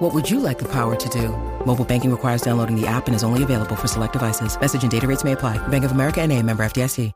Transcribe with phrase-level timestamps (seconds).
[0.00, 1.28] What would you like the power to do?
[1.66, 4.58] Mobile banking requires downloading the app and is only available for select devices.
[4.58, 5.58] Message and data rates may apply.
[5.68, 7.12] Bank of America and a member FDIC.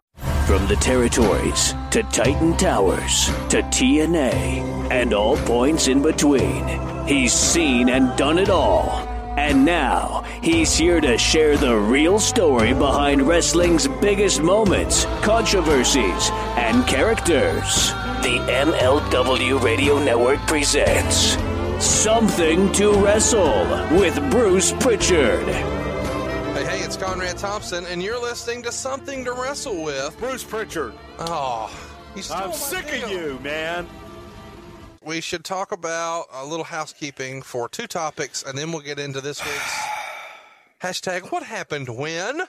[0.47, 6.69] From the territories to Titan Towers to TNA and all points in between,
[7.07, 8.91] he's seen and done it all.
[9.39, 16.29] And now he's here to share the real story behind wrestling's biggest moments, controversies,
[16.59, 17.93] and characters.
[18.21, 21.39] The MLW Radio Network presents
[21.81, 23.65] Something to Wrestle
[23.99, 25.47] with Bruce Prichard.
[25.47, 30.17] Hey, hey, it's Conrad Thompson, and you're listening to Something to Wrestle with.
[30.19, 30.95] Bruce Prichard.
[31.19, 31.71] Oh,
[32.15, 33.05] you I'm sick deal.
[33.05, 33.87] of you, man.
[35.03, 39.21] We should talk about a little housekeeping for two topics, and then we'll get into
[39.21, 39.79] this week's
[40.83, 42.43] hashtag What Happened When?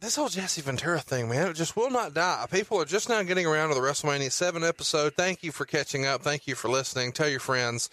[0.00, 2.46] This whole Jesse Ventura thing, man, it just will not die.
[2.50, 5.14] People are just now getting around to the WrestleMania 7 episode.
[5.16, 6.22] Thank you for catching up.
[6.22, 7.12] Thank you for listening.
[7.12, 7.88] Tell your friends.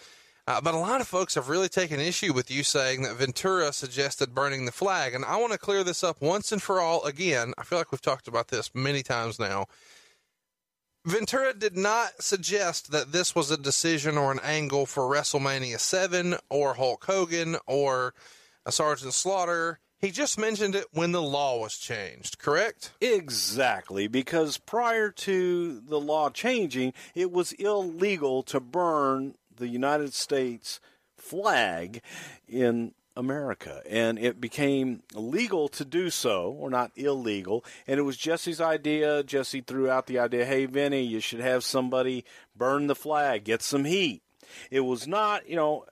[0.48, 3.72] Uh, but a lot of folks have really taken issue with you saying that Ventura
[3.72, 5.14] suggested burning the flag.
[5.14, 7.54] And I want to clear this up once and for all again.
[7.58, 9.68] I feel like we've talked about this many times now.
[11.06, 16.36] Ventura did not suggest that this was a decision or an angle for WrestleMania 7
[16.50, 18.14] or Hulk Hogan or
[18.66, 19.80] a Sergeant Slaughter.
[19.98, 22.92] He just mentioned it when the law was changed, correct?
[23.02, 30.80] Exactly, because prior to the law changing, it was illegal to burn the United States
[31.16, 32.02] flag
[32.48, 33.82] in America.
[33.90, 37.64] And it became legal to do so, or not illegal.
[37.88, 39.24] And it was Jesse's idea.
[39.24, 43.62] Jesse threw out the idea hey, Vinny, you should have somebody burn the flag, get
[43.62, 44.22] some heat.
[44.70, 45.86] It was not, you know,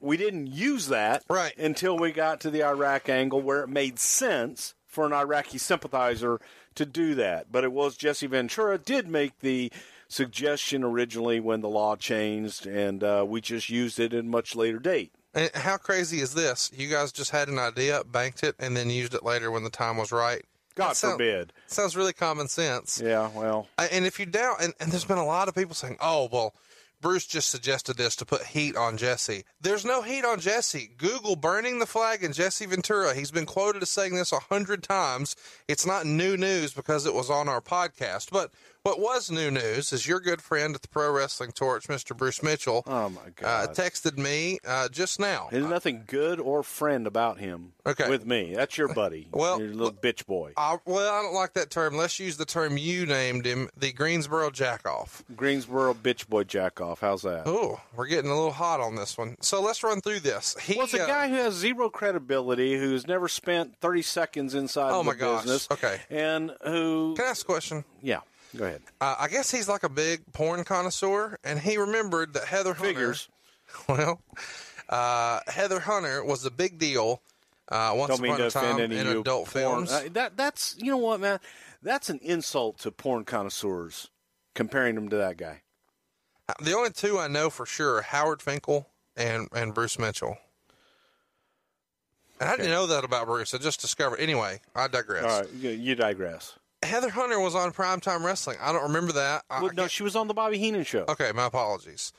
[0.00, 1.56] we didn't use that Right.
[1.58, 6.40] until we got to the Iraq angle where it made sense for an Iraqi sympathizer
[6.74, 7.52] to do that.
[7.52, 9.70] But it was Jesse Ventura did make the
[10.10, 14.54] suggestion originally when the law changed, and uh, we just used it at a much
[14.54, 15.12] later date.
[15.32, 16.70] And how crazy is this?
[16.74, 19.70] You guys just had an idea, banked it, and then used it later when the
[19.70, 20.44] time was right.
[20.74, 21.52] God sound- forbid.
[21.68, 23.00] Sounds really common sense.
[23.02, 25.96] Yeah, well, And if you doubt, and, and there's been a lot of people saying,
[26.00, 26.54] oh, well,
[27.00, 29.44] Bruce just suggested this to put heat on Jesse.
[29.60, 30.90] There's no heat on Jesse.
[30.98, 33.14] Google burning the flag and Jesse Ventura.
[33.14, 35.34] He's been quoted as saying this a hundred times.
[35.66, 38.30] It's not new news because it was on our podcast.
[38.30, 38.52] But
[38.82, 42.16] what was new news is your good friend at the Pro Wrestling Torch, Mr.
[42.16, 45.48] Bruce Mitchell, oh my uh, texted me uh, just now.
[45.50, 48.08] There's nothing good or friend about him Okay.
[48.08, 48.54] with me.
[48.54, 49.26] That's your buddy.
[49.40, 50.52] Well, your little bitch boy.
[50.56, 51.96] I, well, I don't like that term.
[51.96, 55.22] Let's use the term you named him, the Greensboro Jackoff.
[55.34, 57.00] Greensboro bitch boy jack off.
[57.00, 57.44] How's that?
[57.46, 59.36] Oh, we're getting a little hot on this one.
[59.40, 60.56] So let's run through this.
[60.60, 64.54] He, Well, it's a uh, guy who has zero credibility, who's never spent 30 seconds
[64.54, 65.42] inside Oh, the my gosh.
[65.44, 65.68] business.
[65.70, 66.00] Okay.
[66.10, 67.84] And who, Can I ask a question?
[68.02, 68.20] yeah,
[68.56, 68.82] go ahead.
[69.00, 72.88] Uh, I guess he's like a big porn connoisseur, and he remembered that Heather Hunter.
[72.88, 73.28] Figures.
[73.88, 74.20] Well,
[74.88, 77.22] uh, Heather Hunter was a big deal
[77.70, 79.86] uh, once Don't mean upon to a offend time any in of you adult porn-
[79.86, 79.92] films.
[79.92, 81.38] uh, that, that's, you know what, man?
[81.80, 84.10] That's an insult to porn connoisseurs,
[84.56, 85.62] comparing them to that guy.
[86.60, 90.36] the only two I know for sure are Howard Finkel and, and Bruce Mitchell.
[92.40, 93.54] And I didn't know that about Bruce.
[93.54, 94.18] I just discovered.
[94.18, 95.24] Anyway, I digress.
[95.24, 96.54] All right, you, you digress.
[96.82, 98.56] Heather Hunter was on Primetime Wrestling.
[98.60, 99.44] I don't remember that.
[99.50, 101.04] I- Well, no, she was on the Bobby Heenan show.
[101.08, 102.12] Okay, my apologies.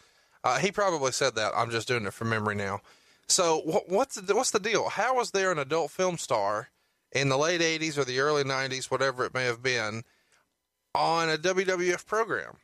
[0.44, 1.54] Uh, he probably said that.
[1.56, 2.82] I'm just doing it from memory now.
[3.28, 4.90] So what, what's the, what's the deal?
[4.90, 6.70] How was there an adult film star
[7.12, 10.04] in the late '80s or the early '90s, whatever it may have been,
[10.94, 12.58] on a WWF program?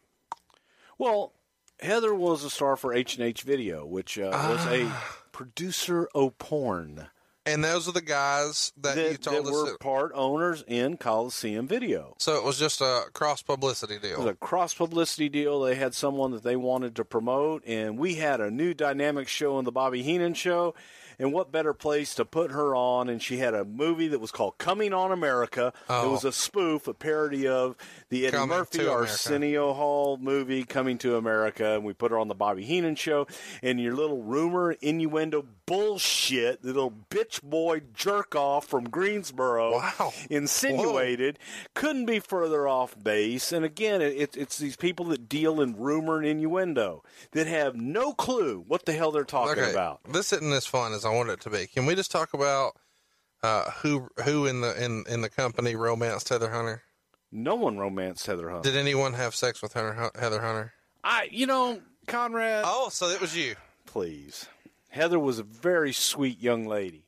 [0.97, 1.33] Well,
[1.79, 5.17] Heather was a star for H and H Video, which uh, was a Ah.
[5.31, 7.07] producer of porn
[7.47, 9.55] And those are the guys that, that, you told that us.
[9.55, 12.15] were that- part owners in Coliseum Video.
[12.19, 14.27] so it was just a cross publicity It was deal.
[14.29, 15.61] a cross publicity deal.
[15.61, 19.55] They had someone that they wanted to promote, and we had a new dynamic show
[19.55, 20.75] on the Bobby Heenan show.
[21.19, 23.09] And what better place to put her on?
[23.09, 25.73] And she had a movie that was called Coming on America.
[25.89, 26.07] Oh.
[26.07, 26.29] It was oh.
[26.29, 27.75] a spoof, a parody of
[28.09, 28.87] the Eddie Coming Murphy.
[28.87, 31.75] Arsenio Hall movie, Coming to America.
[31.75, 33.27] And we put her on the Bobby Heenan show.
[33.63, 40.13] And your little rumor, innuendo bullshit, the little bitch boy jerk off from Greensboro Wow.
[40.29, 41.39] insinuated
[41.73, 43.51] couldn't be further off base.
[43.51, 47.75] And again, it, it, it's these people that deal in rumor and innuendo that have
[47.75, 49.99] no clue what the hell they're talking Okay, about.
[50.11, 51.67] this isn't as fun as I want it to be.
[51.67, 52.73] Can we just talk about
[53.43, 56.83] uh, who who in the in in the company romanced Heather Hunter?
[57.31, 58.69] No one romanced Heather Hunter.
[58.71, 60.73] Did anyone have sex with Hunter, Heather Hunter?
[61.03, 63.55] I, you know, Conrad, Oh, so it was you.
[63.85, 64.47] please.
[64.89, 67.03] Heather was a very sweet young lady.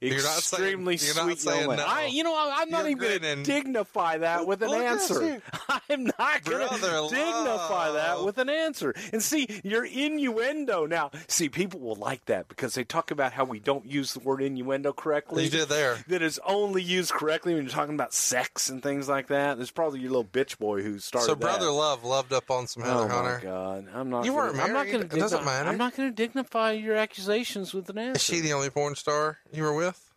[0.00, 1.82] You're not saying- Extremely you're not sweet saying young lady.
[1.82, 1.88] no.
[1.88, 5.42] I, you know, I- I'm not even going to dignify that with an answer.
[5.90, 8.94] I'm not going to dignify that with an answer.
[9.12, 11.10] And see, your innuendo now.
[11.28, 14.42] See, people will like that because they talk about how we don't use the word
[14.42, 15.44] innuendo correctly.
[15.44, 15.96] You did there.
[16.08, 19.58] That is only used correctly when you're talking about sex and things like that.
[19.58, 21.40] It's probably your little bitch boy who started So that.
[21.40, 23.38] brother love loved up on some Heather Oh Hunter.
[23.38, 23.86] my God!
[23.94, 24.24] I'm not.
[24.24, 24.92] You gonna, weren't I'm not married.
[24.92, 25.16] going It to.
[25.18, 25.68] doesn't matter.
[25.68, 28.16] I'm not going to dignify your accusations with an answer.
[28.16, 30.12] Is she the only porn star you were with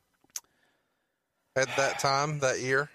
[1.56, 2.90] at that time that year?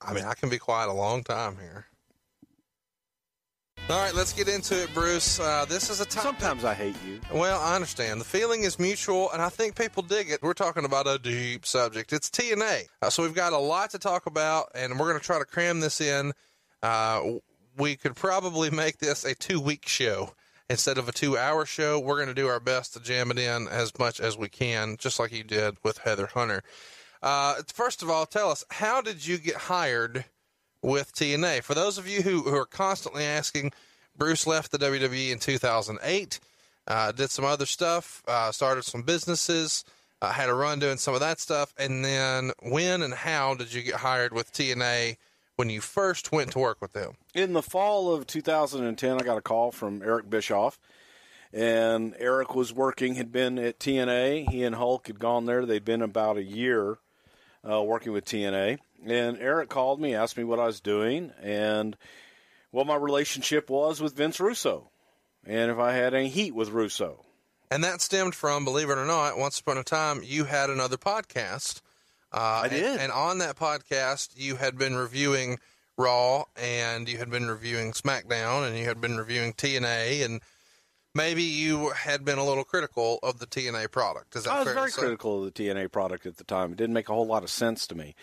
[0.00, 1.86] I mean, I can be quiet a long time here.
[3.88, 5.38] All right, let's get into it, Bruce.
[5.38, 6.40] Uh, this is a topic.
[6.40, 7.20] Sometimes I hate you.
[7.32, 8.20] Well, I understand.
[8.20, 10.42] The feeling is mutual, and I think people dig it.
[10.42, 12.12] We're talking about a deep subject.
[12.12, 12.88] It's TNA.
[13.00, 15.44] Uh, so we've got a lot to talk about, and we're going to try to
[15.44, 16.32] cram this in.
[16.82, 17.34] Uh,
[17.78, 20.32] we could probably make this a two week show
[20.68, 22.00] instead of a two hour show.
[22.00, 24.96] We're going to do our best to jam it in as much as we can,
[24.98, 26.64] just like you did with Heather Hunter.
[27.22, 30.24] Uh, first of all, tell us, how did you get hired
[30.82, 31.62] with TNA?
[31.62, 33.72] For those of you who, who are constantly asking,
[34.16, 36.40] Bruce left the WWE in 2008,
[36.86, 39.84] uh, did some other stuff, uh, started some businesses,
[40.22, 41.74] uh, had a run doing some of that stuff.
[41.78, 45.16] And then when and how did you get hired with TNA
[45.56, 47.14] when you first went to work with them?
[47.34, 50.78] In the fall of 2010, I got a call from Eric Bischoff,
[51.52, 54.50] and Eric was working, had been at TNA.
[54.50, 55.66] He and Hulk had gone there.
[55.66, 56.98] They'd been about a year
[57.68, 58.78] uh, working with TNA.
[59.06, 61.96] And Eric called me, asked me what I was doing, and
[62.70, 64.90] what my relationship was with Vince Russo,
[65.46, 67.24] and if I had any heat with Russo.
[67.70, 70.96] And that stemmed from, believe it or not, once upon a time, you had another
[70.96, 71.80] podcast.
[72.32, 72.84] Uh, I did.
[72.84, 75.58] And, and on that podcast, you had been reviewing
[75.96, 80.40] Raw and you had been reviewing SmackDown and you had been reviewing TNA and
[81.16, 84.36] maybe you had been a little critical of the TNA product.
[84.36, 86.72] Is that I was fair very critical of the TNA product at the time.
[86.72, 88.14] It didn't make a whole lot of sense to me,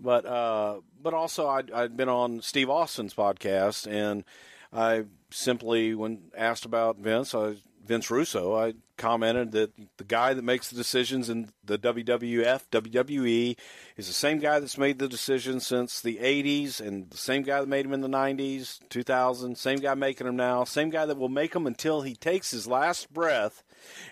[0.00, 4.24] but uh, but also I'd, I'd been on Steve Austin's podcast, and
[4.72, 10.44] I simply, when asked about Vince, I, Vince Russo, I commented that the guy that
[10.44, 13.56] makes the decisions in the WWF, WWE,
[13.96, 17.60] is the same guy that's made the decisions since the 80s, and the same guy
[17.60, 21.16] that made them in the 90s, 2000, same guy making them now, same guy that
[21.16, 23.62] will make them until he takes his last breath,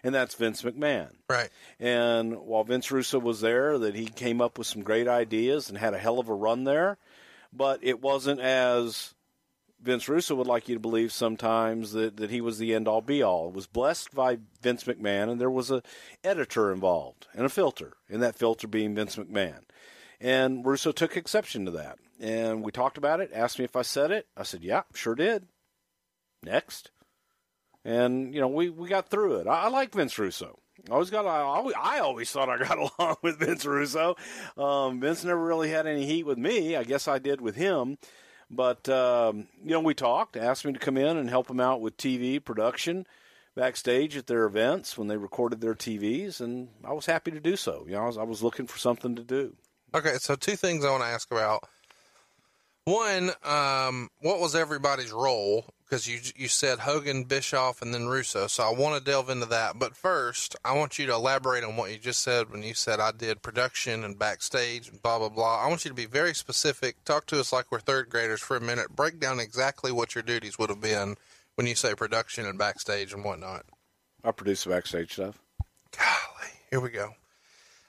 [0.02, 1.10] and that's Vince McMahon.
[1.28, 1.50] Right.
[1.78, 5.76] And while Vince Russo was there, that he came up with some great ideas and
[5.76, 6.96] had a hell of a run there,
[7.52, 9.14] but it wasn't as
[9.80, 13.00] Vince Russo would like you to believe sometimes that, that he was the end all
[13.00, 13.48] be all.
[13.48, 15.82] It was blessed by Vince McMahon, and there was a
[16.24, 19.60] editor involved and a filter, and that filter being Vince McMahon.
[20.20, 21.98] And Russo took exception to that.
[22.20, 24.26] And we talked about it, asked me if I said it.
[24.36, 25.46] I said, yeah, sure did.
[26.42, 26.90] Next.
[27.84, 29.46] And, you know, we, we got through it.
[29.46, 30.58] I, I like Vince Russo.
[30.88, 31.26] I always got.
[31.26, 34.16] I always, I always thought I got along with Vince Russo.
[34.56, 36.76] Um, Vince never really had any heat with me.
[36.76, 37.98] I guess I did with him.
[38.50, 40.36] But um, you know, we talked.
[40.36, 43.06] Asked me to come in and help them out with TV production
[43.54, 47.56] backstage at their events when they recorded their TVs, and I was happy to do
[47.56, 47.84] so.
[47.86, 49.54] You know, I was, I was looking for something to do.
[49.94, 51.68] Okay, so two things I want to ask about.
[52.84, 55.66] One, um, what was everybody's role?
[55.88, 58.46] Because you you said Hogan, Bischoff, and then Russo.
[58.46, 59.78] So I want to delve into that.
[59.78, 63.00] But first, I want you to elaborate on what you just said when you said
[63.00, 65.64] I did production and backstage and blah blah blah.
[65.64, 67.02] I want you to be very specific.
[67.04, 68.94] Talk to us like we're third graders for a minute.
[68.94, 71.16] Break down exactly what your duties would have been
[71.54, 73.64] when you say production and backstage and whatnot.
[74.22, 75.38] I produce the backstage stuff.
[75.96, 77.14] Golly, here we go.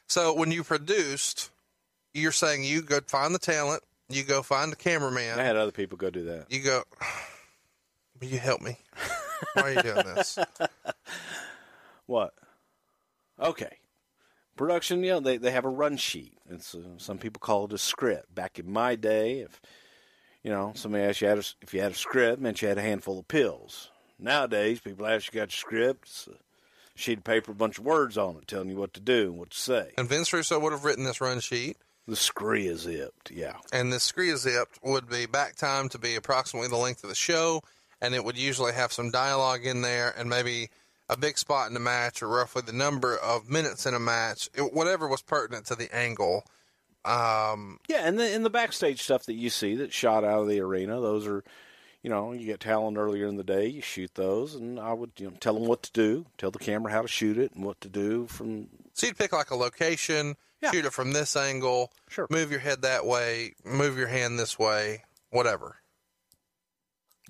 [0.07, 1.49] So when you produced,
[2.13, 5.71] you're saying you go find the talent, you go find the cameraman, I had other
[5.71, 6.45] people go do that.
[6.49, 6.83] you go.
[8.19, 8.77] Will you help me?
[9.53, 10.37] Why are you doing this?
[12.05, 12.33] What?
[13.39, 13.77] Okay.
[14.57, 16.33] Production, you know, they, they have a run sheet.
[16.49, 18.33] It's some people call it a script.
[18.33, 19.61] Back in my day, if
[20.41, 22.67] you know somebody asked you had a, if you had a script, it meant you
[22.67, 23.91] had a handful of pills.
[24.17, 26.31] Nowadays, people ask you got your script, it's a
[26.95, 29.37] sheet of paper, a bunch of words on it, telling you what to do and
[29.37, 29.91] what to say.
[29.95, 33.57] And Vince Russo would have written this run sheet, The scree is zipped, yeah.
[33.71, 37.15] and this screen zipped would be back time to be approximately the length of the
[37.15, 37.61] show,
[38.01, 40.69] and it would usually have some dialogue in there and maybe
[41.09, 44.47] a big spot in the match or roughly the number of minutes in a match,
[44.53, 46.43] it, whatever was pertinent to the angle.
[47.05, 50.47] Um, Yeah, and the in the backstage stuff that you see that's shot out of
[50.47, 51.43] the arena, those are,
[52.03, 55.11] you know, you get talent earlier in the day, you shoot those, and I would
[55.17, 57.63] you know tell them what to do, tell the camera how to shoot it and
[57.63, 60.71] what to do from So you'd pick like a location, Yeah.
[60.71, 62.27] shoot it from this angle, Sure.
[62.29, 65.78] move your head that way, move your hand this way, whatever.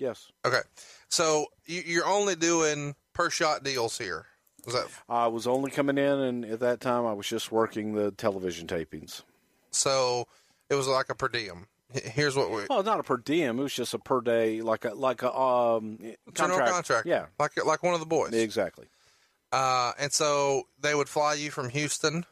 [0.00, 0.32] Yes.
[0.44, 0.62] Okay,
[1.08, 4.26] so you, you're only doing per shot deals here.
[4.66, 7.94] Is that I was only coming in, and at that time, I was just working
[7.94, 9.22] the television tapings.
[9.70, 10.26] so?
[10.68, 11.66] It was like a per diem.
[11.92, 13.58] Here's what we Well, not a per diem.
[13.58, 15.98] It was just a per day, like a like a um
[16.32, 16.70] contract.
[16.70, 17.06] contract.
[17.08, 18.32] Yeah, like like one of the boys.
[18.32, 18.86] exactly.
[19.50, 22.24] Uh, and so they would fly you from Houston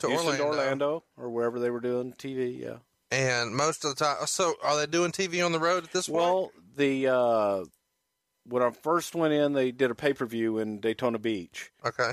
[0.00, 2.58] to Houston Orlando, to Orlando or wherever they were doing TV.
[2.60, 2.78] Yeah.
[3.14, 4.16] And most of the time.
[4.26, 6.20] So are they doing TV on the road at this point?
[6.22, 7.64] Well, the uh,
[8.46, 11.70] when I first went in, they did a pay per view in Daytona Beach.
[11.86, 12.12] okay.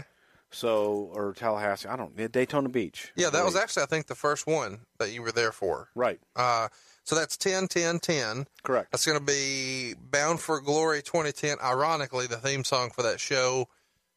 [0.53, 2.13] So or Tallahassee, I don't.
[2.31, 3.13] Daytona Beach.
[3.15, 5.88] Yeah, that was actually I think the first one that you were there for.
[5.96, 6.20] right.
[6.36, 6.67] Uh,
[7.03, 8.46] so that's 10, 10, 10.
[8.62, 8.91] Correct.
[8.91, 11.58] That's going to be Bound for Glory 2010.
[11.63, 13.70] Ironically, the theme song for that show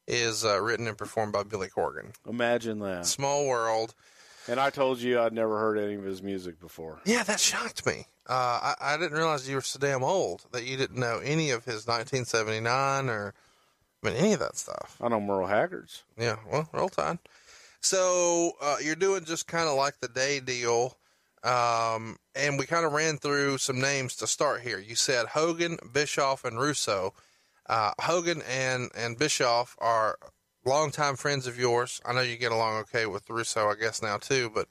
[0.07, 2.13] is uh, written and performed by Billy Corgan.
[2.29, 3.07] Imagine that.
[3.07, 3.95] Small World.
[4.49, 7.01] And I told you I'd never heard any of his music before.
[7.05, 8.07] Yeah, that shocked me.
[8.29, 11.51] Uh, I, I didn't realize you were so damn old that you didn't know any
[11.51, 13.35] of his 1979 or
[14.03, 14.97] I mean, any of that stuff.
[15.01, 16.03] I know Merle Haggard's.
[16.19, 17.19] Yeah, well, roll tide.
[17.81, 20.97] So uh, you're doing just kind of like the day deal,
[21.43, 24.79] um, and we kind of ran through some names to start here.
[24.79, 27.15] You said Hogan, Bischoff, and Russo.
[27.67, 30.19] Uh, Hogan and and Bischoff are
[30.65, 32.01] longtime friends of yours.
[32.05, 34.51] I know you get along okay with Russo, I guess now too.
[34.55, 34.69] But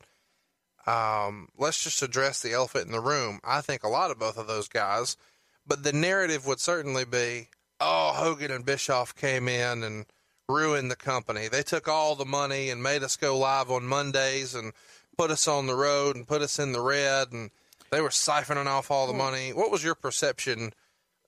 [0.90, 3.40] um, let's just address the elephant in the room.
[3.44, 5.18] I think a lot of both of those guys,
[5.66, 10.06] but the narrative would certainly be, oh, Hogan and Bischoff came in and
[10.50, 11.48] ruined the company.
[11.48, 14.74] They took all the money and made us go live on Mondays and
[15.18, 17.50] put us on the road and put us in the red and
[17.92, 19.54] they were siphoning off all the money.
[19.54, 20.74] What was your perception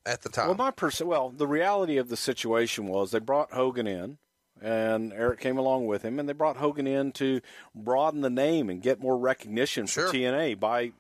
[0.06, 0.48] at the time?
[0.48, 4.18] Well, my pers- well, the reality of the situation was they brought Hogan in,
[4.66, 7.42] and Eric came along with him, and they brought Hogan in to
[7.76, 10.92] broaden the name and get more recognition for TNA by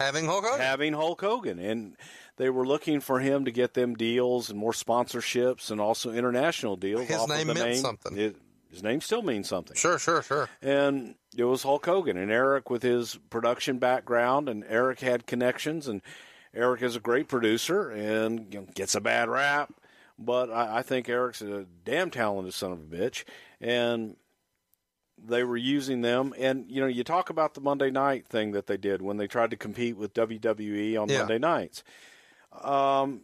[0.00, 0.60] Having Hulk Hogan.
[0.60, 1.96] having Hulk Hogan, and
[2.36, 6.76] they were looking for him to get them deals and more sponsorships and also international
[6.76, 7.06] deals.
[7.06, 7.74] His name meant name.
[7.76, 8.18] something.
[8.18, 8.36] It-
[8.70, 9.76] his name still means something.
[9.76, 10.48] Sure, sure, sure.
[10.62, 15.86] and it was Hulk Hogan and Eric with his production background, and Eric had connections,
[15.86, 16.00] and
[16.54, 19.72] Eric is a great producer and gets a bad rap,
[20.24, 23.24] but I, I think Eric's a damn talented son of a bitch,
[23.60, 24.16] and
[25.24, 28.66] they were using them, and you know, you talk about the Monday night thing that
[28.66, 31.18] they did when they tried to compete with WWE on Yeah.
[31.18, 31.84] Monday nights.
[32.60, 33.22] Um,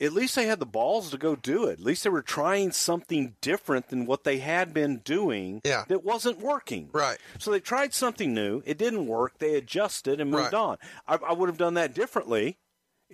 [0.00, 1.74] at least they had the balls to go do it.
[1.74, 5.84] At least they were trying something different than what they had been doing Yeah.
[5.88, 6.90] that wasn't working.
[6.92, 7.18] Right.
[7.38, 8.62] So they tried something new.
[8.66, 9.38] It didn't work.
[9.38, 10.54] They adjusted and moved Right.
[10.54, 10.78] on.
[11.06, 12.58] I, I would have done that differently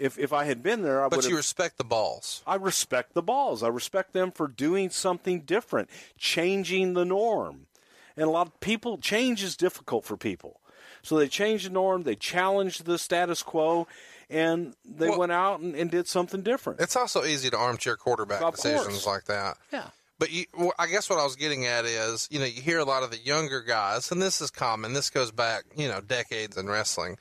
[0.01, 1.05] if if I had been there.
[1.05, 2.43] I But you respect the balls.
[2.47, 3.63] I respect the balls.
[3.63, 5.89] I respect them for doing something different,
[6.19, 7.67] changing the norm.
[8.17, 10.61] And a lot of people, change is difficult for people.
[11.03, 13.87] So they changed the norm, they challenged the status quo,
[14.29, 16.81] and they Well- went out and, and did something different.
[16.81, 19.07] It's also easy to armchair quarterback Of decisions course.
[19.07, 19.57] like that.
[19.73, 19.91] Yeah.
[20.19, 22.79] But you, well, I guess what I was getting at is, you know, you hear
[22.79, 24.93] a lot of the younger guys, and this is common.
[24.93, 27.17] This goes back, you know, decades in wrestling.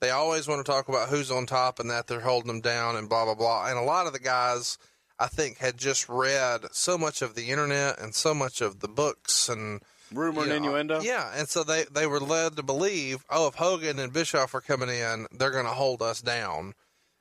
[0.00, 2.96] They always want to talk about who's on top and that they're holding them down
[2.96, 3.68] and blah blah blah.
[3.68, 4.78] And a lot of the guys,
[5.18, 8.88] I think, had just read so much of the internet and so much of the
[8.88, 9.80] books and
[10.12, 11.00] Rumor you and innuendo.
[11.00, 14.60] Yeah, and so they they were led to believe, oh, if Hogan and Bischoff are
[14.60, 16.74] coming in, they're going to hold us down.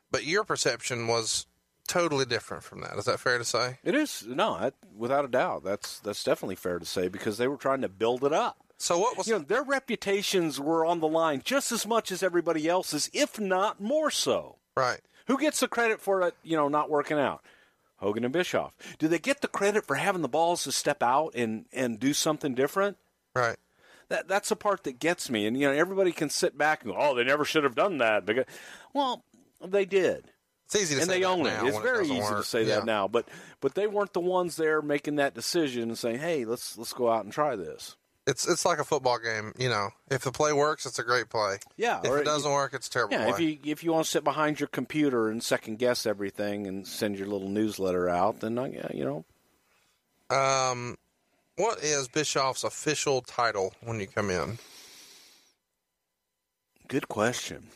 [0.10, 1.48] But your perception was
[1.88, 2.98] totally different from that.
[2.98, 3.80] Is that fair to say?
[3.84, 5.64] It is no, that, without a doubt.
[5.64, 8.67] That's that's definitely fair to say because they were trying to build it up.
[8.78, 12.22] So what was You know, their reputations were on the line just as much as
[12.22, 14.58] everybody else's, if not more so.
[14.76, 15.02] right?
[15.28, 16.36] Who gets the credit for it?
[16.44, 17.44] You know, not working out.
[17.98, 18.74] Hogan and Bischoff.
[19.00, 22.14] Do they get the credit for having the balls to step out and and do
[22.14, 22.98] something different?
[23.36, 23.58] Right.
[24.10, 25.48] That that's the part that gets me.
[25.48, 27.98] And you know, everybody can sit back and go, "Oh, they never should have done
[27.98, 28.46] that." Because,
[28.94, 29.24] well,
[29.66, 30.32] they did.
[30.68, 31.70] It's easy to and say they that own now it.
[31.70, 32.76] It's very doesn't easy to say Yeah.
[32.76, 33.28] that now, but
[33.60, 37.10] but they weren't the ones there making that decision and saying, "Hey, let's let's go
[37.12, 39.54] out and try this." It's it's like a football game.
[39.58, 41.58] You know, if the play works, it's a great play.
[41.78, 43.14] Yeah, If it doesn't work, it's a terrible.
[43.16, 46.68] Yeah, if you if you want to sit behind your computer and second guess everything
[46.68, 49.06] and send your little newsletter out, then uh, yeah, you
[50.30, 50.98] know, Um,
[51.56, 54.60] what is Bischoff's official title when you come in?
[56.88, 57.68] good question.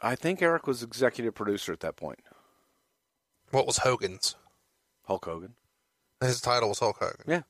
[0.00, 2.18] I think Eric was executive producer at that point.
[3.50, 4.36] What was Hogan's?
[5.04, 5.54] Hulk Hogan.
[6.20, 7.24] His title was Hulk Hogan.
[7.26, 7.42] Yeah,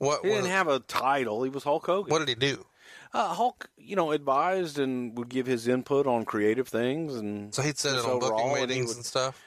[0.00, 0.22] What?
[0.22, 1.42] he what, didn't have a title.
[1.42, 2.10] He was Hulk Hogan.
[2.10, 2.64] what did he do?
[3.12, 7.60] Uh, Hulk, you know, advised and would give his input on creative things and So
[7.60, 9.42] he'd sit in on booking and meetings would- and stuff.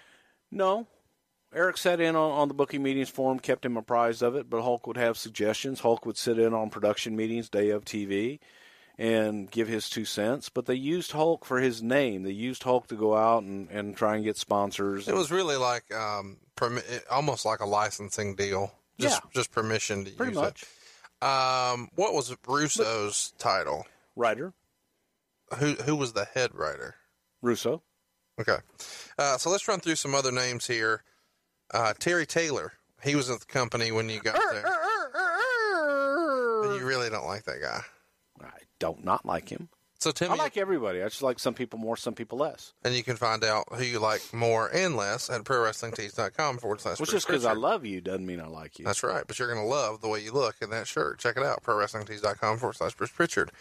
[0.51, 0.85] No.
[1.55, 4.49] Eric sat in on, on the booking meetings for him, kept him apprised of it,
[4.49, 5.79] but Hulk would have suggestions.
[5.79, 8.39] Hulk would sit in on production meetings, day of TV,
[8.97, 10.49] and give his two cents.
[10.49, 12.23] But they used Hulk for his name.
[12.23, 15.07] They used Hulk to go out and, and try and get sponsors.
[15.07, 18.71] It was really like um, permi- almost like a licensing deal.
[18.99, 19.29] Just, Yeah.
[19.33, 21.25] just permission to pretty use much it.
[21.27, 23.85] Um, what was Russo's title?
[24.15, 24.53] writer
[25.57, 26.95] Who who was the head writer?
[27.41, 27.81] Russo.
[28.39, 28.57] Okay,
[29.19, 31.03] uh, so let's run through some other names here.
[31.73, 32.73] Uh, Terry Taylor.
[33.03, 34.65] He was at the company when you got there.
[36.63, 37.81] You really don't like that guy.
[38.41, 39.69] I don't not like him.
[40.03, 41.01] So Timmy, I like everybody.
[41.01, 42.73] I just like some people more, some people less.
[42.83, 46.99] and you can find out who you like more and less at prowrestlingtees.com forward slash.
[46.99, 48.83] Which Bruce just because I love you doesn't mean I like you.
[48.83, 49.23] That's right.
[49.25, 51.19] But you're going to love the way you look in that shirt.
[51.19, 51.63] Check it out.
[51.63, 53.51] ProWrestlingTees.com forward slash Bruce Prichard.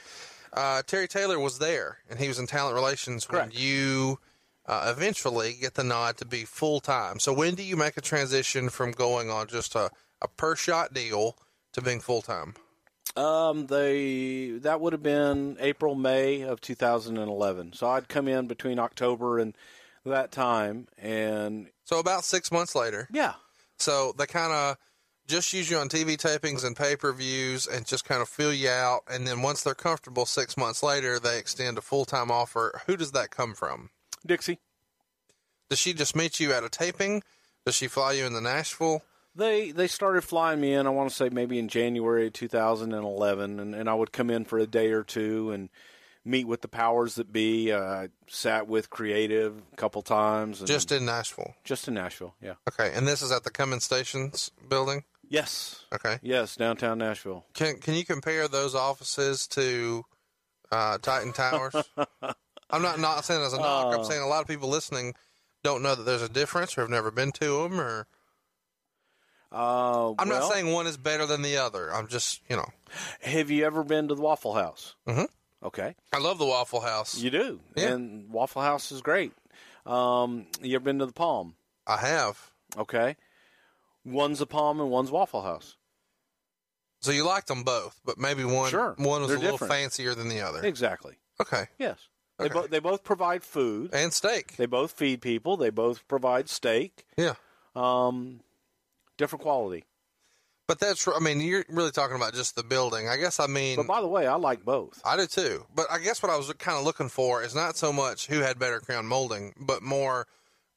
[0.53, 3.55] Uh, Terry Taylor was there, and he was in talent relations Correct.
[3.55, 4.19] when you
[4.67, 7.21] uh, eventually get the nod to be full time.
[7.21, 10.93] So when do you make a transition from going on just a, a per shot
[10.93, 11.37] deal
[11.73, 12.55] to being full time?
[13.17, 17.75] Um, they that would have been April, May of 2011.
[17.75, 19.55] So I'd come in between October and
[20.05, 23.09] that time, and So about six months later.
[23.13, 23.35] yeah,
[23.79, 24.77] So they kind of
[25.29, 28.53] just use you on TV tapings and pay per views and just kind of fill
[28.53, 29.03] you out.
[29.09, 32.81] And then once they're comfortable, six months later, they extend a full time offer.
[32.87, 33.91] Who does that come from?
[34.27, 34.59] Dixie.
[35.71, 37.23] Does she just meet you at a taping?
[37.65, 39.03] Does she fly you into Nashville?
[39.35, 40.87] They they started flying me in.
[40.87, 44.59] I want to say maybe in January 2011, and, and I would come in for
[44.59, 45.71] a day or two and
[46.25, 47.73] meet with the powers that be.
[47.73, 50.61] Uh, I sat with creative a couple times.
[50.61, 51.55] And Just in Nashville.
[51.65, 52.35] just in Nashville.
[52.43, 52.55] Yeah.
[52.69, 52.93] Okay.
[52.95, 55.05] And this is at the Cummins Stations building?
[55.29, 55.85] Yes.
[55.95, 56.19] Okay.
[56.23, 57.47] Yes, downtown Nashville.
[57.55, 60.05] Can Can you compare those offices to
[60.71, 61.75] uh, Titan Towers?
[62.71, 63.95] I'm not not saying as a knock.
[63.97, 65.15] I'm saying a lot of people listening
[65.65, 67.81] don't know that there's a difference or have never been to them.
[67.81, 68.07] Or
[69.53, 71.93] Uh, I'm well, not saying one is better than the other.
[71.93, 72.69] I'm just you know
[73.23, 74.95] Have you ever been to the Waffle House?
[75.07, 75.27] Mhm.
[75.63, 75.95] Okay.
[76.13, 77.17] I love the Waffle House.
[77.19, 77.61] You do.
[77.77, 77.89] Yeah.
[77.93, 79.33] And Waffle House is great.
[79.87, 81.55] Um, you ever been to the Palm?
[81.87, 82.51] I have.
[82.77, 83.17] Okay.
[84.05, 85.77] One's a Palm and one's Waffle House.
[87.01, 88.95] So you liked them both, but maybe one Sure.
[88.97, 89.73] one was They're a little different.
[89.73, 90.65] fancier than the other.
[90.65, 91.17] Exactly.
[91.41, 91.67] Okay.
[91.79, 91.99] Yes.
[92.39, 92.55] They, Okay.
[92.55, 93.91] bo- they both provide food.
[93.93, 94.57] And steak.
[94.57, 95.57] They both feed people.
[95.57, 97.05] They both provide steak.
[97.17, 97.35] Yeah.
[97.77, 98.41] Um,
[99.23, 99.85] different quality.
[100.69, 103.09] But that's, I mean, you're really talking about just the building.
[103.09, 105.03] I guess I mean, But by the way, I like both.
[105.05, 105.67] I do too.
[105.75, 108.41] But I guess what I was kind of looking for is not so much who
[108.41, 110.27] had better crown molding, but more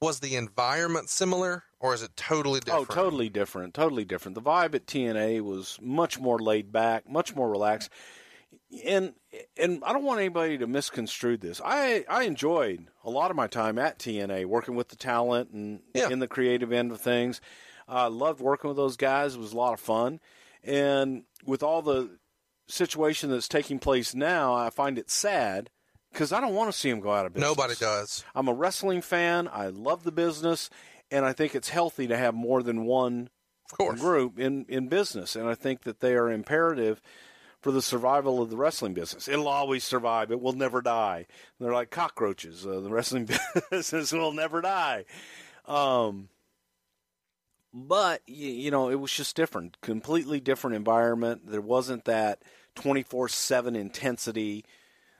[0.01, 2.89] was the environment similar or is it totally oh, different?
[2.91, 3.73] Oh, totally different.
[3.73, 4.35] Totally different.
[4.35, 7.89] The vibe at TNA was much more laid back, much more relaxed.
[8.83, 9.13] And
[9.57, 11.61] and I don't want anybody to misconstrue this.
[11.63, 15.81] I I enjoyed a lot of my time at TNA working with the talent and
[15.93, 16.09] Yeah.
[16.09, 17.39] in the creative end of things.
[17.87, 19.35] I loved working with those guys.
[19.35, 20.19] It was a lot of fun.
[20.63, 22.17] And with all the
[22.67, 25.69] situation that's taking place now, I find it sad
[26.11, 27.49] because I don't want to see them go out of business.
[27.49, 28.23] Nobody does.
[28.33, 29.49] I'm a wrestling fan.
[29.51, 30.69] I love the business,
[31.11, 33.29] and I think it's healthy to have more than one
[33.77, 35.35] group in, in business.
[35.35, 37.01] And I think that they are imperative
[37.61, 39.27] for the survival of the wrestling business.
[39.27, 40.31] It'll always survive.
[40.31, 41.25] It will never die.
[41.59, 42.65] They're like cockroaches.
[42.65, 43.27] Uh, the wrestling
[43.71, 45.05] business will never die.
[45.65, 46.29] Um,
[47.77, 51.41] but you, you know, it was just different, completely different environment.
[51.51, 52.41] There wasn't that
[52.73, 54.63] twenty four seven intensity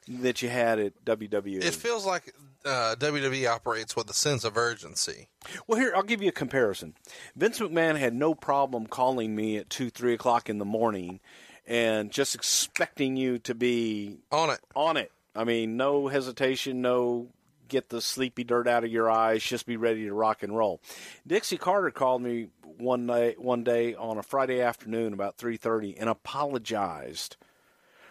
[0.07, 1.03] that you had at.
[1.05, 1.63] WWE.
[1.63, 2.33] It feels like
[2.65, 5.27] uh, WWE operates with a sense of urgency.
[5.67, 6.95] Well, here I'll give you a comparison.
[7.35, 11.19] Vince McMahon had no problem calling me at two, three o'clock in the morning,
[11.67, 14.59] and just expecting you to be On it.
[14.75, 15.11] on it.
[15.35, 17.27] I mean, no hesitation, no
[17.67, 20.81] get the sleepy dirt out of your eyes, just be ready to rock and roll.
[21.25, 25.97] Dixie Carter called me one day, one day on a Friday afternoon about three thirty,
[25.97, 27.37] and apologized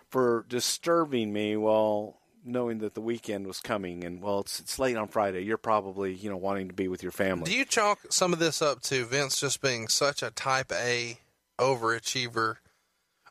[0.09, 4.97] for disturbing me while knowing that the weekend was coming and well it's it's late
[4.99, 8.01] on Friday you're probably you know wanting to be with your family Do you chalk
[8.11, 11.19] some of this up to Vince just being such a type A
[11.59, 12.57] overachiever?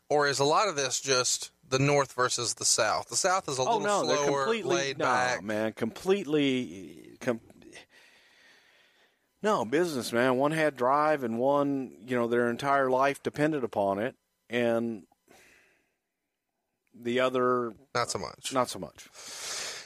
[0.10, 3.08] Or is a lot of this just the North versus the South?
[3.10, 5.44] The South is a Oh little no, they're slower, completely laid no, back.
[5.44, 7.18] man, completely.
[7.20, 7.42] Com-
[9.42, 10.38] no business, man.
[10.38, 14.16] One had drive, and one, you know, their entire life depended upon it,
[14.50, 15.04] and
[16.96, 18.54] the other, Not so much.
[18.54, 19.10] not so much.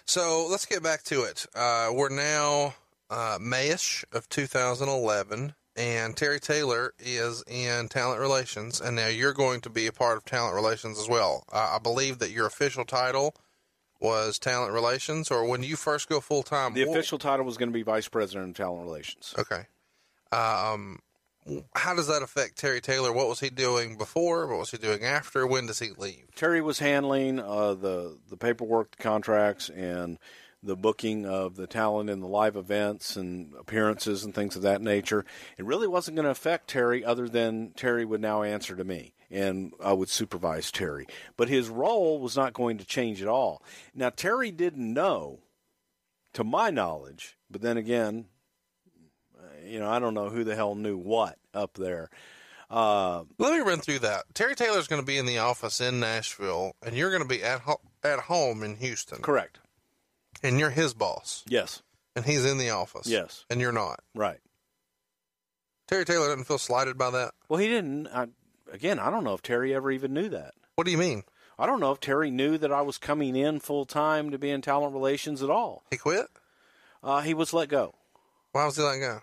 [0.06, 1.46] So let's get back to it.
[1.56, 2.76] Uh, we're now
[3.10, 9.62] uh, Mayish of 2011, and Terry Taylor is in talent relations, and now you're going
[9.62, 11.46] to be a part of talent relations as well.
[11.52, 13.36] Uh, I believe that your official title
[14.00, 16.74] was talent relations, or when you first go full time.
[16.74, 19.34] The official title was going to be vice president of talent relations.
[19.38, 19.68] Okay.
[20.32, 21.00] Um,
[21.76, 23.13] how does that affect Terry Taylor?
[23.13, 24.48] What was he doing before?
[24.48, 25.48] What was he doing after?
[25.48, 26.26] When does he leave?
[26.36, 30.18] Terry was handling uh, the the paperwork, the contracts, and
[30.63, 34.82] the booking of the talent and the live events and appearances and things of that
[34.82, 35.26] nature.
[35.58, 39.13] It really wasn't going to affect Terry, other than Terry would now answer to me
[39.30, 41.06] and I would supervise Terry.
[41.36, 43.62] But his role was not going to change at all.
[43.93, 45.39] Now Terry didn't know,
[46.34, 48.26] to my knowledge, but then again,
[49.65, 52.10] you know, I don't know who the hell knew what up there.
[52.70, 54.26] Uh, Let me run through that.
[54.34, 57.43] Terry Taylor's going to be in the office in Nashville, and you're going to be
[57.43, 59.22] at ho- at home in Houston.
[59.22, 59.60] correct.
[60.43, 61.82] And you're his boss, Yes.
[62.15, 63.08] and he's in the office.
[63.08, 63.45] Yes.
[63.50, 64.00] and you're not.
[64.15, 64.39] Right.
[65.88, 67.34] Terry Taylor doesn't feel slighted by that.
[67.50, 68.08] Well, he didn't.
[68.08, 68.28] I,
[68.71, 70.54] again, I don't know if Terry ever even knew that.
[70.76, 71.23] What do you mean?
[71.58, 74.50] I don't know if Terry knew that I was coming in full time to be
[74.52, 75.84] in talent relations at all.
[75.89, 76.28] He quit?
[77.02, 77.95] Uh, he was let go.
[78.52, 79.21] Why was he let go?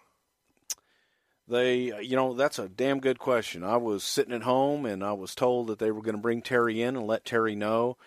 [1.47, 3.63] They, you know, that's a damn good question.
[3.63, 6.41] I was sitting at home and I was told that they were going to bring
[6.41, 7.99] Terry in and let Terry know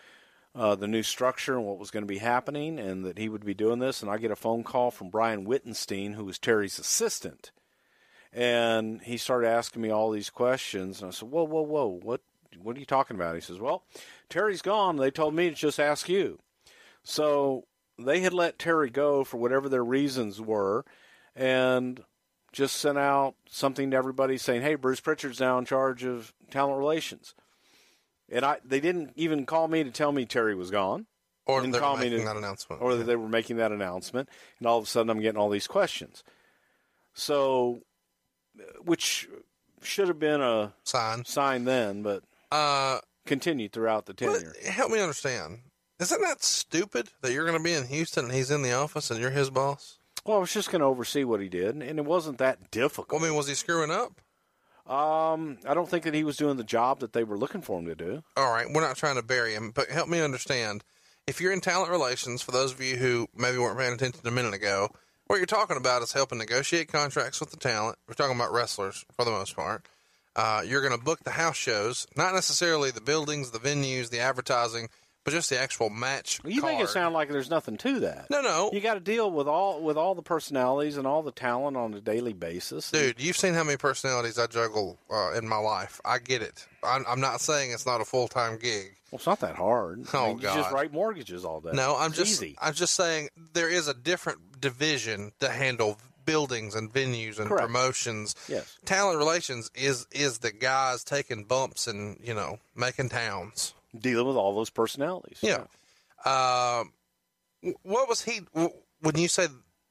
[0.58, 3.46] uh, the new structure and what was going to be happening and that he would
[3.46, 4.02] be doing this.
[4.02, 7.52] And I get a phone call from Brian Wittenstein, who was Terry's assistant.
[8.34, 11.02] And he started asking me all these questions.
[11.02, 12.22] And I said, Whoa, whoa, whoa, what,
[12.62, 13.36] what are you talking about?
[13.36, 13.84] He says, Well,
[14.30, 14.98] Terry's gone.
[14.98, 16.39] They told me to just ask you.
[17.04, 17.65] So
[18.00, 20.86] they had let Terry go for whatever their reasons were.
[21.36, 22.04] And
[22.52, 26.80] just sent out something to everybody saying, "Hey, Bruce Prichard's now in charge of talent
[26.80, 27.36] relations."
[28.30, 31.06] And I, they didn't even call me to tell me Terry was gone,
[31.46, 32.82] Or they're call me making to- that announcement?
[32.82, 34.28] or that they were making that announcement.
[34.60, 36.24] And all of a sudden, I'm getting all these questions.
[37.13, 37.82] So,
[38.84, 39.28] which
[39.82, 41.26] should have been a sign?
[41.26, 44.54] sign then, but Uh, continued throughout the tenure.
[44.70, 45.60] help me understand.
[46.00, 49.10] Isn't that stupid that you're going to be in Houston and he's in the office
[49.10, 49.98] and you're his boss?
[50.26, 53.12] Well, I was just going to oversee what he did, and it wasn't that difficult.
[53.13, 54.20] Well, I mean, was he screwing up?
[54.89, 57.80] Um, I don't think that he was doing the job that they were looking for
[57.80, 58.23] him to do.
[58.36, 60.84] All right, we're not trying to bury him, but help me understand.
[61.28, 64.32] If you're in talent relations, for those of you who maybe weren't paying attention a
[64.32, 64.89] minute ago,
[65.28, 67.97] what you're talking about is helping negotiate contracts with the talent.
[68.08, 69.86] We're talking about wrestlers for the most part.
[70.38, 74.19] Uh, you're going to book the house shows, not necessarily the buildings, the venues, the
[74.19, 74.88] advertising,
[75.28, 76.40] but just the actual match.
[76.46, 78.28] You make it sound like there's nothing to that.
[78.30, 78.70] No, no.
[78.72, 81.94] You got to deal with all with all the personalities and all the talent on
[81.94, 82.90] a daily basis.
[82.92, 86.00] Dude, you've seen how many personalities I juggle uh, in my life.
[86.06, 86.66] I get it.
[86.82, 88.96] I'm, I'm not saying it's not a full time gig.
[89.12, 90.06] well, it's not that hard.
[90.13, 91.72] I Oh, mean, You just write mortgages all day.
[91.74, 92.56] No, I'm It's just easy.
[92.62, 97.68] I'm just saying there is a different division to handle buildings and venues and Correct.
[97.68, 98.34] promotions.
[98.48, 98.78] Yes.
[98.86, 103.74] Talent relations is is the guys taking bumps and you know making towns.
[104.00, 105.40] Dealing with all those personalities.
[105.42, 105.66] Yeah.
[106.26, 106.94] Um,
[107.84, 109.50] what was he when you said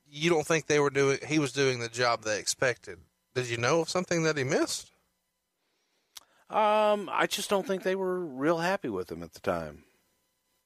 [0.08, 1.18] you don't think they were doing?
[1.26, 2.98] He was doing the job they expected.
[3.34, 4.90] Did you know of something that he missed?
[6.48, 9.84] Um, I just don't think they were real happy with him at the time.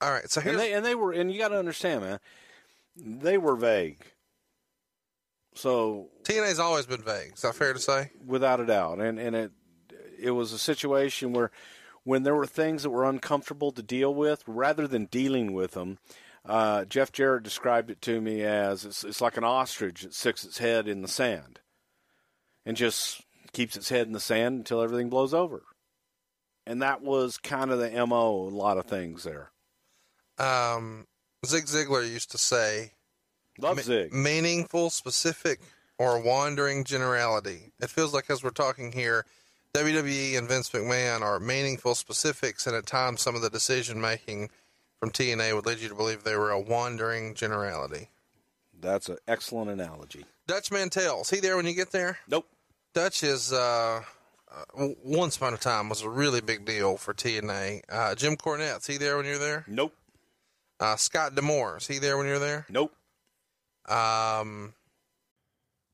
[0.02, 2.20] All right, so here's And they and they were and you got to understand, man.
[2.96, 3.98] They were vague.
[5.54, 7.32] So TNA's always been vague.
[7.34, 8.10] Is that fair to say?
[8.26, 9.52] without a doubt and and it
[10.18, 11.50] it was a situation where
[12.04, 15.98] when there were things that were uncomfortable to deal with rather than dealing with them
[16.44, 20.44] uh, jeff jarrett described it to me as it's, it's like an ostrich that sticks
[20.44, 21.60] its head in the sand
[22.64, 25.62] and just keeps its head in the sand until everything blows over.
[26.66, 29.50] And that was kind of the mo a lot of things there.
[30.38, 31.06] Um,
[31.44, 32.92] Zig Ziglar used to say,
[33.58, 34.12] love zig.
[34.12, 35.60] Meaningful, specific,
[35.98, 37.72] or wandering generality.
[37.80, 39.26] It feels like as we're talking here,
[39.74, 44.50] WWE and Vince McMahon are meaningful specifics, and at times some of the decision making
[44.98, 48.08] from TNA would lead you to believe they were a wandering generality.
[48.80, 52.18] that's an excellent analogy Dutch Mantell, is he there when you get there?
[52.28, 52.46] nope
[52.94, 54.02] Dutch is uh,
[54.52, 57.82] uh, once upon a time was a really big deal for TNA.
[57.88, 59.64] Uh, Jim Cornette, is he there when you're there?
[59.68, 59.94] nope
[60.80, 62.66] Uh, Scott D'Amore, is he there when you're there?
[62.68, 62.92] nope
[63.88, 64.74] Um,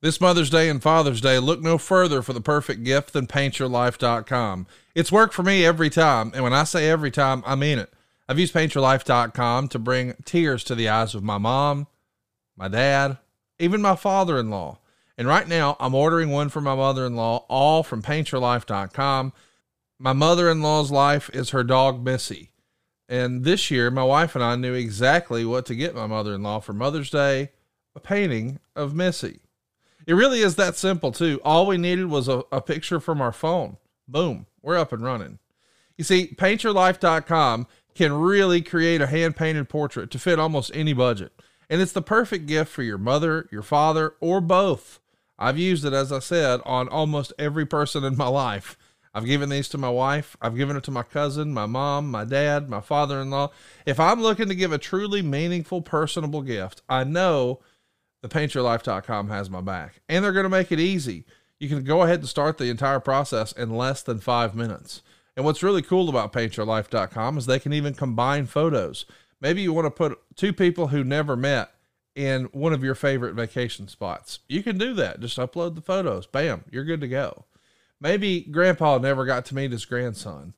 [0.03, 4.67] This Mother's Day and Father's Day, look no further for the perfect gift than paintyourlife.com.
[4.95, 7.93] It's worked for me every time, and when I say every time, I mean it.
[8.29, 11.87] I've used paintyourlife.com to bring tears to the eyes of my mom,
[12.59, 13.17] my dad,
[13.59, 14.81] even my father in law.
[15.17, 19.33] And right now, I'm ordering one for my mother in law, all from paintyourlife.com.
[19.99, 22.51] My mother in law's life is her dog, Missy.
[23.09, 26.43] And this year, my wife and I knew exactly what to get my mother in
[26.43, 27.51] law for Mother's Day
[27.95, 29.41] a painting of Missy.
[30.07, 31.41] It really is that simple, too.
[31.45, 33.77] All we needed was a, a picture from our phone.
[34.07, 35.39] Boom, we're up and running.
[35.97, 41.33] You see, paintyourlife.com can really create a hand painted portrait to fit almost any budget.
[41.69, 45.01] And it's the perfect gift for your mother, your father, or both.
[45.39, 48.77] I've used it, as I said, on almost every person in my life.
[49.13, 50.37] I've given these to my wife.
[50.43, 53.51] I've given it to my cousin, my mom, my dad, my father in law.
[53.87, 57.61] If I'm looking to give a truly meaningful, personable gift, I know
[58.27, 61.25] the paintyourlife.com has my back and they're going to make it easy.
[61.59, 65.03] You can go ahead and start the entire process in less than five minutes.
[65.37, 69.05] And what's really cool about paintyourlife.com is they can even combine photos.
[69.41, 71.71] Maybe you want to put two people who never met
[72.15, 74.41] in one of your favorite vacation spots.
[74.49, 75.21] You can do that.
[75.21, 76.27] Just upload the photos.
[76.27, 77.45] Bam, you're good to go.
[78.01, 80.55] Maybe grandpa never got to meet his grandson.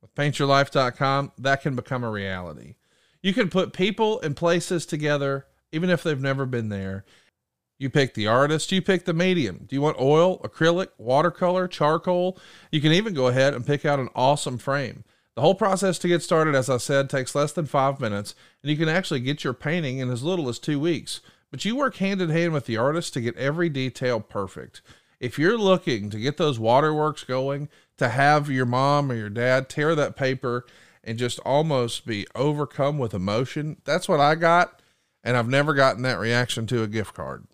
[0.00, 2.76] With paintyourlife.com, that can become a reality.
[3.22, 7.04] You can put people and places together, even if they've never been there.
[7.78, 9.66] You pick the artist, you pick the medium.
[9.68, 12.38] Do you want oil, acrylic, watercolor, charcoal?
[12.70, 15.04] You can even go ahead and pick out an awesome frame.
[15.34, 18.70] The whole process to get started, as I said, takes less than five minutes, and
[18.70, 21.20] you can actually get your painting in as little as two weeks.
[21.50, 24.80] But you work hand in hand with the artist to get every detail perfect.
[25.18, 29.68] If you're looking to get those waterworks going, to have your mom or your dad
[29.68, 30.66] tear that paper
[31.02, 34.80] and just almost be overcome with emotion, that's what I got.
[35.24, 37.46] And I've never gotten that reaction to a gift card.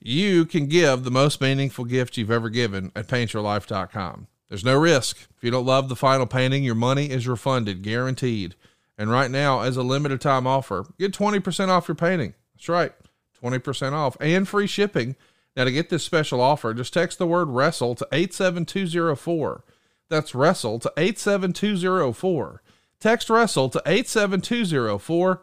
[0.00, 4.28] You can give the most meaningful gift you've ever given at paintyourlife.com.
[4.48, 5.28] There's no risk.
[5.36, 8.54] If you don't love the final painting, your money is refunded, guaranteed.
[8.98, 12.34] And right now, as a limited time offer, get 20% off your painting.
[12.54, 12.92] That's right,
[13.42, 15.16] 20% off and free shipping.
[15.56, 19.64] Now, to get this special offer, just text the word wrestle to 87204.
[20.08, 22.62] That's wrestle to 87204.
[23.00, 25.42] Text wrestle to 87204.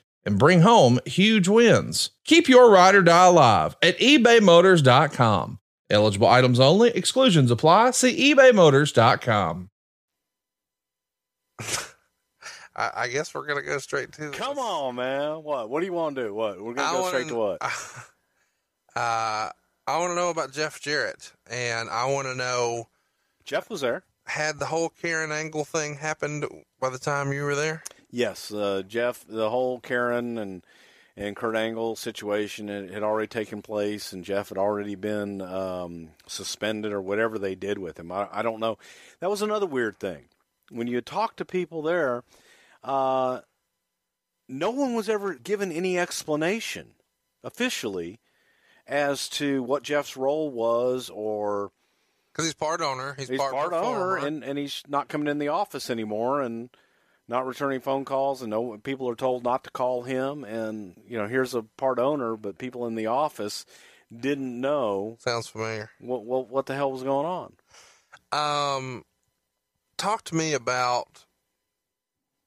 [0.25, 2.11] and bring home huge wins.
[2.25, 5.59] Keep your ride or die alive at ebaymotors.com.
[5.89, 7.91] Eligible items only, exclusions apply.
[7.91, 9.69] See ebaymotors.com.
[12.75, 14.31] I, I guess we're gonna go straight to.
[14.31, 15.43] Come on, man.
[15.43, 15.69] What?
[15.69, 16.33] What do you want to do?
[16.33, 16.61] What?
[16.61, 17.61] We're gonna go wanna- straight to what?
[18.93, 19.49] Uh,
[19.87, 22.89] I want to know about Jeff Jarrett, and I want to know
[23.45, 24.03] Jeff was there.
[24.25, 26.43] had the whole Karen Angle thing happened
[26.81, 27.83] by the time you were there.
[28.11, 29.25] Yes, uh, Jeff.
[29.27, 30.63] The whole Karen and
[31.17, 36.93] and Kurt Angle situation had, already taken place, and Jeff had already been um, suspended
[36.93, 38.11] or whatever they did with him.
[38.11, 38.77] I, I don't know.
[39.19, 40.25] That was another weird thing.
[40.69, 42.23] When you talk to people there,
[42.83, 43.41] uh,
[44.47, 46.93] no one was ever given any explanation
[47.43, 48.19] officially
[48.87, 51.71] as to what Jeff's role was or
[52.31, 55.39] Because he's part owner, he's, he's part, part, owner and, and he's not coming in
[55.39, 56.69] the office anymore and
[57.31, 61.17] not returning phone calls and no people are told not to call him and you
[61.17, 63.65] know here's a part owner but people in the office
[64.15, 65.89] didn't know sounds familiar.
[65.99, 67.53] what what, what the hell was going on
[68.31, 69.03] Um,
[69.97, 71.25] talk to me about.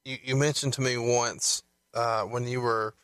[0.04, 1.62] You, you mentioned to me once
[1.94, 2.94] uh, when you were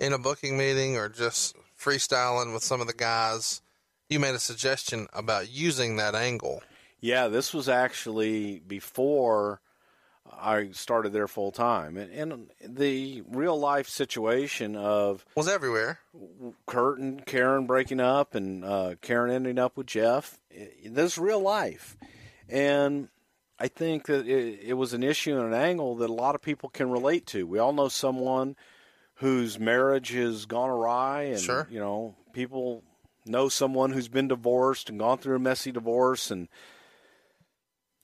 [0.00, 3.62] in a booking meeting or just freestyling with some of the guys.
[4.08, 6.62] You made a suggestion about using that angle.
[7.00, 9.60] yeah this was actually before
[10.38, 15.98] I started there full time and, and the real life situation of Was everywhere.
[16.66, 20.38] Kurt and Karen breaking up and uh, Karen ending up with Jeff.
[20.52, 21.96] I- This is real life.
[22.48, 23.08] And
[23.58, 26.42] I think that it, it was an issue and an angle that a lot of
[26.42, 27.46] people can relate to.
[27.46, 28.56] We all know someone
[29.16, 31.68] whose marriage has gone awry, and Sure.
[31.70, 32.82] you know, people
[33.26, 36.48] know someone who's been divorced and gone through a messy divorce, and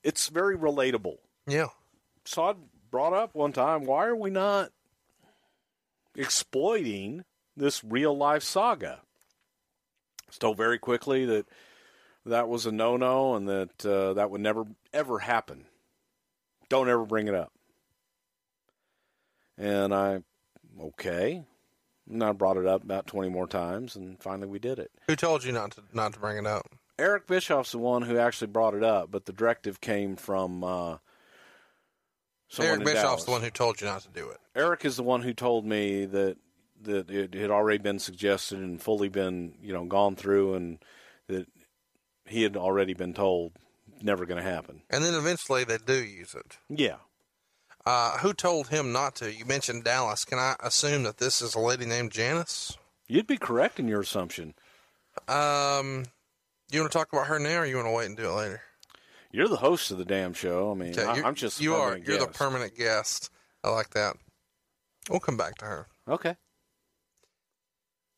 [0.03, 1.17] it's very relatable.
[1.47, 1.69] Yeah.
[2.27, 2.55] So I
[2.91, 4.71] brought up one time, why are we not
[6.17, 7.25] exploiting
[7.57, 9.01] this real life saga?
[10.39, 11.47] Told very quickly that
[12.27, 15.65] that was a no no and that uh, that would never ever happen.
[16.69, 17.53] Don't ever bring it up.
[19.57, 20.23] And I,
[20.79, 21.45] okay.
[22.11, 24.91] And I brought it up about 20 more times, and finally we did it.
[25.07, 26.67] Who told you not to not to bring it up?
[26.99, 30.97] Eric Bischoff's the one who actually brought it up, but the directive came from uh,
[32.49, 34.39] someone Eric Bischoff's the one who told you not to do it.
[34.55, 36.37] Eric is the one who told me that
[36.83, 40.79] that it had already been suggested and fully been you know gone through, and
[41.29, 41.47] that
[42.27, 43.53] he had already been told
[44.03, 44.83] never going to happen.
[44.91, 46.59] And then eventually they do use it.
[46.69, 46.97] Yeah,
[47.87, 49.33] Uh, who told him not to?
[49.33, 50.25] You mentioned Dallas.
[50.25, 52.77] Can I assume that this is a lady named Janice?
[53.09, 54.53] you'd be correct in your assumption.
[55.29, 56.05] Um,
[56.71, 58.33] you want to talk about her now, or you want to wait and do it
[58.33, 58.63] later?
[59.37, 60.71] You're the host of the damn show.
[60.71, 61.99] I mean, Okay, I, I'm just you are.
[61.99, 63.29] You're the permanent guest.
[63.63, 64.17] I like that.
[65.11, 65.87] We'll come back to her.
[66.09, 66.37] Okay.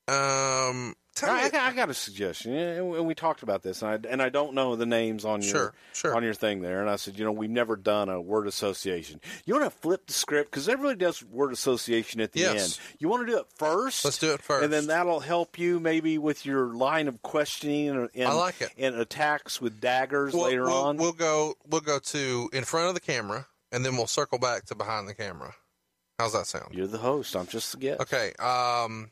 [0.07, 3.63] Um, tell I, I got, I got a suggestion, and we- and we talked about
[3.63, 6.15] this, and I, and I don't know the names on your Sure, sure.
[6.17, 6.81] on your thing there.
[6.81, 9.21] And I said, you know, we've never done a word association.
[9.45, 12.79] You want to flip the script because everybody does word association at the Yes.
[12.79, 12.97] end.
[13.01, 14.05] You want to do it first.
[14.05, 14.65] Let's do it first.
[14.65, 18.61] and then that'll help you maybe with your line of questioning and, and I like
[18.61, 18.71] it.
[18.79, 20.97] and attacks with daggers We'll, later we'll, on.
[20.97, 21.55] we'll go.
[21.69, 25.09] We'll go to in front of the camera, and then we'll circle back to behind
[25.09, 25.55] the camera.
[26.19, 26.75] How's that sound?
[26.75, 27.37] You're the host.
[27.37, 28.01] I'm just the guest.
[28.01, 28.33] Okay.
[28.41, 29.11] Um,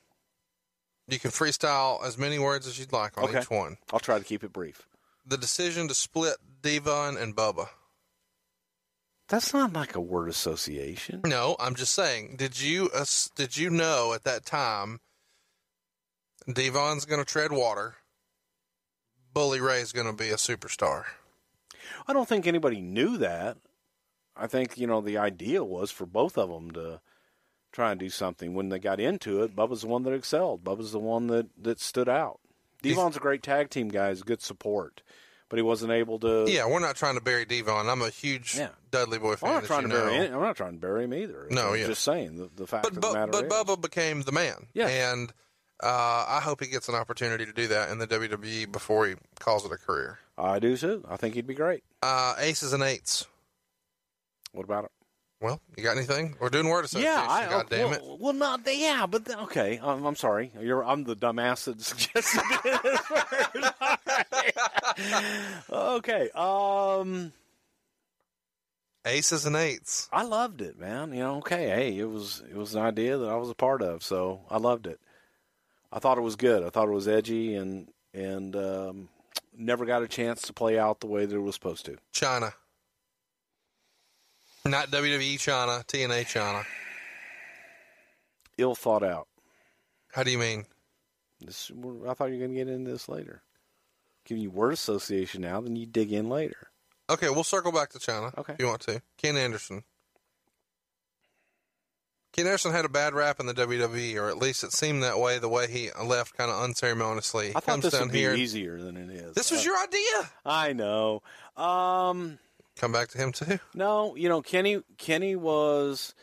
[1.08, 3.40] you can freestyle as many words as you'd like on Okay.
[3.40, 3.78] each one.
[3.92, 4.88] I'll try to keep it brief.
[5.26, 7.68] The decision to split Devon and Bubba.
[9.28, 11.22] That's not like a word association.
[11.24, 12.36] No, I'm just saying.
[12.36, 15.00] Did you uh, did you know at that time
[16.52, 17.96] Devon's going to tread water?
[19.32, 21.04] Bully Ray's going to be a superstar.
[22.06, 23.56] I don't think anybody knew that.
[24.36, 27.00] I think you know the idea was for both of them to
[27.76, 28.54] try and do something.
[28.54, 30.64] When they got into it, Bubba's the one that excelled.
[30.64, 32.40] Bubba's the one that that stood out.
[32.82, 34.08] Devon's a great tag team guy.
[34.08, 35.02] He's good support,
[35.48, 36.46] but he wasn't able to.
[36.48, 37.88] Yeah, we're not trying to bury Devon.
[37.88, 38.70] I'm a huge Yeah.
[38.90, 39.50] Dudley boy fan.
[39.50, 40.14] I'm not trying to bury.
[40.14, 41.48] Any, I'm not trying to bury him either.
[41.50, 41.86] No, I'm yeah.
[41.86, 43.52] just saying the, the fact but of the matter but is.
[43.52, 44.66] Bubba became the man.
[44.72, 44.88] Yeah.
[44.88, 45.32] and
[45.82, 49.14] uh, I hope he gets an opportunity to do that in the WWE before he
[49.38, 50.18] calls it a career.
[50.38, 51.04] I do too.
[51.08, 51.82] I think he'd be great.
[52.02, 53.26] Uh, aces and eights.
[54.52, 54.90] What about it?
[55.40, 56.34] Well, you got anything?
[56.40, 57.12] We're doing word association.
[57.12, 58.02] Yeah, I, God damn it.
[58.02, 59.78] well, Well, not the- yeah, but the- okay.
[59.82, 60.50] I'm, I'm sorry.
[60.60, 62.42] You're I'm the dumbass that suggested
[64.96, 65.66] it.
[65.70, 66.30] okay.
[66.30, 67.32] Um,
[69.04, 70.08] Aces and eights.
[70.12, 71.12] I loved it, man.
[71.12, 71.68] You know, okay.
[71.68, 74.56] Hey, it was it was an idea that I was a part of, so I
[74.58, 74.98] loved it.
[75.92, 76.64] I thought it was good.
[76.64, 79.08] I thought it was edgy and and um,
[79.56, 81.98] never got a chance to play out the way that it was supposed to.
[82.10, 82.54] China.
[84.68, 86.64] Not WWE China, TNA China.
[88.58, 89.28] Ill thought out.
[90.12, 90.64] How do you mean?
[91.40, 91.70] This
[92.08, 93.42] I thought you were going to get into this later.
[94.24, 96.68] Giving you word association now, then you dig in later.
[97.08, 98.54] Okay, we'll circle back to China Okay.
[98.54, 99.00] if you want to.
[99.18, 99.84] Ken Anderson.
[102.32, 105.18] Ken Anderson had a bad rap in the WWE, or at least it seemed that
[105.18, 105.38] way.
[105.38, 107.46] The way he left, kind of unceremoniously.
[107.48, 108.34] He I thought comes this down would be here.
[108.34, 109.34] easier than it is.
[109.34, 110.30] This was Uh, your idea.
[110.44, 111.22] I know.
[111.56, 112.38] Um,
[112.78, 113.58] Come back to him too.
[113.74, 114.82] no, you know, Kenny.
[114.98, 116.14] Kenny was,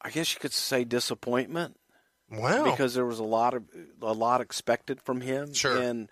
[0.00, 1.76] I guess you could say, disappointment
[2.30, 2.64] Wow.
[2.64, 3.64] because there was a lot of
[4.02, 5.52] a lot expected from him.
[5.54, 5.76] Sure.
[5.80, 6.08] And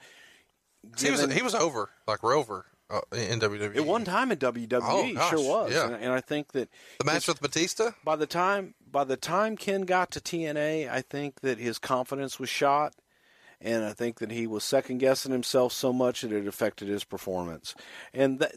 [0.98, 3.76] he was he was over like Rover uh, in WWE.
[3.76, 5.72] at one time in WWE, Oh, gosh, sure was.
[5.72, 5.86] yeah.
[5.86, 7.92] And, and I think that the match with Batista.
[8.04, 12.38] by the time by the time Ken got to TNA, I think that his confidence
[12.38, 12.94] was shot,
[13.60, 17.04] and I think that he was second guessing himself so much that it affected his
[17.04, 17.74] performance.
[18.12, 18.54] And that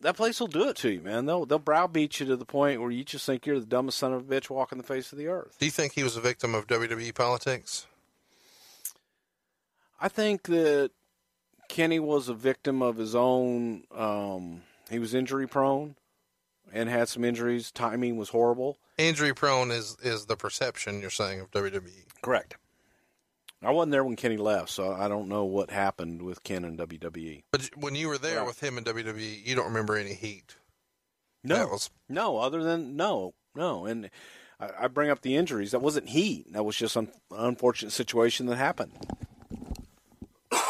[0.00, 1.26] that place will do it to you, man.
[1.26, 4.12] They'll they'll browbeat you to the point where you just think you're the dumbest son
[4.12, 5.56] of a bitch walking the face of the earth.
[5.58, 7.86] Do you think he was a victim of WWE politics?
[10.00, 10.90] I think that
[11.68, 13.84] Kenny was a victim of his own.
[13.94, 15.96] Um, he was injury prone
[16.72, 17.70] and had some injuries.
[17.70, 18.78] Timing was horrible.
[18.98, 21.50] Injury prone is is the perception you're saying of.
[21.50, 22.04] WWE.
[22.22, 22.56] Correct.
[23.66, 26.78] I wasn't there when Kenny left, so I don't know what happened with Ken and
[26.78, 27.42] WWE.
[27.50, 28.46] But when you were there Right.
[28.46, 30.56] with him in WWE, you don't remember any heat.
[31.42, 33.84] No, was- no, other than no, no.
[33.86, 34.10] And
[34.60, 35.72] I, I bring up the injuries.
[35.72, 36.52] That wasn't heat.
[36.52, 38.92] That was just an unfortunate situation that happened.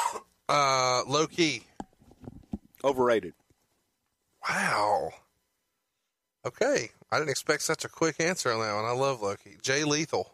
[0.49, 1.65] Uh, Low Ki.
[2.85, 3.35] Overrated.
[4.49, 5.11] Wow.
[6.47, 8.85] Okay, I didn't expect such a quick answer on that one.
[8.85, 9.57] I love Low Ki.
[9.61, 10.31] Jay Lethal.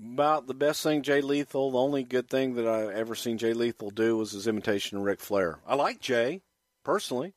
[0.00, 1.72] About the best thing Jay Lethal.
[1.72, 5.04] The only good thing that I ever seen Jay Lethal do was his imitation of
[5.04, 5.58] Ric Flair.
[5.66, 6.42] I like Jay
[6.84, 7.34] personally.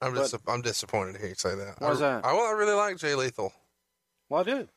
[0.00, 1.76] I'm dis- I'm disappointed to hear you say that.
[1.80, 2.24] Why's I, that?
[2.26, 3.52] I, well, I really like Jay Lethal.
[4.28, 4.68] Well, I do.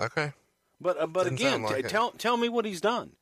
[0.00, 0.32] Okay.
[0.80, 3.12] But uh, but Didn't again, like tell tell me what he's done,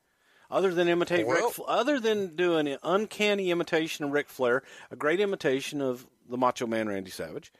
[0.51, 4.63] other than imitate Well- Ric, Fla- other than do an uncanny imitation of Ric Flair,
[4.91, 7.51] a great imitation of the Macho Man Randy Savage,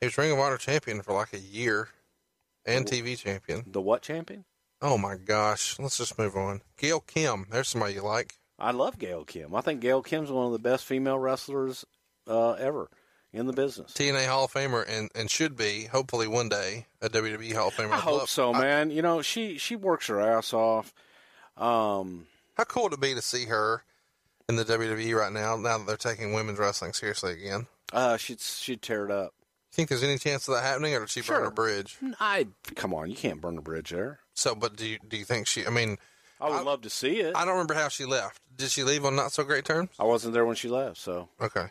[0.00, 1.88] He was Ring of Honor champion for like a year,
[2.70, 3.64] and TV champion.
[3.66, 4.44] the what champion?
[4.82, 5.78] Oh my gosh.
[5.78, 6.62] Let's just move on.
[6.78, 7.46] Gail Kim.
[7.50, 8.34] There's somebody you like.
[8.58, 9.54] I love Gail Kim.
[9.54, 11.84] I think Gail Kim's one of the best female wrestlers
[12.26, 12.88] uh, ever.
[13.32, 13.92] in the business.
[13.92, 17.74] TNA Hall of Famer and, and should be, hopefully one day, a WWE Hall of
[17.74, 17.92] Famer.
[17.92, 18.90] I hope so, I- man.
[18.90, 20.92] you know, she she works her ass off.
[21.56, 23.84] Um, how cool would it be to see her
[24.48, 27.66] in the WWE right now, now that they're taking women's wrestling seriously again?
[27.92, 29.34] uh, she'd she'd tear it up.
[29.72, 31.96] Think there's any chance of that happening, or did she burn a bridge?
[32.18, 34.18] I come on, you can't burn a bridge there.
[34.34, 35.64] So, but do you do you think she?
[35.64, 35.96] I mean,
[36.40, 37.36] I would love to see it.
[37.36, 38.40] I I, don't remember how she left.
[38.56, 39.90] Did she leave on not so great terms?
[39.98, 41.66] I wasn't there when she left, so Okay.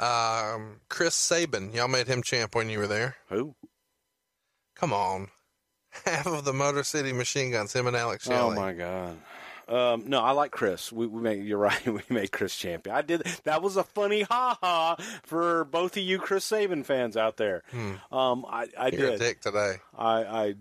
[0.00, 3.16] Um, Chris Sabin, y'all made him champ when you were there.
[3.30, 3.54] who?
[4.76, 5.28] Come on,
[6.04, 8.56] half of the Motor City Machine Guns, him and Alex Shelley.
[8.56, 9.16] Oh my god.
[9.68, 10.90] Um, no, I like Chris.
[10.90, 11.84] We, we made you're right.
[11.86, 12.96] We made Chris champion.
[12.96, 13.22] I did.
[13.44, 17.62] That was a funny ha ha for both of you Chris Sabin fans out there.
[18.10, 19.20] Um, I, I You're a did.
[19.20, 19.74] dick today.
[19.96, 20.54] I, I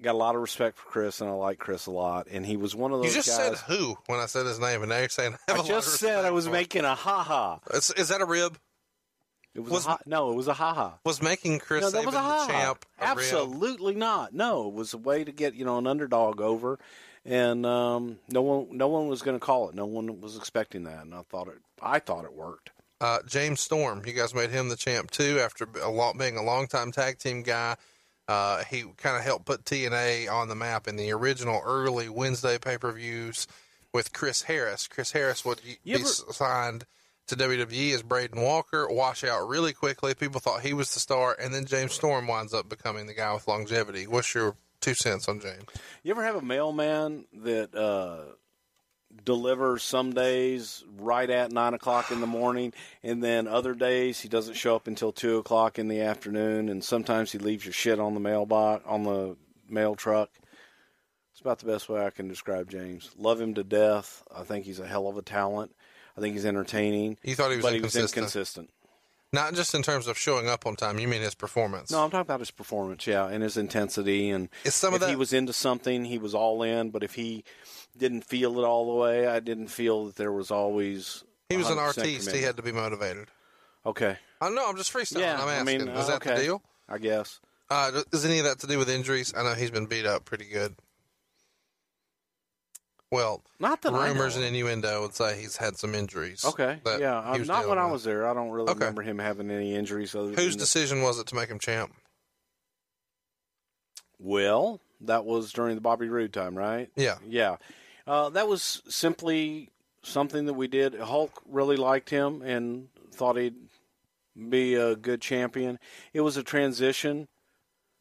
[0.00, 2.28] got a lot of respect for Chris, and I like Chris a lot.
[2.30, 3.06] And he was one of those.
[3.14, 3.58] You just guys.
[3.60, 5.62] said who when I said his name, and now you're saying I, have I a
[5.62, 7.58] lot just said I was making a ha ha.
[7.74, 8.58] Is, is that a rib?
[9.52, 10.98] It was, Was- a ha- no, it was a ha ha.
[11.04, 12.46] Was making Chris No, that Sabin was a the ha ha.
[12.48, 13.18] champ a rib?
[13.18, 14.32] Absolutely not.
[14.32, 16.78] No, it was a way to get you know an underdog over,
[17.24, 19.74] and um, no one no one was going to call it.
[19.74, 21.58] No one was expecting that, and I thought it.
[21.82, 22.70] I thought it worked.
[23.00, 26.42] Uh, James Storm, you guys made him the champ too after a lot, being a
[26.42, 27.76] longtime tag team guy.
[28.28, 32.58] Uh, he kind of helped put TNA on the map in the original early Wednesday
[32.58, 33.46] pay per views
[33.92, 34.86] with Chris Harris.
[34.86, 36.84] Chris Harris would You be ever- signed
[37.26, 40.14] to WWE as Braden Walker, wash out really quickly.
[40.14, 43.32] People thought he was the star, and then James Storm winds up becoming the guy
[43.32, 44.06] with longevity.
[44.06, 45.64] What's your two cents on James?
[46.02, 48.34] You ever have a mailman that uh,
[49.24, 52.72] delivers some days right at nine o'clock in the morning,
[53.02, 56.82] and then other days he doesn't show up until two o'clock in the afternoon, and
[56.84, 59.36] sometimes he leaves your shit on the mailbox on the
[59.68, 60.30] mail truck.
[61.32, 63.10] It's about the best way I can describe James.
[63.16, 64.22] Love him to death.
[64.34, 65.74] I think he's a hell of a talent.
[66.16, 67.18] I think he's entertaining.
[67.22, 68.70] You thought he was but he was inconsistent.
[69.32, 70.98] Not just in terms of showing up on time.
[70.98, 71.90] You mean his performance?
[71.92, 74.28] No, I'm talking about his performance, yeah, and his intensity.
[74.30, 76.90] And Is some if of he was into something, he was all in.
[76.90, 77.44] But if he
[77.96, 81.22] didn't feel it all the way, I didn't feel that there was always.
[81.48, 82.32] he was an 100% artiste.
[82.32, 83.28] He had to be motivated.
[83.86, 84.68] Okay, I know.
[84.68, 85.20] I'm just freestyling.
[85.20, 85.78] yeah, I'm I asking.
[85.86, 86.62] mean, is that the deal?
[86.88, 87.38] I guess.
[87.70, 89.32] Uh, is any of that to do with injuries?
[89.36, 90.74] I know he's been beat up pretty good.
[93.10, 96.44] Well, Not that rumors and innuendo would say he's had some injuries.
[96.44, 98.26] Okay, yeah, uh, not when dealing I was there.
[98.28, 98.78] I don't really Okay.
[98.78, 100.14] remember him having any injuries.
[100.14, 101.92] Other Whose decision was it to make him champ?
[104.18, 106.90] Well, that was during the Bobby Roode time, right?
[106.94, 107.18] Yeah.
[107.26, 107.56] Yeah.
[108.06, 109.70] Uh, that was simply
[110.02, 110.94] something that we did.
[110.94, 113.56] Hulk really liked him and thought he'd
[114.48, 115.78] be a good champion.
[116.12, 117.28] It was a transition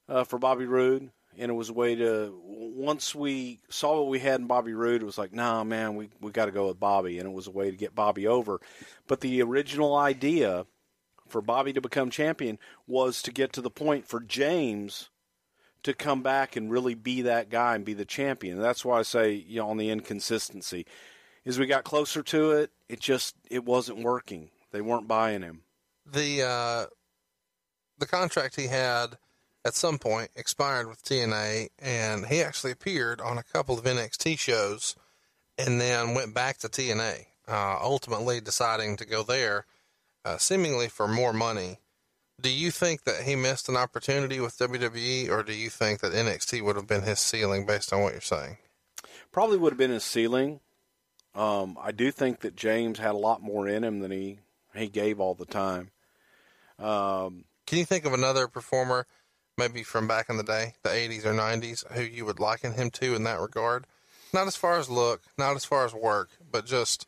[0.08, 2.38] uh, for Bobby Roode, and it was a way to.
[2.44, 6.10] Once we saw what we had in Bobby Roode, it was like, nah, man, we
[6.22, 8.60] we got to go with Bobby, and it was a way to get Bobby over.
[9.08, 10.66] But the original idea
[11.28, 15.10] for Bobby to become champion was to get to the point for James
[15.84, 18.58] to come back and really be that guy and be the champion.
[18.58, 20.86] And That's why I say, you know, on the inconsistency.
[21.46, 24.50] As we got closer to it, it just it wasn't working.
[24.72, 25.62] They weren't buying him.
[26.06, 26.86] The uh,
[27.98, 29.18] the contract he had
[29.66, 34.40] at some point expired with TNA, and he actually appeared on a couple of NXT
[34.40, 34.96] shows,
[35.58, 37.26] and then went back to TNA.
[37.48, 39.66] Uh, ultimately, deciding to go there,
[40.24, 41.80] uh, seemingly for more money.
[42.40, 46.14] Do you think that he missed an opportunity with WWE, or do you think that
[46.14, 48.58] NXT would have been his ceiling based on what you're saying?
[49.32, 50.62] Probably would have been his ceiling.
[51.36, 54.40] Um, I do think that James had a lot more in him than he
[54.76, 55.92] he gave all the time.
[56.78, 59.06] Um, Can you think of another performer,
[59.60, 62.90] maybe from back in the day, the 80s or 90s, who you would liken him
[62.92, 63.86] to in that regard?
[64.34, 67.06] Not as far as look, not as far as work, but just,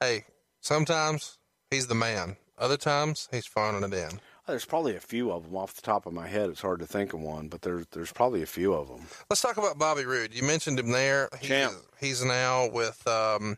[0.00, 0.26] hey,
[0.60, 1.38] sometimes
[1.70, 2.36] he's the man.
[2.58, 4.20] Other times he's phoning it in.
[4.46, 6.50] there's probably a few of them off the top of my head.
[6.50, 9.06] It's hard to think of one, but there's there's probably a few of them.
[9.30, 10.34] Let's talk about Bobby Roode.
[10.34, 11.28] You mentioned him there.
[11.40, 11.74] He Champ.
[12.00, 13.56] he's now with um,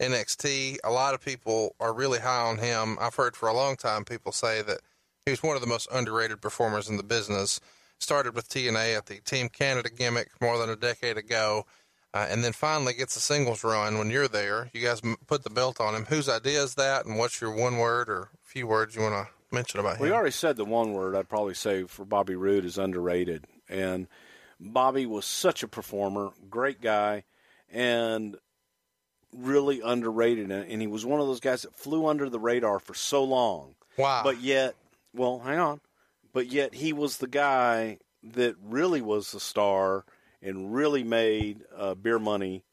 [0.00, 0.78] NXT.
[0.84, 2.96] A lot of people are really high on him.
[3.00, 4.78] I've heard for a long time people say that
[5.26, 7.60] he was one of the most underrated performers in the business.
[7.98, 11.64] Started with TNA at the Team Canada gimmick more than a decade ago,
[12.14, 14.70] uh, and then finally gets a singles run when you're there.
[14.72, 16.04] You guys m- put the belt on him.
[16.04, 19.54] Whose idea is that, and what's your one word or few words you want to
[19.54, 20.02] mention about him?
[20.02, 23.46] We already said the one word I'd probably say for Bobby Roode is underrated.
[23.68, 24.08] And
[24.60, 27.24] Bobby was such a performer, great guy,
[27.72, 28.36] and
[29.32, 30.52] really underrated.
[30.52, 33.24] And and he was one of those guys that flew under the radar for so
[33.24, 33.74] long.
[33.96, 34.20] Wow.
[34.22, 34.74] But yet,
[35.16, 35.80] well, hang on.
[36.32, 40.04] But yet he was the guy that really was the star
[40.42, 42.64] and really made uh, beer money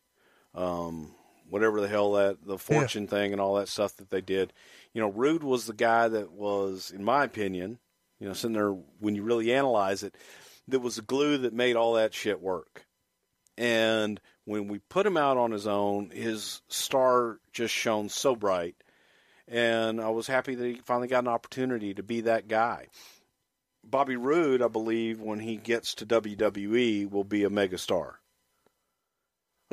[0.54, 1.14] um,
[1.50, 4.54] whatever the hell that the fortune thing and all that stuff that they did.
[4.94, 7.80] You know, Roode was the guy that was, in my opinion,
[8.20, 10.16] you know, sitting there when you really analyze it,
[10.68, 12.86] that was the glue that made all that shit work.
[13.58, 18.76] And when we put him out on his own, his star just shone so bright.
[19.48, 22.88] And I was happy that he finally got an opportunity to be that guy.
[23.84, 28.14] Bobby Roode, I believe, when he gets to WWE, will be a megastar.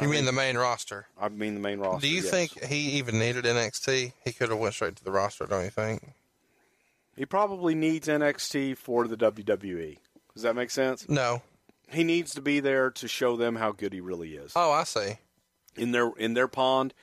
[0.01, 1.07] You mean the main roster?
[1.21, 2.01] I mean the main roster.
[2.01, 2.31] Do you yes.
[2.31, 4.14] think he even needed NXT?
[4.25, 6.14] He could have went straight to the roster, don't you think?
[7.16, 9.99] he probably needs NXT for the WWE?
[10.33, 11.07] Does that make sense?
[11.07, 11.43] No.
[11.91, 14.53] He needs to be there to show them how good he really is.
[14.57, 15.18] Oh, I see.
[15.77, 16.95] in their in their pond,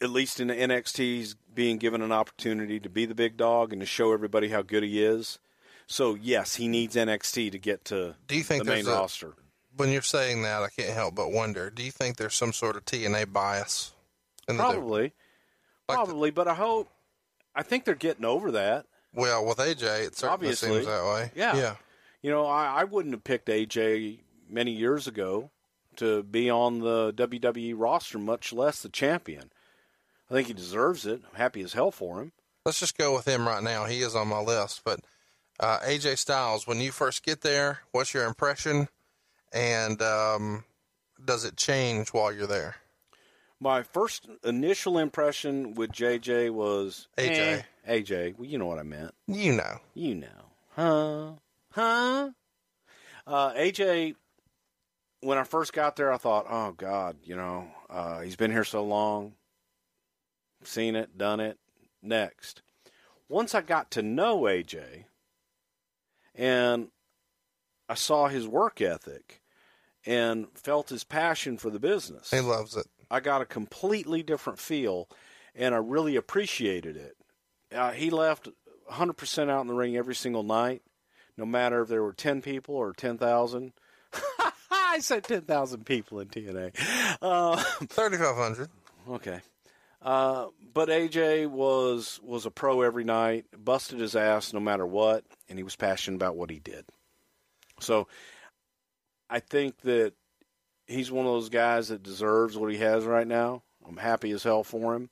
[0.00, 3.72] at least in the NXT, he's being given an opportunity to be the big dog
[3.72, 5.38] and to show everybody how good he is.
[5.86, 9.34] So yes, he needs NXT to get to Do you think the main a- roster.
[9.76, 11.68] When you're saying that, I can't help but wonder.
[11.68, 13.92] Do you think there's some sort of TNA bias?
[14.48, 15.12] In the- Probably, Like
[15.88, 16.90] the- probably, but I hope.
[17.56, 18.86] I think they're getting over that.
[19.12, 20.70] well, with AJ, it certainly Obviously.
[20.70, 21.30] seems that way.
[21.34, 21.56] Yeah.
[21.56, 21.76] Yeah.
[22.22, 25.50] You know, I, I wouldn't have picked AJ many years ago
[25.96, 29.50] to be on the WWE roster, much less the champion.
[30.30, 31.20] I think he deserves it.
[31.30, 32.32] I'm happy as hell for him.
[32.64, 33.84] Let's just go with him right now.
[33.84, 34.82] He is on my list.
[34.84, 35.00] But
[35.60, 38.88] uh, AJ Styles, when you first get there, what's your impression?
[39.52, 40.64] And um,
[41.22, 42.76] does it change while you're there?
[43.60, 47.38] My first initial impression with JJ was AJ.
[47.38, 48.36] eh, AJ.
[48.38, 49.14] Well, you know what I meant.
[49.28, 49.78] You know.
[49.94, 51.32] You know, huh?
[51.70, 52.30] Huh?
[53.26, 54.16] Uh, AJ.
[55.20, 58.64] When I first got there, I thought, "Oh God, you know, uh, he's been here
[58.64, 59.32] so long,
[60.66, 61.58] seen it, done it.
[62.02, 62.62] Next."
[63.28, 65.04] Once I got to know AJ,
[66.34, 66.88] and
[67.88, 69.40] I saw his work ethic,
[70.06, 72.30] and felt his passion for the business.
[72.30, 72.86] He loves it.
[73.10, 75.08] I got a completely different feel,
[75.54, 77.16] and I really appreciated it.
[77.72, 78.48] Uh, he left
[78.90, 80.82] 100% out in the ring every single night,
[81.36, 83.72] no matter if there were 10 people or 10,000.
[84.70, 86.72] I said 10,000 people in TNA.
[87.20, 88.68] Uh, 3,500.
[89.10, 89.40] okay.
[90.04, 95.24] Uh, but AJ was was a pro every night, busted his ass no matter what,
[95.48, 96.84] and he was passionate about what he did.
[97.80, 98.06] So
[99.30, 100.12] I think that
[100.86, 103.62] he's one of those guys that deserves what he has right now.
[103.88, 105.08] I'm happy as hell for him,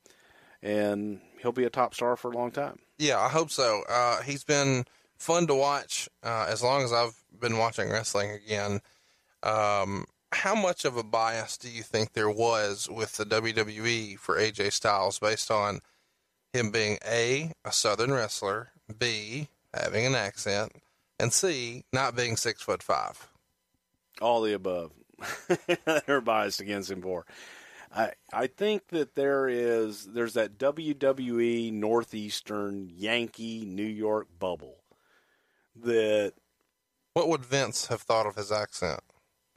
[0.63, 2.79] and he'll be a top star for a long time.
[2.99, 3.83] Yeah, I hope so.
[3.89, 4.85] Uh, he's been
[5.17, 8.81] fun to watch uh, as long as I've been watching wrestling again.
[9.43, 14.37] Um, how much of a bias do you think there was with the WWE for
[14.37, 15.81] AJ Styles based on
[16.53, 20.73] him being A, a Southern wrestler, B, having an accent,
[21.19, 23.29] and C, not being six foot five?
[24.21, 24.93] All the above.
[26.07, 27.25] They're biased against him for.
[27.95, 34.79] I I think that there is there's that WWE Northeastern Yankee New York bubble
[35.77, 36.33] that
[37.13, 39.01] What would Vince have thought of his accent?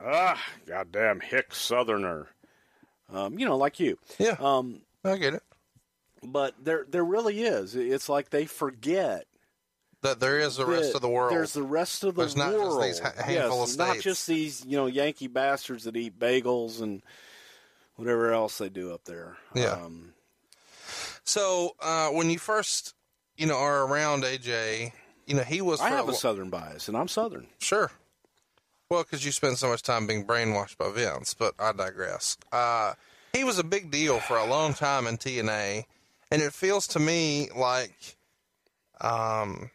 [0.04, 2.28] Ah goddamn hick Southerner,
[3.14, 3.98] um, you know, like you.
[4.20, 5.43] Yeah, Um, I get it.
[6.24, 7.76] but there there really is.
[7.76, 9.26] It's like they forget
[10.02, 11.32] That there is the rest of the world.
[11.32, 12.84] There's the rest of the There's not just world.
[12.84, 17.02] these handful yes, of not just these you know Yankee bastards that eat bagels and
[17.96, 19.38] whatever else they do up there.
[19.54, 19.72] Yeah.
[19.72, 20.14] Um,
[21.24, 22.93] So uh, when you first,
[23.38, 24.91] you know, are around AJ,
[25.26, 25.80] you know, he was.
[25.82, 27.48] I have a Southern bias, and I'm Southern.
[27.60, 27.89] Sure.
[28.90, 32.38] Well, because you spend so much time being brainwashed by Vince, but I digress.
[32.52, 32.94] Uh,
[33.34, 35.86] he was a big deal for a long time in TNA,
[36.32, 38.18] and it feels to me like,
[39.02, 39.72] um,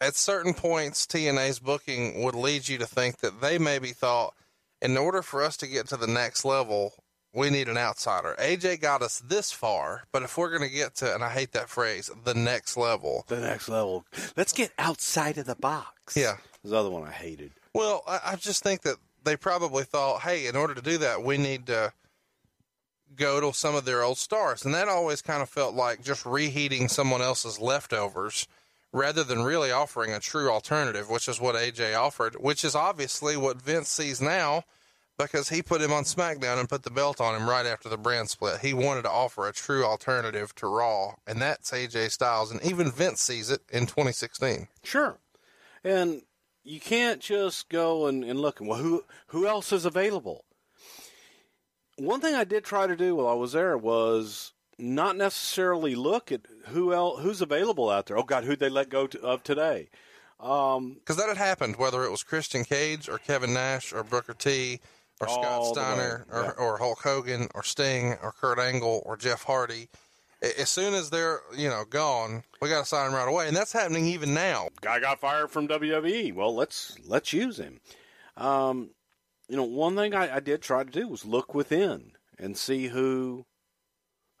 [0.00, 4.34] at certain points, TNA's booking would lead you to think that they maybe thought,
[4.82, 6.92] in order for us to get to the next level,
[7.32, 8.34] we need an outsider.
[8.38, 11.52] AJ got us this far, but if we're going to get to, and I hate
[11.52, 14.04] that phrase, the next level, The next level.
[14.36, 16.16] Let's get outside of the box.
[16.16, 16.36] Yeah.
[16.64, 17.52] This other one I hated.
[17.74, 21.22] Well, I, I just think that they probably thought, hey, in order to do that,
[21.22, 21.92] we need to
[23.16, 24.64] go to some of their old stars.
[24.64, 28.46] And that always kind of felt like just reheating someone else's leftovers
[28.92, 33.36] rather than really offering a true alternative, which is what AJ offered, which is obviously
[33.36, 34.64] what Vince sees now
[35.18, 37.98] because he put him on SmackDown and put the belt on him right after the
[37.98, 38.60] brand split.
[38.60, 42.52] He wanted to offer a true alternative to Raw, and that's AJ Styles.
[42.52, 44.68] And even Vince sees it in 2016.
[44.84, 45.18] Sure.
[45.82, 46.22] And
[46.68, 50.44] you can't just go and, and look and well who who else is available?
[51.96, 56.30] One thing I did try to do while I was there was not necessarily look
[56.30, 58.18] at who else who's available out there.
[58.18, 59.88] Oh God, who'd they let go to, of today?
[60.38, 64.34] Um, Because that had happened, whether it was Christian Cage or Kevin Nash or Booker
[64.34, 64.80] T
[65.20, 66.64] or Scott Steiner or, yeah.
[66.64, 69.88] or Hulk Hogan or Sting or Kurt Angle or Jeff Hardy.
[70.42, 73.56] As soon as they're you know gone, we got to sign them right away, and
[73.56, 74.68] that's happening even now.
[74.80, 76.32] guy got fired from WWE.
[76.34, 77.80] Well, let's let's use him.
[78.36, 78.90] Um,
[79.48, 82.86] you know, one thing I, I did try to do was look within and see
[82.86, 83.46] who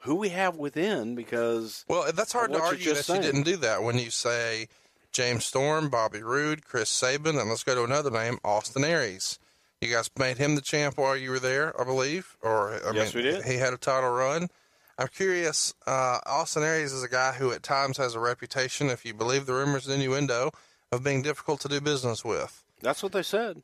[0.02, 3.56] who we have within because Well, that's hard to argue that just you didn't do
[3.56, 4.68] that when you say
[5.10, 9.40] James Storm, Bobby Roode, Chris Sabin, and let's go to another name, Austin Aries.
[9.80, 13.14] You guys made him the champ while you were there, I believe, or I Yes,
[13.14, 13.44] mean, we did.
[13.44, 14.48] He had a title run.
[14.98, 15.74] I'm curious.
[15.86, 19.46] Uh, Austin Aries is a guy who at times has a reputation, if you believe
[19.46, 20.50] the rumors and innuendo,
[20.90, 22.64] of being difficult to do business with.
[22.80, 23.62] that's what they said.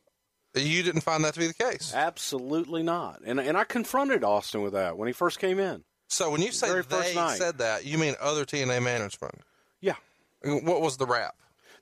[0.55, 1.93] You didn't find that to be the case.
[1.93, 3.21] Absolutely not.
[3.25, 5.83] And and I confronted Austin with that when he first came in.
[6.07, 7.39] So when you say Very they first night.
[7.39, 9.41] said that, you mean other TNA management?
[9.81, 9.97] Yeah.
[10.45, 11.35] What was the rap?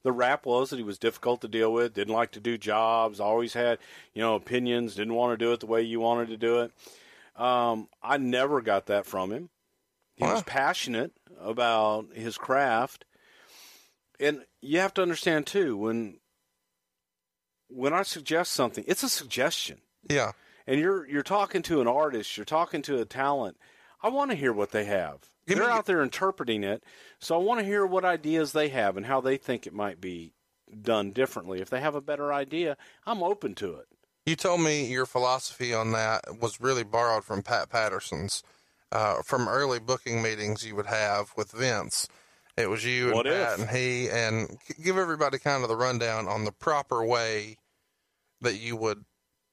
[0.04, 3.20] The rap was that he was difficult to deal with, didn't like to do jobs,
[3.20, 3.78] always had,
[4.14, 6.72] you know, opinions, didn't want to do it the way you wanted to do it.
[7.36, 9.48] Um, I never got that from him.
[10.14, 13.04] He was passionate about his craft.
[14.20, 16.18] And you have to understand too, when
[17.68, 19.78] when I suggest something, it's a suggestion.
[20.08, 20.32] Yeah.
[20.66, 23.56] And you're you're talking to an artist, you're talking to a talent.
[24.02, 25.18] I want to hear what they have.
[25.46, 26.84] Give They're me- out there interpreting it,
[27.18, 30.00] so I want to hear what ideas they have and how they think it might
[30.00, 30.34] be
[30.80, 31.60] done differently.
[31.60, 32.76] If they have a better idea,
[33.06, 33.86] I'm open to it.
[34.26, 38.42] You told me your philosophy on that was really borrowed from Pat Patterson's,
[38.92, 42.06] uh, from early booking meetings you would have with Vince.
[42.56, 43.60] It was you and What Pat if?
[43.60, 47.56] and he, and give everybody kind of the rundown on the proper way
[48.42, 49.04] that you would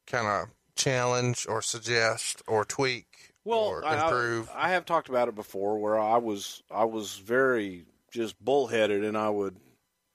[0.05, 4.49] kind of challenge or suggest or tweak Well, or I, I- improve.
[4.53, 9.17] I, have talked about it before, where I was I was very just bullheaded, and
[9.17, 9.55] I would,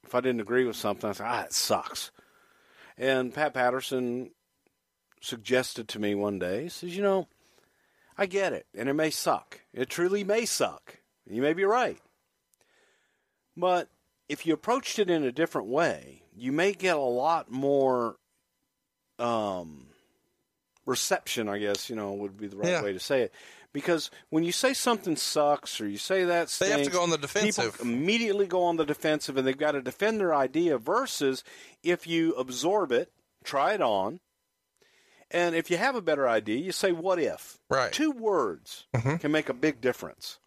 [0.05, 2.11] if I didn't agree with something, I said, "Ah, it sucks."
[2.98, 4.30] And Pat Patterson
[5.25, 7.29] suggested to me one day, he says, "You know,
[8.16, 9.61] I get it, and it may suck.
[9.72, 10.99] It truly may suck.
[11.29, 12.01] You may be right,
[13.57, 13.89] but
[14.29, 18.16] if you approached it in a different way, you may get a lot more."
[19.18, 19.87] Um,
[20.87, 22.83] reception, I guess, you know, would be the right Yeah.
[22.83, 23.33] way to say it.
[23.72, 27.11] Because when you say something sucks or you say that They have to go on
[27.11, 27.72] the defensive.
[27.72, 31.43] People immediately go on the defensive and they've got to defend their idea versus
[31.83, 33.12] if you absorb it,
[33.43, 34.20] try it on,
[35.35, 37.59] and if you have a better idea, you say, What if?
[37.68, 37.93] Right.
[37.93, 39.16] Two words Mm-hmm.
[39.16, 40.39] can make a big difference.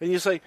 [0.00, 0.40] And you say,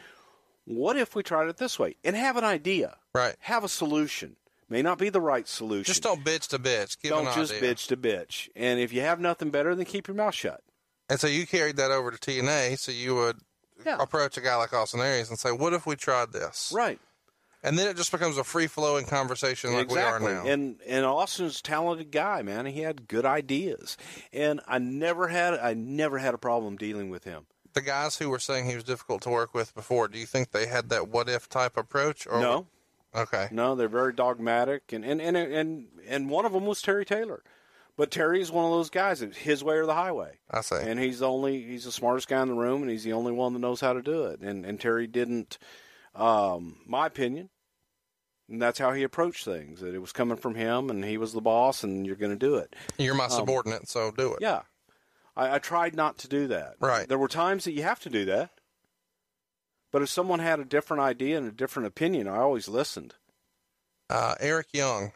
[0.66, 1.96] What if we tried it this way?
[2.04, 2.98] And have an idea.
[3.14, 3.36] Right.
[3.40, 4.36] Have a solution.
[4.70, 5.84] May not be the right solution.
[5.86, 7.00] Just don't bitch to bitch.
[7.02, 7.74] Give Don't just idea.
[7.74, 8.50] bitch to bitch.
[8.56, 10.62] And if you have nothing better, then keep your mouth shut.
[11.08, 13.38] And so you carried that over to TNA, so you would
[13.86, 13.98] Yeah.
[14.00, 17.00] approach a guy like Austin Aries and say, "What if we tried this?" Right.
[17.66, 20.28] And then it just becomes a free flowing conversation like exactly.
[20.28, 20.50] we are now.
[20.50, 22.66] And and Austin's a talented guy, man.
[22.68, 23.98] He had good ideas,
[24.32, 27.48] and I never had I never had a problem dealing with him.
[27.74, 30.52] the guys who were saying he was difficult to work with before, do you think
[30.52, 32.26] they had that what if type approach?
[32.28, 32.68] Or No,
[33.14, 33.48] Okay.
[33.52, 37.44] no, they're very dogmatic, and and and and and one of them was Terry Taylor,
[37.98, 39.22] but Terry is one of those guys.
[39.24, 40.38] It's his way or the highway.
[40.52, 40.76] I see.
[40.76, 43.32] And he's the only he's the smartest guy in the room, and he's the only
[43.32, 44.42] one that knows how to do it.
[44.42, 45.58] And and Terry didn't,
[46.14, 47.50] um, my opinion.
[48.50, 49.82] And that's how he approached things.
[49.82, 52.38] That it was coming from him, and he was the boss, and you're going to
[52.38, 52.76] do it.
[52.98, 54.34] You're my subordinate, so do it.
[54.34, 54.62] um, Yeah.
[55.36, 56.76] I, I tried not to do that.
[56.80, 57.08] Right.
[57.08, 58.52] There were times that you have to do that.
[59.92, 63.16] But if someone had a different idea and a different opinion, I always listened.
[64.10, 65.12] Uh, Eric Young.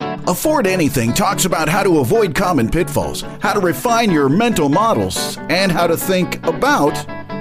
[0.00, 5.36] Afford Anything talks about how to avoid common pitfalls, how to refine your mental models,
[5.48, 6.94] and how to think about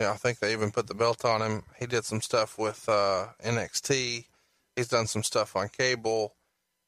[0.00, 1.62] Yeah, I think they even put the belt on him.
[1.78, 4.26] He did some stuff with uh, NXT.
[4.76, 6.34] He's done some stuff on cable.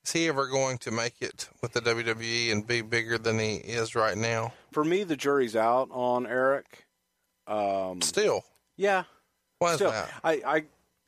[0.04, 3.56] Is he ever going to make it with the WWE and be bigger than he
[3.56, 4.52] is right now?
[4.72, 6.86] For me, the jury's out on Eric.
[7.46, 8.44] Um, Still,
[8.76, 9.04] yeah.
[9.58, 10.10] why is Still, that?
[10.24, 10.64] I, I,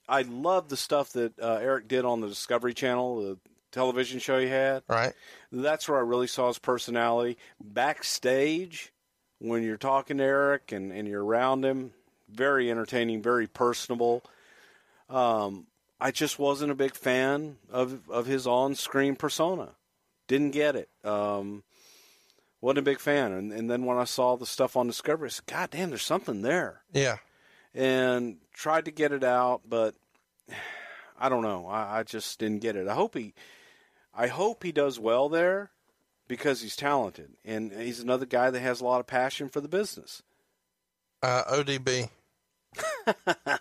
[0.08, 3.38] I love the stuff that uh, Eric did on the Discovery Channel, the
[3.72, 4.82] television show he had.
[4.88, 5.12] Right?
[5.50, 7.38] that's where I really saw his personality.
[7.60, 8.92] Backstage,
[9.38, 11.92] when you're talking to Eric and, and you're around him,
[12.30, 14.22] very entertaining, very personable.
[15.08, 15.66] Um,
[16.00, 19.70] I just wasn't a big fan of of his on screen persona.
[20.26, 20.88] Didn't get it.
[21.04, 21.64] Um,
[22.60, 23.32] wasn't a big fan.
[23.32, 26.02] And, and then when I saw the stuff on Discovery, I said, God damn, there's
[26.02, 26.82] something there.
[26.92, 27.16] Yeah.
[27.74, 29.94] And tried to get it out, but
[31.20, 31.66] I don't know.
[31.66, 32.86] I, I just didn't get it.
[32.88, 33.34] I hope he,
[34.14, 35.70] I hope he does well there
[36.28, 39.68] because he's talented and he's another guy that has a lot of passion for the
[39.68, 40.22] business.
[41.22, 42.10] Uh, ODB.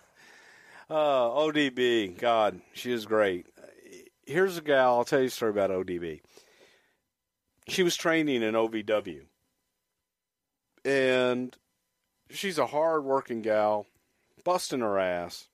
[0.90, 3.46] Uh, ODB, God, she is great.
[4.24, 6.20] Here's a gal, I'll tell you a story about ODB.
[7.68, 9.24] She was training in OVW.
[10.86, 11.54] And
[12.30, 13.86] she's a hard working gal,
[14.44, 15.48] busting her ass.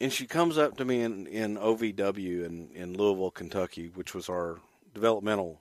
[0.00, 4.28] And she comes up to me in, in OVW in, in Louisville, Kentucky, which was
[4.28, 4.58] our
[4.94, 5.60] developmental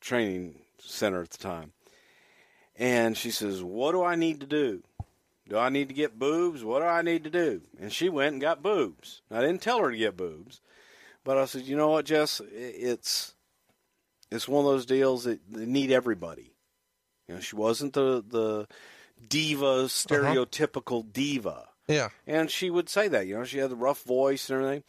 [0.00, 1.72] training center at the time.
[2.76, 4.82] And she says, What do I need to do?
[5.48, 6.62] Do I need to get boobs?
[6.62, 7.62] What do I need to do?
[7.80, 9.22] And she went and got boobs.
[9.30, 10.60] I didn't tell her to get boobs,
[11.24, 13.34] but I said, you know what, Jess, it's
[14.30, 16.52] it's one of those deals that, that need everybody.
[17.26, 18.68] You know, she wasn't the the
[19.26, 19.84] diva, uh-huh.
[19.86, 22.08] stereotypical diva, Yeah.
[22.26, 23.26] and she would say that.
[23.26, 24.84] You know, she had the rough voice and everything.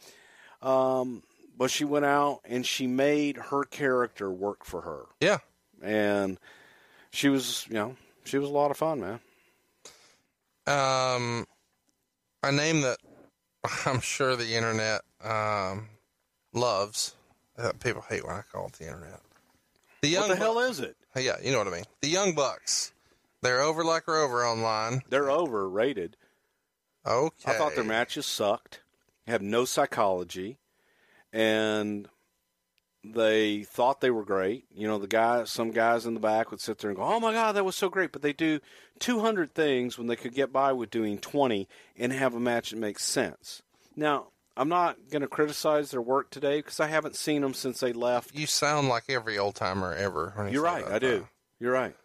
[0.62, 1.22] Um,
[1.56, 5.38] but she went out and she made her character work for her, Yeah.
[5.82, 6.38] and
[7.10, 9.20] she was, you know, she was a lot of fun, man.
[10.66, 11.46] Um,
[12.42, 12.98] a name that
[13.86, 15.88] I'm sure the internet um,
[16.52, 17.14] loves.
[17.58, 19.20] Uh, people hate when I call it the internet.
[20.02, 20.96] The young What the hell is it?
[21.16, 21.84] Yeah, you know what I mean.
[22.00, 22.92] The Young Bucks.
[23.42, 25.02] They're over like Rover online.
[25.10, 26.16] They're overrated.
[27.06, 27.50] Okay.
[27.50, 28.80] I thought their matches sucked,
[29.26, 30.58] have no psychology,
[31.32, 32.08] and
[33.02, 34.66] they thought they were great.
[34.70, 37.20] You know, the guy, some guys in the back would sit there and go, "Oh
[37.20, 38.60] my god, that was so great!" But they do
[38.98, 42.78] 200 things when they could get by with doing 20 and have a match that
[42.78, 43.62] makes sense.
[43.96, 47.80] Now, I'm not going to criticize their work today because I haven't seen them since
[47.80, 48.34] they left.
[48.34, 50.34] You sound like every old timer ever.
[50.46, 51.28] you You're right, I do.
[51.58, 51.96] You're right.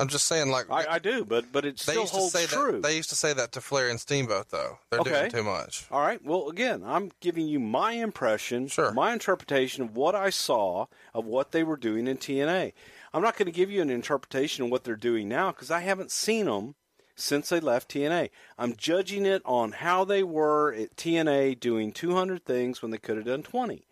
[0.00, 2.32] I'm just saying, like I, I do, but but it they still used to holds
[2.32, 2.72] say true.
[2.72, 2.82] that.
[2.82, 4.78] They used to say that to Flair and Steamboat, though.
[4.90, 5.10] They're Okay.
[5.10, 5.84] doing too much.
[5.90, 6.24] All right.
[6.24, 8.92] Well, again, I'm giving you my impression, Sure.
[8.92, 12.72] my interpretation of what I saw of what they were doing in TNA.
[13.12, 15.80] I'm not going to give you an interpretation of what they're doing now because I
[15.80, 16.76] haven't seen them
[17.14, 18.30] since they left TNA.
[18.58, 23.16] I'm judging it on how they were at TNA doing 200 things when they could
[23.18, 23.84] have done 20.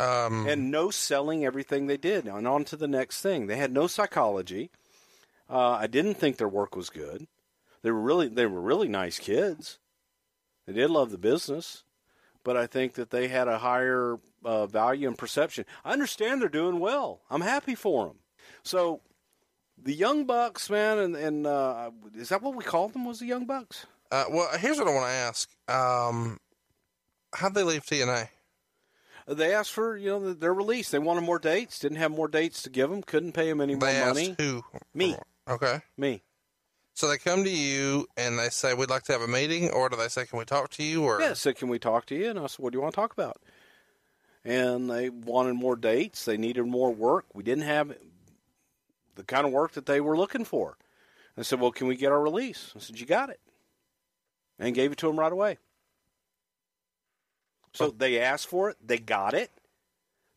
[0.00, 2.26] Um, And no selling everything they did.
[2.26, 3.46] And on to the next thing.
[3.46, 4.70] They had no psychology.
[5.50, 7.26] Uh, I didn't think their work was good.
[7.82, 9.78] They were really they were really nice kids.
[10.66, 11.84] They did love the business,
[12.44, 15.64] but I think that they had a higher uh, value and perception.
[15.84, 17.20] I understand they're doing well.
[17.30, 18.16] I'm happy for them.
[18.62, 19.00] So
[19.82, 23.04] the Young Bucks, man, and, and uh, is that what we called them?
[23.06, 23.86] Was the Young Bucks?
[24.10, 25.48] uh, well, here's what I want to ask.
[25.68, 26.38] Um,
[27.32, 28.28] how'd they leave TNA?
[29.28, 30.90] They asked for you know their release.
[30.90, 31.78] They wanted more dates.
[31.78, 33.02] Didn't have more dates to give them.
[33.02, 34.34] Couldn't pay them any more They asked money.
[34.38, 34.64] who?
[34.94, 35.16] Me.
[35.48, 35.80] Okay.
[35.96, 36.22] Me.
[36.94, 39.88] So they come to you and they say, "We'd like to have a meeting," or
[39.88, 42.14] do they say, "Can we talk to you?" Or Yeah, said, can we talk to
[42.14, 42.30] you?
[42.30, 43.40] And I said, what do you want to talk about?
[44.44, 46.24] And they wanted more dates.
[46.24, 47.26] They needed more work.
[47.34, 47.96] We didn't have
[49.14, 50.76] the kind of work that they were looking for.
[51.36, 52.72] I said, well, can we get our release?
[52.74, 53.40] I said, you got it.
[54.58, 55.58] And gave it to them right away.
[57.74, 58.76] So they asked for it.
[58.84, 59.50] They got it.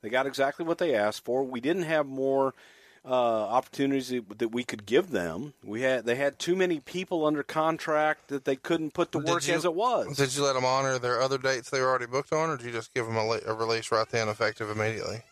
[0.01, 1.43] They got exactly what they asked for.
[1.43, 2.53] We didn't have more
[3.03, 5.53] uh, opportunities that we could give them.
[5.63, 9.47] We had they had too many people under contract that they couldn't put to work
[9.47, 10.17] you- as it was.
[10.17, 12.65] Did you let them honor their other dates they were already booked on, or did
[12.67, 15.23] you just give them a, a release right then, effective immediately?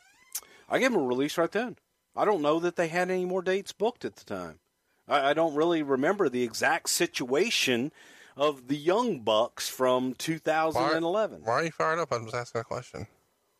[0.69, 1.77] I gave them a release right then.
[2.15, 4.59] I don't know that they had any more dates booked at the time.
[5.07, 7.91] I, I don't really remember the exact situation
[8.35, 11.41] of the Young Bucks from 2011.
[11.43, 12.11] Why are you fired up?
[12.11, 13.07] I'm just asking a question.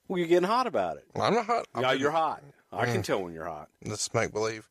[0.07, 1.05] Well, you're getting hot about it.
[1.13, 1.67] Well, I'm not hot.
[1.75, 2.41] I'm yeah, just- you're hot.
[2.71, 2.91] I Mm.
[2.93, 3.69] can tell when you're hot.
[3.83, 4.67] Let's make believe.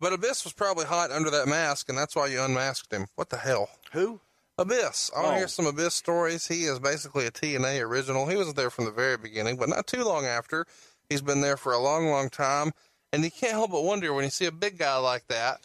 [0.00, 3.06] But Abyss was probably hot under that mask, and that's why you unmasked him.
[3.14, 3.70] What the hell?
[3.92, 4.20] Who?
[4.58, 5.10] Abyss.
[5.14, 5.30] I want Oh.
[5.32, 6.46] to hear some Abyss stories.
[6.48, 8.26] He is basically a TNA original.
[8.26, 10.66] He was there from the very beginning, but not too long after.
[11.08, 12.72] He's been there for a long, long time.
[13.12, 15.60] And you can't help but wonder when you see a big guy like that,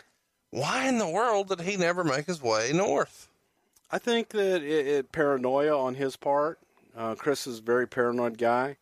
[0.51, 3.27] why in the world did he never make his way north?
[3.89, 6.59] I think that it, it paranoia on his part.
[6.95, 8.77] Uh, Chris is a very paranoid guy.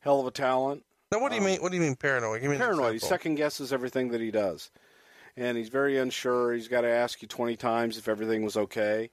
[0.00, 0.84] Hell of a talent.
[1.12, 1.60] Now, what do you mean?
[1.60, 2.42] What do you mean paranoid?
[2.42, 2.94] Mean Um, paranoid.
[2.94, 4.70] He second guesses everything that he does,
[5.36, 6.52] and he's very unsure.
[6.52, 9.10] He's got to ask you twenty times if everything was okay.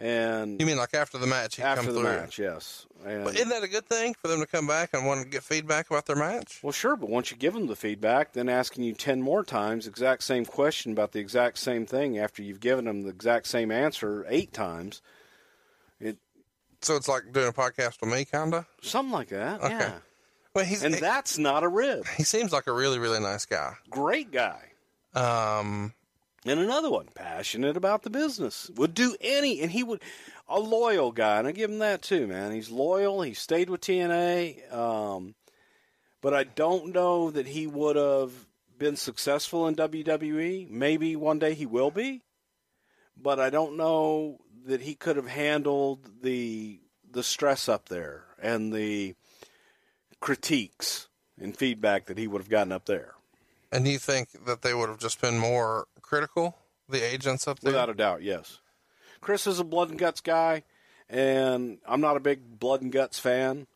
[0.00, 1.56] And You mean like after the match?
[1.56, 2.08] He after the through.
[2.08, 2.86] match, yes.
[3.04, 5.28] And, But isn't that a good thing for them to come back and want to
[5.28, 6.60] get feedback about their match?
[6.62, 9.86] well, sure, but once you give them the feedback, then asking you ten more times
[9.88, 13.72] exact same question about the exact same thing after you've given them the exact same
[13.72, 15.02] answer eight times,
[16.00, 16.16] it.
[16.80, 18.66] So it's like doing a podcast with me, kinda.
[18.80, 19.60] something like that.
[19.60, 19.74] Okay.
[19.74, 19.98] Yeah.
[20.54, 22.06] Well, he's and he, that's not a rib.
[22.16, 23.74] he seems like a really really nice guy.
[23.90, 24.60] Great guy.
[25.14, 25.94] Um,
[26.44, 30.02] And another one, passionate about the business, would do any, and he would,
[30.48, 32.52] a loyal guy, and I give him that too, man.
[32.52, 33.22] He's loyal.
[33.22, 35.34] He stayed with TNA, um,
[36.20, 38.32] but I don't know that he would have
[38.76, 40.70] been successful in WWE.
[40.70, 42.22] Maybe one day he will be,
[43.16, 46.80] but I don't know that he could have handled the
[47.10, 49.14] the stress up there and the
[50.20, 51.08] critiques
[51.40, 53.14] and feedback that he would have gotten up there.
[53.70, 56.56] and you think that they would have just been more critical,
[56.88, 57.72] the agents up there?
[57.72, 58.58] Without a doubt, yes.
[59.20, 60.62] Chris is a blood and guts guy,
[61.08, 63.66] and I'm not a big blood and guts fan.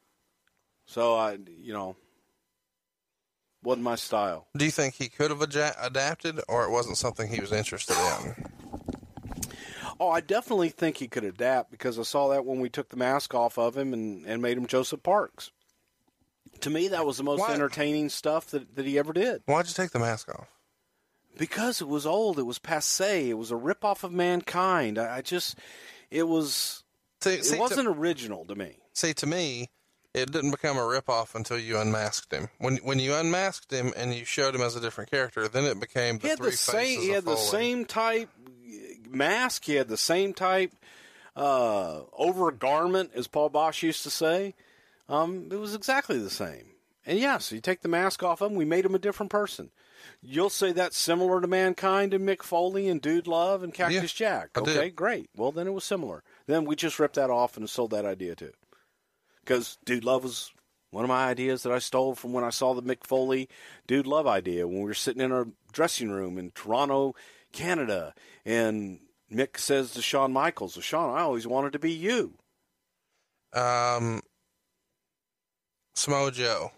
[0.86, 1.97] So I, you know,
[3.62, 4.47] wasn't my style.
[4.57, 7.97] Do you think he could have adja- adapted, or it wasn't something he was interested
[7.97, 8.51] in?
[10.01, 12.97] Oh, I definitely think he could adapt because I saw that when we took the
[12.97, 15.51] mask off of him and, and made him Joseph Parks.
[16.62, 19.42] To me, that was the most Why- entertaining stuff that, that he ever did.
[19.46, 20.48] Why'd you take the mask off?
[21.38, 24.98] Because it was old, it was passe, it was a ripoff of mankind.
[24.98, 25.58] I, I just,
[26.10, 26.82] it was,
[27.22, 28.76] See, it see, wasn't to, original to me.
[28.92, 29.70] see, to me,
[30.12, 32.48] it didn't become a ripoff until you unmasked him.
[32.58, 35.80] When when you unmasked him and you showed him as a different character, then it
[35.80, 37.46] became the he had three the same faces he of had the Foley.
[37.48, 38.28] same type
[39.08, 40.72] mask he had the same type
[41.34, 44.54] uh overgarment as Paul Boesch used to say
[45.12, 46.66] um it was exactly the same.
[47.06, 49.70] And yes you take the mask off him we made him a different person.
[50.20, 54.26] You'll say that's similar to mankind and mick foley and dude love and cactus Yeah,
[54.26, 55.30] jack okay great.
[55.36, 56.22] Well then it was similar.
[56.46, 58.52] Then we just ripped that off and sold that idea too.
[59.44, 60.52] Because dude love was
[60.92, 63.48] one of my ideas that I stole from when I saw the Mick Foley
[63.86, 67.14] Dude Love idea when we were sitting in our dressing room in Toronto,
[67.50, 69.00] Canada, and
[69.32, 72.34] Mick says to Shawn Michaels, "Shawn, I always wanted to be you."
[73.54, 74.20] Um,
[75.95, 76.72] Samoa Joe.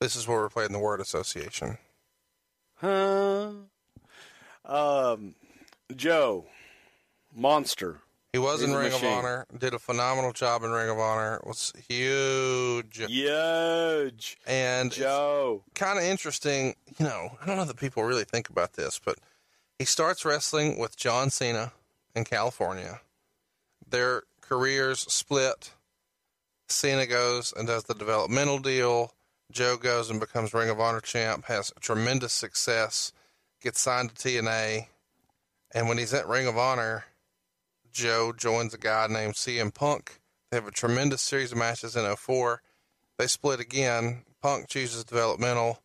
[0.00, 1.78] This is where we're playing the word association.
[2.76, 3.52] Huh?
[4.64, 5.34] Um,
[5.94, 6.46] Joe,
[7.34, 8.00] monster.
[8.32, 9.08] He was He's in Ring machine.
[9.08, 12.98] of Honor, did a phenomenal job in Ring of Honor, was huge.
[13.06, 14.36] Huge.
[14.46, 15.62] And Joe.
[15.74, 19.16] kind of interesting, you know, I don't know that people really think about this, but
[19.78, 21.72] he starts wrestling with John Cena
[22.14, 23.00] in California.
[23.88, 25.70] Their careers split.
[26.68, 29.12] Cena goes and does the developmental deal.
[29.52, 33.12] Joe goes and becomes Ring of Honor champ, has tremendous success,
[33.62, 34.86] gets signed to TNA.
[35.74, 37.04] And when he's at Ring of Honor,
[37.92, 40.20] Joe joins a guy named CM Punk.
[40.50, 42.62] They have a tremendous series of matches in 04.
[43.18, 44.24] They split again.
[44.42, 45.80] Punk chooses developmental.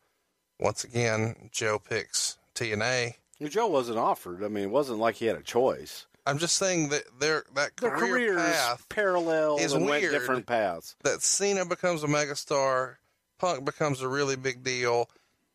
[0.59, 3.15] Once again, Joe picks TNA.
[3.41, 4.43] Joe wasn't offered.
[4.43, 6.05] I mean, it wasn't like he had a choice.
[6.26, 10.13] I'm just saying that their that Their career path parallel is and went weird.
[10.13, 10.95] different paths.
[11.03, 12.95] that Cena becomes a megastar,
[13.39, 15.09] Punk becomes a really big deal,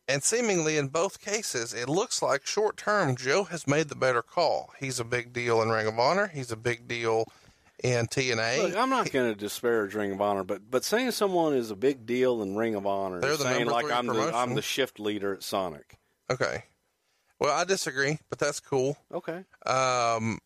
[0.08, 4.22] and seemingly in both cases, it looks like short term Joe has made the better
[4.22, 4.72] call.
[4.80, 6.26] He's a big deal in Ring of Honor.
[6.26, 7.26] He's a big deal
[7.84, 8.62] in TNA.
[8.62, 11.76] Look, I'm not going to disparage Ring of Honor, but but saying someone is a
[11.76, 14.34] big deal in Ring of Honor, They're is the saying like I'm the promotion.
[14.34, 15.96] I'm the shift leader at Sonic.
[16.30, 16.64] okay.
[17.38, 18.96] Well, I disagree, but that's cool.
[19.12, 19.44] Okay.
[19.66, 20.38] Um,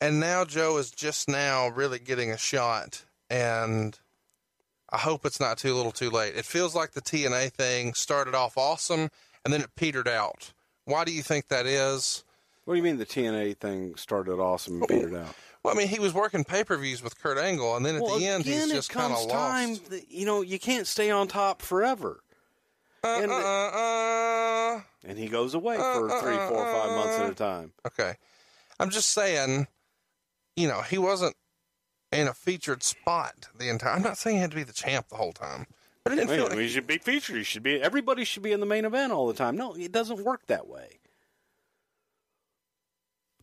[0.00, 3.98] and now Joe is just now really getting a shot, and
[4.90, 6.36] I hope it's not too little too late.
[6.36, 9.10] It feels like the TNA thing started off awesome,
[9.44, 10.52] and then it petered out.
[10.84, 12.24] Why do you think that is?
[12.64, 15.34] What do you mean the TNA thing started awesome and petered out?
[15.62, 18.02] Well, I mean, he was working pay per views with Kurt Angle, and then at
[18.02, 19.90] well, the end, again, he's just kind of lost.
[19.90, 22.22] that, you know, you can't stay on top forever.
[23.04, 24.80] Uh, and uh, uh.
[25.04, 27.72] And he goes away for three, four, five months at a time.
[27.86, 28.14] Okay.
[28.78, 29.66] I'm just saying,
[30.60, 31.34] you know, he wasn't
[32.12, 33.92] in a featured spot the entire.
[33.92, 35.66] I'm not saying he had to be the champ the whole time,
[36.04, 37.36] but it didn't feel like he should be featured.
[37.36, 37.80] He should be.
[37.80, 39.56] Everybody should be in the main event all the time.
[39.56, 40.98] No, it doesn't work that way.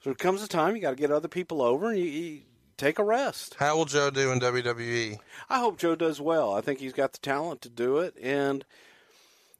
[0.03, 2.41] So it comes a time you got to get other people over and you, you
[2.77, 3.55] take a rest.
[3.59, 4.39] How will Joe do in?
[4.39, 5.17] WWE?
[5.49, 6.53] I hope Joe does well.
[6.53, 8.63] I think he's got the talent to do it, and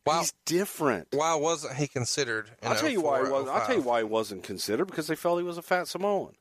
[0.04, 1.08] Why, he's different.
[1.12, 2.52] why wasn't he considered?
[2.62, 3.50] In I'll tell you why he 04, was.
[3.50, 3.86] I'll tell you 05?
[3.86, 6.36] why he wasn't considered because they felt he was a fat Samoan.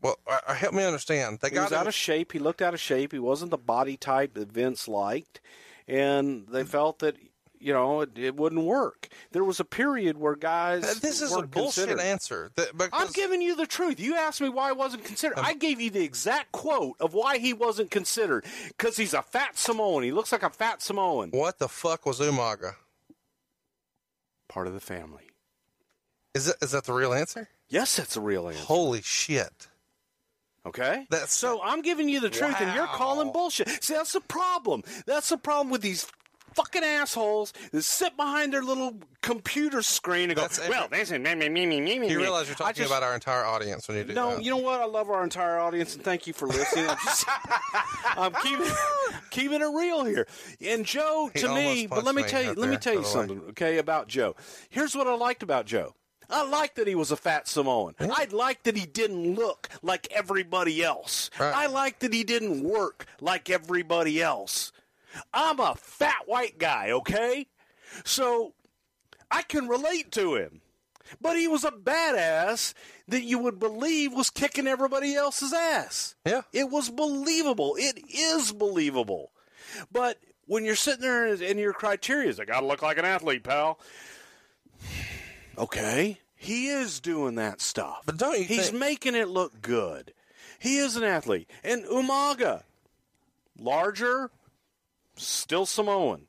[0.00, 1.38] Well, uh, uh, help me understand.
[1.40, 2.32] They He got was him- out of shape.
[2.32, 3.12] He looked out of shape.
[3.12, 5.40] He wasn't the body type that Vince liked,
[5.88, 7.16] and they felt that
[7.60, 9.08] you know it, it wouldn't work.
[9.32, 10.84] There was a period where guys.
[10.84, 11.98] Uh, This is a bullshit considered.
[12.00, 12.52] answer.
[12.54, 13.98] That, I'm giving you the truth.
[13.98, 15.38] You asked me why I wasn't considered.
[15.40, 18.44] I gave you the exact quote of why he wasn't considered.
[18.68, 20.04] Because he's a fat Samoan.
[20.04, 21.30] He looks like a fat Samoan.
[21.32, 22.76] what the fuck was Umaga?
[24.48, 25.24] Part of the family.
[26.34, 27.48] Is that is that the real answer?
[27.68, 28.62] Yes, that's a real answer.
[28.64, 29.66] Holy shit!
[30.68, 31.06] Okay.
[31.10, 33.68] That's- so I'm giving you the truth, and you're calling bullshit.
[33.82, 34.82] See, that's the problem.
[35.06, 36.06] That's the problem with these
[36.54, 41.18] fucking assholes that sit behind their little computer screen and go, That's "Well, this is
[41.20, 43.86] me, me, me, me, me, me." You realize you're talking just- about our entire audience
[43.86, 44.42] when you do No, that.
[44.42, 44.80] you know what?
[44.80, 46.88] I love our entire audience, and thank you for listening.
[46.88, 47.24] I'm just,
[48.16, 48.66] I'm keeping,
[49.30, 50.26] keeping it real here.
[50.60, 53.00] And Joe, He to me, but let me punched tell you, let me tell you
[53.00, 53.12] the way.
[53.12, 54.34] something, okay, about Joe.
[54.70, 55.94] Here's what I liked about Joe.
[56.30, 57.94] I like that he was a fat Samoan.
[57.98, 61.30] I like that he didn't look like everybody else.
[61.38, 61.54] Right.
[61.54, 64.72] I like that he didn't work like everybody else.
[65.32, 67.46] I'm a fat white guy, okay?
[68.04, 68.52] So
[69.30, 70.60] I can relate to him.
[71.20, 72.74] But he was a badass
[73.08, 76.14] that you would believe was kicking everybody else's ass.
[76.26, 76.42] Yeah.
[76.52, 77.76] It was believable.
[77.78, 79.32] It is believable.
[79.90, 82.98] But when you're sitting there and and your criteria is, I got to look like
[82.98, 83.78] an athlete, pal.
[85.58, 86.18] Okay.
[86.36, 88.02] He is doing that stuff.
[88.06, 90.12] But don't you think He's think- making it look good.
[90.60, 91.50] He is an athlete.
[91.64, 92.62] And Umaga,
[93.58, 94.30] larger,
[95.16, 96.28] still Samoan.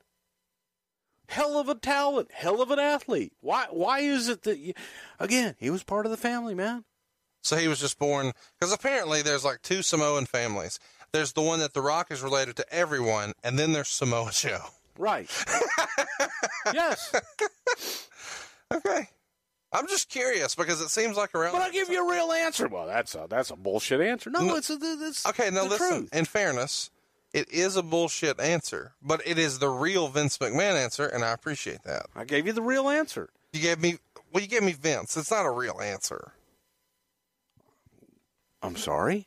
[1.28, 3.32] Hell of a talent, hell of an athlete.
[3.40, 3.66] Why?
[3.70, 4.58] Why is it that?
[4.58, 4.74] You,
[5.20, 6.84] again, he was part of the family, man.
[7.42, 10.80] So he was just born because apparently there's like two Samoan families.
[11.12, 14.60] There's the one that The Rock is related to everyone, and then there's Samoa Joe.
[14.98, 15.30] Right.
[16.74, 17.12] yes.
[18.72, 19.08] Okay.
[19.72, 21.52] I'm just curious because it seems like around.
[21.52, 22.66] But I'll give you a real answer.
[22.68, 24.28] Well, that's a that's a bullshit answer.
[24.30, 24.56] No, No.
[24.56, 25.88] it's a, it's Okay, now listen.
[25.88, 26.14] truth.
[26.14, 26.90] In fairness,
[27.32, 31.32] it is a bullshit answer, but it is the real Vince McMahon answer, and I
[31.32, 32.06] appreciate that.
[32.16, 33.30] I gave you the real answer.
[33.52, 33.98] You gave me
[34.32, 35.16] well, you gave me Vince.
[35.16, 36.32] It's not a real answer.
[38.62, 39.26] I'm sorry.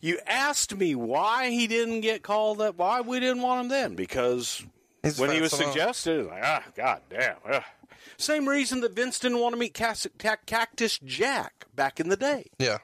[0.00, 2.76] You asked me why he didn't get called up.
[2.76, 3.94] Why we didn't want him then?
[3.94, 4.64] Because
[5.02, 7.36] He's when he was suggested, like ah, god damn.
[7.48, 7.62] ugh.
[8.16, 12.78] Same reason that Vince didn't want to meet Cactus Jack back in the day Yeah.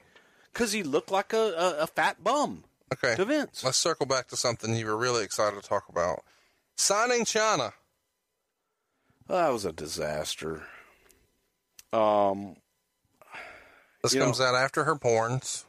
[0.53, 2.63] because he looked like a, a, a fat bum
[2.93, 3.15] Okay.
[3.15, 3.63] to Vince.
[3.63, 6.23] Let's circle back to something you were really excited to talk about.
[6.77, 7.73] Signing Chyna.
[9.27, 10.63] That was a disaster.
[11.93, 12.55] Um,
[14.03, 15.65] This You know- comes out after her porns.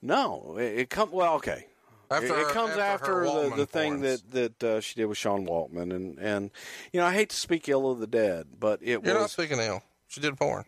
[0.00, 1.34] no, it, it come well.
[1.34, 1.66] Okay,
[2.14, 5.18] After it, her- comes after after, the, the thing that that uh, she did with
[5.18, 6.50] Sean Waltman, and and
[6.92, 9.32] you know I hate to speak ill of the dead, but it You're not was
[9.32, 9.82] speaking ill.
[10.08, 10.64] She did porn.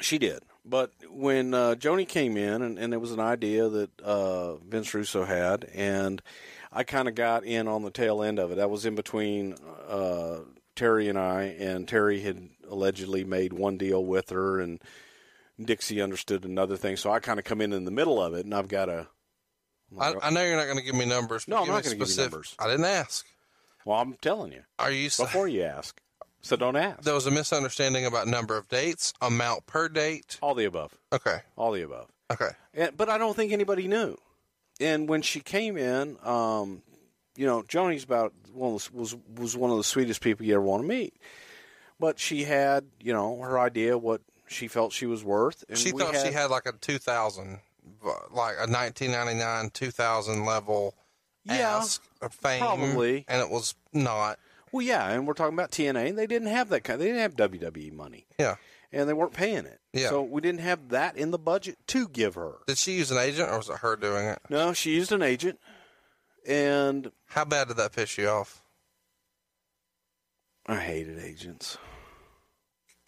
[0.00, 0.40] she did.
[0.64, 4.94] But when uh, Joanie came in, and, and it was an idea that uh, Vince
[4.94, 6.22] Russo had, and
[6.72, 8.54] I kind of got in on the tail end of it.
[8.54, 9.56] That was in between
[9.88, 10.38] uh,
[10.76, 14.80] Terry and I, and Terry had allegedly made one deal with her, and
[15.60, 16.96] Dixie understood another thing.
[16.96, 19.08] So I kind of come in in the middle of it, and I've got a
[19.98, 21.46] I, I know you're not going to give me numbers.
[21.48, 22.54] No, I'm not me gonna give you numbers.
[22.58, 23.26] I didn't ask.
[23.84, 26.00] Well, I'm telling you Are you before you ask,
[26.40, 27.02] so don't ask.
[27.02, 30.38] there was a misunderstanding about number of dates, amount per date?
[30.40, 31.38] All the above, Okay.
[31.56, 32.08] all the above.
[32.30, 32.50] Okay.
[32.74, 34.16] And, but I don't think anybody knew.
[34.80, 36.82] And when she came in, um,
[37.36, 40.54] you know, Joanie's about one of the, was was one of the sweetest people you
[40.54, 41.14] ever want to meet.
[41.98, 45.64] But she had, you know, her idea what she felt she was worth.
[45.68, 47.58] And She thought she had like a 2000,
[48.30, 50.94] like a 1999, 2000 level
[51.44, 52.60] Yeah, ask of fame.
[52.60, 53.24] probably.
[53.28, 54.38] And it was not.
[54.72, 56.08] Well, yeah, and we're talking about TNA.
[56.10, 57.00] And they didn't have that kind.
[57.00, 58.56] They didn't have WWE money, Yeah.
[58.90, 59.80] and they weren't paying it.
[59.92, 60.08] Yeah.
[60.08, 62.54] So we didn't have that in the budget to give her.
[62.66, 64.38] Did she use an agent or was it her doing it?
[64.48, 65.58] No, she used an agent,
[66.46, 68.62] and How bad did that piss you off?
[70.66, 71.76] I hated agents.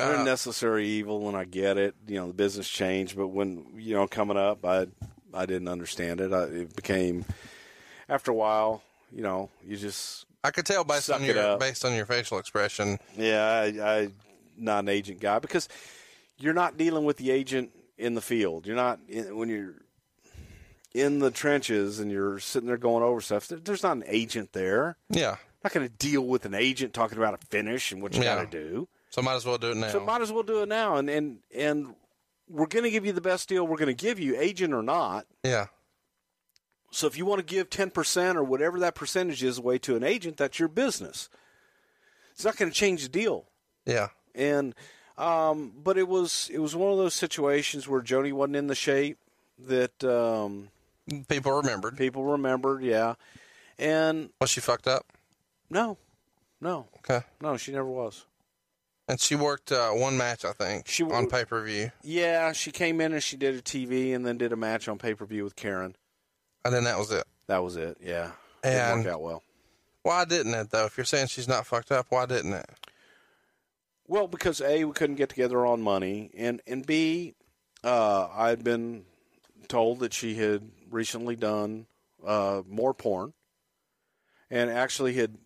[0.09, 1.95] They're Uh, necessary evil, and I get it.
[2.07, 4.87] You know, the business changed, but when you know coming up, I
[5.33, 6.33] I didn't understand it.
[6.33, 7.25] I, it became
[8.09, 8.83] after a while,
[9.13, 12.99] you know, you just I could tell based on your based on your facial expression.
[13.17, 13.47] yeah,
[13.83, 14.09] I, I
[14.57, 15.69] not an agent guy because
[16.39, 18.67] you're not dealing with the agent in the field.
[18.67, 19.75] You're not in, when you're
[20.95, 23.49] in the trenches and you're sitting there going over stuff.
[23.49, 24.97] There's not an agent there.
[25.11, 25.37] Yeah.
[25.65, 28.37] not going to deal with an agent talking about a finish and what you Yeah.
[28.37, 28.89] got to do.
[29.15, 29.91] So might as well do it now.
[29.91, 31.95] So might as well do it now, and and and
[32.49, 34.83] we're going to give you the best deal we're going to give you, agent or
[34.83, 35.27] not.
[35.45, 35.67] yeah.
[36.91, 39.95] So if you want to give ten percent or whatever that percentage is away to
[39.97, 41.29] an agent, that's your business.
[42.33, 43.47] It's not going to change the deal.
[43.87, 44.09] Yeah.
[44.35, 44.75] And
[45.17, 48.75] um, but it was it was one of those situations where Joanie wasn't in the
[48.75, 49.19] shape
[49.61, 50.71] that um,
[51.29, 51.97] People remembered.
[51.97, 52.83] people remembered.
[52.83, 53.15] Yeah,
[53.79, 55.07] and Was she fucked up?
[55.71, 55.99] no,
[56.61, 57.25] no, Okay.
[57.41, 58.25] no, she never was.
[59.09, 62.71] And she worked uh, one match, I think, She on pay per view, Yeah, she
[62.71, 65.27] came in and she did a TV and then did a match on pay per
[65.27, 65.95] view with Karen.
[66.65, 67.25] and then that was it.
[67.47, 67.99] That was it.
[68.01, 68.31] Yeah,
[68.63, 69.43] didn't And work out well.
[70.03, 70.87] why didn't it though?
[70.87, 72.67] If you're saying she's not fucked up, why didn't it?
[74.07, 77.35] Well, because a we couldn't get together on money, and and b
[77.83, 79.05] uh, I'd been
[79.69, 81.87] told that she had recently done
[82.27, 83.35] uh, more porn,
[84.51, 85.37] and actually had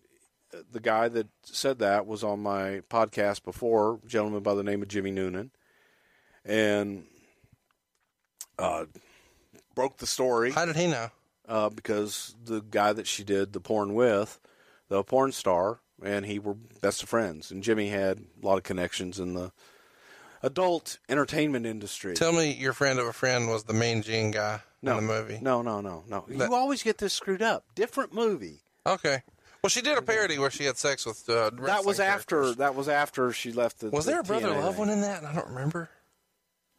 [0.71, 4.81] the guy that said that was on my podcast before, a gentleman by the name
[4.81, 5.51] of Jimmy Noonan,
[6.45, 7.05] and
[8.57, 8.85] uh,
[9.75, 11.09] broke the story How did he know?
[11.47, 14.39] uh, because the guy that she did the porn with,
[14.89, 17.51] the porn star, and he were best of friends.
[17.51, 19.51] And Jimmy had a lot of connections in the
[20.41, 22.13] adult entertainment industry.
[22.13, 25.13] Tell me your friend of a friend was the main Gene guy no, in the
[25.13, 25.39] movie.
[25.41, 26.25] No, no, no, no.
[26.27, 27.65] That- you always get this screwed up.
[27.75, 28.61] Different movie.
[28.85, 29.23] Okay.
[29.63, 31.27] Well, she did a parody where she had sex with.
[31.29, 32.35] Uh, That was after.
[32.37, 32.55] characters.
[32.57, 33.89] That was after she left the.
[33.89, 35.23] Was the there a brother TNA love one in that?
[35.25, 35.89] I don't remember.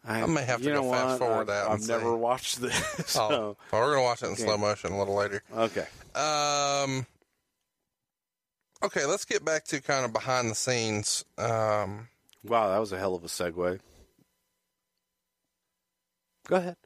[0.03, 2.11] I, I may have to go fast forward that I've never see.
[2.16, 3.16] watched this.
[3.20, 4.43] Oh, well, we're gonna watch it in Okay.
[4.45, 5.43] slow motion a little later.
[5.55, 5.87] okay.
[6.14, 7.07] Um.
[8.83, 11.26] Okay, let's get back to kind of behind the scenes.
[11.37, 12.09] Um,
[12.43, 13.78] Wow, that was a hell of a segue.
[16.49, 16.76] Go ahead.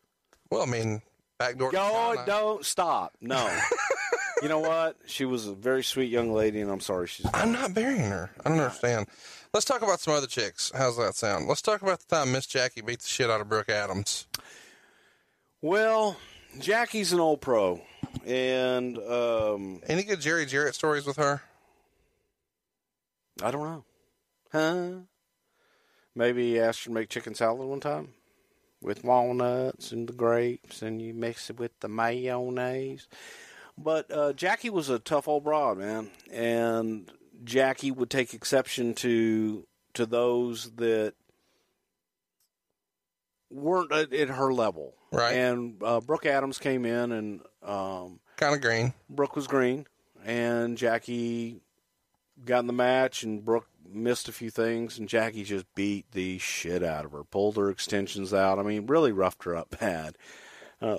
[0.51, 1.01] well, I mean,
[1.39, 1.71] backdoor.
[1.71, 3.15] Go, don't stop.
[3.21, 3.37] No.
[4.45, 4.99] you know what?
[5.07, 7.25] She was a very sweet young lady, and I'm sorry she's.
[7.33, 8.31] I'm not burying her.
[8.45, 9.07] I don't understand.
[9.55, 10.71] Let's talk about some other chicks.
[10.75, 11.49] How's that sound?
[11.49, 14.27] Let's talk about the time Miss Jackie beat the shit out of Brooke Adams.
[15.63, 16.19] Well,
[16.59, 17.81] Jackie's an old pro,
[18.27, 21.41] and um, Any good Jerry Jarrett stories with her?
[23.43, 23.85] I don't know.
[24.53, 24.89] Huh?
[26.15, 28.09] Maybe he asked her to make chicken salad one time
[28.83, 33.09] with walnuts and the grapes, and you mix it with the mayonnaise.
[33.77, 37.11] But uh, Jackie was a tough old broad, man, and
[37.43, 41.15] Jackie would take exception to to those that
[43.51, 44.95] weren't at, at her level.
[45.13, 45.37] Right.
[45.37, 48.95] And uh, Brooke Adams came in, and um, Kind of green.
[49.09, 49.87] Brooke was green,
[50.25, 51.61] and Jackie
[52.45, 56.39] got in the match, and Brooke missed a few things, and Jackie just beat the
[56.39, 58.59] shit out of her, pulled her extensions out.
[58.59, 60.19] I mean, really roughed her up bad.
[60.81, 60.99] Uh,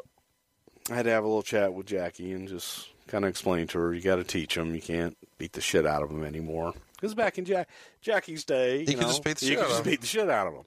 [0.92, 3.80] I had to have a little chat with Jackie and just kind of explain to
[3.80, 4.76] her, you got to teach them.
[4.76, 6.74] You can't beat the shit out of them anymore.
[6.96, 7.70] Because back in Jack-
[8.02, 10.02] Jackie's day, you, You could know, just beat the you shit could out just beat
[10.02, 10.64] the shit out of them.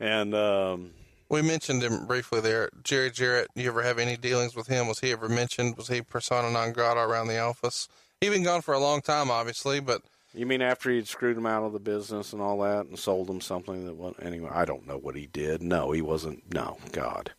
[0.00, 0.90] And um,
[1.28, 2.70] We mentioned him briefly there.
[2.82, 4.88] Jerry Jarrett, you ever have any dealings with him?
[4.88, 5.76] Was he ever mentioned?
[5.76, 7.88] Was he persona non grata around the office?
[8.20, 10.02] He'd been gone for a long time, obviously, but
[10.34, 13.30] You mean after he'd screwed him out of the business and all that and sold
[13.30, 14.50] him something that went anyway?
[14.52, 15.62] I don't know what he did.
[15.62, 16.42] No, he wasn't.
[16.52, 17.32] No, God,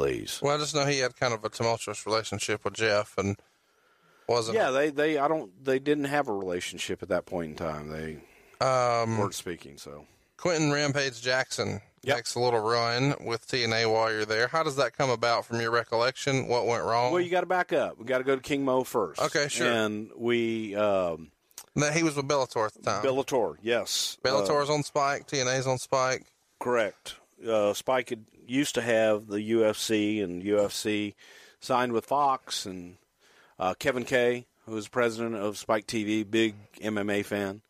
[0.00, 0.40] please.
[0.42, 3.36] well, I just know he had kind of a tumultuous relationship with Jeff and
[4.28, 4.56] wasn't.
[4.56, 7.88] Yeah, they they I don't they didn't have a relationship at that point in time.
[7.90, 8.18] They
[8.64, 9.76] Um, weren't speaking.
[9.78, 12.16] So Quinton Rampage Jackson Yep.
[12.16, 14.48] makes a little run with TNA while you're there.
[14.48, 16.48] How does that come about from your recollection?
[16.48, 17.12] What went wrong?
[17.12, 17.98] well, you got to back up.
[17.98, 19.20] We got to go to King Mo first.
[19.20, 19.70] Okay, sure.
[19.70, 21.30] And we um,
[21.74, 23.04] No, he was with Bellator at the time.
[23.04, 25.26] Bellator, yes, Uh, Bellator's on Spike.
[25.26, 26.24] TNA's on Spike.
[26.58, 27.16] correct.
[27.46, 31.14] Uh, Spike had, used to have the UFC, and UFC
[31.60, 32.96] signed with Fox, and
[33.58, 37.62] uh, Kevin Kay, who was president of Spike TV, big MMA fan,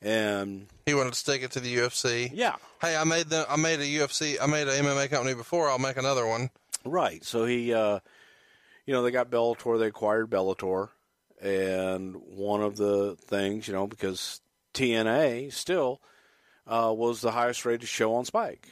[0.00, 2.30] and He wanted to stick it to the UFC.
[2.32, 4.36] yeah, Hey, I made the I made a UFC.
[4.40, 5.68] I made an MMA company before.
[5.70, 6.50] I'll make another one.
[6.84, 7.24] Right.
[7.24, 8.00] So he, uh,
[8.86, 9.78] you know, they got Bellator.
[9.78, 10.88] They acquired Bellator,
[11.40, 14.40] and one of the things, you know, because
[14.74, 16.00] TNA still
[16.66, 18.68] uh, was the highest rated show on Spike.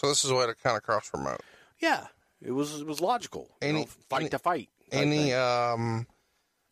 [0.00, 1.40] So this is a way to kind of cross promote.
[1.80, 2.06] Yeah,
[2.42, 3.48] it was it was logical.
[3.62, 4.68] you Any- know, fight any- to fight.
[4.90, 6.06] Any um,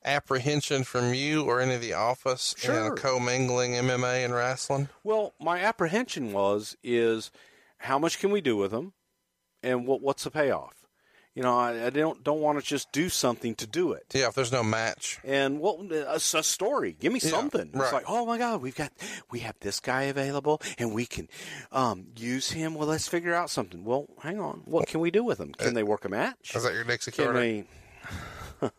[0.04, 2.86] apprehension from you or any of the office Sure.
[2.88, 4.88] in commingling MMA and wrestling?
[5.04, 7.30] well, my apprehension was is
[7.78, 8.94] how much can we do with them,
[9.62, 10.85] and what what's the payoff?
[11.36, 14.06] You know, I, I don't don't want to just do something to do it.
[14.14, 15.18] Yeah, if there's no match.
[15.22, 16.96] And what a, a story?
[16.98, 17.70] Give me Yeah, something.
[17.74, 17.84] right.
[17.84, 18.90] It's like, oh my god, we've got
[19.30, 21.28] we have this guy available, and we can
[21.72, 22.74] um, use him.
[22.74, 23.84] Well, let's figure out something.
[23.84, 24.62] Well, hang on.
[24.64, 25.52] What can we do with him?
[25.52, 26.56] Can they work a match?
[26.56, 27.38] Is that your Dixie Can Carter?
[27.40, 27.64] we?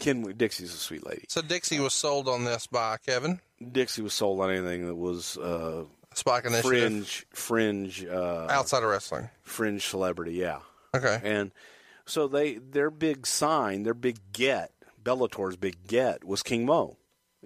[0.00, 0.32] can we?
[0.32, 1.24] Dixie's a sweet lady.
[1.28, 3.40] So Dixie was sold on this by Kevin.
[3.72, 5.84] Dixie was sold on anything that was uh,
[6.14, 6.70] Spike Initiative.
[6.70, 9.28] fringe, fringe, uh, Outside of wrestling.
[9.42, 10.32] fringe celebrity.
[10.32, 10.60] Yeah.
[10.94, 11.20] Okay.
[11.22, 11.52] And
[12.06, 16.96] so they their big sign, their big get, Bellator's big get was King Mo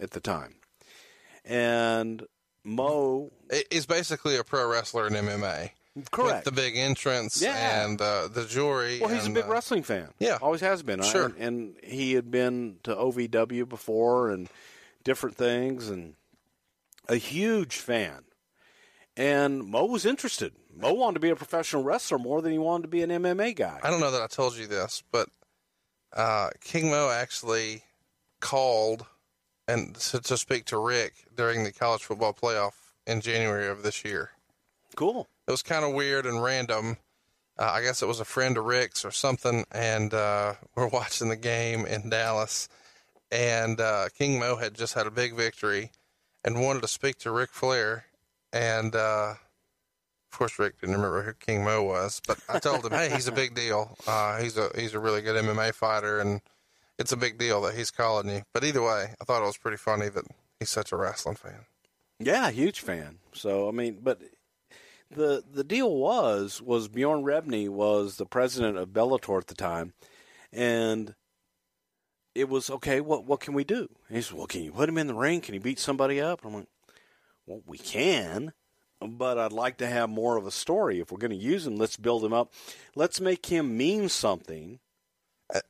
[0.00, 0.54] at the time.
[1.44, 2.24] And
[2.64, 3.32] Mo
[3.70, 5.70] is basically a pro wrestler in MMA.
[6.10, 6.44] correct.
[6.46, 7.84] With the big entrance Yeah.
[7.84, 8.98] and uh, the jewelry.
[9.00, 10.08] well, he's a big uh, wrestling fan.
[10.18, 10.38] yeah.
[10.40, 11.00] Always has been.
[11.00, 11.26] I- Sure.
[11.26, 14.48] And, and he had been to OVW before and
[15.04, 16.14] different things and
[17.08, 18.22] a huge fan.
[19.16, 20.52] And Mo was interested.
[20.76, 23.56] Mo wanted to be a professional wrestler more than he wanted to be an MMA
[23.56, 23.80] guy.
[23.82, 25.28] I don't know that I told you this, but
[26.12, 27.84] uh, King Mo actually
[28.40, 29.06] called
[29.68, 32.72] and to, to speak to Ric during the college football playoff
[33.06, 34.30] in January of this year.
[34.96, 35.28] Cool.
[35.46, 36.96] It was kind of weird and random.
[37.58, 41.28] uh, I guess it was a friend of Ric's or something, and uh, we're watching
[41.28, 42.68] the game in Dallas,
[43.30, 45.90] and uh, King Mo had just had a big victory,
[46.44, 48.06] and wanted to speak to Ric Flair,
[48.52, 49.34] and uh,
[50.32, 53.28] of course Ric didn't remember who King Mo was, but I told him, hey, he's
[53.28, 53.96] a big deal.
[54.06, 56.40] Uh, he's a he's a really good MMA fighter, and
[56.98, 58.42] it's a big deal that he's calling you.
[58.54, 60.24] But either way, I thought it was pretty funny that
[60.58, 61.66] he's such a wrestling fan.
[62.18, 63.18] Yeah, huge fan.
[63.34, 64.22] So I mean, but
[65.10, 69.92] the the deal was was Bjorn Rebney was the president of Bellator at the time,
[70.50, 71.14] and
[72.34, 73.02] it was okay.
[73.02, 73.88] What what can we do?
[74.08, 75.42] And he said, "Well, can you put him in the ring?
[75.42, 76.68] Can he beat somebody up?" And I'm like,
[77.44, 78.54] "Well, we can."
[79.06, 81.00] But I'd like to have more of a story.
[81.00, 82.52] If we're going to use him, let's build him up.
[82.94, 84.78] Let's make him mean something.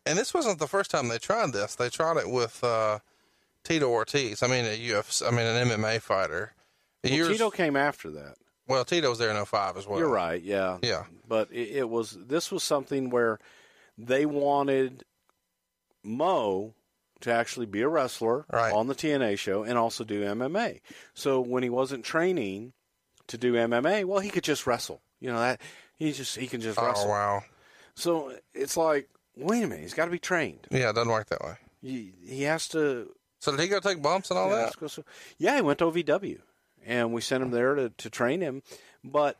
[0.06, 1.74] And this wasn't the first time they tried this.
[1.74, 3.00] They tried it with uh,
[3.64, 4.42] Tito Ortiz.
[4.42, 5.26] I mean, a UFC.
[5.26, 6.52] I mean, an MMA fighter.
[7.02, 8.34] Well, Years- Tito came after that.
[8.68, 9.98] Well, Tito was there in 05 as well.
[9.98, 10.40] You're right.
[10.40, 10.78] Yeah.
[10.82, 11.04] Yeah.
[11.26, 13.40] But it, it was this was something where
[13.98, 15.04] they wanted
[16.04, 16.74] Mo
[17.20, 18.72] to actually be a wrestler Right.
[18.72, 20.80] on the TNA show and also do MMA.
[21.14, 22.72] So when he wasn't training
[23.32, 25.02] to do MMA, well, he could just wrestle.
[25.20, 25.60] You know that
[25.98, 27.08] he just he can just Oh wrestle.
[27.08, 27.42] wow.
[27.94, 30.66] So it's like, wait a minute, he's got to be trained.
[30.70, 31.54] Yeah, it doesn't work that way.
[31.82, 33.10] He, he has to
[33.40, 34.90] So did he go take bumps and all yeah, that?
[34.90, 35.04] so-
[35.38, 36.38] yeah, he went to OVW,
[36.86, 38.62] and we sent him there to, to train him,
[39.04, 39.36] but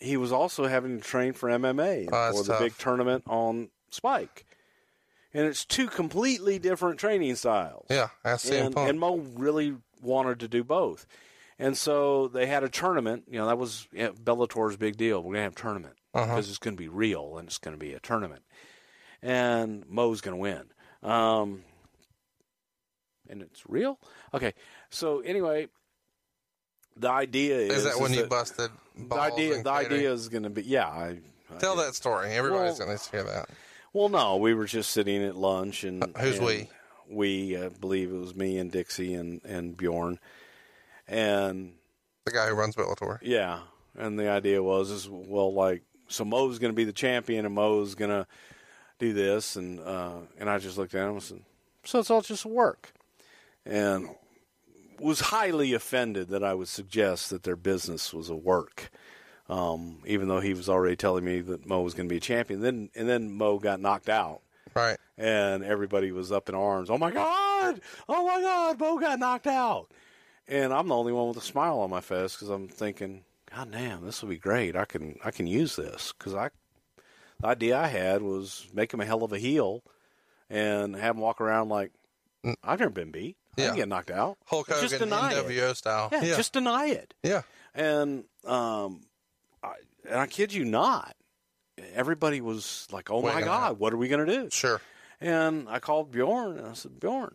[0.00, 2.60] he was also having to train for MMA Oh, for the tough.
[2.60, 4.46] big tournament on Spike,
[5.34, 7.86] and it's two completely different training styles.
[7.90, 11.06] Yeah, and, and Mo really wanted to do both,
[11.58, 13.24] and so they had a tournament.
[13.28, 15.22] You know, that was yeah, Bellator's big deal.
[15.22, 16.38] We're gonna have a tournament because Uh-huh.
[16.38, 18.42] it's gonna be real and it's gonna be a tournament,
[19.22, 20.64] and Mo's gonna win.
[21.02, 21.64] Um,
[23.28, 23.98] and it's real.
[24.34, 24.54] Okay,
[24.90, 25.68] so anyway,
[26.96, 29.62] the idea is Is that when you that busted the idea?
[29.62, 30.88] The idea is going to be yeah.
[30.88, 31.18] I,
[31.54, 31.86] I Tell did.
[31.86, 32.30] that story.
[32.32, 33.48] Everybody's Well- going to hear that.
[33.92, 36.70] Well, no, we were just sitting at lunch, and Uh, who's and we?
[37.10, 40.18] We, I believe it was me and Dixie and and Bjorn,
[41.08, 41.72] and
[42.24, 43.18] The guy who runs Bellator.
[43.22, 43.60] yeah,
[43.96, 47.54] and the idea was is well, like so Mo's going to be the champion, and
[47.54, 48.26] Mo's going to
[48.98, 51.40] do this, and uh, and I just looked at him and said,
[51.84, 52.92] so it's all just work,
[53.66, 54.08] and
[55.00, 58.90] was highly offended that I would suggest that their business was a work.
[59.48, 62.20] Um, even though he was already telling me that Mo was going to be a
[62.20, 64.42] champion, then and then Mo got knocked out,
[64.74, 64.98] Right.
[65.16, 66.90] and everybody was up in arms.
[66.90, 67.80] Oh my God!
[68.10, 68.76] Oh my God!
[68.76, 69.88] Bo got knocked out,
[70.48, 73.70] and I'm the only one with a smile on my face because I'm thinking, God
[73.72, 74.76] damn, this will be great.
[74.76, 76.50] I can I can use this because I
[77.40, 79.82] the idea I had was make him a hell of a heel
[80.50, 81.92] and have him walk around like
[82.64, 83.36] I've never been beat.
[83.56, 83.66] I Yeah.
[83.68, 84.38] didn't get knocked out.
[84.46, 85.44] Hulk Just Hogan, deny it.
[85.46, 86.08] NWO style.
[86.12, 86.36] Yeah, yeah.
[86.36, 87.14] just deny it.
[87.22, 87.42] yeah.
[87.74, 89.02] And um,
[89.62, 89.74] I,
[90.08, 91.14] and I kid you not,
[91.94, 93.78] everybody was like, "Oh What my God, happen?
[93.78, 94.80] what are we going to do?" Sure.
[95.20, 97.34] And I called Bjorn and I said, Bjorn.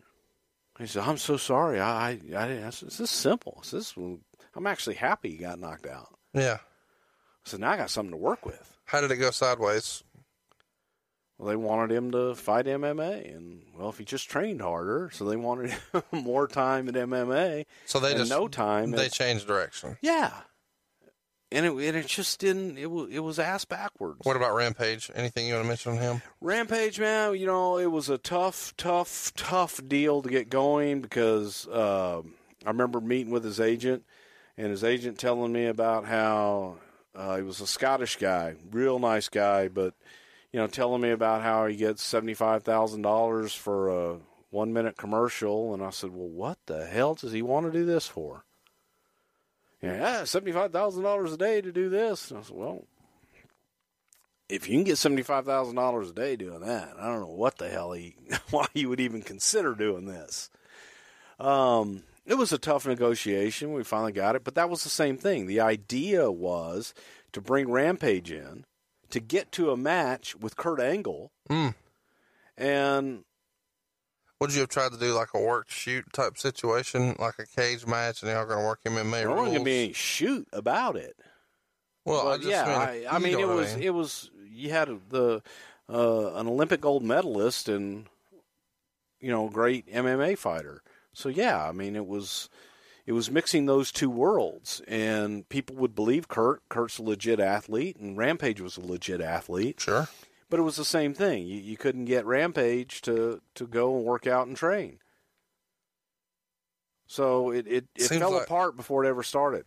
[0.78, 1.78] He said, I'm so sorry.
[1.80, 3.62] I, I, I, I said, this is simple.
[3.70, 6.08] This, I'm actually happy he got knocked out.
[6.32, 6.58] Yeah.
[6.60, 8.76] I said, now I got something to work with.
[8.86, 10.02] How did it go sideways?
[11.38, 15.24] Well, they wanted him to fight MMA, and well, if he just trained harder, so
[15.24, 15.74] they wanted
[16.12, 17.66] more time at MMA.
[17.86, 18.92] So they just no time.
[18.92, 19.96] They at- changed direction.
[20.00, 20.32] yeah,
[21.54, 22.76] and it, and it just didn't.
[22.76, 24.20] It was it was ass backwards.
[24.24, 25.10] What about Rampage?
[25.14, 26.22] Anything you want to mention on him?
[26.40, 31.66] Rampage, man, you know, it was a tough, tough, tough deal to get going because
[31.68, 32.20] uh,
[32.64, 34.04] I remember meeting with his agent,
[34.56, 36.78] and his agent telling me about how
[37.14, 39.94] uh, he was a Scottish guy, real nice guy, but
[40.52, 44.18] you know, telling me about how he gets seventy five thousand dollars for a
[44.50, 47.84] one minute commercial, and I said, well, what the hell does he want to do
[47.84, 48.44] this for?
[49.84, 52.30] Yeah, seventy five thousand dollars a day to do this.
[52.30, 52.84] And I said, well,
[54.48, 57.34] if you can get seventy five thousand dollars a day doing that, I don't know
[57.34, 58.16] what the hell he
[58.50, 60.50] why you would even consider doing this.
[61.38, 63.72] Um, it was a tough negotiation.
[63.72, 65.46] We finally got it, but that was the same thing.
[65.46, 66.94] The idea was
[67.32, 68.64] to bring Rampage in
[69.10, 71.74] to get to a match with Kurt Angle, Mm.
[72.56, 73.24] and
[74.40, 77.86] Would you have tried to do like a work shoot type situation, like a cage
[77.86, 79.38] match, and y'all going to work him in MMA there rules?
[79.38, 81.16] wasn't going to be any shoot about it.
[82.04, 83.84] well, I just yeah, mean, I, I mean, it what I was mean.
[83.84, 85.42] it was you had the
[85.88, 88.06] uh, an Olympic gold medalist and
[89.20, 90.82] you know great MMA fighter.
[91.12, 92.48] So yeah, I mean it was
[93.06, 96.62] it was mixing those two worlds, and people would believe Kurt.
[96.68, 99.80] Kurt's a legit athlete, and Rampage was a legit athlete.
[99.80, 100.08] Sure.
[100.54, 101.48] But it was the same thing.
[101.48, 105.00] You, you couldn't get Rampage to, to go and work out and train.
[107.08, 109.64] So it, it, it Seems fell like- apart before it ever started.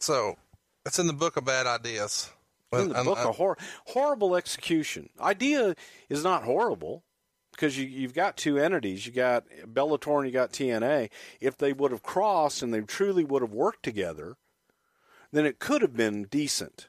[0.00, 0.36] So
[0.84, 2.32] it's in the book of bad ideas.
[2.72, 5.08] in the And- book and- a uh, hor- horrible execution.
[5.20, 5.76] Idea
[6.08, 7.04] is not horrible
[7.52, 9.06] because you, you've got two entities.
[9.06, 11.10] You got Bellator and you got TNA.
[11.40, 14.34] If they would have crossed and they truly would have worked together,
[15.30, 16.88] then it could have been decent.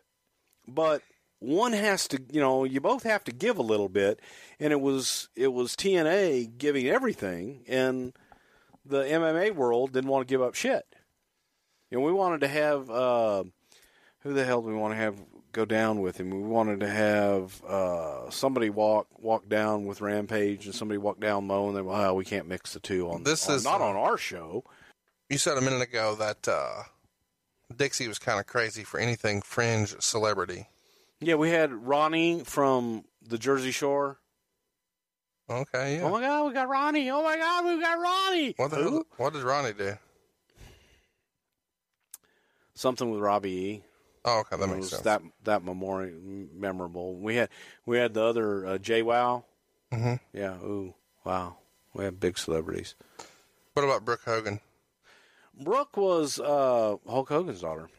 [0.68, 1.04] But
[1.40, 4.20] one has to, you know, you both have to give a little bit,
[4.60, 8.14] and it was it was TNA giving everything, and
[8.86, 10.86] the MMA world didn't want to give up shit.
[11.90, 13.44] You know, we wanted to have uh,
[14.20, 15.16] who the hell do we want to have
[15.52, 16.30] go down with him?
[16.30, 21.48] We wanted to have uh, somebody walk walk down with Rampage and somebody walk down
[21.48, 23.86] Mo, and they well, we can't mix the two on This on- is, not uh,
[23.86, 24.64] on our show.
[25.30, 26.84] You said a minute ago that uh,
[27.76, 30.68] Dixie was kind of crazy for anything fringe celebrity.
[31.22, 34.20] Yeah, we had Ronnie from the Jersey Shore.
[35.50, 36.04] Okay, yeah.
[36.04, 37.10] Oh my God, we got Ronnie!
[37.10, 38.54] Oh my God, we got Ronnie!
[38.58, 38.92] what the Who?
[38.92, 39.06] hell?
[39.18, 39.94] What did Ronnie do?
[42.76, 43.84] Something with Robbie E.
[44.26, 45.02] Oh, okay, that It makes sense.
[45.04, 46.20] that that memorial
[46.54, 47.16] memorable.
[47.16, 47.50] We had
[47.86, 49.44] we had the other uh, JWoww.
[49.92, 50.56] hmm Yeah.
[50.58, 50.94] Ooh.
[51.26, 51.58] Wow.
[51.94, 52.96] We had big celebrities.
[53.74, 54.60] What about Brooke Hogan?
[55.60, 57.90] Brooke was uh, Hulk Hogan's daughter.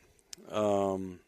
[0.50, 1.20] Um,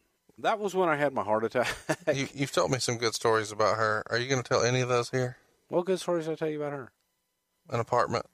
[0.43, 1.67] that was when I had my heart attack.
[2.13, 4.03] you, you've told me some good stories about her.
[4.09, 5.37] Are you going to tell any of those here?
[5.69, 6.91] what good stories did I tell you about her?
[7.69, 8.27] An apartment.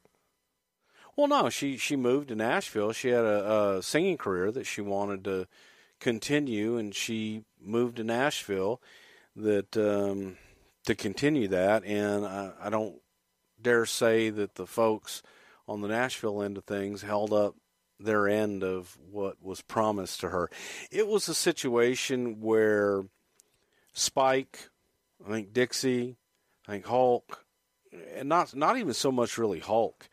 [1.16, 2.92] Well, no, she she moved to Nashville.
[2.92, 5.48] She had a, a singing career that she wanted to
[6.00, 8.82] continue, and she moved to Nashville
[9.36, 10.38] that um,
[10.86, 11.84] to continue that.
[11.86, 12.96] And I, I don't
[13.62, 15.22] dare say that the folks
[15.68, 17.56] on the Nashville end of things held up
[18.00, 20.50] their end of what was promised to her.
[20.92, 23.04] It was a situation where
[23.94, 24.70] Spike,
[25.26, 26.18] I think Dixie,
[26.68, 27.46] I think Hulk,
[28.16, 30.10] and not not even so much really Hulk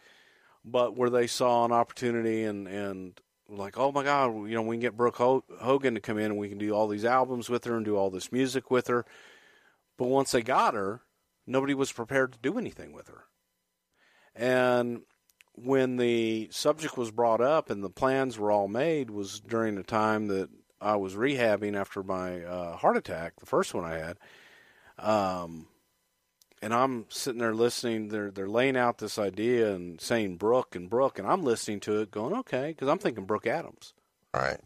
[0.67, 4.75] but where they saw an opportunity and and like, oh my God, you know, we
[4.75, 7.65] can get Brooke Hogan to come in and we can do all these albums with
[7.65, 9.07] her and do all this music with her.
[9.97, 11.03] But once they got her,
[11.47, 13.27] nobody was prepared to do anything with her.
[14.35, 15.03] And
[15.57, 19.83] when the subject was brought up and the plans were all made was during the
[19.83, 20.49] time that
[20.81, 24.19] I was rehabbing after my uh, heart attack, the first one I had.
[24.99, 25.69] Um,
[26.63, 28.09] and I'm sitting there listening.
[28.09, 32.01] They're they're laying out this idea and saying Brooke and Brooke, and I'm listening to
[32.01, 33.93] it, going okay, because I'm thinking Brooke Adams,
[34.35, 34.61] Right.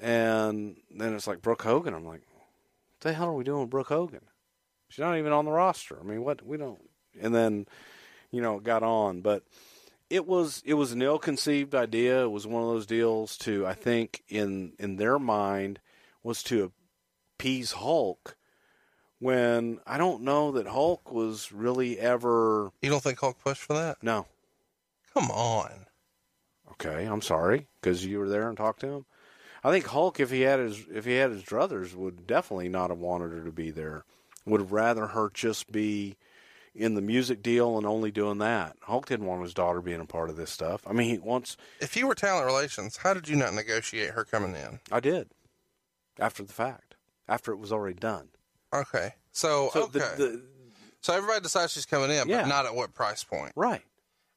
[0.00, 1.94] and then it's like Brooke Hogan.
[1.94, 2.44] I'm like, what
[3.00, 4.22] the hell are we doing with Brooke Hogan?
[4.88, 5.98] She's not even on the roster.
[6.00, 6.80] I mean, what we don't.
[7.20, 7.66] And then,
[8.36, 9.44] you know, it got on, but
[10.10, 12.24] it was it was an ill-conceived idea.
[12.24, 15.80] It was one of those deals to I think in in their mind
[16.22, 16.70] was to
[17.34, 18.36] appease Hulk.
[19.18, 23.72] When I don't know that Hulk was really ever You don't think Hulk pushed for
[23.72, 24.02] that?
[24.02, 24.26] no
[25.14, 25.86] Come on.
[26.72, 29.06] Okay, I'm sorry because you were there and talked to him.
[29.64, 32.90] I think Hulk, if he had his if he had his druthers, would definitely not
[32.90, 34.04] have wanted her to be there.
[34.44, 36.16] Would have rather her just be
[36.76, 38.76] in the music deal and only doing that.
[38.82, 40.82] Hulk didn't want his daughter being a part of this stuff.
[40.86, 41.56] I mean, he wants.
[41.80, 44.80] If you were talent relations, how did you not negotiate her coming in?
[44.92, 45.28] I did
[46.18, 46.94] after the fact,
[47.28, 48.28] after it was already done.
[48.72, 49.14] Okay.
[49.32, 49.98] So, So okay.
[49.98, 50.42] the, the
[51.00, 52.42] so everybody decides she's coming in, Yeah.
[52.42, 53.52] but not at what price point.
[53.54, 53.82] right,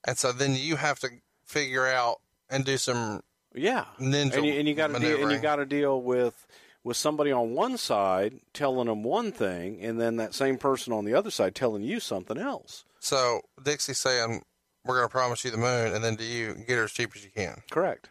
[0.05, 1.09] And so then you have to
[1.45, 3.21] figure out and do some
[3.55, 6.45] yeah, Ninja and you, and you got to deal, and you got to deal with
[6.89, 11.05] with somebody on one side telling them one thing, and then that same person on
[11.05, 12.83] the other side telling you something else.
[12.99, 14.43] So Dixie saying,
[14.83, 17.11] "We're going to promise you the moon," and then do you get her as cheap
[17.15, 17.61] as you can?
[17.69, 18.09] Correct.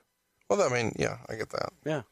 [0.49, 1.71] Well, I mean, yeah, I get that.
[1.85, 2.03] Yeah.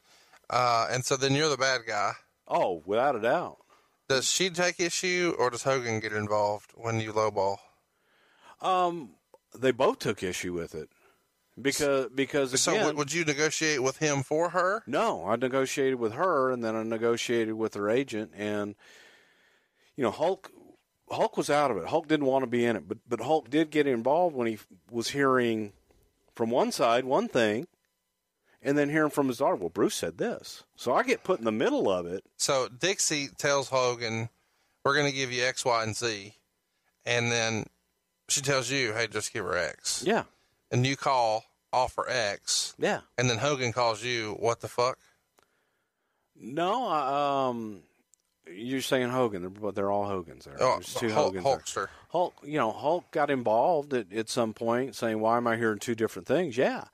[0.51, 2.15] Uh, and so then you're the bad guy.
[2.49, 3.59] Oh, without a doubt.
[4.09, 7.59] Does she take issue, or does Hogan get involved when you lowball?
[8.61, 9.11] Um,
[9.57, 10.91] they both took issue with it
[11.61, 14.83] because because So again, would you negotiate with him for her?
[14.87, 18.75] no, I negotiated with her, and then I negotiated with her agent, and
[19.97, 20.51] you know Hulk.
[21.09, 21.87] Hulk was out of it.
[21.87, 24.59] Hulk didn't want to be in it, but but Hulk did get involved when he
[24.91, 25.73] was hearing
[26.35, 27.69] from one side one thing,
[28.61, 29.55] and then hearing from his daughter.
[29.55, 32.25] Well, Bruce said this, so I get put in the middle of it.
[32.37, 34.31] So Dixie tells Hogan,
[34.85, 36.35] "We're going to give you X, Y, and Z,"
[37.07, 37.67] and then
[38.29, 40.25] she tells you, "Hey, just give her X," Yeah,
[40.71, 43.01] and you call offer X, yeah.
[43.19, 44.99] and then Hogan calls you, "What the fuck?"
[46.35, 47.83] No, I, um,
[48.47, 50.57] you're saying Hogan, they're- but they're all Hogans there.
[50.61, 51.87] Oh, There's two Hulk, Hogans there.
[51.87, 51.89] Hulkster.
[52.11, 55.79] Hulk, you know, Hulk got involved at, at some point, saying, "Why am I hearing
[55.79, 56.85] two different things?" Yeah,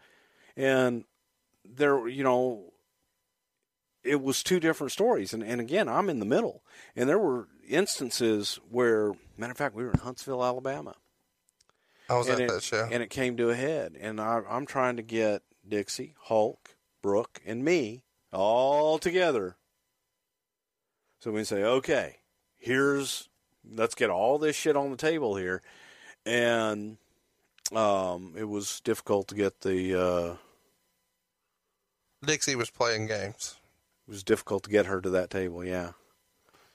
[0.56, 1.04] and
[1.64, 2.72] there, you know,
[4.02, 6.62] it was two different stories, and and again, I'm in the middle,
[6.96, 10.94] and there were instances where, matter of fact, we were in Huntsville, Alabama,
[12.12, 12.88] I was and at it, that show.
[12.90, 17.40] and it came to a head, and I, I'm trying to get Dixie, Hulk, Brooke,
[17.46, 18.02] and me
[18.32, 19.56] all together
[21.20, 22.16] So we say, okay,
[22.58, 23.28] here's
[23.70, 25.62] let's get all this shit on the table here,
[26.26, 26.96] and
[27.72, 30.00] um, it was difficult to get the.
[30.00, 30.36] Uh,
[32.24, 33.56] Dixie was playing games
[34.06, 35.64] it was difficult to get her to that table.
[35.64, 35.92] Yeah,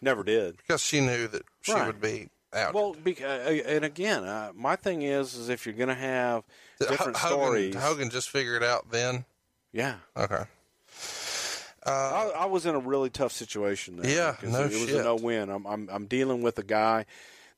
[0.01, 0.57] never did.
[0.57, 1.88] because she knew that she Right.
[1.88, 2.73] would be out.
[2.73, 6.43] Well, uh, and again, uh, my thing is, is if you're going to have
[6.79, 9.25] different Hogan, stories, Hogan just figured it out then.
[9.71, 9.95] yeah.
[10.15, 10.43] Okay.
[11.85, 14.11] I, I was in a really tough situation there.
[14.11, 14.99] Yeah, because no it, it was shit.
[14.99, 15.49] a no-win.
[15.49, 17.05] I'm, I'm I'm dealing with a guy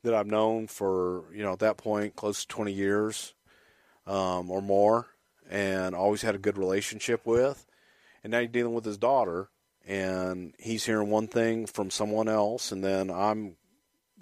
[0.04, 3.34] that I've known for you know at that point close to 20 years
[4.06, 5.08] um, or more,
[5.50, 7.66] and always had a good relationship with.
[8.24, 9.50] And now you're dealing with his daughter,
[9.88, 13.56] and he's hearing one thing from someone else, and then I'm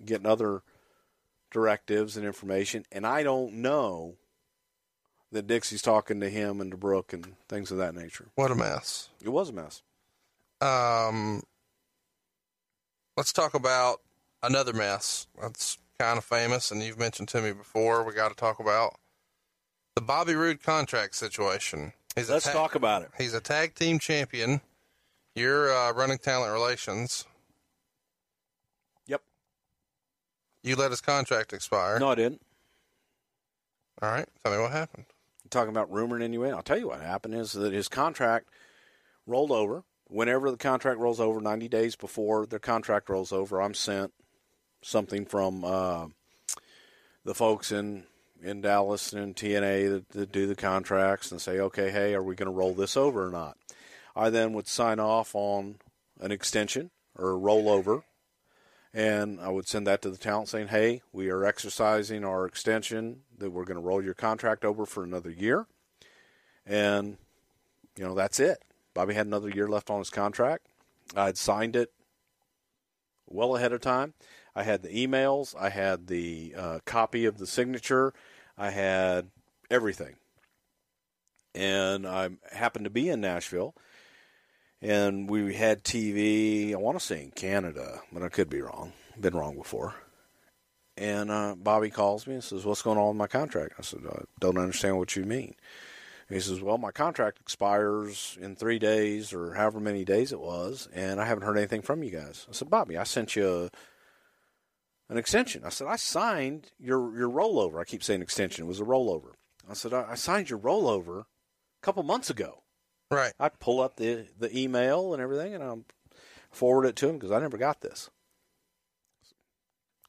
[0.05, 0.61] getting other
[1.51, 4.15] directives and information, and I don't know
[5.31, 8.27] that Dixie's talking to him and to Brooke and things of that nature.
[8.35, 9.09] What a mess.
[9.21, 9.81] It was a mess.
[10.61, 11.43] Um,
[13.15, 14.01] let's talk about
[14.41, 18.03] another mess that's kind of famous, and you've mentioned to me before.
[18.03, 18.95] We got to talk about
[19.95, 21.93] the Bobby Roode contract situation.
[22.15, 23.09] He's Let's tag- talk about it.
[23.17, 24.61] He's a tag team champion.
[25.35, 27.25] You're uh, running talent relations.
[29.05, 29.21] Yep.
[30.67, 31.99] You let his contract expire.
[31.99, 32.41] No, I didn't.
[34.01, 34.27] All right.
[34.43, 35.05] Tell me what happened.
[35.49, 36.57] talking about rumor and innuendo.
[36.57, 38.49] I'll tell you what happened is that his contract
[39.25, 39.83] rolled over.
[40.09, 44.13] Whenever the contract rolls over, 90 days before the contract rolls over, I'm sent
[44.81, 46.07] something from uh,
[47.25, 48.03] the folks in
[48.43, 52.35] in Dallas and TNA that, that do the contracts and say, okay, hey, are we
[52.35, 53.57] going to roll this over or not?
[54.15, 55.77] I then would sign off on
[56.19, 58.03] an extension or a rollover,
[58.97, 63.19] and I would send that to the talent saying, hey, we are exercising our extension
[63.37, 65.67] that we're going to roll your contract over for another year.
[66.65, 67.17] And,
[67.95, 68.63] you know, that's it.
[68.95, 70.65] Bobby had another year left on his contract.
[71.15, 71.91] I had signed it
[73.27, 74.15] well ahead of time.
[74.55, 78.15] I had the emails, I had the uh, copy of the signature,
[78.57, 79.29] I had
[79.69, 80.15] everything.
[81.53, 83.75] And I happened to be in Nashville,
[84.81, 88.93] and we had TV, I want to say in Canada, but I could be wrong.
[89.19, 89.95] Been wrong before.
[90.95, 93.75] And uh, Bobby calls me and says, What's going on with my contract?
[93.77, 95.55] I said, I don't understand what you mean.
[96.27, 100.39] And he says, Well, my contract expires in three days or however many days it
[100.39, 102.47] was, and I haven't heard anything from you guys.
[102.49, 103.69] I said, Bobby, I sent you a,
[105.11, 105.63] an extension.
[105.63, 107.79] I said, I signed your, your rollover.
[107.79, 108.65] I keep saying extension.
[108.65, 109.33] It was a rollover.
[109.69, 111.25] I said, I, I signed your rollover a
[111.83, 112.63] couple months ago.
[113.09, 113.33] Right.
[113.39, 115.85] I pull up the, the email and everything, and I'll
[116.51, 118.09] forward it to him because I never got this.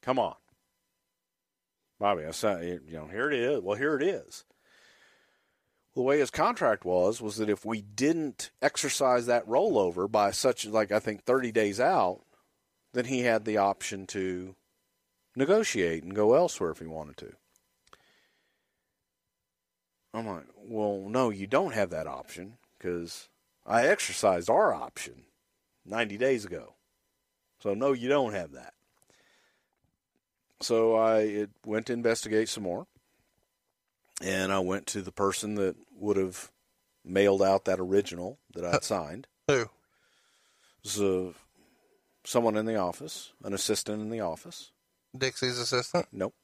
[0.01, 0.35] Come on.
[1.99, 3.61] Bobby, I said, you know, here it is.
[3.61, 4.45] Well, here it is.
[5.95, 10.65] The way his contract was was that if we didn't exercise that rollover by such
[10.65, 12.21] like I think 30 days out,
[12.93, 14.55] then he had the option to
[15.35, 17.33] negotiate and go elsewhere if he wanted to.
[20.13, 23.29] I'm like, well, no, you don't have that option because
[23.65, 25.25] I exercised our option
[25.85, 26.75] 90 days ago.
[27.61, 28.73] So no, you don't have that.
[30.61, 32.87] So I it went to investigate some more,
[34.21, 36.51] and I went to the person that would have
[37.05, 39.27] mailed out that original that I'd signed.
[39.47, 39.69] Who?
[40.83, 41.31] Was uh,
[42.25, 44.71] someone in the office, an assistant in the office.
[45.17, 46.07] Dixie's assistant?
[46.11, 46.35] Nope.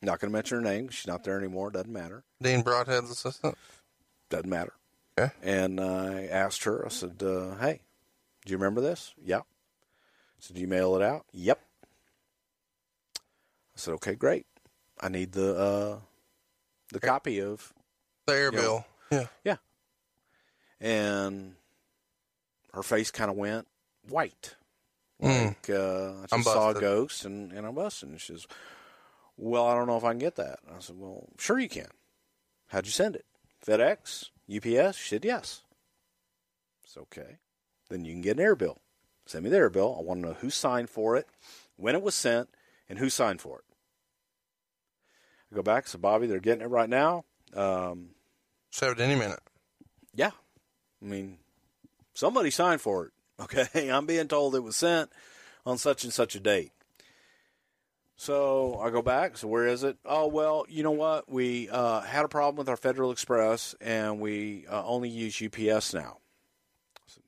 [0.00, 0.88] Not going to mention her name.
[0.88, 1.70] She's not there anymore.
[1.70, 2.24] Doesn't matter.
[2.42, 3.56] Dean Broadhead's assistant?
[4.30, 4.72] Doesn't matter.
[5.18, 5.32] Okay.
[5.42, 7.82] And I asked her, I said, uh, hey,
[8.44, 9.12] do you remember this?
[9.22, 9.38] Yeah.
[9.40, 11.26] I said, do you mail it out?
[11.32, 11.60] Yep.
[13.16, 14.46] I said, okay, great.
[15.00, 15.98] I need the uh,
[16.92, 17.72] the copy of
[18.26, 18.60] The air Yeah.
[18.60, 18.86] bill.
[19.10, 19.26] Yeah.
[19.44, 19.56] yeah.
[20.80, 21.54] And
[22.72, 23.66] her face kind of went
[24.08, 24.56] white,
[25.22, 25.48] Mm.
[25.48, 28.08] like uh, I just saw a ghost, and, and I'm busted.
[28.08, 28.46] And she says,
[29.36, 31.68] "Well, I don't know if I can get that." And I said, "Well, sure you
[31.68, 31.86] can.
[32.68, 33.24] How'd you send it?
[33.64, 35.62] FedEx, UPS?" She said, "Yes."
[36.84, 37.38] It's okay.
[37.88, 38.78] Then you can get an air bill.
[39.26, 39.94] Send me the air bill.
[39.98, 41.26] I want to know who signed for it,
[41.76, 42.48] when it was sent,
[42.88, 43.64] and who signed for it.
[45.50, 45.86] I go back.
[45.86, 47.24] So Bobby, they're getting it right now.
[47.54, 48.10] Um,
[48.70, 49.40] Showed any minute.
[50.14, 50.30] yeah.
[51.00, 51.38] I mean,
[52.14, 53.12] somebody signed for it.
[53.42, 53.88] Okay.
[53.90, 55.10] I'm being told it was sent
[55.66, 56.70] on such and such a date.
[58.16, 59.36] So I go back.
[59.36, 59.96] So where is it?
[60.04, 61.30] Oh, well, you know what?
[61.30, 65.94] We uh, had a problem with our Federal Express and we uh, only use UPS
[65.94, 66.18] now.
[67.06, 67.22] Said,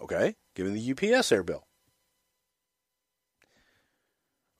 [0.00, 0.36] okay.
[0.54, 1.66] Give me the UPS air bill.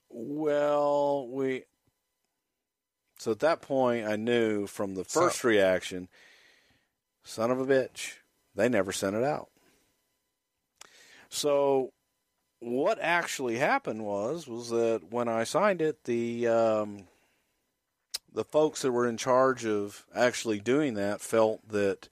[0.09, 1.63] Well, we.
[3.19, 6.07] So at that point, I knew from the first reaction,
[7.23, 8.13] son of a bitch,
[8.53, 9.49] they never sent it out.
[11.29, 11.93] So
[12.59, 17.07] what actually happened was was that when I signed it, the um,
[18.33, 22.09] the folks that were in charge of actually doing that felt that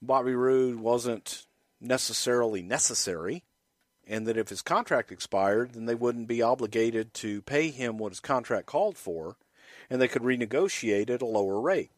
[0.00, 1.46] Bobby Roode wasn't
[1.80, 3.44] necessarily necessary,
[4.06, 8.12] and that if his contract expired, then they wouldn't be obligated to pay him what
[8.12, 9.36] his contract called for,
[9.88, 11.90] and they could renegotiate at a lower rate.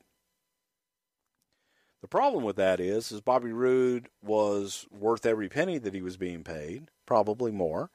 [2.01, 6.16] The problem with that is, is Bobby Roode was worth every penny that he was
[6.16, 7.90] being paid, probably more,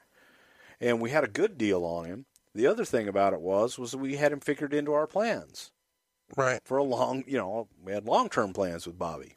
[0.81, 2.25] and we had a good deal on him.
[2.55, 5.71] The other thing about it was, was that we had him figured into our plans
[6.35, 6.59] Right.
[6.65, 9.35] for a long, you know, we had long term plans with Bobby.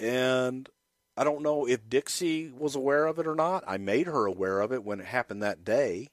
[0.00, 0.68] And
[1.16, 3.62] I don't know if Dixie was aware of it or not.
[3.66, 6.08] I made her aware of it when it happened that day.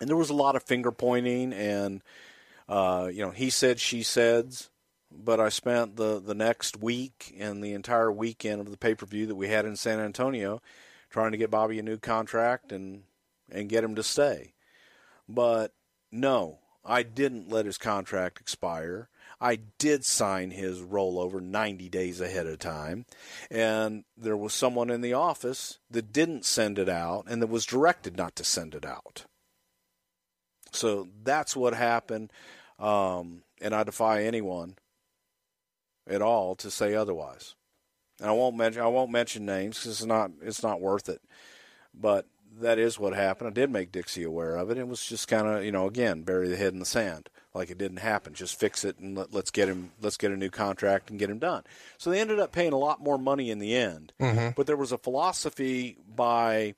[0.00, 2.02] And there was a lot of finger pointing and,
[2.68, 4.56] uh, you know, he said, she said.
[5.10, 9.06] But I spent the, the next week and the entire weekend of the pay per
[9.06, 10.60] view that we had in San Antonio
[11.10, 13.04] trying to get Bobby a new contract and,
[13.50, 14.52] and get him to stay.
[15.28, 15.72] But
[16.12, 19.08] no, I didn't let his contract expire.
[19.40, 23.06] I did sign his rollover 90 days ahead of time.
[23.50, 27.66] And there was someone in the office that didn't send it out and that was
[27.66, 29.26] directed not to send it out.
[30.72, 32.32] So that's what happened.
[32.78, 34.76] Um, and I defy anyone
[36.08, 37.54] at all to say otherwise.
[38.20, 41.22] And I won't mention I won't mention names because it's not it's not worth it.
[41.94, 42.26] But
[42.60, 43.48] that is what happened.
[43.48, 44.78] I did make Dixie aware of it.
[44.78, 47.70] It was just kind of you know again bury the head in the sand like
[47.70, 48.34] it didn't happen.
[48.34, 51.30] Just fix it and let, let's get him let's get a new contract and get
[51.30, 51.64] him done.
[51.96, 54.12] So they ended up paying a lot more money in the end.
[54.20, 54.50] Mm-hmm.
[54.56, 56.74] But there was a philosophy by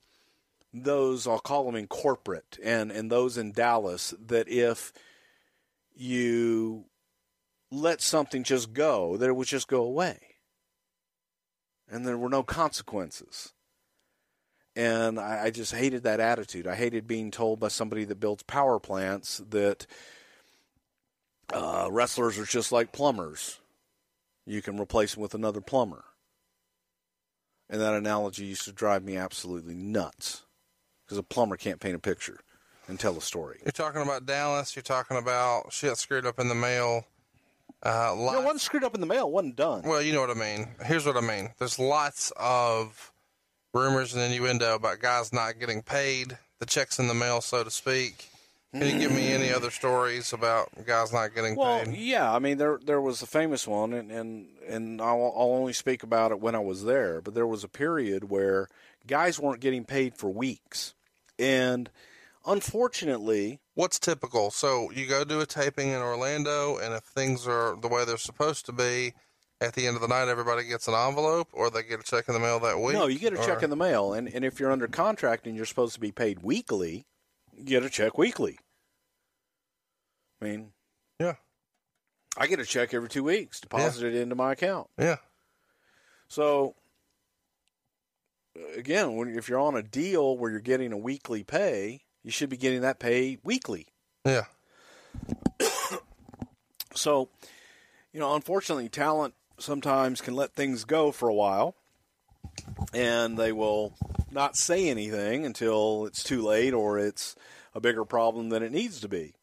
[0.73, 4.93] those I'll call them in corporate and and those in Dallas that if
[5.95, 6.87] you
[7.71, 10.19] let something just go, that it would just go away.
[11.91, 13.53] And there were no consequences.
[14.77, 16.67] And I, I just hated that attitude.
[16.67, 19.87] I hated being told by somebody that builds power plants that
[21.53, 23.61] uh, wrestlers are just like plumbers.
[24.47, 26.05] You can replace them with another plumber.
[27.69, 30.43] And that analogy used to drive me absolutely nuts
[31.05, 32.41] because a plumber can't paint a picture
[32.89, 33.61] and tell a story.
[33.65, 34.75] You're talking about Dallas.
[34.75, 37.05] You're talking about shit screwed up in the mail.
[37.83, 39.83] Uh, You know, one screwed up in the mail, wasn't done.
[39.83, 40.69] well, you know what I mean.
[40.85, 41.51] Here's what I mean.
[41.59, 43.13] There's lots of
[43.73, 47.71] rumors and innuendo about guys not getting paid, the checks in the mail, so to
[47.71, 48.27] speak.
[48.73, 51.95] Can you give me any other stories about guys not getting Well, paid?
[51.95, 55.73] yeah, I mean there there was a famous one, and and and I'll, I'll only
[55.73, 57.21] speak about it when I was there.
[57.21, 58.69] But there was a period where
[59.07, 60.95] guys weren't getting paid for weeks,
[61.39, 61.91] and
[62.47, 64.51] unfortunately, What's typical?
[64.51, 68.19] So you go do a taping in Orlando, and if things are the way they're
[68.19, 69.15] supposed to be,
[69.63, 72.29] at the end of the night, everybody gets an envelope, or they get a check
[72.29, 72.95] in the mail that week.
[72.95, 75.57] no, you get a check in the mail, and and if you're under contract and
[75.57, 77.07] you're supposed to be paid weekly,
[77.57, 78.59] you get a check weekly.
[80.43, 80.73] I mean,
[81.19, 81.35] Yeah,
[82.39, 84.89] I get a check every two weeks deposited into my account.
[84.99, 85.17] yeah.
[86.29, 86.75] So
[88.77, 92.51] again, when if you're on a deal where you're getting a weekly pay, you should
[92.51, 93.87] be getting that pay weekly.
[94.25, 94.45] Yeah.
[96.93, 97.29] So,
[98.13, 101.77] you know, unfortunately, talent sometimes can let things go for a while,
[102.93, 103.95] and they will
[104.33, 107.37] not say anything until it's too late or it's
[107.75, 109.35] a bigger problem than it needs to be.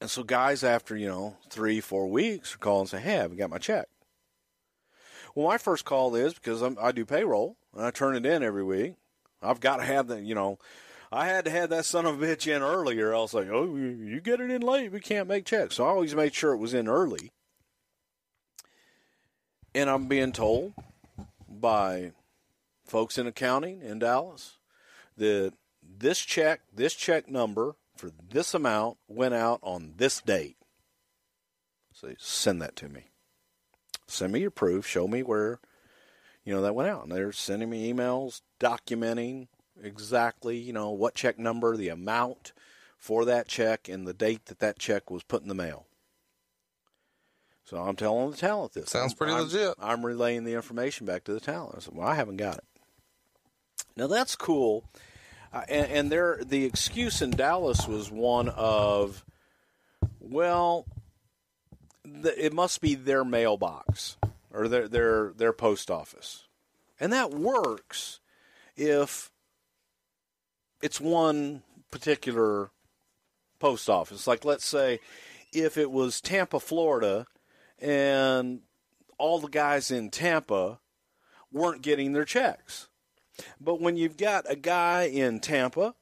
[0.00, 3.22] And so, guys, after you know three, four weeks, are calling and say, "Hey, I
[3.22, 3.88] haven't got my check."
[5.34, 8.42] Well, my first call is because I'm, I do payroll and I turn it in
[8.42, 8.94] every week.
[9.42, 10.58] I've got to have the, you know,
[11.14, 13.14] I had to have that son of a bitch in earlier.
[13.14, 15.76] I was like, oh, you get it in late, we can't make checks.
[15.76, 17.30] So I always made sure it was in early.
[19.76, 20.74] And I'm being told
[21.48, 22.12] by
[22.84, 24.58] folks in accounting in Dallas
[25.16, 30.56] that this check, this check number for this amount went out on this date.
[31.92, 33.12] So send that to me.
[34.08, 34.84] Send me your proof.
[34.84, 35.60] Show me where,
[36.44, 37.04] you know, that went out.
[37.04, 39.46] And they're sending me emails documenting
[39.82, 42.52] exactly, you know, what check number, the amount
[42.96, 45.86] for that check, and the date that that check was put in the mail.
[47.64, 48.90] So I'm telling the talent this.
[48.90, 49.74] Sounds pretty I'm- legit.
[49.80, 51.74] I'm relaying the information back to the talent.
[51.76, 52.64] I said, well, I haven't got it.
[53.96, 54.84] Now that's cool.
[55.52, 59.24] Uh, and, and there, the excuse in Dallas was one of,
[60.18, 60.86] well,
[62.04, 64.16] the, it must be their mailbox
[64.52, 66.44] or their their their post office,
[66.98, 68.20] and that works
[68.76, 69.30] if
[70.84, 72.70] it's one particular
[73.58, 74.26] post office.
[74.26, 75.00] Like let's say
[75.50, 77.26] if it was Tampa, Florida,
[77.78, 78.60] and
[79.16, 80.78] all the guys in Tampa
[81.50, 82.88] weren't getting their checks.
[83.58, 85.94] But when you've got a guy in Tampa,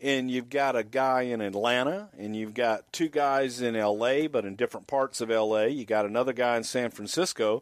[0.00, 4.44] and you've got a guy in Atlanta, and you've got two guys in LA, but
[4.44, 7.60] in different parts of LA, you got another guy in San Francisco,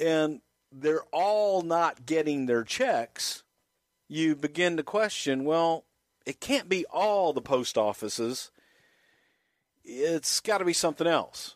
[0.00, 0.40] and
[0.72, 3.44] they're all not getting their checks,
[4.08, 5.84] you begin to question well,
[6.24, 8.50] it can't be all the post offices.
[9.84, 11.54] It's got to be something else.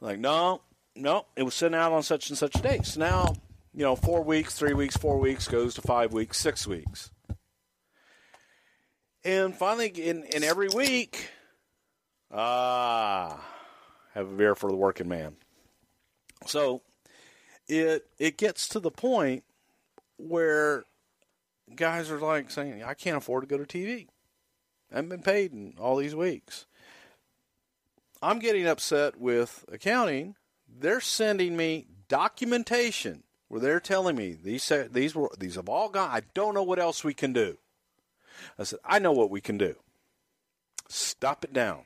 [0.00, 0.60] Like, no,
[0.94, 2.96] no, it was sent out on such and such dates.
[2.96, 3.34] Now,
[3.74, 7.10] you know, four weeks, three weeks, four weeks goes to five weeks, six weeks.
[9.24, 11.30] And finally, in, in every week,
[12.30, 13.42] ah,
[14.14, 15.36] have a beer for the working man.
[16.46, 16.82] So
[17.68, 19.44] it it gets to the point
[20.16, 20.84] where
[21.74, 24.08] guys are like saying, I can't afford to go to TV.
[24.90, 26.66] I haven't been paid in all these weeks.
[28.20, 30.36] I'm getting upset with accounting.
[30.68, 36.10] They're sending me documentation where they're telling me these these were these have all gone.
[36.10, 37.58] I don't know what else we can do.
[38.58, 39.74] I said, I know what we can do.
[40.88, 41.84] Stop it down.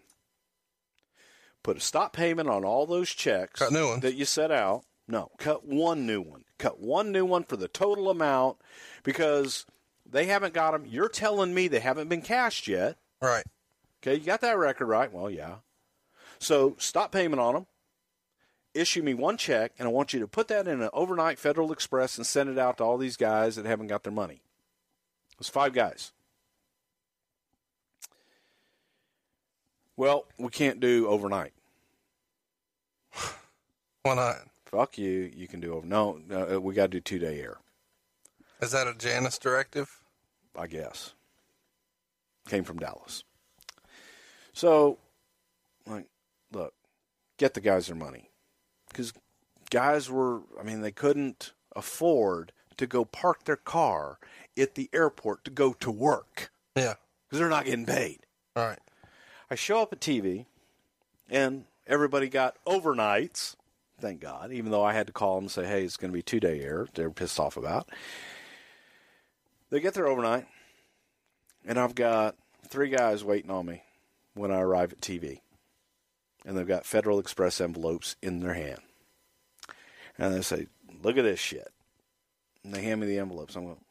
[1.62, 4.02] Put a stop payment on all those checks Cut new ones.
[4.02, 4.84] that you set out.
[5.08, 6.44] No, cut one new one.
[6.58, 8.56] Cut one new one for the total amount
[9.02, 9.66] because
[10.10, 10.86] they haven't got them.
[10.86, 12.96] You're telling me they haven't been cashed yet.
[13.20, 13.44] Right.
[14.02, 15.12] Okay, you got that record right.
[15.12, 15.56] Well, yeah.
[16.38, 17.66] So stop payment on them.
[18.74, 21.72] Issue me one check, and I want you to put that in an overnight Federal
[21.72, 24.42] Express and send it out to all these guys that haven't got their money.
[25.38, 26.12] It's five guys.
[29.96, 31.54] Well, we can't do overnight.
[34.02, 34.36] Why not?
[34.66, 35.30] Fuck you.
[35.34, 35.86] You can do over.
[35.86, 37.58] No, no we got to do two day air.
[38.60, 40.00] Is that a Janice directive?
[40.56, 41.14] I guess.
[42.48, 43.24] Came from Dallas.
[44.52, 44.98] So,
[45.86, 46.06] like,
[46.52, 46.72] look,
[47.36, 48.30] get the guys their money.
[48.88, 49.12] Because
[49.70, 54.18] guys were, I mean, they couldn't afford to go park their car
[54.58, 56.94] at the airport to go to work Yeah.
[57.26, 58.20] because they're not getting paid.
[58.54, 58.78] All right.
[59.50, 60.46] I show up at TV,
[61.28, 63.56] and everybody got overnights.
[63.98, 64.52] Thank God.
[64.52, 66.40] Even though I had to call them and say, "Hey, it's going to be two
[66.40, 67.88] day air," They're pissed off about.
[69.70, 70.46] They get there overnight,
[71.64, 72.36] and I've got
[72.68, 73.82] three guys waiting on me
[74.34, 75.40] when I arrive at TV,
[76.44, 78.80] and they've got Federal Express envelopes in their hand,
[80.18, 80.68] and they say,
[81.02, 81.72] "Look at this shit,"
[82.62, 83.56] and they hand me the envelopes.
[83.56, 83.84] I'm going,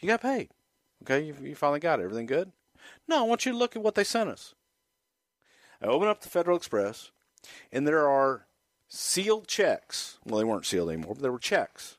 [0.00, 0.48] "You got paid,
[1.02, 1.20] okay?
[1.20, 2.04] You, you finally got it.
[2.04, 2.52] Everything good?"
[3.06, 4.54] No, I want you to look at what they sent us.
[5.82, 7.10] I open up the Federal Express,
[7.70, 8.47] and there are
[8.88, 10.18] sealed checks.
[10.24, 11.96] Well, they weren't sealed anymore, but there were checks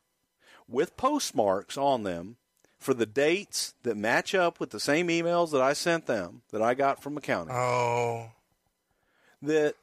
[0.68, 2.36] with postmarks on them
[2.78, 6.62] for the dates that match up with the same emails that I sent them that
[6.62, 7.56] I got from accounting.
[7.56, 8.32] Oh.
[9.42, 9.76] That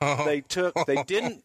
[0.00, 0.24] oh.
[0.24, 1.44] they took, they didn't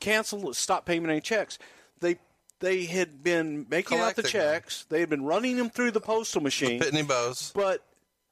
[0.00, 1.58] cancel, stop payment any checks.
[2.00, 2.18] They
[2.60, 4.52] they had been making out the Collecting them.
[4.54, 4.86] checks.
[4.88, 7.52] They had been running them through the postal machine, Pitney Bowes.
[7.54, 7.82] but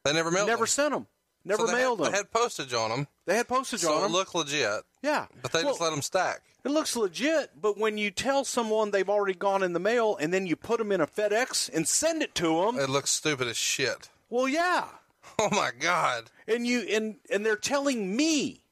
[0.04, 0.66] They never mailed never them.
[0.68, 1.06] sent them.
[1.44, 2.12] Never So mailed had, them.
[2.12, 3.08] They had postage on them.
[3.26, 4.12] They had postage So on it them.
[4.12, 4.82] looked legit.
[5.02, 6.40] yeah, But they just let them stack.
[6.64, 10.32] It looks legit, but when you tell someone they've already gone in the mail and
[10.32, 13.46] then you put them in a FedEx and send it to them, It looks stupid
[13.48, 14.08] as shit.
[14.30, 14.86] well, yeah,
[15.38, 16.30] Oh my god.
[16.48, 18.64] and you and and they're telling me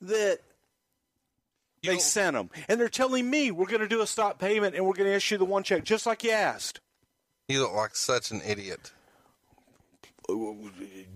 [0.00, 0.38] that
[1.82, 4.38] You they don't- sent them, and they're telling me we're going to do a stop
[4.38, 6.78] payment and we're going to issue the one check just like you asked.
[7.48, 8.92] You look like such an idiot.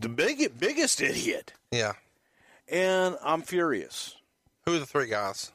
[0.00, 1.92] The big biggest idiot, Yeah.
[2.68, 4.16] and I'm furious.
[4.64, 5.52] Who are the three guys?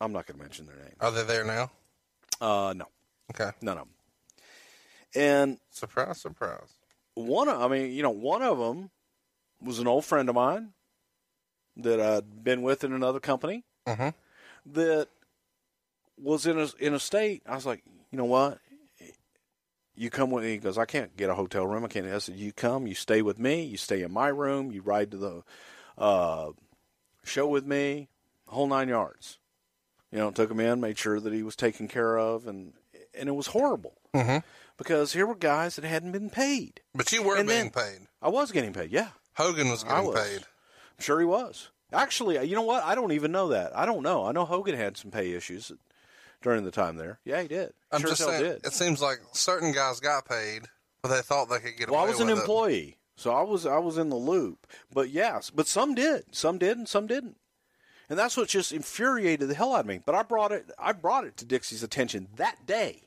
[0.00, 0.94] I'm not going to mention their name.
[1.00, 1.70] Are they there now?
[2.40, 2.86] Uh, no,
[3.34, 3.50] Okay.
[3.60, 3.94] none of them.
[5.14, 6.68] And Surprise, surprise.
[7.14, 8.90] one of, I mean, you know, one of them
[9.60, 10.72] was an old friend of mine
[11.76, 14.14] that I'd been with in another company Mhm.
[14.66, 15.08] that
[16.16, 17.42] was in a in a state.
[17.46, 18.58] I was like, you know what?
[19.98, 20.52] You come with me.
[20.52, 21.84] He goes, I can't get a hotel room.
[21.84, 22.06] I can't.
[22.06, 23.62] I said, you come, you stay with me.
[23.64, 24.70] You stay in my room.
[24.70, 25.42] You ride to the
[25.96, 26.50] uh,
[27.24, 28.08] show with me,
[28.46, 29.38] whole nine yards.
[30.12, 32.72] You know, took him in, made sure that he was taken care of, and
[33.18, 34.42] and it was horrible Mhm.
[34.76, 36.80] because here were guys that hadn't been paid.
[36.94, 38.06] But you were And being paid.
[38.22, 39.08] I was getting paid, yeah.
[39.34, 40.28] Hogan was I getting was.
[40.28, 40.38] paid.
[40.42, 41.70] I'm sure he was.
[41.92, 42.84] Actually, you know what?
[42.84, 43.76] I don't even know that.
[43.76, 44.24] I don't know.
[44.24, 45.72] I know Hogan had some pay issues
[46.42, 47.18] during the time there.
[47.24, 47.72] Yeah, he did.
[47.90, 48.42] I'm sure just saying.
[48.42, 48.66] did.
[48.66, 50.62] It seems like certain guys got paid,
[51.02, 52.40] but they thought they could get Well, I was an with it.
[52.40, 54.66] employee, so I was I was in the loop.
[54.92, 57.36] But yes, but some did, some did, and some didn't.
[58.10, 60.00] And that's what just infuriated the hell out of me.
[60.04, 63.02] But I brought it I brought it to Dixie's attention that day.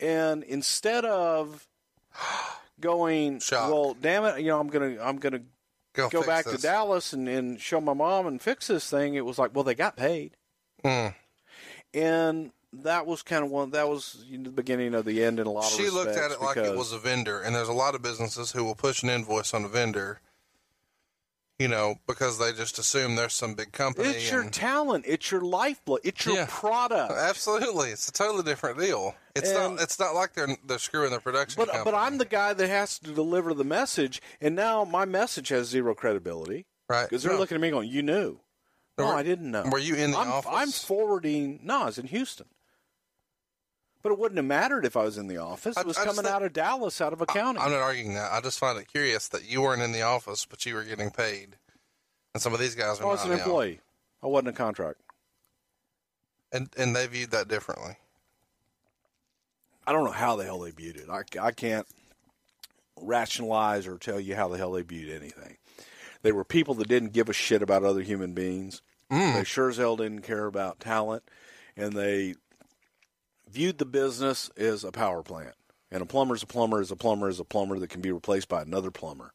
[0.00, 1.66] And instead of
[2.80, 3.72] going, Shocked.
[3.72, 5.40] well, damn it, you know, I'm gonna I'm gonna
[5.94, 6.56] Go, go back this.
[6.56, 9.62] to Dallas and, and show my mom and fix this thing, it was like, well,
[9.62, 10.36] they got paid.
[10.84, 11.14] Mm.
[11.94, 13.70] And that was kind of one.
[13.70, 15.78] That was you know, the beginning of the end in a lot of.
[15.78, 18.02] Ways she looked at it like it was a vendor, and there's a lot of
[18.02, 20.20] businesses who will push an invoice on a vendor,
[21.58, 24.08] you know, because they just assume there's some big company.
[24.08, 25.04] It's your and- talent.
[25.06, 26.00] It's your lifeblood.
[26.02, 26.46] It's your Yeah.
[26.48, 27.12] product.
[27.12, 29.14] Absolutely, it's a totally different deal.
[29.36, 29.82] It's And- not.
[29.82, 31.60] It's not like they're they're screwing their production.
[31.60, 31.84] But company.
[31.92, 35.68] but I'm the guy that has to deliver the message, and now my message has
[35.68, 37.38] zero credibility right because they're No.
[37.38, 38.40] looking at me going, "You knew."
[38.98, 39.64] No, Were- I didn't know.
[39.70, 40.50] were you in the I'm, office?
[40.54, 41.60] I'm forwarding.
[41.62, 42.46] No, I was in Houston.
[44.02, 45.76] But it wouldn't have mattered if I was in the office.
[45.78, 47.62] It was I just coming think- out of Dallas, out of accounting.
[47.62, 48.30] I'm not arguing that.
[48.32, 51.10] I just find it curious that you weren't in the office, but you were getting
[51.10, 51.56] paid,
[52.34, 53.80] and some of these guys are I was not an employee.
[54.22, 55.00] I wasn't a contract.
[56.52, 57.96] and and they viewed that differently.
[59.86, 61.08] I don't know how the hell they viewed it.
[61.10, 61.86] I, I can't
[63.00, 65.56] rationalize or tell you how the hell they viewed anything.
[66.24, 68.80] They were people that didn't give a shit about other human beings.
[69.12, 69.34] Mm.
[69.34, 71.22] They sure as hell didn't care about talent,
[71.76, 72.36] and they
[73.46, 75.54] viewed the business as a power plant.
[75.90, 78.48] And a plumber's a plumber is a plumber is a plumber that can be replaced
[78.48, 79.34] by another plumber.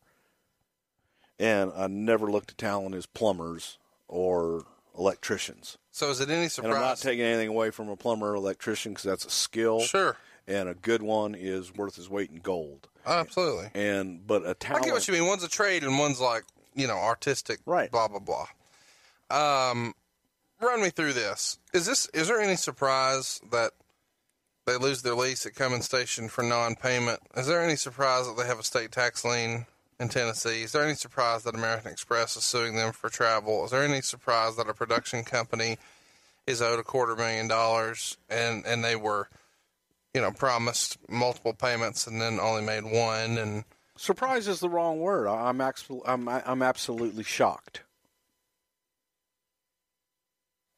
[1.37, 4.65] And I never looked at talent as plumbers or
[4.97, 5.77] electricians.
[5.91, 8.93] So is it any And I'm not taking anything away from a plumber or electrician
[8.93, 10.17] because that's a skill sure,
[10.47, 12.87] and a good one is worth his weight in gold.
[13.05, 13.69] Oh, absolutely.
[13.75, 15.27] And but a talent, I get what you mean.
[15.27, 16.43] One's a trade, and one's like
[16.79, 17.59] you know artistic.
[17.65, 17.91] Right.
[17.91, 18.47] Blah blah blah.
[19.29, 19.93] Um,
[20.61, 21.59] run me through this.
[21.73, 23.71] Is this is there any surprise that
[24.65, 27.19] they lose their lease at Cummins Station for non-payment?
[27.35, 29.65] Is there any surprise that they have a state tax lien
[29.99, 30.63] in Tennessee?
[30.63, 33.65] Is there any surprise that American Express is suing them for travel?
[33.65, 35.77] Is there any surprise that a production company
[36.47, 39.27] is owed a quarter million dollars and and they were,
[40.13, 43.65] you know, promised multiple payments and then only made one and
[43.99, 45.27] surprise is the wrong word.
[45.27, 47.83] I'm I'm I'm absolutely shocked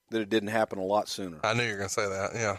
[0.10, 1.40] that it didn't happen a lot sooner.
[1.44, 2.32] I knew you were going to say that.
[2.34, 2.58] Yeah.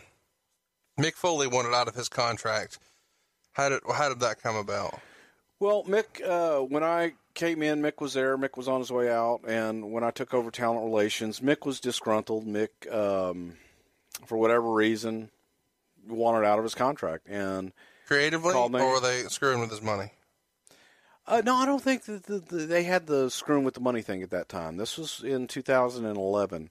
[0.98, 2.78] Mick Foley wanted out of his contract.
[3.52, 4.98] How did how did that come about?
[5.58, 8.36] Well, Mick, uh, when I came in, Mick was there.
[8.36, 11.78] Mick was on his way out, and when I took over talent relations, Mick was
[11.78, 12.46] disgruntled.
[12.46, 13.54] Mick, um,
[14.26, 15.30] for whatever reason,
[16.08, 17.72] wanted out of his contract, and
[18.06, 20.10] Creatively, or were they screwing with his money?
[21.26, 24.02] Uh, no, I don't think that the, the, they had the screwing with the money
[24.02, 24.76] thing at that time.
[24.76, 26.70] This was in 2011.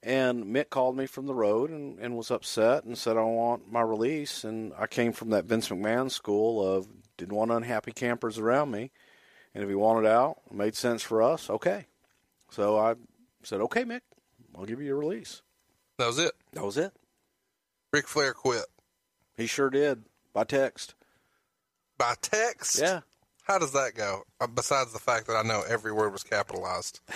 [0.00, 3.70] And Mick called me from the road and, and was upset and said, I want
[3.72, 4.44] my release.
[4.44, 8.92] And I came from that Vince McMahon school of didn't want unhappy campers around me.
[9.54, 11.86] And if he wanted out, it made sense for us, okay.
[12.50, 12.94] So I
[13.42, 14.02] said, okay, Mick,
[14.56, 15.42] I'll give you your release.
[15.98, 16.32] That was it.
[16.52, 16.92] That was it.
[17.92, 18.66] Ric Flair quit
[19.36, 20.94] He sure did by text.
[21.96, 22.78] by text.
[22.78, 23.00] Yeah.
[23.48, 24.24] How does that go?
[24.40, 27.00] Uh, besides the fact that I know every word was capitalized.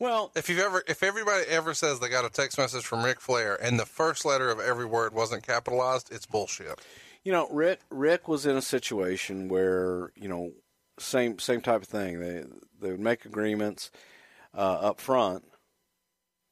[0.00, 3.20] Well, If you've ever, if everybody ever says they got a text message from Ric
[3.20, 6.80] Flair and the first letter of every word wasn't capitalized, it's bullshit.
[7.24, 10.52] You know, Ric Ric was in a situation where you know
[11.00, 12.20] same same type of thing.
[12.20, 12.44] They
[12.80, 13.90] they would make agreements
[14.54, 15.44] uh, up front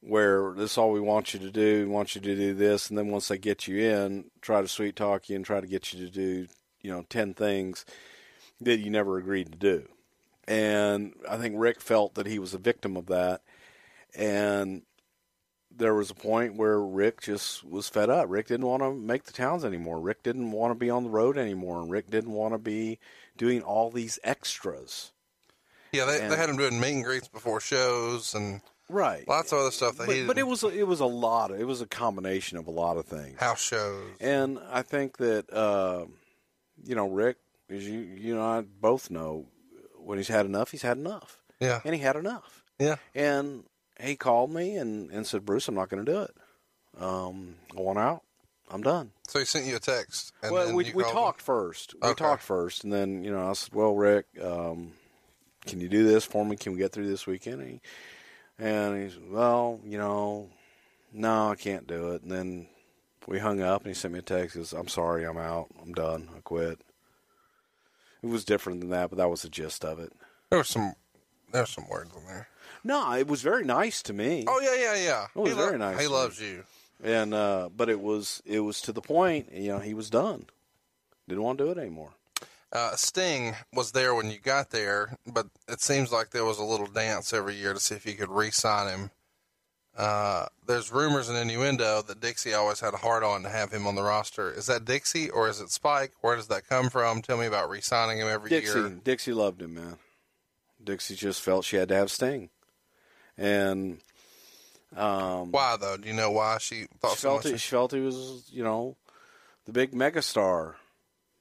[0.01, 1.87] where this is all we want you to do.
[1.87, 4.69] We want you to do this, and then once they get you in, try to
[4.69, 6.49] sweet talk you and try to get you to do
[6.87, 7.85] you know ten things
[8.61, 9.89] that you never agreed to do.
[10.49, 13.41] And I think Ric felt that he was a victim of that,
[14.15, 14.83] and
[15.77, 18.27] there was a point where Ric just was fed up.
[18.31, 20.01] Ric didn't want to make the towns anymore.
[20.01, 21.83] Ric didn't want to be on the road anymore.
[21.83, 22.99] And Ric didn't want to be
[23.37, 25.13] doing all these extras.
[25.93, 29.27] Yeah, they, And- they had him doing meet and greets before shows and Right.
[29.29, 31.51] lots of other stuff that he But, but it was it was a lot.
[31.51, 33.39] Of, it was a combination of a lot of things.
[33.39, 34.03] house shows.
[34.21, 36.07] And I think that uh,
[36.87, 37.37] you know Ric,
[37.69, 39.47] as you you know, I both know
[39.99, 42.63] when he's had enough, he's had enough, Yeah, and he had enough.
[42.79, 42.97] yeah.
[43.15, 43.65] And
[43.99, 46.35] he called me and, and said, Bruce, I'm not going to do it.
[47.01, 48.23] Um, I want out.
[48.71, 49.13] I'm done.
[49.29, 50.33] So he sent you a text.
[50.43, 51.95] And well, we we talked first.
[52.01, 52.25] We Okay.
[52.25, 54.93] talked first, and then you know I said, "Well, Ric, um,
[55.67, 56.57] can you do this for me?
[56.57, 57.81] Can we get through this weekend?" And he,
[58.59, 60.51] and he said, "Well, you know,
[61.13, 62.69] no, I can't do it." And then
[63.27, 64.57] we hung up, and he sent me a text.
[64.57, 65.69] He says, "I'm sorry, I'm out.
[65.83, 66.29] I'm done.
[66.37, 66.81] I quit."
[68.23, 70.13] It was different than that, but that was the gist of it.
[70.51, 70.95] There was some.
[71.53, 72.49] There's some words in there.
[72.83, 74.45] No, it was very nice to me.
[74.49, 75.27] Oh yeah, yeah, yeah.
[75.35, 76.65] It was he lo- very nice He loves you.
[77.03, 79.53] and uh, but it was it was to the point.
[79.53, 80.47] You know, he was done.
[81.29, 82.11] Didn't want to do it anymore.
[82.73, 86.65] Uh, Sting was there when you got there, but it seems like there was a
[86.65, 89.11] little dance every year to see if you could re-sign him.
[89.97, 93.87] Uh, there's rumors and innuendo that Dixie always had a hard on to have him
[93.87, 94.53] on the roster.
[94.53, 96.13] Is that Dixie or is it Spike?
[96.21, 97.23] Where does that come from?
[97.23, 98.89] Tell me about re-signing him every Dixie, year.
[99.03, 99.97] Dixie loved him, man.
[100.85, 102.51] Dixie just felt she had to have Sting,
[103.39, 104.01] and
[104.95, 105.97] Um, Why though?
[105.97, 107.53] Do you know why she thought she so felt, much?
[107.53, 108.97] he, she felt he was, you know,
[109.65, 110.75] the big megastar.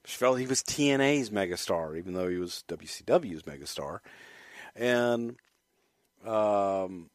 [0.04, 4.00] She felt he was TNA's megastar, even though he was WCW's megastar.
[4.74, 5.36] And
[6.26, 7.10] um,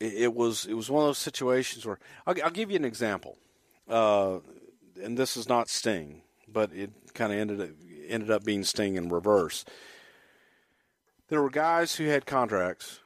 [0.00, 2.84] it, it was it was one of those situations where I'll, I'll give you an
[2.84, 3.36] example.
[3.88, 4.38] Uh,
[5.02, 7.68] and this is not Sting, but it kind of ended up,
[8.08, 9.64] ended up being Sting in reverse.
[11.28, 13.00] There were guys who had contracts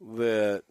[0.00, 0.62] that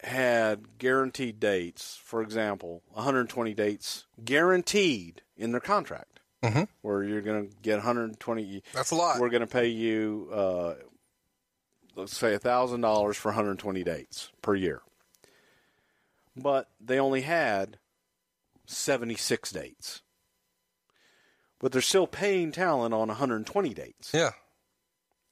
[0.00, 1.98] had guaranteed dates.
[2.04, 6.68] For example, 120 dates guaranteed in their contract, Mhm.
[6.82, 8.62] where you're going to get 120.
[8.74, 9.20] That's a lot.
[9.20, 10.74] We're going to pay you, uh,
[11.96, 14.82] let's say, thousand dollars for 120 dates per year.
[16.36, 17.78] But they only had
[18.66, 20.02] 76 dates.
[21.60, 24.30] But they're still paying talent on 120 dates yeah.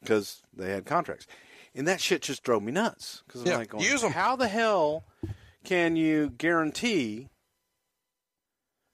[0.01, 1.27] because they had contracts.
[1.74, 3.23] And that shit just drove me nuts.
[3.27, 4.12] Because I'm Yeah, like, going, use 'em.
[4.12, 5.05] how the hell
[5.65, 7.28] can you guarantee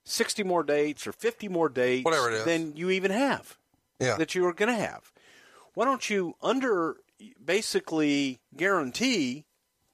[0.04, 2.44] 60 more dates or 50 more dates Whatever it is.
[2.44, 3.58] than you even have
[3.98, 4.16] Yeah.
[4.16, 5.12] that you are going to have?
[5.74, 6.96] Why don't you under
[7.44, 9.44] basically guarantee,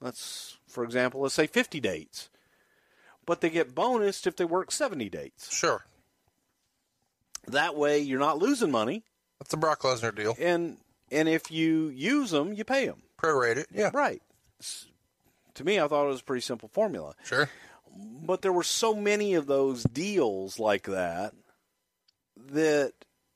[0.01, 2.29] let's, for example, let's say 50 dates,
[3.27, 5.55] but they get bonused if they work 70 dates.
[5.55, 5.85] Sure.
[7.47, 9.05] That way you're not losing money.
[9.39, 10.37] That's the Brock Lesnar deal.
[10.41, 10.79] And,
[11.11, 13.03] and if you use them, you pay them.
[13.21, 13.67] Prorated.
[13.73, 13.91] Yeah.
[13.93, 14.23] Right.
[14.61, 14.87] S-
[15.55, 17.15] To me, I thought it was a pretty simple formula.
[17.25, 17.49] Sure.
[18.25, 21.35] But there were so many of those deals like that
[22.53, 22.93] that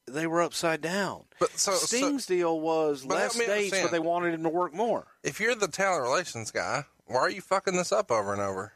[0.07, 1.25] they were upside down.
[1.39, 5.07] But so, so Sting's deal was less dates, but they wanted him to work more.
[5.23, 8.73] if you're the talent relations guy, why are you fucking this up over and over?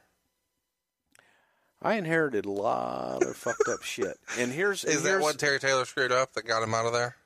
[1.83, 4.19] I inherited a lot of fucked up shit.
[4.39, 6.85] And here's Is and that here's- what Terry Taylor screwed up that got him out
[6.87, 7.17] of there?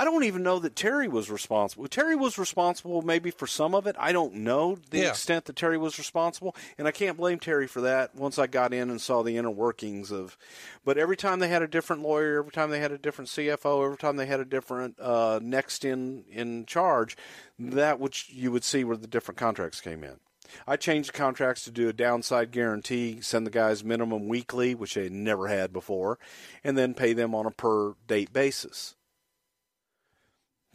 [0.00, 1.88] I don't even know that Terry was responsible.
[1.88, 3.96] Terry was responsible maybe for some of it.
[3.98, 5.10] I don't know the Yeah.
[5.10, 8.14] extent that Terry was responsible, and I can't blame Terry for that.
[8.14, 10.38] Once I got in and saw the inner workings of,
[10.84, 13.84] but every time they had a different lawyer, every time they had a different CFO,
[13.84, 17.16] every time they had a different uh, next in in charge,
[17.58, 20.20] that which you would see where the different contracts came in.
[20.64, 24.94] I changed the contracts to do a downside guarantee, send the guys minimum weekly, which
[24.94, 26.20] they had never had before,
[26.62, 28.94] and then pay them on a per date basis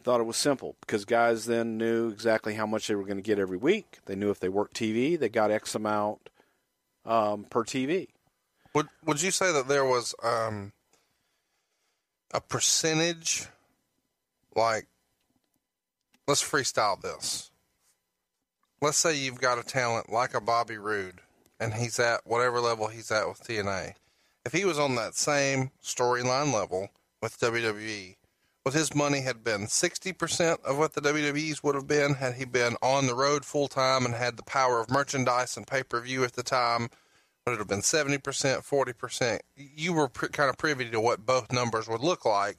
[0.04, 3.22] thought it was simple because guys then knew exactly how much they were going to
[3.22, 3.98] get every week.
[4.04, 6.28] They knew if they worked TV, they got X amount
[7.06, 8.08] um, per TV.
[8.74, 10.72] Would Would you say that there was um,
[12.32, 13.46] a percentage,
[14.54, 14.86] like,
[16.28, 17.50] let's freestyle this.
[18.82, 21.20] Let's say you've got a talent like a Bobby Roode,
[21.58, 23.94] and he's at whatever level he's at with TNA.
[24.44, 26.88] If he was on that same storyline level
[27.22, 28.16] with WWE,
[28.64, 32.34] would his money had been sixty percent of what the WWE's would have been had
[32.34, 35.82] he been on the road full time and had the power of merchandise and pay
[35.82, 36.82] per view at the time?
[36.82, 39.42] Would it would have been seventy percent, forty percent?
[39.56, 42.56] You were pr- kind of privy to what both numbers would look like.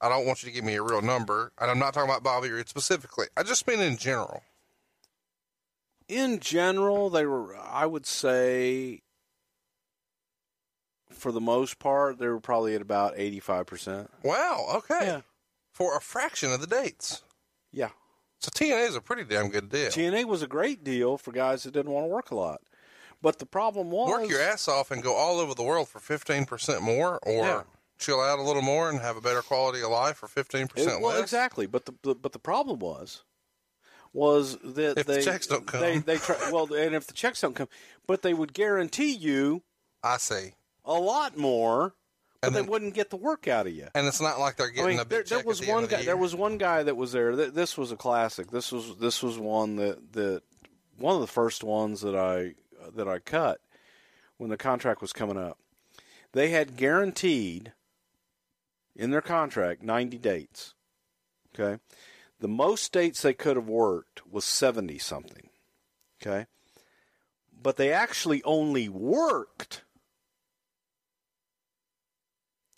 [0.00, 2.24] I don't want you to give me a real number, and I'm not talking about
[2.24, 3.26] Bobby Roode specifically.
[3.36, 4.42] I just mean in general.
[6.08, 9.00] In general, they were, I would say,
[11.10, 14.08] for the most part, they were probably at about 85%.
[14.22, 14.66] Wow.
[14.74, 14.98] Okay.
[15.06, 15.20] Yeah.
[15.74, 17.22] For a fraction of the dates.
[17.72, 17.90] Yeah.
[18.40, 19.90] So TNA is a pretty damn good deal.
[19.90, 22.60] TNA was a great deal for guys that didn't want to work a lot.
[23.20, 24.08] But the problem was.
[24.10, 27.44] Work your ass off and go all over the world for fifteen percent more, or
[27.44, 27.62] Yeah.
[27.98, 31.00] chill out a little more and have a better quality of life for fifteen percent
[31.00, 31.22] well, less.
[31.22, 31.66] exactly.
[31.66, 33.24] But the, the but the problem was
[34.12, 35.80] was that If the they checks don't come.
[35.80, 37.68] they they try, well, and if the checks don't come,
[38.06, 39.62] but they would guarantee you
[40.02, 40.52] I see.
[40.84, 41.94] a lot more,
[42.44, 43.88] but And they then- wouldn't get the work out of you.
[43.94, 45.72] And it's not like they're I getting mean, a big there, there was at the
[45.72, 46.02] one end of the guy.
[46.04, 47.32] There was one guy that was there.
[47.32, 48.50] Th- This was a classic.
[48.50, 50.42] This was this was one that that
[50.98, 52.54] one of the first ones that I
[52.94, 53.60] that I cut
[54.36, 55.58] when the contract was coming up.
[56.32, 57.72] They had guaranteed
[58.96, 60.74] in their contract ninety dates.
[61.54, 61.80] Okay,
[62.40, 65.48] the most dates they could have worked was seventy something.
[66.20, 66.46] Okay,
[67.60, 69.82] but they actually only worked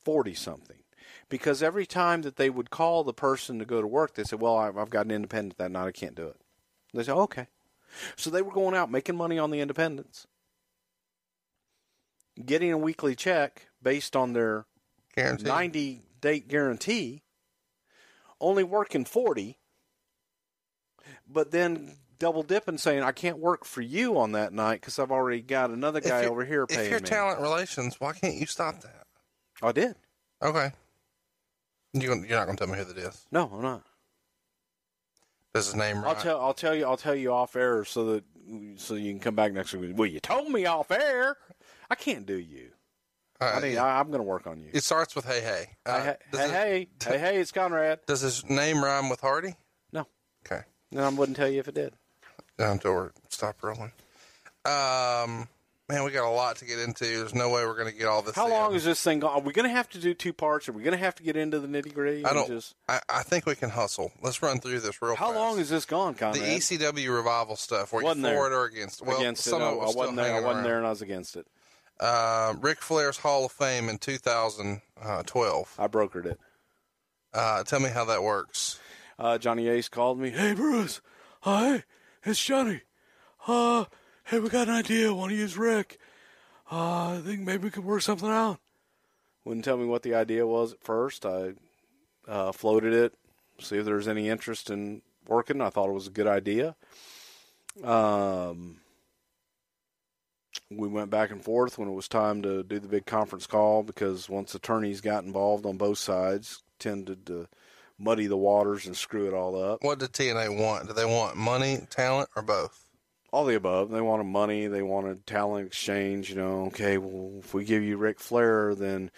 [0.07, 0.79] forty something
[1.29, 4.41] because every time that they would call the person to go to work, they said,
[4.41, 5.89] "Well, I've got an independent that night.
[5.89, 6.41] I can't do it."
[6.95, 7.49] They said, "Okay."
[8.15, 10.27] So they were going out making money on the independents,
[12.45, 14.67] getting a weekly check based on their
[15.15, 15.47] Guaranteed.
[15.47, 17.23] ninety date guarantee,
[18.41, 19.59] only working forty,
[21.27, 25.11] but then double dipping, saying, "I can't work for you on that night because I've
[25.11, 28.47] already got another guy over here paying If you're me." talent relations, why can't you
[28.47, 29.06] stop that?
[29.63, 29.97] I did.
[30.43, 30.71] Okay.
[31.93, 33.27] You you're not going to tell me who that is.
[33.33, 33.83] No, I'm not.
[35.55, 36.15] Does his name right?
[36.17, 38.25] I'll tell I'll tell you I'll tell you off air so that
[38.77, 39.93] so you can come back next week.
[39.97, 41.37] Well, you told me off air.
[41.91, 42.71] I can't do you.
[43.41, 43.85] I mean, yeah.
[43.85, 44.69] I, I'm going to work on you.
[44.73, 45.67] it starts with hey hey.
[45.87, 48.01] Uh, hey, hey, it- hey, hey, hey, it's Conrad.
[48.07, 49.55] Does his name rhyme with Hardy?
[49.93, 50.07] No,
[50.47, 50.63] Okay.
[50.93, 51.95] no, I wouldn't tell you if it did.
[52.59, 53.93] Until we stop rolling.
[54.65, 55.49] Um,
[55.89, 57.05] man, we got a lot to get into.
[57.05, 58.35] There's no way we're going to get all this.
[58.35, 58.53] How in.
[58.53, 59.35] long is this thing going?
[59.35, 60.69] Are we going to have to do two parts?
[60.69, 62.25] Are we going to have to get into the nitty gritty?
[62.25, 62.49] I don't.
[62.49, 64.13] Just, I, I think we can hustle.
[64.23, 65.19] Let's run through this real quick.
[65.19, 65.37] how fast.
[65.37, 66.43] long is this gone, the Conrad?
[66.43, 67.93] ECW revival stuff?
[67.93, 68.47] Were Wasn't for there.
[68.47, 69.05] it or against?
[69.05, 69.51] Well, against it.
[69.51, 70.35] some I, of it was still wasn't there.
[70.35, 71.47] I wasn't there, and I was against it.
[71.99, 75.75] Uh, Ric Flair's Hall of Fame in 2012.
[75.79, 76.39] I brokered it.
[77.33, 78.79] Uh, tell me how that works.
[79.19, 80.31] Uh, Johnny Ace called me.
[80.31, 81.01] Hey, Bruce.
[81.41, 81.85] Hi,
[82.25, 82.83] it's Johnny.
[83.47, 83.85] Uh,
[84.27, 85.15] hey, we got an idea.
[85.15, 85.99] Want to use Ric?
[86.71, 88.59] Uh, I think maybe we could work something out.
[89.45, 91.25] Wouldn't tell me what the idea was at first.
[91.25, 91.53] I
[92.27, 93.15] uh, floated it,
[93.61, 95.61] see if there's any interest in working.
[95.61, 96.75] I thought it was a good idea.
[97.85, 98.79] Um,
[100.71, 103.85] we went back and forth when it was time to do the big conference call
[103.85, 107.47] because once attorneys got involved on both sides, tended to
[107.99, 109.85] muddy the waters and screw it all up.
[109.85, 110.89] What did TNA want?
[110.89, 112.86] Do they want money, talent, or both?
[113.33, 113.91] All the above.
[113.91, 114.67] They wanted money.
[114.67, 116.31] They wanted talent exchange.
[116.31, 119.11] You know, okay, well, if we give you Ric Flair, then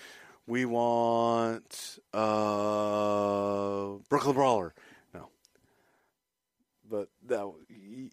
[0.46, 4.74] we want uh, Brooklyn Brawler.
[5.14, 5.28] No,
[6.90, 7.52] but that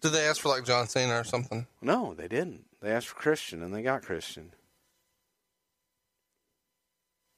[0.02, 1.66] Did they ask for like John Cena or something?
[1.80, 2.66] no, they didn't.
[2.80, 4.52] They asked for Christian, and they got Christian.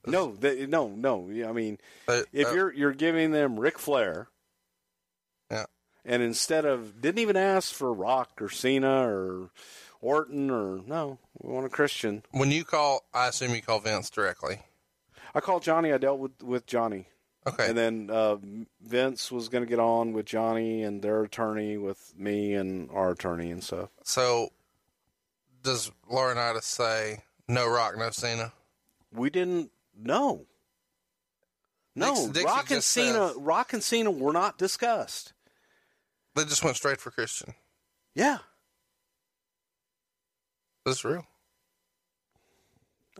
[0.06, 1.28] No, they, no, no.
[1.46, 1.78] I mean,
[2.08, 4.28] if uh, you're you're giving them Ric Flair.
[6.08, 9.50] And instead of didn't even ask for Rock or Cena or
[10.00, 12.22] Orton or no, we want a Christian.
[12.32, 14.60] when you call, I assume you call Vince directly.
[15.34, 15.92] I called Johnny.
[15.92, 17.06] I dealt with with Johnny,
[17.46, 17.68] Okay.
[17.68, 18.36] and then uh,
[18.80, 23.10] Vince was going to get on with Johnny and their attorney with me and our
[23.10, 23.90] attorney and stuff.
[24.02, 24.50] so,
[25.62, 28.52] does Laurinaitis say no Rock, no Cena?
[29.12, 30.46] We didn't know.
[31.94, 33.28] No, Dixie- Rock and Cena.
[33.28, 35.32] says- Rock and Cena were not discussed.
[36.38, 37.54] They just went straight for Christian.
[38.14, 38.38] Yeah,
[40.86, 41.26] This is real.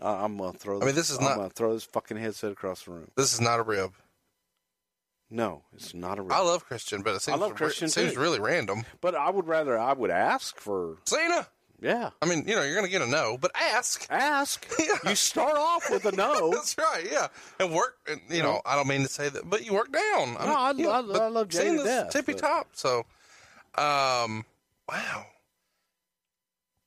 [0.00, 0.78] I'm gonna throw.
[0.78, 3.10] This, I mean, this is I'm not- gonna throw this fucking headset across the room.
[3.16, 3.94] This is not a rib.
[5.30, 6.30] No, it's not a rib.
[6.32, 8.20] I love Christian, but it seems I love Christian, it seems too.
[8.20, 8.84] really random.
[9.00, 9.76] but I would rather.
[9.76, 10.98] I would ask for.
[11.04, 11.48] Cena.
[11.80, 14.04] Yeah, I mean, you know, you're going to get a no, but ask.
[14.10, 14.66] ask.
[14.80, 15.10] Yeah.
[15.10, 16.50] You start off with a no.
[16.52, 17.06] That's right.
[17.10, 17.28] Yeah,
[17.60, 17.96] and work.
[18.08, 20.34] And, you know, I don't mean to say that, but you work down.
[20.34, 22.68] No, I- you know, I- I love Jay to death, tippy but- top.
[22.72, 22.98] So,
[23.76, 24.44] um,
[24.88, 25.26] wow.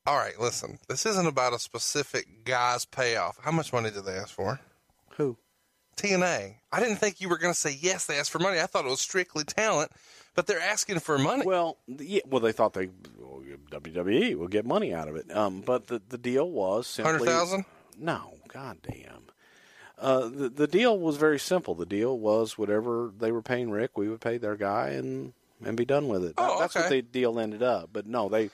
[0.08, 0.80] All right, listen.
[0.90, 3.38] This isn't about a specific guy's payoff.
[3.44, 4.60] How much money did they ask for?
[5.18, 5.38] Who?
[5.96, 6.56] TNA.
[6.72, 8.06] I didn't think you were going to say yes.
[8.08, 8.60] They asked for money.
[8.60, 9.92] I thought it was strictly talent,
[10.36, 11.46] but they're asking for money.
[11.46, 12.90] Well, yeah, well, they thought they
[13.72, 15.36] WWE will get money out of it.
[15.36, 17.66] Um, but the the deal was simply Hundred thousand.
[17.98, 19.24] No, goddamn.
[19.98, 21.76] Uh, the the deal was very simple.
[21.76, 25.34] The deal was whatever they were paying Ric, we would pay their guy, and
[25.64, 26.36] and be done with it.
[26.38, 27.90] That- Oh, That's what the deal ended up.
[27.94, 28.48] But no, they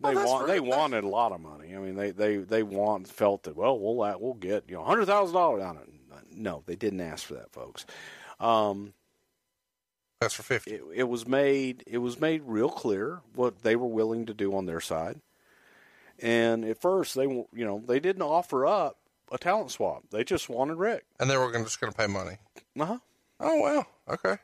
[0.00, 1.74] they Oh, want they wanted a lot of money.
[1.76, 5.06] I mean, they they they want felt that well we'll we'll get you know hundred
[5.06, 5.88] thousand dollars on it.
[6.34, 7.84] No, they didn't ask for that, folks.
[8.40, 8.92] Um,
[10.20, 10.72] That's for fifty.
[10.72, 14.54] it, it was made it was made real clear what they were willing to do
[14.56, 15.20] on their side.
[16.20, 18.98] And at first, they you know they didn't offer up
[19.30, 20.02] a talent swap.
[20.10, 21.04] They just wanted Ric.
[21.20, 22.38] and they were gonna, just going to pay money.
[22.78, 22.98] Uh huh.
[23.40, 23.86] Oh wow.
[24.08, 24.36] Okay.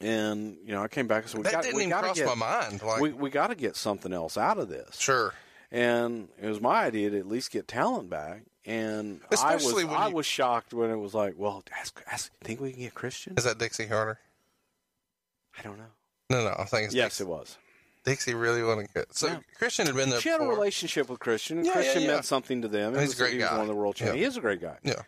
[0.00, 2.16] And you know, I came back and said, "We that got, didn't we even cross
[2.16, 2.82] get, my mind.
[2.82, 5.34] Like, we we got to get something else out of this." sure.
[5.72, 8.42] And it was my idea to at least get talent back.
[8.66, 12.02] And Especially I was when I you- was shocked when it was like, "Well, ask,
[12.10, 14.18] ask, think we can get Christian?" Is that Dixie Carter?
[15.60, 15.84] I don't know.
[16.30, 16.54] No, no.
[16.58, 17.24] I think it's Yes, Dixie.
[17.24, 17.56] it was.
[18.04, 19.14] Dixie really wanted to get.
[19.14, 19.38] So Yeah.
[19.58, 20.20] Christian had been there.
[20.20, 20.54] She had a before.
[20.54, 21.58] relationship with Christian.
[21.58, 22.08] Yeah, yeah, Christian yeah.
[22.12, 22.94] meant something to them.
[22.94, 23.52] And It he's a was- great he was guy.
[23.52, 24.16] one of the world champions.
[24.16, 24.20] Yeah.
[24.22, 24.78] He is a great guy.
[24.82, 25.02] Yeah,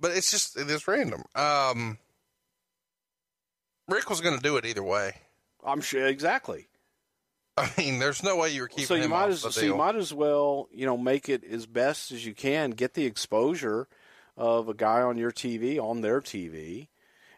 [0.00, 1.22] but it's just it is random.
[1.34, 1.98] Um,
[3.88, 5.14] Ric was going to do it either way.
[5.64, 6.68] I'm sure exactly.
[7.56, 9.52] I mean, there's no way you were keeping so you him might off as the
[9.52, 9.76] so you deal.
[9.76, 12.70] might as well you know make it as best as you can.
[12.70, 13.88] Get the exposure
[14.36, 16.88] of a guy on your TV on their TV,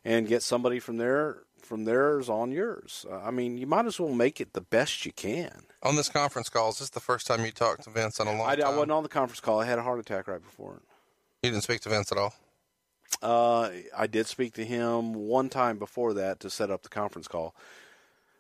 [0.05, 1.43] and get somebody from their
[1.73, 3.07] from theirs on yours.
[3.11, 5.63] Uh, I mean, you might as well make it the best you can.
[5.83, 8.31] On this conference call, is this the first time you talked to Vince in a
[8.37, 9.59] long I, I wasn't on the conference call.
[9.59, 10.83] I had a heart attack right before it.
[11.43, 12.35] You didn't speak to Vince at all.
[13.23, 17.27] Uh, I did speak to him one time before that to set up the conference
[17.27, 17.55] call,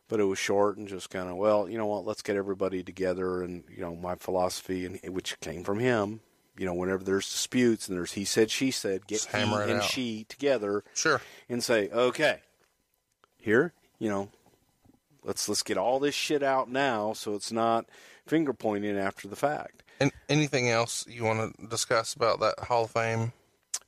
[0.08, 2.04] but it was short and just kind of well, you know what?
[2.04, 6.20] Let's get everybody together, and you know my philosophy, and which came from him.
[6.58, 9.54] You know, whenever there's disputes and there's he said, she said, get Just he and
[9.54, 9.84] out.
[9.84, 11.22] she together Sure.
[11.48, 12.40] and say, okay,
[13.42, 14.28] here, you know,
[15.24, 17.86] let's let's get all this shit out now, so it's not
[18.26, 19.82] finger pointing after the fact.
[20.00, 23.32] And anything else you want to discuss about that Hall of Fame?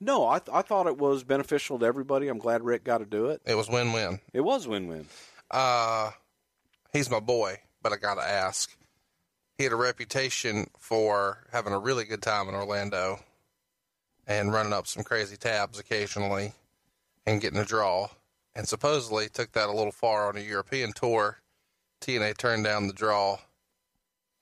[0.01, 2.29] No, I th- I thought it was beneficial to everybody.
[2.29, 3.41] I'm glad Ric got to do it.
[3.47, 4.21] It was win-win.
[4.33, 5.07] It was win win.
[5.51, 6.11] Uh,
[6.93, 8.77] he's my boy, but I got to ask.
[9.57, 13.21] He had a reputation for having a really good time in Orlando
[14.27, 16.53] and running up some crazy tabs occasionally
[17.25, 18.09] and getting a draw.
[18.57, 21.39] And supposedly took that a little far on a European tour.
[22.01, 23.39] TNA turned down the draw.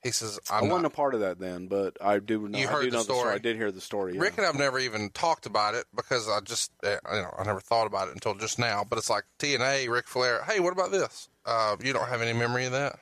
[0.03, 2.59] He says, I'm I'm was not, a part of that then, but I do know.
[2.59, 3.33] You I heard do the know story.
[3.35, 4.15] I did hear the story.
[4.15, 4.21] yeah.
[4.21, 7.45] Ric and I've never even talked about it because I just, uh, you know, I
[7.45, 8.85] never thought about it until just now.
[8.89, 10.43] But it's like TNA, Ric Flair.
[10.43, 11.29] Hey, what about this?
[11.47, 12.99] Uh, you don't have any memory of that?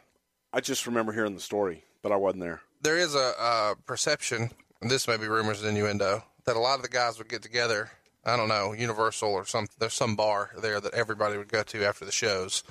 [0.52, 2.60] I just remember hearing the story, but I wasn't there.
[2.82, 4.50] There is a, uh perception,
[4.82, 7.40] and this may be rumors and innuendo, that a lot of the guys would get
[7.42, 7.90] together.
[8.24, 9.66] I don't know, Universal or some.
[9.78, 12.62] There's some bar there that everybody would go to after the shows.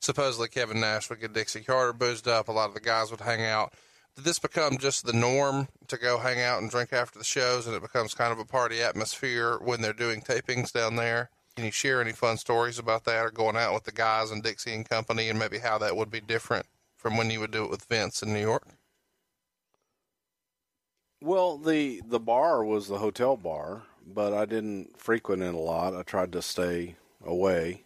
[0.00, 2.48] Supposedly, Kevin Nash would get Dixie Carter boozed up.
[2.48, 3.72] A lot of the guys would hang out.
[4.16, 7.66] Did this become just the norm to go hang out and drink after the shows,
[7.66, 11.30] and it becomes kind of a party atmosphere when they're doing tapings down there?
[11.54, 14.42] Can you share any fun stories about that, or going out with the guys and
[14.42, 16.66] Dixie and Company, and maybe how that would be different
[16.96, 18.66] from when you would do it with Vince in New York?
[21.22, 25.94] Well, the the bar was the hotel bar, but I didn't frequent it a lot.
[25.94, 27.84] I tried to stay away.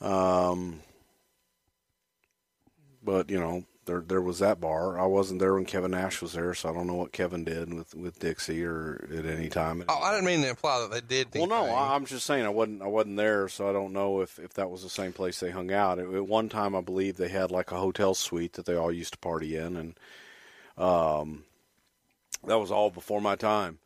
[0.00, 0.80] Um,
[3.02, 4.98] but you know, there there was that bar.
[4.98, 7.72] I wasn't there when Kevin Nash was there, so I don't know what Kevin did
[7.72, 9.84] with with Dixie or at any time.
[9.88, 11.34] Oh, I didn't mean to imply that they did.
[11.34, 11.72] Well, no.
[11.72, 14.54] I, I'm just saying I wasn't I wasn't there, so I don't know if, if
[14.54, 15.98] that was the same place they hung out.
[15.98, 18.92] At, at one time, I believe they had like a hotel suite that they all
[18.92, 19.94] used to party in, and
[20.76, 21.44] um,
[22.44, 23.78] that was all before my time.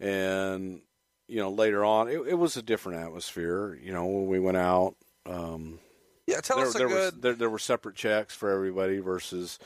[0.00, 0.80] And
[1.28, 3.78] you know, later on, it, it was a different atmosphere.
[3.80, 4.96] You know, when we went out,
[5.26, 5.78] um,
[6.26, 7.22] yeah, tell there, us a there was good.
[7.22, 9.58] there, there were separate checks for everybody versus.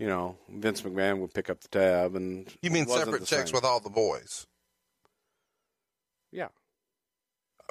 [0.00, 3.54] You know, Vince McMahon would pick up the tab, and you mean separate checks same.
[3.56, 4.46] with all the boys?
[6.30, 6.48] Yeah,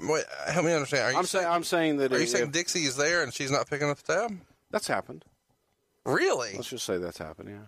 [0.02, 1.04] Wait, help me understand.
[1.04, 3.24] Are you I'm saying, saying I'm saying that are you if- saying Dixie is there
[3.24, 4.38] and she's not picking up the tab?
[4.70, 5.24] that's happened.
[6.06, 6.52] Really?
[6.56, 7.50] Let's just say that's happened.
[7.50, 7.66] Yeah.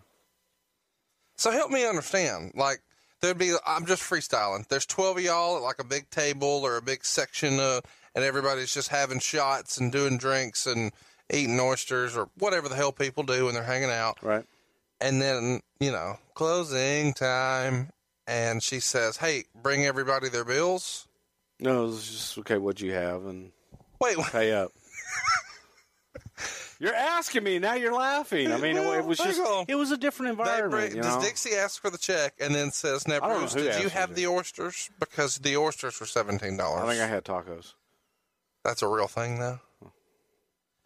[1.38, 2.51] So help me understand.
[2.56, 2.81] Like
[3.22, 4.68] there'd be, I'm just freestyling.
[4.68, 7.82] There's 12 of y'all at like a big table or a big section, uh,
[8.16, 10.91] and everybody's just having shots and doing drinks and
[11.32, 14.18] eating oysters or whatever the hell people do when they're hanging out.
[14.24, 14.46] Right.
[15.02, 17.90] And then, you know, closing time.
[18.28, 21.08] And she says, Hey, bring everybody their bills.
[21.60, 22.58] No, it's just okay.
[22.58, 23.52] What'd you have and
[24.00, 24.28] Wait, wait.
[24.28, 24.72] pay up.
[26.80, 27.73] you're asking me now.
[27.76, 28.51] You're laughing.
[28.51, 29.65] I mean, it, it was just on.
[29.68, 30.91] it was a different environment.
[30.93, 31.23] bring, does?
[31.23, 33.89] Dixie ask for the check and then says, "Now, I don't know Bruce, did you
[33.89, 34.15] have it.
[34.15, 34.89] the oysters?
[34.99, 36.84] Because the oysters were seventeen dollars.
[36.84, 37.73] I think I had tacos.
[38.64, 39.60] That's a real thing, though.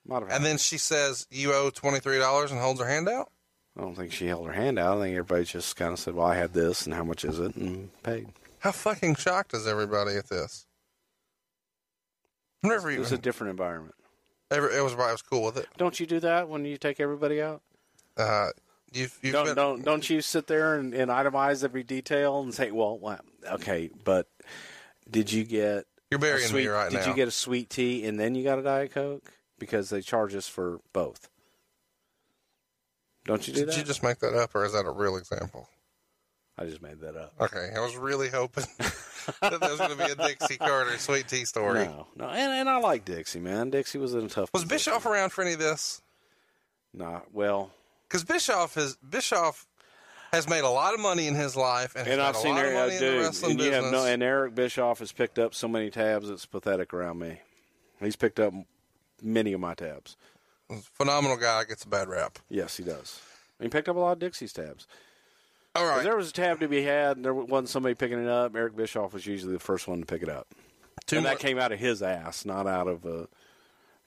[0.05, 0.31] Might have.
[0.31, 3.29] And then she says, "You owe twenty three dollars," and holds her hand out.
[3.77, 4.97] I don't think she held her hand out.
[4.97, 7.39] I think everybody just kind of said, "Well, I had this, and how much is
[7.39, 8.27] it?" and paid.
[8.59, 10.65] How fucking shocked is everybody at this?
[12.63, 13.01] Never It even.
[13.01, 13.95] was a different environment.
[14.53, 15.21] Every, it was.
[15.21, 15.67] Cool with it.
[15.77, 17.61] Don't you do that when you take everybody out?
[18.15, 18.49] Uh,
[18.93, 22.53] you've, you've don't been, don't don't you sit there and, and itemize every detail and
[22.53, 23.19] say, "Well,
[23.51, 24.27] okay, but
[25.09, 27.07] did you get You're a burying sweet, me right did now.
[27.09, 29.23] you get a sweet tea and then you got a diet coke
[29.59, 31.29] because they charge us for both?
[33.25, 33.77] Don't you do Did that?
[33.77, 35.69] you just make that up, or is that a real example?
[36.57, 37.33] I just made that up.
[37.41, 38.65] Okay, I was really hoping
[39.41, 41.85] that there was going to be a Dixie Carter sweet tea story.
[41.85, 43.71] No, no, and, and I like Dixie, man.
[43.71, 44.49] Dixie was in a tough.
[44.53, 44.93] Was position.
[44.93, 46.01] Bischoff around for any of this?
[46.93, 47.71] Nah, well,
[48.07, 49.65] Because Bischoff has Bischoff
[50.31, 52.51] has made a lot of money in his life, and, has and I've a seen
[52.55, 53.83] lot of Eric, money in the dude, wrestling and you business.
[53.85, 56.29] have no, and Eric Bischoff has picked up so many tabs.
[56.29, 57.39] It's pathetic around me.
[57.99, 58.53] He's picked up
[59.23, 60.17] many of my tabs.
[60.93, 62.37] Phenomenal guy gets a bad rap.
[62.49, 63.19] Yes, he does.
[63.59, 64.87] He picked up a lot of Dixie's tabs.
[65.75, 68.29] All If there was a tab to be had and there wasn't somebody picking it
[68.29, 70.47] up, Eric Bischoff was usually the first one to pick it up.
[71.07, 73.27] Two and that came out of his ass, not out of a,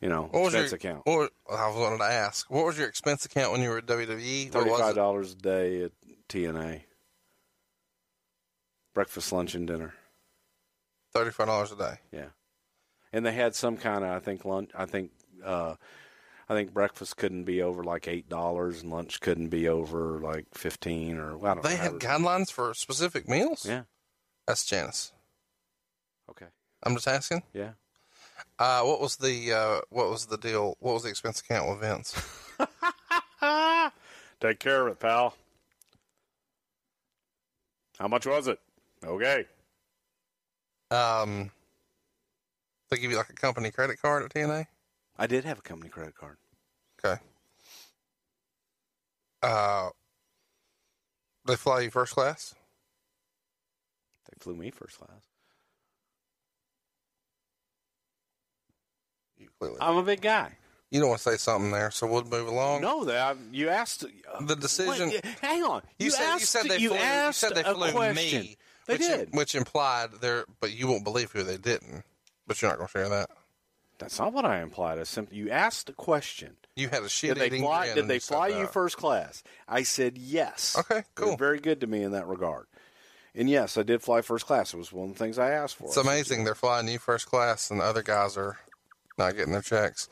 [0.01, 1.07] you know, what was expense your account.
[1.07, 3.87] What, I was wanted to ask, what was your expense account when you were at
[3.87, 4.51] WWE?
[4.51, 5.93] Thirty-five dollars a day at
[6.29, 6.83] TNA.
[8.95, 9.95] Breakfast, lunch, and dinner.
[11.13, 11.95] Thirty-five dollars a day.
[12.13, 12.29] Yeah,
[13.13, 14.71] and they had some kind of I think lunch.
[14.75, 15.11] I think
[15.45, 15.75] uh,
[16.49, 20.47] I think breakfast couldn't be over like eight dollars, and lunch couldn't be over like
[20.55, 21.83] fifteen or well, I don't They know.
[21.83, 23.67] had guidelines for specific meals.
[23.69, 23.83] yeah.
[24.47, 25.13] That's Janice.
[26.31, 26.47] Okay.
[26.85, 27.43] I'm just asking.
[27.53, 27.71] Yeah.
[28.59, 30.77] Uh, what was the uh, what was the deal?
[30.79, 32.15] What was the expense account with Vince?
[34.41, 35.35] Take care of it, pal.
[37.99, 38.61] How much was it?
[39.05, 39.47] Okay.
[40.91, 41.51] Um,
[42.91, 44.67] they give you like a company credit card at TNA.
[45.19, 46.37] I did have a company credit card.
[47.05, 47.21] Okay.
[49.43, 49.91] Uh,
[51.47, 52.55] they fly you first class.
[54.29, 55.23] They flew me first class.
[59.39, 59.77] You clearly.
[59.81, 60.53] I'm a big guy.
[60.91, 62.81] you don't want to say something there, so we'll move along.
[62.83, 65.83] No, that you asked uh, The decision- Wait, hang on.
[65.99, 66.41] You, You, said asked.
[66.41, 66.99] you said they you flew.
[66.99, 68.41] asked you said they flew question.
[68.41, 68.57] me.
[68.87, 69.29] They which, did.
[69.35, 72.05] which implied there, but you won't believe who they didn't.
[72.47, 73.29] But you're not going to share that.
[73.99, 74.99] That's not what I implied.
[74.99, 76.57] I simply you asked a question.
[76.75, 77.95] You had a shit Did they fly?
[77.95, 79.43] Did they fly you first class?
[79.67, 80.77] I said yes.
[80.79, 81.37] Okay, cool.
[81.37, 82.67] very good to me in that regard.
[83.35, 84.73] And yes, I did fly first class.
[84.75, 85.85] It was one of the things I asked for.
[85.89, 88.59] It's amazing they're flying you first class, and the other guys are
[89.19, 90.09] not getting their checks.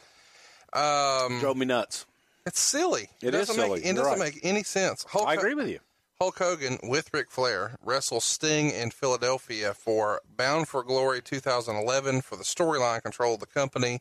[0.72, 2.06] Um, Drove me nuts.
[2.46, 3.08] it's silly.
[3.22, 3.80] It is doesn't make- silly.
[3.80, 4.34] it You're doesn't right.
[4.34, 5.04] make any sense.
[5.14, 5.80] I agree with you.
[6.20, 12.36] Hulk Hogan with Ric Flair wrestle Sting in Philadelphia for Bound for Glory 2011 for
[12.36, 14.00] the storyline control of the company.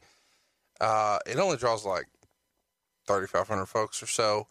[0.79, 2.05] Uh, it only draws like
[3.07, 4.47] 3,500 folks or so.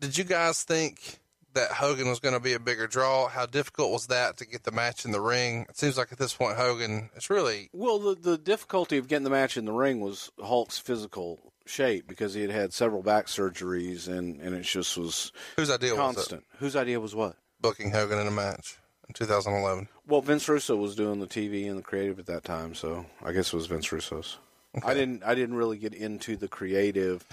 [0.00, 1.18] Did you guys think
[1.54, 3.28] that Hogan was going to be a bigger draw?
[3.28, 5.66] How difficult was that to get the match in the ring?
[5.68, 9.24] It seems like at this point, Hogan, it's really Well, the the difficulty of getting
[9.24, 13.26] the match in the ring was Hulk's physical shape because he had had several back
[13.26, 16.02] surgeries and and it just was whose idea was it?
[16.02, 16.44] constant.
[16.58, 17.36] Whose idea was what?
[17.60, 18.78] Booking Hogan in a match
[19.08, 19.88] in 2011.
[20.06, 23.32] Well, Vince Russo was doing the TV and the creative at that time, so I
[23.32, 24.38] guess it was Vince Russo's.
[24.84, 27.24] I didn't I didn't really get into the creative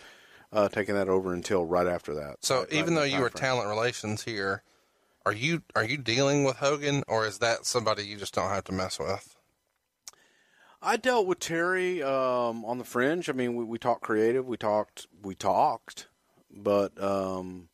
[0.54, 2.38] uh, taking that over until right after that.
[2.46, 4.64] So Right- even though you were talent relations here,
[5.26, 8.64] are you are you dealing with Hogan, or is that somebody you just don't have
[8.66, 9.35] to mess with?
[10.86, 13.30] I dealt with Terry um, on the fringe.
[13.30, 14.46] I mean, we, we talked creative.
[14.48, 15.08] We talked.
[15.24, 16.08] We talked,
[16.52, 17.70] but um,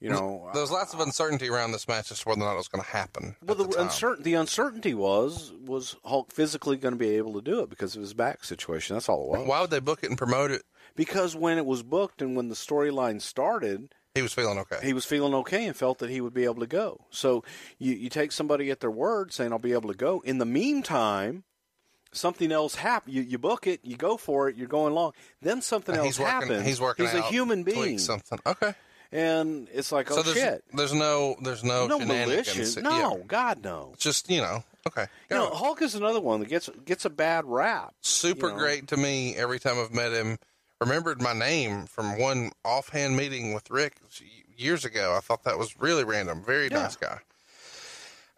[0.00, 2.54] you know, There was lots of uncertainty around this match as to whether or not
[2.54, 3.36] it was going to happen.
[3.42, 4.22] well, the, the time.
[4.22, 8.02] the uncertainty was was Hulk physically going to be able to do it because of
[8.02, 8.96] his back situation.
[8.96, 9.48] That's all it was.
[9.48, 10.62] Why would they book it and promote it?
[10.96, 14.78] Because when it was booked and when the storyline started, He was feeling okay.
[14.82, 17.06] he was feeling okay and felt that he would be able to go.
[17.10, 17.44] So
[17.78, 20.20] you, you take somebody at their word saying, I'll be able to go.
[20.20, 21.44] In the meantime,
[22.12, 23.14] something else happens.
[23.14, 25.12] You, you book it, you go for it, you're going along.
[25.42, 26.32] Then something else he's working.
[26.32, 26.66] happens.
[26.66, 27.06] He's working.
[27.06, 27.98] He's a human being.
[27.98, 28.38] Something.
[28.46, 28.74] Okay.
[29.12, 30.64] And it's like, oh, so there's shit.
[30.72, 32.76] there's no there's no, no malicious.
[32.76, 32.82] Yeah.
[32.82, 33.94] No, God, no.
[33.98, 34.62] Just you know.
[34.86, 35.06] Okay.
[35.28, 37.92] You know, Hulk is another one that gets gets a bad rap.
[38.00, 38.58] super you know.
[38.58, 40.38] great to me every time I've met him.
[40.80, 43.96] Remembered my name from one offhand meeting with Ric
[44.56, 45.14] years ago.
[45.16, 46.42] I thought that was really random.
[46.44, 46.82] Very Yeah.
[46.82, 47.18] nice guy.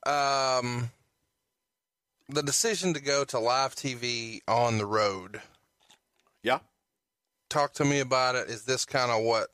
[0.05, 0.91] Um,
[2.33, 5.41] the decision to go to live TV on the road.
[6.43, 6.59] Yeah.
[7.49, 8.49] Talk to me about it.
[8.49, 9.49] Is this kind of what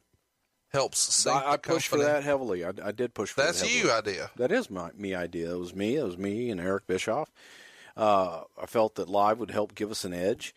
[0.71, 2.65] helps sink I, I pushed for that heavily.
[2.65, 4.31] I, I did push for That's that you idea.
[4.37, 5.53] That is my me idea.
[5.53, 5.97] It was me.
[5.97, 7.31] It was me and Eric Bischoff.
[7.97, 10.55] Uh, I felt that live would help give us an edge.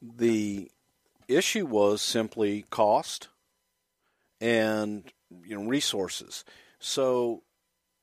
[0.00, 0.70] The
[1.28, 3.28] issue was simply cost
[4.40, 5.10] and
[5.46, 6.44] you know resources.
[6.78, 7.42] So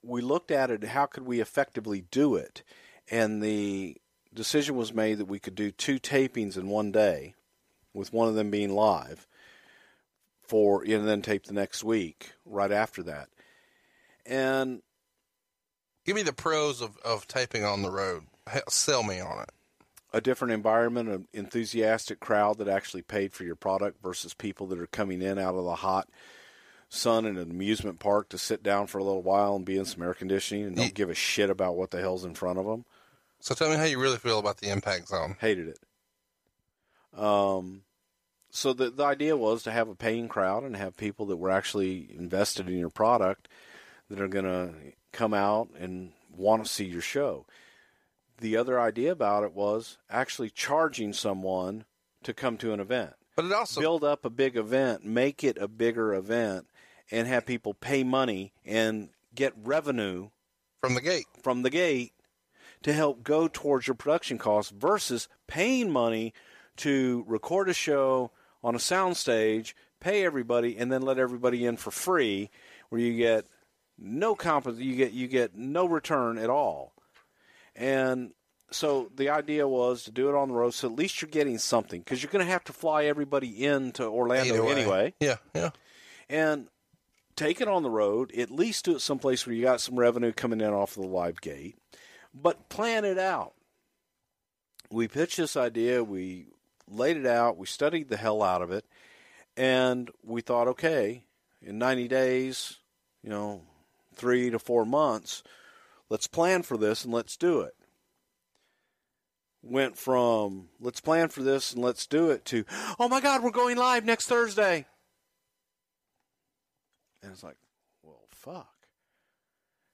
[0.02, 0.84] we looked at it.
[0.86, 2.64] How could we effectively do it?
[3.12, 3.98] And the
[4.34, 7.34] decision was made that we could do two tapings in one day,
[7.94, 9.28] with one of them being live.
[10.44, 13.30] For and then tape the next week right after that.
[14.26, 14.82] And
[16.06, 18.24] Give me the pros of, of taping on the road.
[18.68, 19.50] Sell me on it.
[20.12, 24.80] a different environment, an enthusiastic crowd that actually paid for your product versus people that
[24.80, 26.10] are coming in out of the hot
[26.90, 29.86] sun in an amusement park to sit down for a little while and be in
[29.86, 32.66] some air conditioning and don't give a shit about what the hell's in front of
[32.66, 32.86] them.
[33.40, 35.38] So tell me how you really feel about the impact zone.
[35.40, 35.80] Hated it.
[37.20, 37.84] Um,
[38.52, 41.50] so the the idea was to have a paying crowd and have people that were
[41.52, 43.48] actually invested in your product
[44.10, 44.74] that are going to
[45.12, 47.46] come out and want to see your show.
[48.40, 51.86] The other idea about it was actually charging someone
[52.24, 53.14] to come to an event.
[53.36, 56.68] But it also Build up a big event, make it a bigger event,
[57.12, 60.30] and have people pay money and get revenue
[60.82, 61.26] from the gate.
[61.42, 62.14] from the gate
[62.84, 66.34] to help go towards your production costs versus paying money
[66.78, 68.32] to record a show
[68.64, 72.50] on a soundstage, pay everybody, and then let everybody in for free,
[72.90, 73.46] where you get
[73.98, 76.94] no comp- you get you get no return at all.
[77.76, 78.32] And
[78.72, 81.58] so the idea was to do it on the road, so at least you're getting
[81.58, 85.72] something because you're going to have to fly everybody into Orlando anyway Yeah, yeah.
[86.30, 86.68] and
[87.36, 88.32] take it on the road.
[88.38, 91.10] At least do it someplace where you got some revenue coming in off of the
[91.10, 91.78] live gate,
[92.34, 93.54] but plan it out.
[94.92, 96.48] We pitched this idea, we
[96.88, 98.86] laid it out, we studied the hell out of it,
[99.56, 101.26] and we thought, okay,
[101.62, 102.78] in 90 days,
[103.22, 103.62] you know,
[104.16, 105.44] three to four months,
[106.10, 107.76] let's plan for this and let's do it.
[109.62, 112.64] went from let's plan for this and let's do it to
[112.98, 114.86] oh my god we're going live next thursday
[117.22, 117.58] and it's like
[118.02, 118.79] well fuck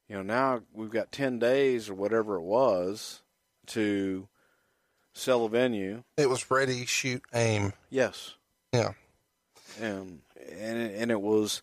[0.07, 3.21] you know now we've got 10 days or whatever it was
[3.67, 4.27] to
[5.13, 6.03] sell a venue.
[6.17, 7.73] It was ready, shoot, aim.
[7.89, 8.35] yes.
[8.73, 8.93] Yeah.
[9.79, 10.21] and
[10.51, 11.61] and it, and it was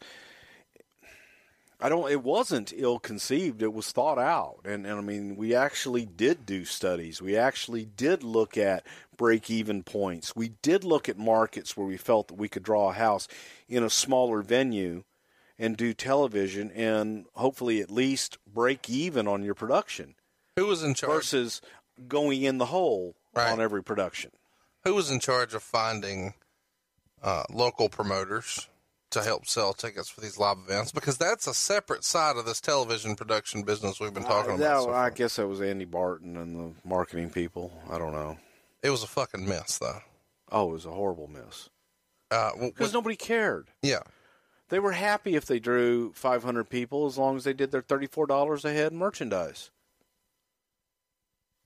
[1.81, 4.60] I don't it wasn't ill conceived it was thought out.
[4.64, 7.20] And, and I mean we actually did do studies.
[7.20, 8.85] We actually did look at
[9.16, 10.35] break even points.
[10.35, 13.28] We did look at markets where we felt that we could draw a house
[13.69, 15.05] in a smaller venue
[15.62, 20.14] and do television and hopefully at least break even on your production
[20.56, 21.12] Who was in charge?
[21.12, 21.60] versus
[22.09, 23.51] going in the hole Right.
[23.52, 24.30] on every production
[24.84, 26.34] Who was in charge of finding
[27.22, 28.68] uh, local promoters
[29.10, 30.90] to help sell tickets for these live events?
[30.90, 34.59] Because that's a separate side of this television production business we've been talking Uh, about.
[34.78, 37.72] that- so I guess that was Andy Barton and the marketing people.
[37.90, 38.39] I don't know.
[38.82, 40.01] It was a fucking mess, though.
[40.51, 41.68] Oh, it was a horrible mess
[42.30, 43.68] Uh, because nobody cared.
[43.82, 44.01] yeah.
[44.72, 48.64] They were happy if they drew 500 people as long as they did their $34
[48.64, 49.70] a head merchandise.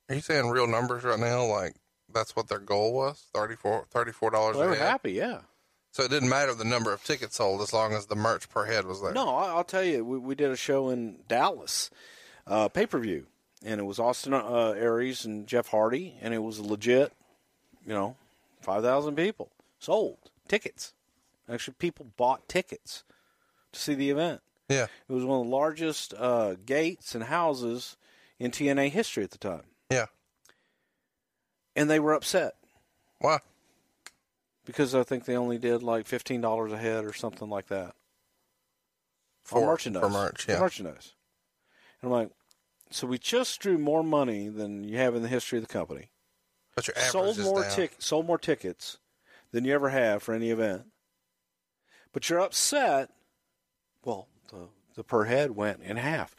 [0.08, 1.44] Are you saying real numbers right now?
[1.44, 1.76] Like
[2.12, 3.26] that's what their goal was?
[3.32, 4.88] $34, $34 Well, they were head?
[4.88, 5.42] happy, yeah.
[5.92, 8.64] So it didn't matter the number of tickets sold as long as the merch per
[8.64, 9.12] head was there.
[9.12, 11.90] No, I'll tell you, we, we did a show in Dallas,
[12.44, 13.26] uh, pay per view,
[13.64, 17.12] and it was Austin uh, Aries and Jeff Hardy, and it was legit,
[17.86, 18.16] you know,
[18.62, 20.18] 5,000 people sold
[20.48, 20.92] tickets.
[21.48, 23.04] Actually, people bought tickets
[23.72, 24.40] to see the event.
[24.68, 24.86] Yeah.
[25.08, 27.96] It was one of the largest uh, gates and houses
[28.38, 29.62] in TNA history at the time.
[29.90, 30.06] Yeah.
[31.76, 32.54] And they were upset
[33.20, 33.38] Why?
[34.64, 37.94] because I think they only did like $15 a head or something like that.
[39.44, 40.02] For merchandise.
[40.02, 40.58] For merch, For yeah.
[40.58, 41.14] merchandise.
[42.02, 42.30] And I'm like,
[42.90, 46.10] so we just drew more money than you have in the history of the company.
[46.74, 48.98] But your average Sold more sold more tickets
[49.52, 50.82] than you ever have for any event.
[52.12, 53.10] But you're upset.
[54.04, 56.34] Well, the the per head went in half.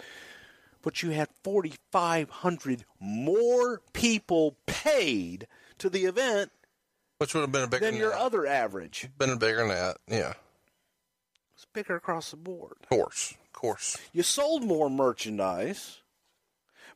[0.81, 5.47] But you had 4,500 more people paid
[5.79, 6.51] to the event
[7.17, 8.19] Which would have been a bigger than your net.
[8.19, 9.09] other average.
[9.17, 9.97] been a bigger net.
[10.07, 10.33] Yeah.
[11.55, 12.77] It's bigger across the board.
[12.83, 13.31] Of course.
[13.43, 13.97] Of course.
[14.13, 15.97] You sold more merchandise,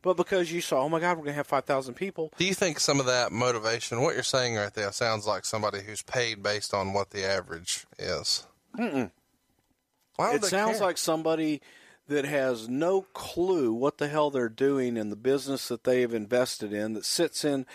[0.00, 2.54] but because you saw, oh my God, we're going to have 5,000 people, Do you
[2.54, 6.42] think some of that motivation, what you're saying right there, sounds like somebody who's paid
[6.42, 8.46] based on what the average is?
[8.78, 9.10] Mm-mm.
[10.18, 10.86] It sounds care?
[10.86, 11.60] like somebody
[12.08, 16.14] that has no clue what the hell they're doing in the business that they have
[16.14, 17.66] invested in that sits in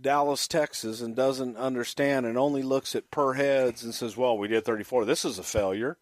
[0.00, 4.48] Dallas, Texas and doesn't understand and only looks at per heads and says, well, we
[4.48, 5.04] did 34.
[5.04, 5.98] This is a failure.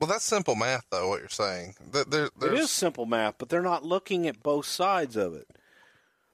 [0.00, 1.08] Well, that's simple math, though.
[1.08, 4.66] What you're saying, There- there- It there's- simple math, but they're not looking at both
[4.66, 5.48] sides of it.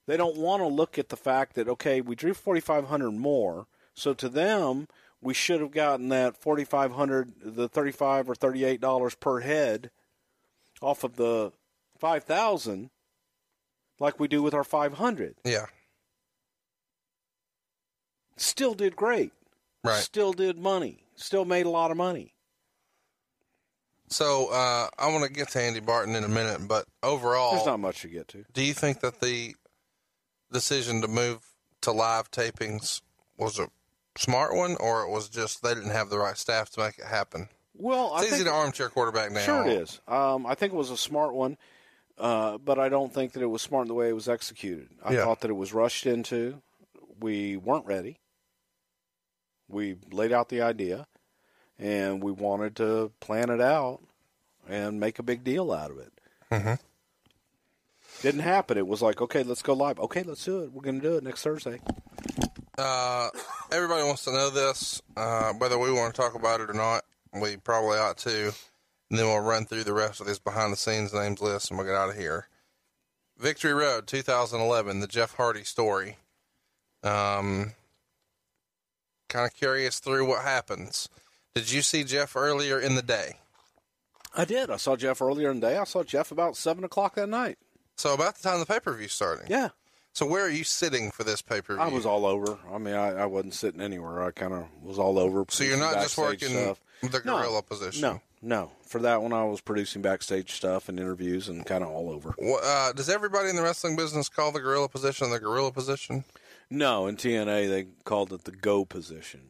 [0.06, 4.14] They don't want to look at the fact that okay, we drew 4500 more, so
[4.14, 4.88] to them
[5.20, 9.90] we should have gotten that 4500 the 35 or 38 dollars per head
[10.80, 11.52] off of the
[11.98, 12.90] 5000
[13.98, 15.34] like we do with our 500.
[15.44, 15.66] Yeah,
[18.36, 19.32] Still did great.
[19.84, 20.00] right.
[20.02, 21.02] Still did money.
[21.16, 22.34] Still made a lot of money.
[24.10, 27.66] So uh, I want to get to Andy Barton in a minute, but overall, There's
[27.66, 28.44] not much to get to.
[28.54, 29.54] do you think that the
[30.52, 31.40] decision to move
[31.82, 33.02] to live tapings
[33.36, 33.68] was a
[34.18, 37.04] smart one, or it was just they didn't have the right staff to make it
[37.06, 37.48] happen?
[37.74, 39.40] Well, I It's easy think to armchair quarterback now.
[39.40, 40.00] Sure, it is.
[40.08, 41.56] Um, I think it was a smart one,
[42.18, 44.88] uh, but I don't think that it was smart in the way it was executed.
[45.04, 45.24] I Yeah.
[45.24, 46.60] thought that it was rushed into.
[47.20, 48.18] We weren't ready.
[49.68, 51.06] We laid out the idea,
[51.78, 54.00] and we wanted to plan it out
[54.68, 56.12] and make a big deal out of it.
[56.50, 56.74] Mm-hmm.
[58.22, 58.76] Didn't happen.
[58.78, 60.00] It was like, okay, let's go live.
[60.00, 60.72] Okay, let's do it.
[60.72, 61.80] We're going to do it next Thursday.
[62.78, 63.28] Uh,
[63.72, 67.04] everybody wants to know this, uh, whether we want to talk about it or not.
[67.40, 68.52] We probably ought to.
[69.10, 71.78] And then we'll run through the rest of this behind the scenes names list and
[71.78, 72.48] we'll get out of here.
[73.38, 76.16] Victory Road 2011, the Jeff Hardy story.
[77.02, 77.72] Um,
[79.28, 81.08] kind of curious through what happens.
[81.54, 83.38] Did you see Jeff earlier in the day?
[84.36, 84.70] I did.
[84.70, 85.76] I saw Jeff earlier in the day.
[85.78, 87.58] I saw Jeff about seven o'clock that night.
[87.96, 89.46] So about the time the pay per view starting.
[89.48, 89.70] Yeah,
[90.18, 91.80] So where are you sitting for this pay per view?
[91.82, 92.58] I was all over.
[92.72, 94.20] I mean, I, I wasn't sitting anywhere.
[94.24, 95.44] I kind of was all over.
[95.48, 96.80] So you're not just working stuff.
[97.02, 98.00] the No, gorilla position.
[98.02, 98.72] No, no.
[98.84, 102.34] For that one, I was producing backstage stuff and interviews and kind of all over.
[102.36, 106.24] Wha- Uh, does everybody in the wrestling business call the gorilla position the gorilla position?
[106.68, 109.42] No, in TNA they called it the go position.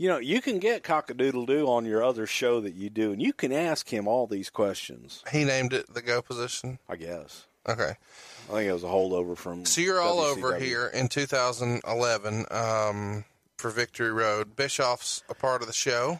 [0.00, 3.20] You know, you can get cockadoodle doo on your other show that you do, and
[3.20, 5.22] you can ask him all these questions.
[5.30, 6.78] He named it the go position.
[6.88, 7.44] I guess.
[7.68, 7.92] Okay.
[8.48, 9.66] I think it was a holdover from.
[9.66, 13.26] So you're all over here in 2011 um,
[13.58, 14.56] for Victory Road.
[14.56, 16.18] Bischoff's a part of the show.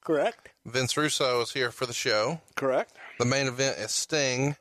[0.00, 0.48] Correct.
[0.66, 2.40] Vince Russo is here for the show.
[2.56, 2.94] Correct.
[3.20, 4.56] The main event is Sting.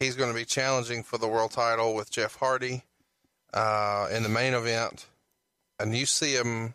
[0.00, 2.82] He's going to be challenging for the world title with Jeff Hardy
[3.52, 5.04] uh, in the main event.
[5.78, 6.72] And you see him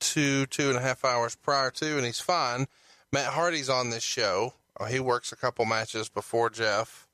[0.00, 2.66] two, two and a half hours prior to, and he's fine.
[3.12, 4.54] Matt Hardy's on this show.
[4.78, 7.06] Uh, he works a couple matches before Jeff.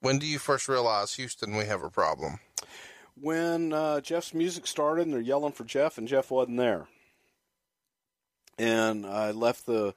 [0.00, 2.40] When do you first realize, Houston, we have a problem?
[3.20, 6.86] When uh, Jeff's music started and they're yelling for Jeff, and Jeff wasn't there.
[8.58, 9.94] And I left the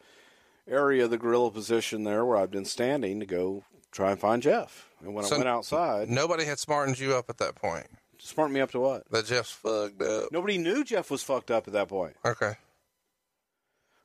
[0.68, 4.42] area of the gorilla position there where I'd been standing to go try and find
[4.42, 4.90] Jeff.
[5.02, 7.88] And when So- I went outside, Nobody had smartened you up at that point.
[8.20, 9.10] Smart me up to what?
[9.12, 10.32] That Jeff's fucked up.
[10.32, 12.16] Nobody knew Jeff was fucked up at that point.
[12.26, 12.54] Okay.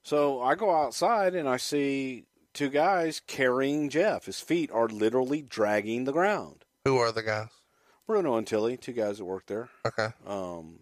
[0.03, 2.25] So I go outside and I see
[2.55, 4.27] two guys carrying Jeff.
[4.27, 6.65] His feet are literally dragging the ground.
[6.85, 7.49] Who are the guys?
[8.07, 9.69] Bruno and Tilly, two guys that work there.
[9.87, 10.09] Okay.
[10.27, 10.81] Um,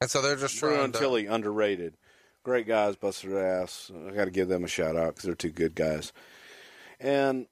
[0.00, 0.98] And so they're just Bruno and to.
[0.98, 1.94] Tilly, underrated.
[2.42, 3.90] Great guys, busted their ass.
[4.08, 6.12] I got to give them a shout out because they're two good guys.
[6.98, 7.46] And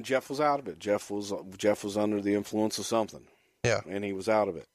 [0.00, 0.78] Jeff was out of it.
[0.78, 3.26] Jeff was Jeff was under the influence of something,
[3.64, 3.80] Yeah.
[3.88, 4.68] and he was out of it.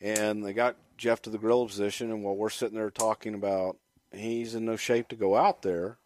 [0.00, 3.76] And they got Jeff to the gorilla position, and while we're sitting there talking about
[4.12, 5.98] he's in no shape to go out there,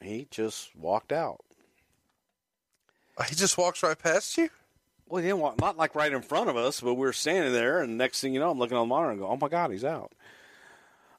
[0.00, 1.40] he just walked out.
[3.28, 4.48] He just walks right past you?
[5.06, 7.52] Well, he didn't walk, not like right in front of us, but we were standing
[7.52, 9.48] there, and next thing you know, I'm looking on the monitor and go, "Oh my
[9.48, 10.12] God, he's out."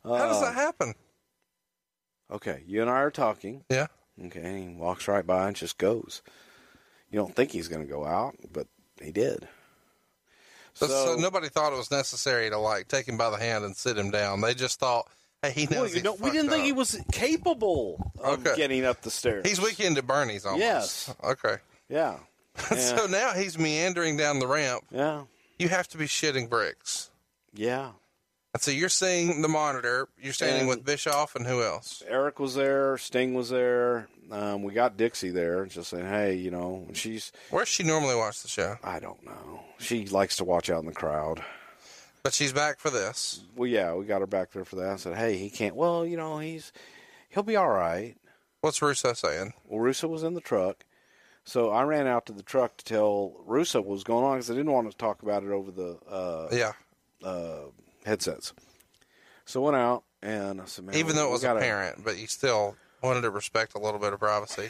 [0.03, 0.93] How does Uh, that happen?
[2.31, 3.65] Okay, you and I are talking.
[3.69, 3.87] Yeah.
[4.25, 6.21] Okay, and he walks right by and just goes.
[7.11, 8.67] You don't think he's going to go out, but
[9.01, 9.47] he did.
[10.73, 13.75] So, So, nobody thought it was necessary to like take him by the hand and
[13.75, 14.41] sit him down.
[14.41, 15.07] They just thought,
[15.41, 15.71] hey, he knows.
[15.71, 18.55] well, you he's know, we didn't think he was capable of Okay.
[18.55, 19.47] getting up the stairs.
[19.47, 20.61] He's weekend at Bernie's almost.
[20.61, 21.15] Yes.
[21.23, 21.57] Okay.
[21.89, 22.17] Yeah.
[22.75, 24.83] so now he's meandering down the ramp.
[24.91, 25.23] Yeah.
[25.59, 27.09] You have to be shitting bricks.
[27.53, 27.91] Yeah.
[28.59, 30.09] So you're seeing the monitor.
[30.21, 32.03] You're standing And- with Bischoff and who else?
[32.07, 32.97] Eric was there.
[32.97, 34.07] Sting was there.
[34.29, 38.41] Um, we got Dixie there, just saying, "Hey, you know." She's, Where's she normally watch
[38.41, 38.77] the show?
[38.83, 39.61] I don't know.
[39.79, 41.43] She likes to watch out in the crowd.
[42.23, 43.41] But she's back for this.
[43.55, 44.89] Well, yeah, we got her back there for that.
[44.91, 46.71] I said, "Hey, he can't." Well, you know, he's
[47.29, 48.15] he'll be all right.
[48.61, 49.53] What's Russo saying?
[49.65, 50.85] Well, Russo was in the truck,
[51.45, 54.51] so I ran out to the truck to tell Russo what was going on because
[54.51, 56.73] I didn't want to talk about it over the uh, Yeah.
[57.23, 57.65] uh,
[58.05, 58.53] headsets.
[59.45, 62.27] So went out and I said, "Man, Even though it was gotta- apparent, but you
[62.27, 64.69] still wanted to respect a little bit of privacy.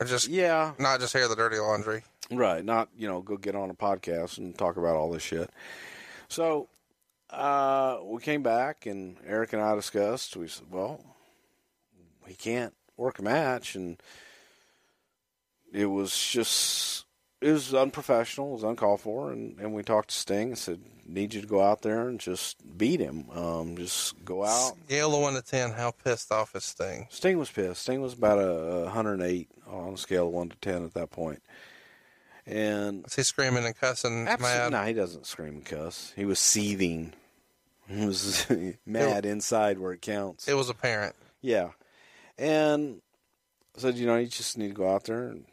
[0.00, 2.04] Or just yeah, not just hear the dirty laundry.
[2.30, 5.48] right, not you know go get on a podcast and talk about all this shit."
[6.28, 6.68] So
[7.30, 10.36] uh, we came back and Eric and I discussed.
[10.36, 11.02] We said, "Well,
[12.26, 14.00] he can't work a match," and
[15.72, 17.05] it was just
[17.40, 20.80] it was unprofessional, it was uncalled for, and, and we talked to Sting and said,
[21.06, 23.28] "Need you to go out there and just beat him.
[23.30, 27.06] Um, just go out." Scale of one to ten, how pissed off is Sting?
[27.10, 27.82] Sting was pissed.
[27.82, 31.10] Sting was about a, a 108 on a scale of one to ten at that
[31.10, 31.42] point.
[32.46, 34.72] and Is he screaming and cussing absolutely, mad?
[34.72, 36.12] no, he doesn't scream and cuss.
[36.16, 37.12] He was seething.
[37.88, 38.44] He was
[38.86, 40.48] mad inside where it counts.
[40.48, 41.14] It was apparent.
[41.40, 41.68] Yeah.
[42.36, 43.00] And
[43.76, 45.44] I said, you know, you just need to go out there and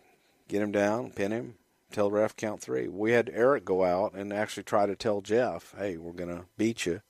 [0.48, 1.54] get him down, pin him,
[1.94, 2.88] tell ref count three.
[2.88, 6.46] We had Eric go out and actually try to tell Jeff, hey, we're going to
[6.58, 7.02] beat you.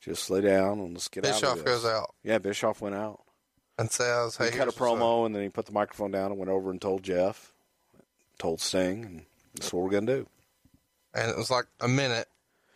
[0.00, 1.64] Just lay down and let's get out Bischoff of this.
[1.64, 3.20] Bischoff goes out Yeah, Bischoff went out.
[3.78, 6.10] and says, "Hey, he cut a here's up." promo and then he put the microphone
[6.10, 7.52] down and went over and told Jeff,
[8.38, 9.22] told Sting, and
[9.54, 10.26] that's what we're going to do.
[11.14, 12.26] and it was like a minute,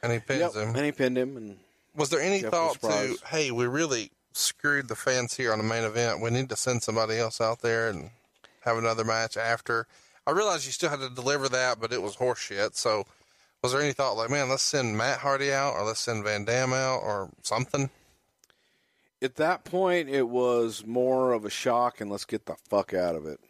[0.02, 0.54] and he pins Yep.
[0.54, 0.76] him.
[0.76, 1.36] And he pinned him.
[1.36, 1.58] And
[1.96, 5.64] Was there any Jeff thought to, hey, we really screwed the fans here on the
[5.64, 6.20] main event.
[6.20, 8.10] We need to send somebody else out there and
[8.60, 9.86] have another match after.
[10.26, 12.74] I realized you still had to deliver that, but it was horseshit.
[12.74, 13.04] So,
[13.62, 16.44] was there any thought like, man, let's send Matt Hardy out, or let's send Van
[16.44, 17.90] Dam out, or something?
[19.22, 23.14] at that point, it was more of a shock and let's get the fuck out
[23.16, 23.40] of it.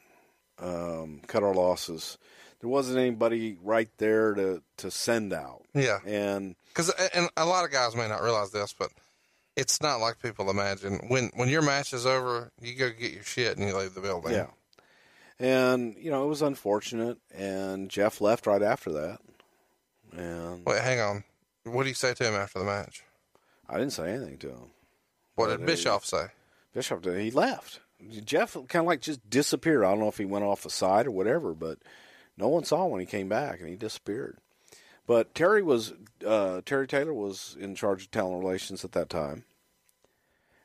[0.58, 2.18] Um, cut our losses.
[2.60, 5.64] There wasn't anybody right there to, to send out.
[5.74, 8.90] Yeah, And because and a lot of guys may not realize this, but
[9.56, 11.00] it's not like people imagine.
[11.08, 14.00] When when your match is over, you go get your shit and you leave the
[14.00, 14.32] building.
[14.32, 14.46] yeah.
[15.38, 17.18] And, you know, it was unfortunate.
[17.34, 19.18] And Jeff left right after that.
[20.16, 21.24] And Wait, hang on.
[21.64, 23.02] What did you say to him after the match?
[23.68, 24.70] I didn't say anything to him.
[25.34, 26.28] What did Bischoff say?
[26.72, 27.80] Bischoff, did- he left.
[28.24, 29.84] Jeff kind of like just disappeared.
[29.84, 31.78] I don't know if he went off the side or whatever, but
[32.36, 34.38] no one saw when he came back and he disappeared.
[35.06, 35.94] But Terry was
[36.26, 39.44] uh, Terry Taylor was in charge of talent relations at that time,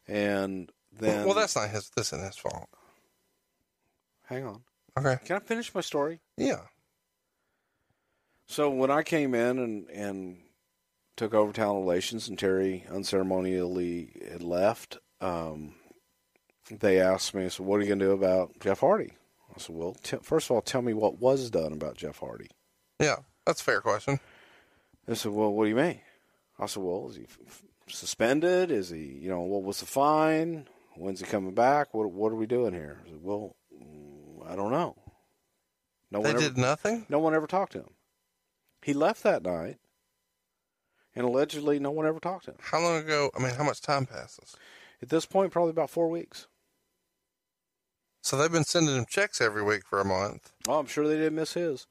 [0.08, 1.90] and then well, that's not his.
[1.96, 2.68] This isn't his fault.
[4.32, 4.64] Hang on.
[4.98, 5.18] Okay.
[5.26, 6.20] Can I finish my story?
[6.38, 6.62] Yeah.
[8.48, 10.38] So when I came in and and
[11.16, 15.76] took over talent relations, and Terry unceremonially had left, um,
[16.70, 19.14] they asked me, "So what are you going to do about Jeff Hardy?"
[19.56, 22.50] I said, "Well, t- first of all, tell me what was done about Jeff Hardy."
[23.00, 24.20] Yeah, that's a fair question.
[25.06, 26.02] They said, "Well, what do you mean?"
[26.60, 28.72] I said, "Well, is he f- f- suspended?
[28.72, 30.68] Is he, you know, what was the fine?
[30.96, 31.94] When's he coming back?
[31.94, 33.56] What what are we doing here?" I said, "Well,
[34.48, 34.96] I don't know."
[36.12, 37.06] No They one ever, did nothing.
[37.10, 37.94] no one ever talked to him.
[38.82, 39.78] He left that night,
[41.16, 42.58] and allegedly, no one ever talked to him.
[42.62, 43.32] How long ago?
[43.36, 44.56] I mean, how much time passes?
[45.02, 46.48] At this point, probably about four weeks.
[48.24, 51.16] So they've been sending him checks every week for a month, Oh, I'm sure they
[51.18, 51.88] didn't miss his.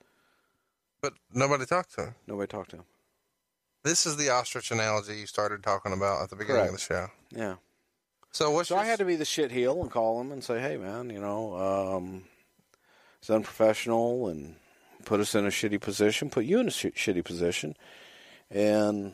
[1.01, 2.15] but nobody talked to him.
[2.27, 2.85] Nobody talked to him.
[3.83, 7.09] This is the ostrich analogy you started talking about at the beginning of the show.
[7.31, 7.57] Yeah.
[8.31, 10.45] So what's So your, I had to be the shit heel and call him and
[10.45, 11.57] say, "Hey, man, you know,
[11.97, 12.25] um,
[13.21, 14.57] it's unprofessional and
[15.05, 17.77] put us in a shitty position, put you in a sh- shitty position,
[18.51, 19.13] and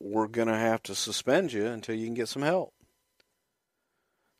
[0.00, 2.72] we're gonna have to suspend you until you can get some help."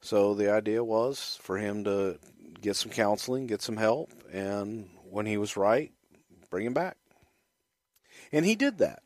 [0.01, 2.19] So the idea was for him to
[2.61, 5.93] get some counseling, get some help, and when he was right,
[6.51, 6.97] bring him back.
[8.33, 9.03] And he did that.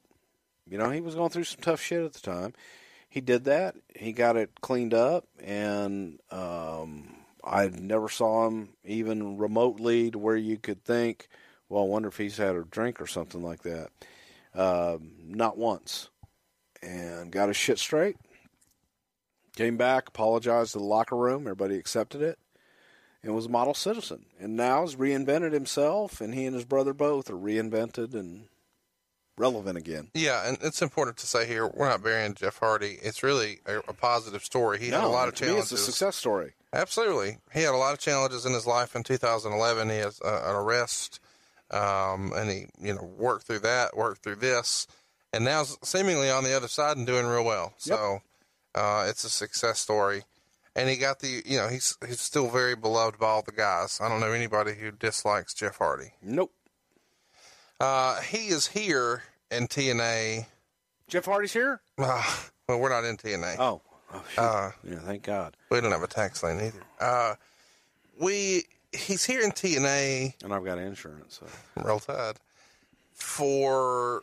[0.66, 2.54] You know, he was going through some tough shit at the time
[3.16, 3.76] he did that.
[3.94, 7.15] He got it cleaned up, and um,
[7.46, 11.28] I never saw him even remotely to where you could think,
[11.68, 13.90] well, I wonder if he's had a drink or something like that.
[14.54, 16.10] Um, not once.
[16.82, 18.16] And got his shit straight.
[19.56, 21.42] Came back, apologized to the locker room.
[21.42, 22.38] Everybody accepted it.
[23.22, 24.26] And was a model citizen.
[24.38, 28.48] And now has reinvented himself, and he and his brother both are reinvented and
[29.38, 30.10] relevant again.
[30.14, 32.98] Yeah, and it's important to say here we're not burying Jeff Hardy.
[33.02, 34.78] It's really a, a positive story.
[34.78, 35.72] He had a lot of challenges.
[35.72, 36.52] it's a success story.
[36.72, 38.94] Absolutely, he had a lot of challenges in his life.
[38.94, 41.20] In 2011, he has uh, an arrest,
[41.70, 44.86] um, and he you know worked through that, worked through this,
[45.32, 47.74] and now seemingly on the other side and doing real well.
[47.78, 48.20] So
[48.74, 50.22] uh, it's a success story.
[50.76, 53.98] And he got the, you know, he's he's still very beloved by all the guys.
[54.02, 56.12] I don't know anybody who dislikes Jeff Hardy.
[56.22, 56.52] Nope.
[57.80, 60.46] Uh, he is here in TNA.
[61.08, 61.80] Jeff Hardy's here?
[61.98, 62.22] Uh,
[62.68, 63.58] well, we're not in TNA.
[63.58, 63.80] Oh.
[64.12, 64.24] Oh.
[64.38, 65.56] Uh, yeah, thank God.
[65.70, 66.82] We don't have a tax lane either.
[67.00, 67.34] Uh,
[68.20, 70.42] we he's here in TNA.
[70.42, 71.40] And I've got insurance.
[71.40, 71.82] So.
[71.82, 72.36] Roll Tide.
[73.14, 74.22] For,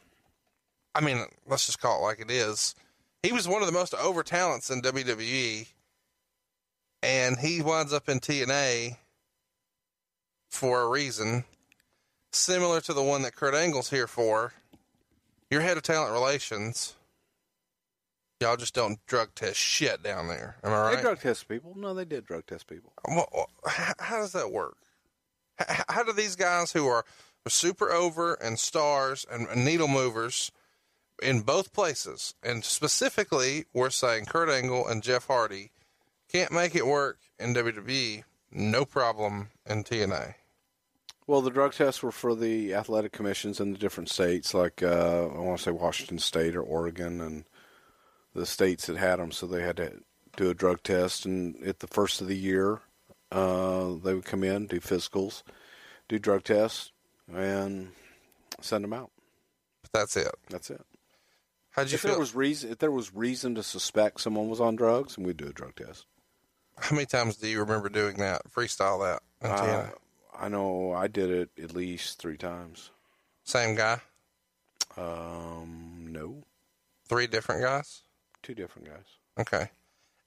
[0.94, 2.76] I mean, let's just call it like it is.
[3.24, 5.68] He was one of the most over talents in WWE,
[7.02, 8.98] and he winds up in TNA
[10.50, 11.46] for a reason
[12.32, 14.54] similar to the one that Kurt Angle's here for.
[15.50, 16.96] You're head of talent relations.
[18.40, 20.58] Y'all just don't drug test shit down there.
[20.64, 20.96] Am I right?
[20.96, 21.74] They drug test people.
[21.78, 22.92] No, they did drug test people.
[23.08, 24.78] Well, how, how does that work?
[25.58, 27.06] How, how do these guys who are
[27.48, 30.52] super over and stars and, and needle movers
[31.22, 35.72] in both places, and specifically, we're saying Kurt Angle and Jeff Hardy
[36.32, 40.36] can't make it work in WWE, no problem in TNA.
[41.26, 45.28] Well, the drug tests were for the athletic commissions in the different states, like uh,
[45.34, 47.46] I want to say Washington State or Oregon, and
[48.34, 49.32] the states that had them.
[49.32, 50.02] So they had to
[50.38, 52.82] do a drug test, and at the first of the year,
[53.32, 55.44] uh, they would come in, do physicals,
[56.08, 56.92] do drug tests,
[57.34, 57.90] and
[58.62, 59.12] send them out.
[59.82, 60.34] But that's it.
[60.50, 60.82] That's it.
[61.72, 62.12] How'd you if feel?
[62.12, 65.38] there was reason, if there was reason to suspect someone was on drugs, and we'd
[65.38, 66.06] do a drug test.
[66.78, 68.42] How many times do you remember doing that?
[68.52, 69.00] Freestyle
[69.42, 69.90] that Uh,
[70.38, 72.90] I know I did it at least three times.
[73.44, 74.02] Same guy?
[74.98, 76.44] Um, no,
[77.08, 78.02] Three different guys?
[78.44, 79.06] Two different guys.
[79.40, 79.70] Okay.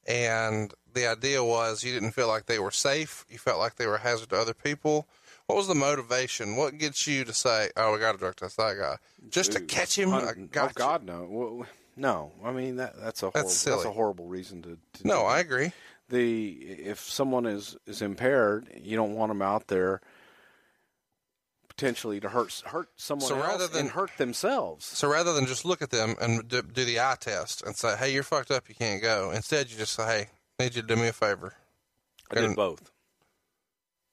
[0.08, 3.24] And the idea was you didn't feel like they were safe.
[3.28, 5.08] You felt like they were a hazard to other people.
[5.46, 6.56] What was the motivation?
[6.56, 8.96] What gets you to say, "Oh, we got to drug test that guy,"
[9.30, 10.12] just to uh, catch him?
[10.12, 11.66] I Hun- got oh God, no, Well,
[11.96, 12.32] no.
[12.44, 14.78] I mean that that's a horrible, That's that's, a horrible reason to.
[14.94, 15.72] to No, I agree.
[16.08, 20.00] The if someone is is impaired, you don't want them out there
[21.76, 24.86] potentially to hurt hurt someone So else rather than- and hurt themselves.
[24.86, 27.96] So rather than just look at them and do, do the eye test and say,
[27.96, 28.68] "Hey, you're fucked up.
[28.68, 30.30] You can't go," instead you just say, "Hey,
[30.64, 31.54] need you to do me a favor."
[32.30, 32.90] I did both.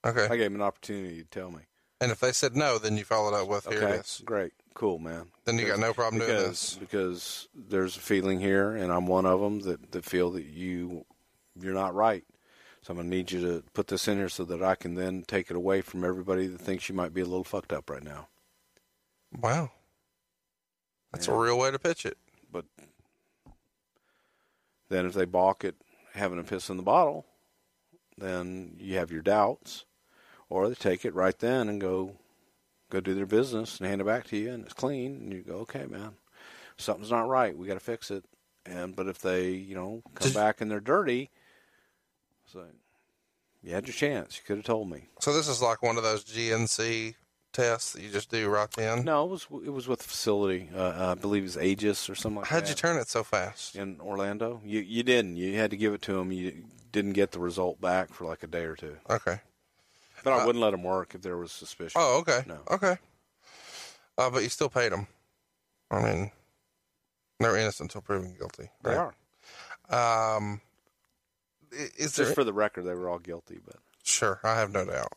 [0.06, 0.26] Okay.
[0.26, 1.61] I gave them an opportunity to tell me.
[2.02, 4.52] And if they said no, then you followed up with, "Here Okay, it is." great,
[4.73, 5.31] cool, man.
[5.45, 6.76] Then you got no problem doing because, this.
[6.76, 11.06] because there's a feeling here, and I'm one of them that, that feel that you
[11.56, 12.26] you're not right.
[12.84, 15.23] So I'm gonna need you to put this in here so that I can then
[15.26, 18.03] take it away from everybody that thinks you might be a little fucked up right
[18.03, 18.27] now.
[19.39, 19.72] Wow.
[21.11, 21.34] That's Yeah.
[21.34, 22.18] a real way to pitch it.
[22.51, 22.65] But
[24.89, 25.76] then if they balk at
[26.14, 27.26] having a piss in the bottle,
[28.18, 29.85] then you have your doubts,
[30.49, 32.18] or they take it right then and go
[32.89, 35.41] go do their business and hand it back to you, and it's clean, and you
[35.41, 36.15] go, okay, man,
[36.77, 37.57] something's not right.
[37.57, 38.23] We got to fix it.
[38.68, 41.31] And but if they, you know, come Did- back and they're dirty,
[42.53, 42.65] so
[43.61, 44.38] you had your chance.
[44.38, 45.07] You could have told me.
[45.19, 47.15] So this is like one of those GNC
[47.51, 49.03] tests that you just do right then.
[49.05, 50.69] No, it was it was with the facility.
[50.75, 52.69] Uh, I believe it was Aegis or something like How'd that.
[52.69, 53.75] you turn it so fast?
[53.75, 54.61] in Orlando?
[54.65, 55.38] You you didn't.
[55.38, 56.31] You had to give it to them.
[56.31, 58.97] You didn't get the result back for like a day or two.
[59.09, 59.39] Okay.
[60.23, 61.99] But I wouldn't let them work if there was suspicion.
[62.01, 62.43] Oh, okay.
[62.47, 62.59] No.
[62.71, 62.97] Okay.
[64.17, 65.07] Uh, but you still paid them.
[65.91, 66.31] I mean,
[67.39, 68.69] they're innocent until proven guilty.
[68.84, 69.13] they right?
[69.89, 70.38] are.
[70.38, 70.61] Um,
[71.97, 73.59] is there Just for the record, they were all guilty.
[73.65, 75.13] But Sure, I have no doubt.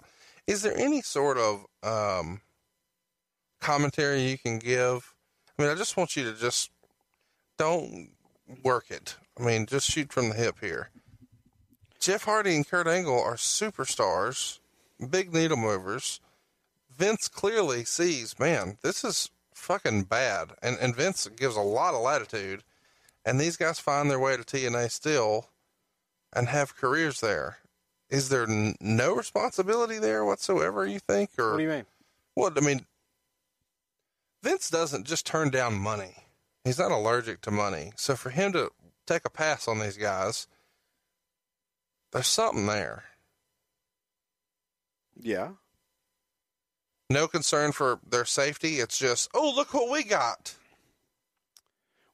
[0.46, 2.40] Is there any sort of um,
[3.60, 5.14] commentary you can give?
[5.58, 6.70] I mean, I just want you to just
[7.58, 8.10] don't
[8.62, 9.16] work it.
[9.38, 10.90] I mean, just shoot from the hip here.
[11.98, 14.60] Jeff Hardy and Kurt Angle are superstars,
[15.10, 16.20] big needle movers.
[16.96, 20.52] Vince clearly sees, man, this is fucking bad.
[20.62, 22.62] And, and Vince gives a lot of latitude.
[23.24, 25.48] And these guys find their way to TNA still
[26.36, 27.58] and have careers there.
[28.10, 31.30] Is there n- no responsibility there whatsoever, you think?
[31.38, 31.86] Or what do you mean?
[32.34, 32.56] what?
[32.56, 32.86] I mean,
[34.42, 36.14] Vince doesn't just turn down money.
[36.62, 37.92] He's not allergic to money.
[37.96, 38.70] So for him to
[39.06, 40.46] take a pass on these guys,
[42.12, 43.04] there's something there.
[45.18, 45.50] Yeah.
[47.08, 48.74] No concern for their safety.
[48.80, 50.54] It's just, oh, look what we got.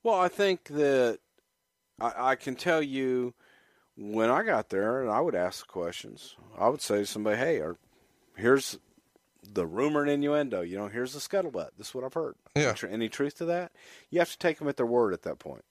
[0.02, 1.18] Well, I think that
[2.00, 3.34] I, I can tell you
[3.96, 6.36] when I got there, and I would ask the questions.
[6.58, 7.76] I would say to somebody, "Hey, or,
[8.36, 8.78] here's
[9.42, 10.60] the rumor and innuendo.
[10.60, 11.70] You know, here's the scuttlebutt.
[11.76, 12.36] This is what I've heard.
[12.54, 12.74] Yeah.
[12.84, 13.72] Any, any truth to that?
[14.10, 15.64] You have to take them at their word at that point.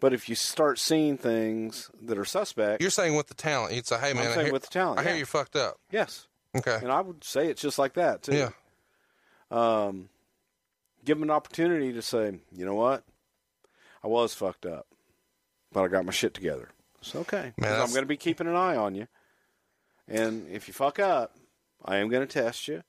[0.00, 3.86] But if you start seeing things that are suspect, You're saying with the talent, you'd
[3.86, 5.18] say, hey, man, I saying hear, with the talent, I hear yeah.
[5.18, 5.78] you fucked up.
[5.90, 6.78] yes, Okay.
[6.80, 8.36] and I would say it's just like that too.
[8.36, 8.50] Yeah.
[9.50, 10.08] um,
[11.04, 13.02] give them an opportunity to say, you know what,
[14.04, 14.86] I was fucked up,
[15.72, 16.68] but I got my shit together.
[17.00, 17.52] It's okay.
[17.60, 19.06] 'Cause I'm going to be keeping an eye on you,
[20.08, 21.34] and if you fuck up,
[21.84, 22.82] I am going to test you.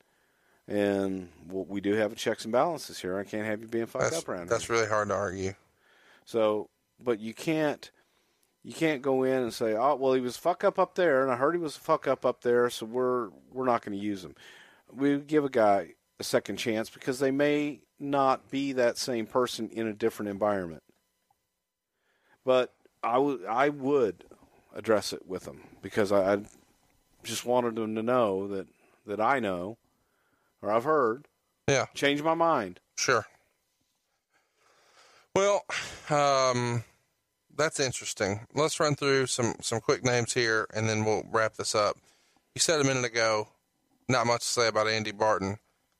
[0.67, 3.17] And well, we do have a checks and balances here.
[3.17, 4.75] I can't have you being fucked That's, up around that's here.
[4.75, 5.53] really hard to argue.
[6.25, 6.69] So,
[7.03, 7.89] but you can't,
[8.63, 11.31] you can't go in and say, oh, well, he was fuck up up there, and
[11.31, 14.03] I heard he was a fuck up up there, so we're we're not going to
[14.03, 14.35] use him.
[14.93, 19.69] We give a guy a second chance because they may not be that same person
[19.69, 20.83] in a different environment.
[22.45, 24.25] But I would I would
[24.75, 26.37] address it with them because I, I
[27.23, 28.67] just wanted them to know that
[29.05, 29.77] that I know
[30.61, 31.27] or I've heard.
[31.67, 31.85] Yeah.
[31.93, 32.79] Change my mind.
[32.97, 33.25] Sure.
[35.35, 35.63] Well,
[36.09, 36.83] um,
[37.55, 38.47] that's interesting.
[38.53, 41.97] Let's run through some some quick names here, and then we'll wrap this up.
[42.55, 43.47] You said a minute ago,
[44.07, 45.59] not much to say about Andy Barton.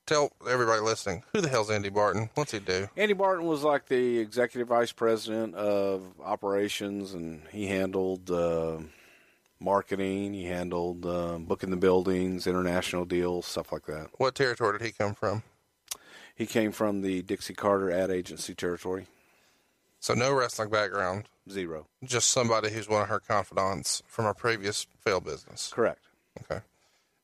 [0.10, 2.32] Tell everybody listening, who the hell's Andy Barton?
[2.34, 2.90] What's he do?
[2.98, 8.80] Andy Barton was like the executive vice president of operations, and he handled uh,
[9.60, 10.34] marketing.
[10.34, 14.08] He handled uh, booking the buildings, international deals, stuff like that.
[14.18, 15.44] What territory did he come from?
[16.36, 19.06] He came from the Dixie Carter ad agency territory.
[20.00, 21.86] So no wrestling background, Zero.
[22.04, 25.72] just somebody who's one of her confidants from a previous failed business.
[25.72, 26.02] Correct.
[26.42, 26.62] Okay.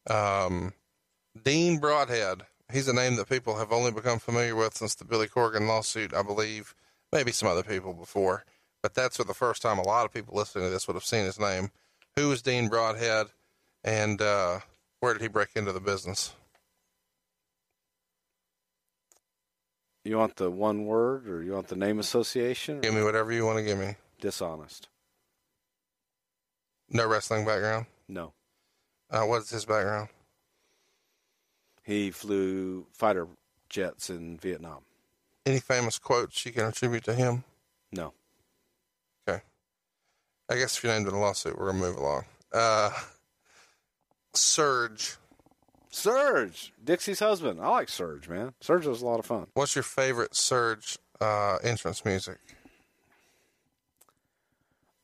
[0.07, 0.73] Um,
[1.43, 2.43] Dean Broadhead.
[2.71, 6.13] He's a name that people have only become familiar with since the Billy Corgan lawsuit,
[6.13, 6.73] I believe.
[7.11, 8.43] Maybe some other people before,
[8.81, 11.05] but that's for the first time a lot of people listening to this would have
[11.05, 11.69] seen his name.
[12.15, 13.27] Who is Dean Broadhead,
[13.83, 14.59] and uh,
[14.99, 16.33] where did he break into the business?
[20.03, 22.81] You want the one word, or you want the name association?
[22.81, 23.95] Give me whatever you want to give me.
[24.19, 24.87] Dishonest.
[26.89, 27.85] No wrestling background.
[28.07, 28.33] No.
[29.09, 30.09] Uh, what is his background?
[31.85, 33.27] He flew fighter
[33.69, 34.79] jets in Vietnam.
[35.45, 37.43] Any famous quotes you can attribute to him?
[37.91, 38.13] No.
[39.29, 39.41] Okay.
[40.49, 42.25] I guess if you're named in a lawsuit, we're gonna move along.
[42.51, 42.89] Uh,
[44.33, 45.17] Serg.
[45.91, 47.61] Serg, Dixie's husband.
[47.61, 48.53] I like Serg, man.
[48.61, 49.47] Serg was a lot of fun.
[49.53, 52.37] What's your favorite Serg uh, entrance music?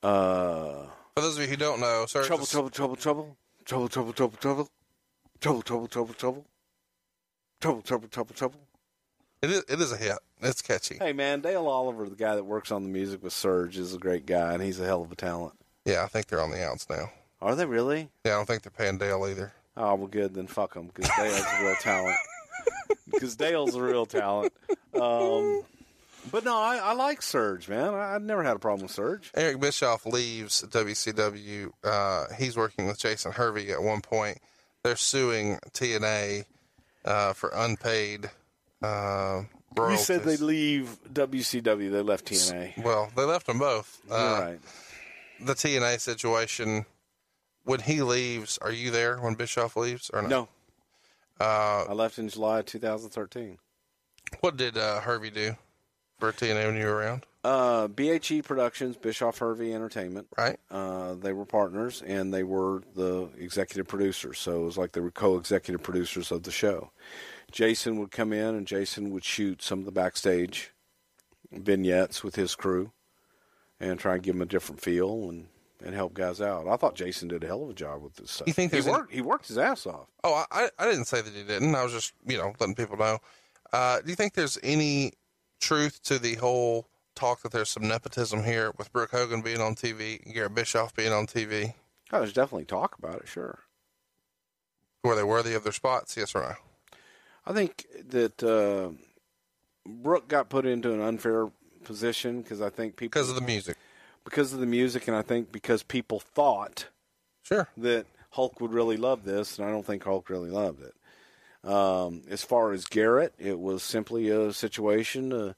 [0.04, 0.86] Uh,
[1.16, 2.26] For those of you who don't know, Serg.
[2.26, 4.68] trouble, is- trouble, trouble, trouble, trouble, trouble, trouble, trouble,
[5.40, 6.46] trouble, trouble, trouble, trouble,
[7.62, 8.60] trouble, trouble, trouble, trouble.
[9.42, 9.64] It is.
[9.70, 10.18] It is a hit.
[10.42, 10.98] It's catchy.
[11.00, 13.98] Hey, man, Dale Oliver, the guy that works on the music with Serg, is a
[13.98, 15.54] great guy, and he's a hell of a talent.
[15.86, 17.12] Yeah, I think they're on the outs now.
[17.42, 18.10] Are they really?
[18.24, 19.54] Yeah, I don't think they're paying Dale either.
[19.78, 20.34] Oh, well, good.
[20.36, 22.18] Then fuck them, because Dale's a real talent.
[23.10, 24.54] Because Dale's a real talent.
[24.94, 25.64] Um,
[26.32, 27.94] but no, I, I like Serg, man.
[27.94, 29.24] I, I've never had a problem with Serg.
[29.36, 31.72] Eric Bischoff leaves WCW.
[31.84, 34.38] Uh, he's working with Jason Hervey at one point.
[34.84, 36.46] They're suing TNA
[37.06, 38.30] uh, for unpaid
[38.82, 39.44] uh,
[39.78, 41.92] You said they leave WCW.
[41.92, 42.84] They left TNA.
[42.84, 44.02] Well, they left them both.
[44.10, 44.60] Uh, right.
[45.40, 46.86] The TNA situation.
[47.64, 50.30] When he leaves, are you there when Bischoff leaves or not?
[50.30, 50.48] No,
[51.40, 53.60] Uh, I left in July 2013.
[54.40, 55.56] what did uh, Hervey do
[56.20, 57.26] for TNA when you were around?
[57.44, 60.28] Uh, BHE Productions, Bischoff Hervey Entertainment.
[60.38, 60.60] Right.
[60.70, 64.38] Uh, they were partners and they were the executive producers.
[64.38, 66.92] So it was like they were co-executive producers of the show.
[67.52, 70.72] Jason would come in and Jason would shoot some of the backstage
[71.52, 72.92] vignettes with his crew
[73.80, 75.48] and try and give them a different feel and,
[75.84, 76.68] and help guys out.
[76.68, 78.48] I thought Jason did a hell of a job with this stuff.
[78.48, 79.14] You think he there's any- worked?
[79.14, 80.08] He worked his ass off.
[80.24, 81.74] Oh, I, I didn't say that he didn't.
[81.74, 83.18] I was just, you know, letting people know.
[83.74, 85.14] Uh, do you think there's any
[85.60, 86.88] truth to the whole
[87.22, 91.14] talk that there's some nepotism here with Brooke Hogan being on TV, Garrett Bischoff being
[91.14, 91.76] on TV?
[92.12, 93.28] Oh, there's definitely talk about it.
[93.28, 93.60] Sure.
[95.04, 96.18] Were they worthy of their spots?
[96.18, 96.54] Yes or no?
[97.46, 98.90] I think that uh,
[99.88, 101.50] Brooke got put into an unfair
[101.84, 103.78] position because I think people Because of the music.
[104.26, 106.88] because of the music, and I think because people thought
[107.44, 107.68] Sure.
[107.78, 111.70] that Hulk would really love this, and I don't think Hulk really loved it.
[111.70, 115.56] Um, as far as Garrett, it was simply a situation to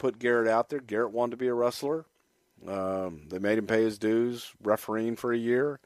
[0.00, 0.80] put Garrett out there.
[0.80, 2.04] Garrett wanted to be a wrestler.
[2.66, 5.78] Um, they made him pay his dues, refereeing for a year.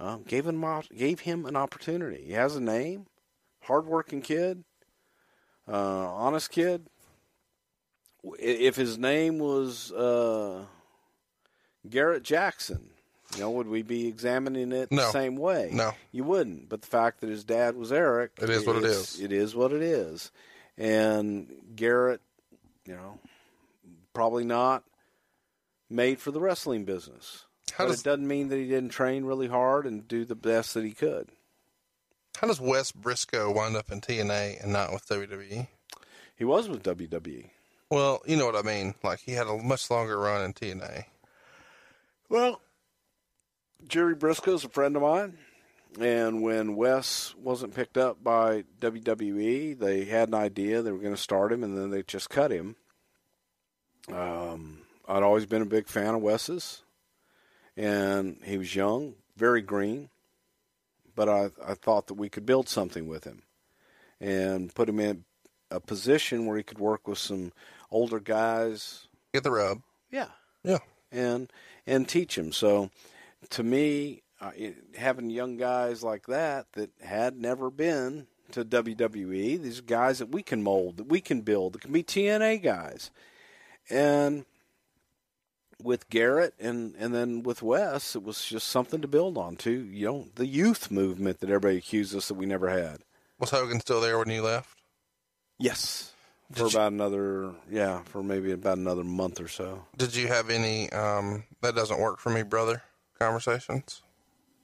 [0.00, 0.64] Um, gave him
[0.96, 2.22] gave him an opportunity.
[2.24, 3.06] He has a name,
[3.62, 4.64] hardworking kid,
[5.70, 6.86] uh, honest kid.
[8.38, 10.64] If his name was uh,
[11.88, 12.90] Garrett Jackson,
[13.34, 15.02] you know, would we be examining it No.
[15.06, 15.70] the same way?
[15.72, 15.92] No.
[16.12, 16.68] you wouldn't.
[16.68, 19.20] But the fact that his dad was Eric, It is what it is.
[19.20, 20.30] It is what it is.
[20.76, 22.20] And Garrett,
[22.86, 23.18] you know,
[24.18, 24.82] probably not
[25.88, 27.44] made for the wrestling business.
[27.74, 30.34] How but does- it doesn't mean that he didn't train really hard and do the
[30.34, 31.30] best that he could.
[32.40, 35.68] How does Wes Brisco wind up in TNA and not with WWE?
[36.34, 36.82] He was with.
[36.82, 37.50] WWE.
[37.90, 38.96] Well, you know what I mean.
[39.04, 41.04] Like he had a much longer run in TNA.
[42.28, 42.60] Well,
[43.86, 45.38] Jerry Brisco's a friend of mine,
[46.00, 51.14] and when Wes wasn't picked up by WWE, they had an idea they were going
[51.14, 52.74] to start him, and then they just cut him.
[54.12, 56.82] Um, I'd always been a big fan of Wes's,
[57.76, 60.08] and he was young, very green,
[61.14, 63.42] but I, I thought that we could build something with him
[64.20, 65.24] and put him in
[65.70, 67.52] a position where he could work with some
[67.90, 69.08] older guys.
[69.34, 69.82] Get the rub.
[70.10, 70.28] Yeah,
[70.64, 70.78] Yeah.
[71.12, 71.52] and
[71.86, 72.52] and teach him.
[72.52, 72.90] So,
[73.50, 79.60] to me, uh, it, having young guys like that that had never been to WWE,
[79.62, 83.10] these guys that we can mold, that we can build, that can be TNA guys,
[83.90, 84.44] and
[85.82, 89.84] with Garrett and and then with Wes, it was just something to build on too.
[89.90, 92.98] You know, the youth movement that everybody accused us that we never had.
[93.38, 94.78] Was Hogan still there when you left?
[95.58, 96.12] Yes.
[96.52, 99.84] For you- about another, yeah, for maybe about another month or so.
[99.96, 102.82] Did you have any um, that doesn't work for me, brother
[103.18, 104.02] conversations?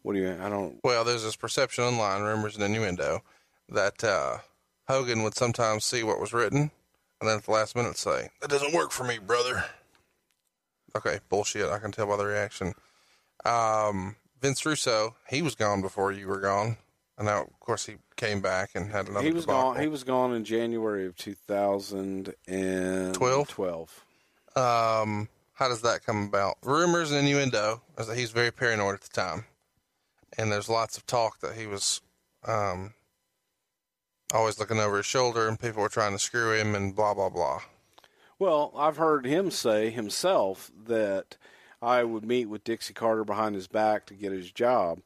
[0.03, 0.29] What do you?
[0.29, 0.41] Mean?
[0.41, 0.79] I don't.
[0.83, 3.23] Well, there's this perception online, rumors and innuendo,
[3.69, 4.39] that uh,
[4.89, 6.71] Hogan would sometimes see what was written
[7.25, 9.65] and then at the last minute say, That doesn't work for me, brother.
[10.95, 11.71] Okay, bullshit.
[11.71, 12.75] I can tell by the reaction.
[13.47, 16.77] Um, Vince Russo, he was gone before you were gone.
[17.17, 19.73] And now, of course, he came back and had another he was debacle.
[19.73, 19.81] gone.
[19.81, 23.49] He was gone in January of 2012.
[23.49, 24.05] Twelve?
[24.55, 26.59] Um, how does that come about?
[26.63, 29.47] Rumors and innuendo is that he's very paranoid at the time,
[30.37, 32.03] and there's lots of talk that he was
[32.45, 32.93] um,
[34.35, 37.31] always looking over his shoulder, and people were trying to screw him, and blah blah
[37.31, 37.61] blah.
[38.39, 41.37] Well, I've heard him say himself that
[41.81, 45.01] I would meet with Dixie Carter behind his back to get his job,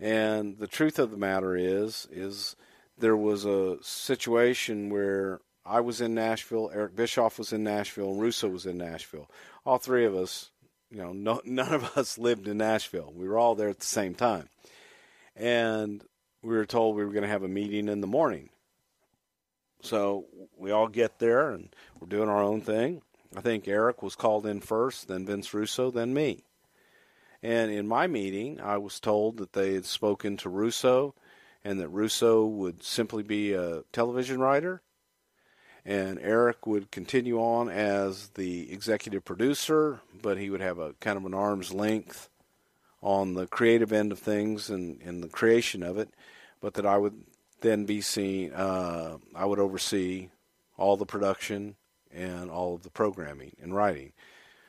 [0.00, 2.56] and the truth of the matter is, is
[2.98, 8.20] there was a situation where I was in Nashville, Eric Bischoff was in Nashville, and
[8.20, 9.30] Russo was in Nashville.
[9.64, 10.50] All three of us,
[10.90, 13.12] you know, no, none of us lived in Nashville.
[13.14, 14.48] We were all there at the same time,
[15.36, 16.02] and
[16.42, 18.48] we were told we were going to have a meeting in the morning.
[19.82, 20.26] So
[20.56, 23.02] we all get there and we're doing our own thing.
[23.36, 26.44] I think Eric was called in first, then Vince Russo, then me.
[27.42, 31.14] And in my meeting, I was told that they had spoken to Russo
[31.64, 34.82] and that Russo would simply be a television writer
[35.84, 41.16] and Eric would continue on as the executive producer, but he would have a kind
[41.16, 42.28] of an arm's length
[43.02, 46.10] on the creative end of things and, and the creation of it,
[46.60, 47.24] but that I would
[47.60, 50.28] then be seen, uh, I would oversee
[50.76, 51.76] all the production
[52.12, 54.12] and all of the programming and writing.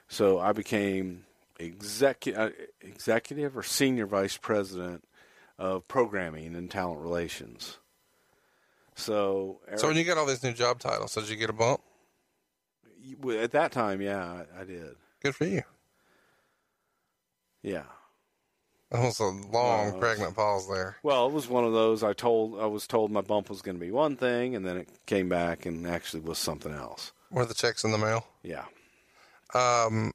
[0.07, 1.25] So I became
[1.59, 2.49] execu- uh,
[2.81, 5.03] executive or senior vice president
[5.57, 7.77] of programming and talent relations.
[8.95, 11.53] So, Eric, So when you got all these new job titles, did you get a
[11.53, 11.81] bump?
[13.29, 14.95] at that time, yeah, I, I did.
[15.21, 15.63] Good for you.
[17.63, 17.83] Yeah.
[18.91, 20.97] That was a long No, pregnant pause there.
[21.01, 22.03] Well, it was one of those.
[22.03, 24.75] I told I was told my bump was going to be one thing, and then
[24.77, 27.13] it came back and actually was something else.
[27.31, 28.25] Were the checks in the mail?
[28.43, 28.65] Yeah.
[29.53, 30.11] Um,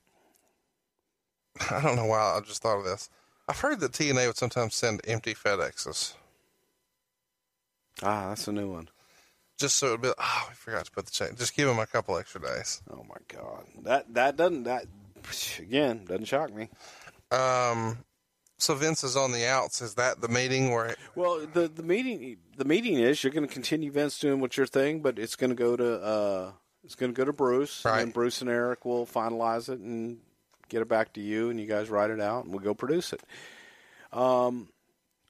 [1.70, 3.08] I don't know why I just thought of this.
[3.48, 6.14] I've heard that TNA would sometimes send empty FedExes
[8.02, 8.90] Ah, that's a new one.
[9.58, 10.10] just so it'd be.
[10.18, 11.34] Oh, we forgot to put the check.
[11.38, 12.82] Just give them a couple extra days.
[12.90, 13.64] Oh my god.
[13.84, 14.84] That that doesn't that
[15.58, 16.68] again doesn't shock me.
[17.30, 17.98] Um,
[18.58, 19.82] so Vince is on the outs.
[19.82, 20.94] Is that the meeting where?
[21.14, 24.66] Well, the the meeting the meeting is you're going to continue Vince doing what your
[24.66, 26.52] thing, but it's going to go to uh
[26.84, 28.00] it's going to go to Bruce, Right.
[28.02, 30.18] and Bruce and Eric will finalize it and
[30.68, 33.12] get it back to you, and you guys write it out, and we'll go produce
[33.12, 33.22] it.
[34.12, 34.68] Um,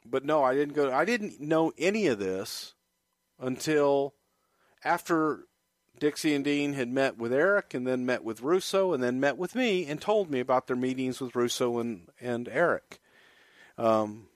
[0.04, 0.92] but no, I didn't go.
[0.92, 2.74] I didn't know any of this
[3.40, 4.14] until
[4.84, 5.40] after
[5.98, 9.36] Dixie and Dean had met with Eric, and then met with Russo, and then met
[9.38, 13.00] with me, and told me about their meetings with Russo and and Eric.
[13.78, 14.26] Um,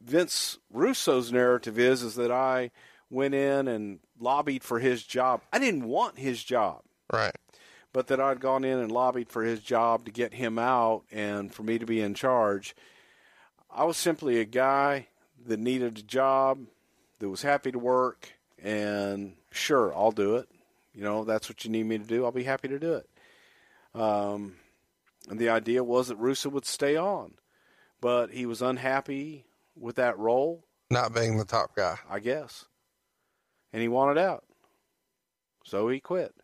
[0.00, 2.70] Vince Russo's narrative is is that I
[3.10, 5.42] went in and lobbied for his job.
[5.52, 6.82] I didn't want his job,
[7.12, 7.34] Right.
[7.92, 11.54] but that I'd gone in and lobbied for his job to get him out and
[11.54, 12.74] for me to be in charge.
[13.70, 15.08] I was simply a guy
[15.46, 16.66] that needed a job,
[17.20, 18.32] that was happy to work,
[18.62, 20.48] and sure, I'll do it.
[20.94, 22.24] You know, that's what you need me to do.
[22.24, 23.08] I'll be happy to do it.
[23.98, 24.56] Um,
[25.28, 27.34] and the idea was that Russo would stay on,
[28.04, 31.96] but he was unhappy with that role, Not being the top guy.
[32.10, 32.66] I guess,
[33.72, 34.44] and he wanted out,
[35.64, 36.34] so he quit.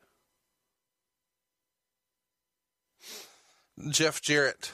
[3.91, 4.73] Jeff Jarrett.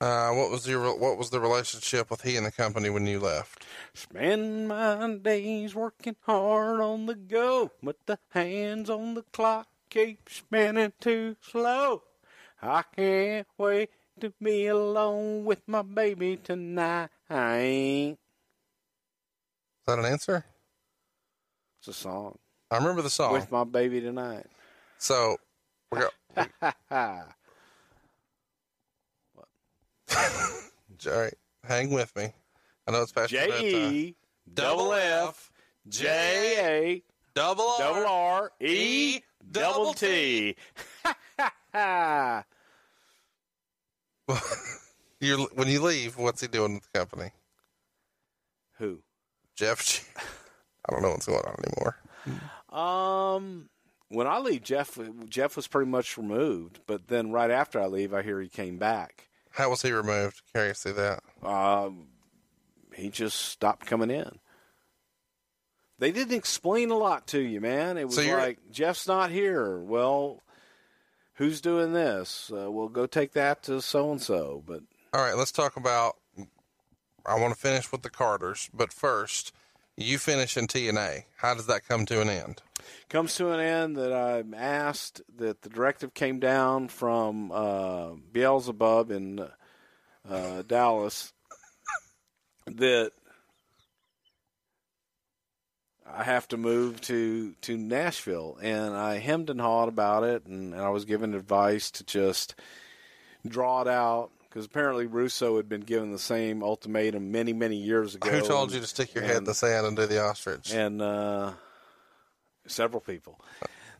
[0.00, 3.18] Uh, what was your what was the relationship with he and the company when you
[3.18, 3.66] left?
[3.94, 10.28] Spend my days working hard on the go, but the hands on the clock keep
[10.30, 12.04] spinning too slow.
[12.62, 13.90] I can't wait
[14.20, 17.10] to be alone with my baby tonight.
[17.30, 18.16] Is
[19.86, 20.44] that an answer?
[21.80, 22.38] It's a song.
[22.70, 23.32] I remember the song.
[23.32, 24.46] With my baby tonight.
[24.98, 25.36] So
[25.90, 26.08] we go.
[26.90, 27.26] Ha.
[31.06, 32.32] All right, hang with me.
[32.86, 33.48] I know it's past J.
[33.62, 34.16] E
[34.52, 35.50] double F
[35.88, 37.02] J
[37.34, 40.56] double A double R E double T.
[41.74, 42.44] Ha.
[45.20, 47.32] You when you leave, what's he doing with the company?
[48.78, 49.00] Who?
[49.56, 50.08] Jeff.
[50.88, 51.96] I don't know what's going on anymore.
[52.70, 53.68] Um,
[54.10, 54.96] when I leave, Jeff
[55.28, 56.78] Jeff was pretty much removed.
[56.86, 59.28] But then right after I leave, I hear he came back.
[59.50, 60.42] How was he removed?
[60.52, 61.20] Curious to see that.
[61.42, 62.06] Um,
[62.94, 64.38] he just stopped coming in.
[65.98, 67.98] They didn't explain a lot to you, man.
[67.98, 69.80] It was So like Jeff's not here.
[69.80, 70.40] Well,
[71.38, 72.52] who's doing this?
[72.54, 74.62] Uh, well, go take that to so and so.
[74.66, 74.82] But
[75.14, 76.16] All right, let's talk about.
[77.26, 79.52] I want to finish with the Carters, but first,
[79.96, 81.24] you finish in TNA.
[81.36, 82.62] How does that come to an end?
[83.08, 89.10] comes to an end that I'm asked that the directive came down from uh, Beelzebub
[89.10, 89.46] in
[90.28, 91.32] uh, Dallas
[92.66, 93.12] that
[96.14, 100.72] I have to move to to Nashville, and I hemmed and hawed about it, and,
[100.74, 102.54] and I was given advice to just
[103.46, 108.14] draw it out because apparently Russo had been given the same ultimatum many many years
[108.14, 108.30] ago.
[108.30, 110.72] Who told you to stick your head in the sand and do the ostrich?
[110.72, 111.52] and uh,
[112.66, 113.40] several people.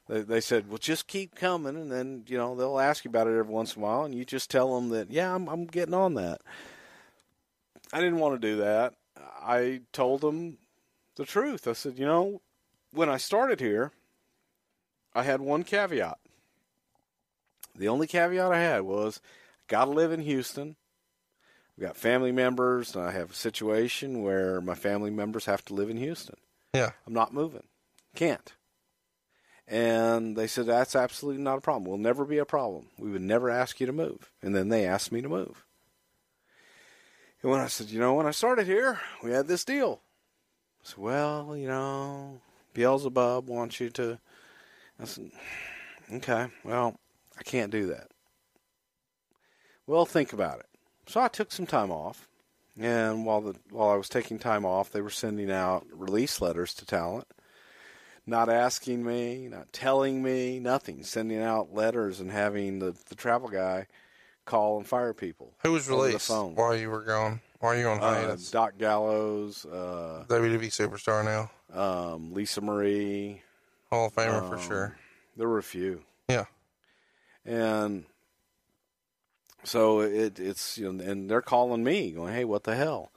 [0.09, 3.27] They, they said, "Well, just keep coming, and then you know they'll ask you about
[3.27, 5.67] it every once in a while, and you just tell them that, yeah, I'm, I'm
[5.67, 6.41] getting on that."
[7.93, 8.95] I didn't want to do that.
[9.43, 10.59] I told them
[11.19, 11.69] the truth.
[11.69, 12.41] I said, you know,
[12.93, 13.93] when I started here,
[15.15, 16.19] I had one caveat.
[17.77, 19.21] The only caveat I had was,
[19.67, 20.77] got to live in Houston.
[21.77, 25.75] I've got family members, and I have a situation where my family members have to
[25.75, 26.37] live in Houston.
[26.73, 26.91] yeah.
[27.07, 27.65] I'm not moving.
[28.15, 28.53] Can't.
[29.67, 31.85] And they said, that's absolutely not a problem.
[31.85, 32.87] Will never be a problem.
[32.99, 34.33] We would never ask you to move.
[34.43, 35.65] And then they asked me to move.
[37.43, 40.01] And when I said, you know, when I started here, we had this deal.
[40.89, 42.41] Said, well, you know,
[42.73, 44.18] Beelzebub wants you to.
[44.99, 45.31] I said,
[46.15, 46.99] okay, well,
[47.39, 48.08] I can't do that.
[49.86, 50.67] Well, think about it.
[51.07, 52.26] So I took some time off.
[52.81, 56.73] And while the while I was taking time off, they were sending out release letters
[56.75, 57.26] to talent,
[58.25, 61.02] not asking me, not telling me, nothing.
[61.02, 63.89] Sending out letters and having the, the travel guy
[64.47, 65.52] call and fire people.
[65.65, 66.55] Who was over the released phone.
[66.55, 67.41] while you were gone?
[67.61, 68.51] Why are you on Uh, hiatus?
[68.51, 73.43] Doc Gallows, uh, WWE superstar now, um, Lisa Marie.
[73.91, 74.99] Hall of Famer for Um, sure.
[75.37, 76.05] There were a few.
[76.28, 76.45] Yeah.
[77.45, 78.05] And
[79.65, 83.11] so it, it's you know, and they're calling me, going, "Hey, what the hell?"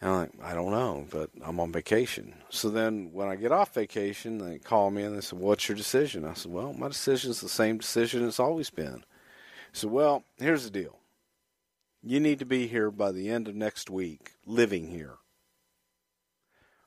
[0.00, 3.52] And I'm like, "I don't know, but I'm on vacation." So then, when I get
[3.52, 6.88] off vacation, they call me and they said, "What's your decision?" I said, "Well, my
[6.88, 10.98] decision's the same decision it's always been." I said, "Well, here's the deal.
[12.02, 15.18] You need to be here by the end of next week, living here,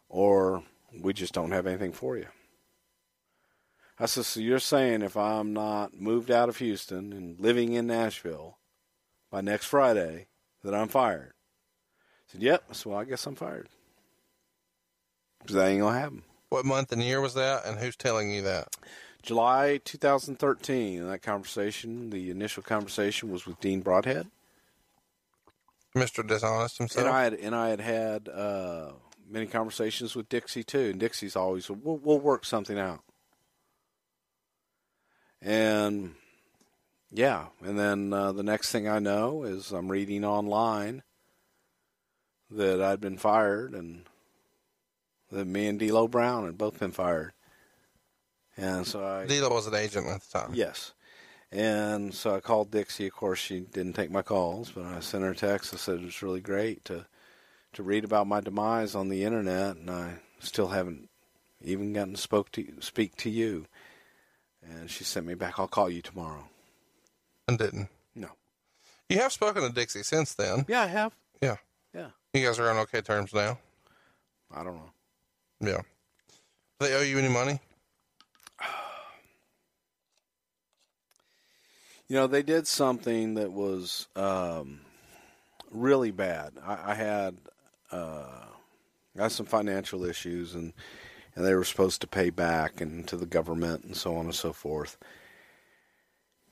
[0.09, 0.63] or
[1.01, 2.27] we just don't have anything for you."
[3.97, 7.87] I said, so you're saying if I'm not moved out of Houston and living in
[7.87, 8.57] Nashville
[9.31, 10.27] by next Friday,
[10.63, 11.31] that I'm fired?
[11.31, 12.75] I said, yep.
[12.75, 13.69] So well, I guess I'm fired.
[15.39, 16.23] Because that ain't going to happen.
[16.49, 18.67] What month and year was that, and who's telling you that?
[19.21, 24.27] July 2013, and that conversation, the initial conversation was with Dean Broadhead.
[25.95, 26.27] Mr.
[26.27, 27.05] Dishonest himself.
[27.05, 28.91] And I had, and I had had uh,
[29.27, 30.89] many conversations with Dixie, too.
[30.91, 33.01] And Dixie's always, we'll, we'll work something out.
[35.41, 36.15] And
[37.11, 41.03] yeah, and then uh, the next thing I know is I'm reading online
[42.49, 44.05] that I'd been fired and
[45.31, 47.33] that me and D'Lo Brown had both been fired.
[48.57, 50.51] And so I D'Lo was an agent at the time.
[50.53, 50.93] yes,
[51.55, 53.07] and so I called Dixie.
[53.07, 55.73] Of course, she didn't take my calls, but I sent her a text.
[55.73, 57.05] I said it was really great to
[57.73, 61.09] to read about my demise on the internet, and I still haven't
[61.61, 63.65] even gotten to spoke to speak to you.
[64.61, 65.59] And she sent me back.
[65.59, 66.47] I'll call you tomorrow.
[67.47, 67.89] And didn't.
[68.15, 68.29] No.
[69.09, 70.65] You have spoken to Dixie since then.
[70.67, 71.13] Yeah, I have.
[71.41, 71.57] Yeah.
[71.93, 72.09] Yeah.
[72.33, 73.59] You guys are on okay terms now.
[74.53, 74.91] I don't know.
[75.61, 75.81] Yeah.
[76.79, 77.59] Do they owe you any money?
[82.07, 84.81] You know, they did something that was um,
[85.71, 86.53] really bad.
[86.65, 87.35] I, I had
[87.91, 88.45] uh,
[89.17, 90.73] I had some financial issues, and
[91.35, 94.35] and they were supposed to pay back and to the government and so on and
[94.35, 94.97] so forth,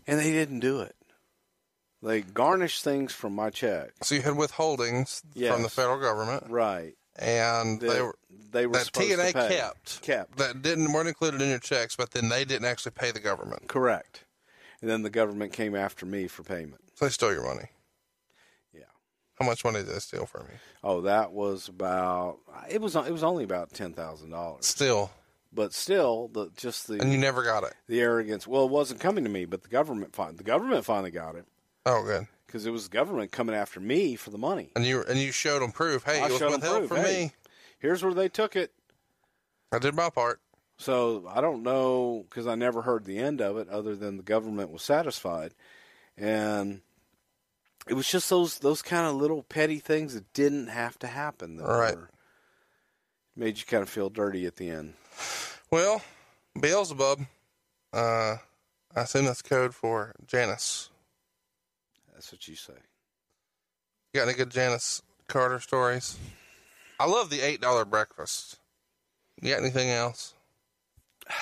[0.08, 0.96] and they didn't do it.
[2.02, 6.96] They garnished things from my check, So you had withholdings from the federal government, right?
[7.16, 8.16] and That they were
[8.52, 9.48] they were that TNA to pay.
[9.58, 13.12] kept kept that didn't weren't included in your checks, but then they didn't actually pay
[13.12, 14.23] the government, correct,
[14.84, 16.82] and then the government came after me for payment.
[16.96, 17.70] so they stole your money.
[18.74, 18.82] Yeah.
[19.40, 20.58] How much money did they steal from you?
[20.84, 22.40] Oh, that was about
[22.70, 24.66] it was it was only about ten thousand dollars.
[24.66, 25.10] Still,
[25.54, 27.74] but still the just the and you never got it.
[27.88, 31.12] the arrogance well it wasn't coming to me but the government fin- the government finally
[31.12, 31.46] got it
[31.86, 32.28] Oh, good.
[32.46, 35.32] because it was the government coming after me for the money And you and you
[35.32, 36.04] showed them proof.
[36.04, 36.88] Hey, I it was withheld proof.
[36.90, 37.24] from Hey.
[37.26, 37.32] me.
[37.80, 38.72] here's where they took it
[39.72, 40.40] I did my part.
[40.78, 44.24] So i don't know because i never heard the end of it other than the
[44.24, 45.54] government was satisfied
[46.18, 46.82] and
[47.88, 51.58] it was just those those kind of little petty things that didn't have to happen
[51.58, 51.96] that Right.
[51.96, 52.10] were-
[53.36, 54.94] made you kind of feel dirty at the end
[55.72, 56.02] Well,
[56.60, 57.26] Beelzebub.
[57.92, 58.38] Uh,
[58.96, 60.90] I assume that's code for Janice.
[62.14, 62.74] that's what you say
[64.14, 66.18] You got any good Janice Carter stories?
[67.00, 68.58] I love the eight dollar breakfast.
[69.42, 70.33] You got anything else?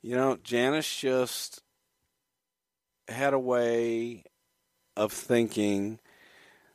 [0.00, 1.60] You know, Janice just
[3.08, 4.22] had a way
[4.96, 5.98] of thinking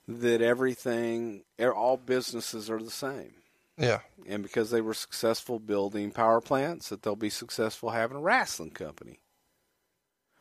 [0.07, 3.33] that everything, all businesses are the same.
[3.77, 3.99] Yeah.
[4.27, 8.71] And because they were successful building power plants, that they'll be successful having a wrestling
[8.71, 9.19] company.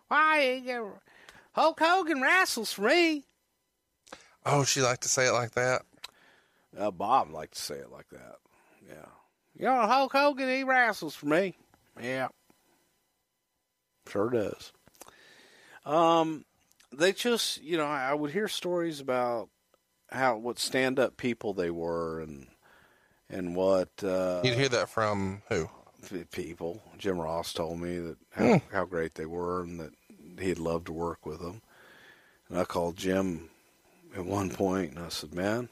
[0.08, 0.62] Why,
[1.52, 3.24] Hulk Hogan wrestles for me.
[4.44, 5.82] Oh, she liked to say it like that.
[6.76, 8.36] Uh, Bob liked to say it like that.
[9.62, 9.76] Yeah.
[9.76, 11.56] You know, Hulk Hogan, he wrestles for me.
[12.02, 12.28] Yeah.
[14.08, 14.72] Sure does.
[15.86, 16.44] Um,
[16.92, 19.48] they just, you know, I I would hear stories about
[20.10, 22.48] how what stand up people they were and
[23.30, 25.68] and what uh, You'd hear that from who?
[26.32, 26.82] people.
[26.98, 29.92] Jim Ross told me that how, how great they were and that
[30.40, 31.62] he'd love to work with them.
[32.48, 33.48] And I called Jim
[34.16, 35.68] at one point and I said, "Man,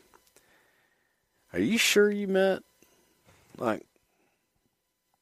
[1.52, 2.62] are you sure you met
[3.60, 3.86] like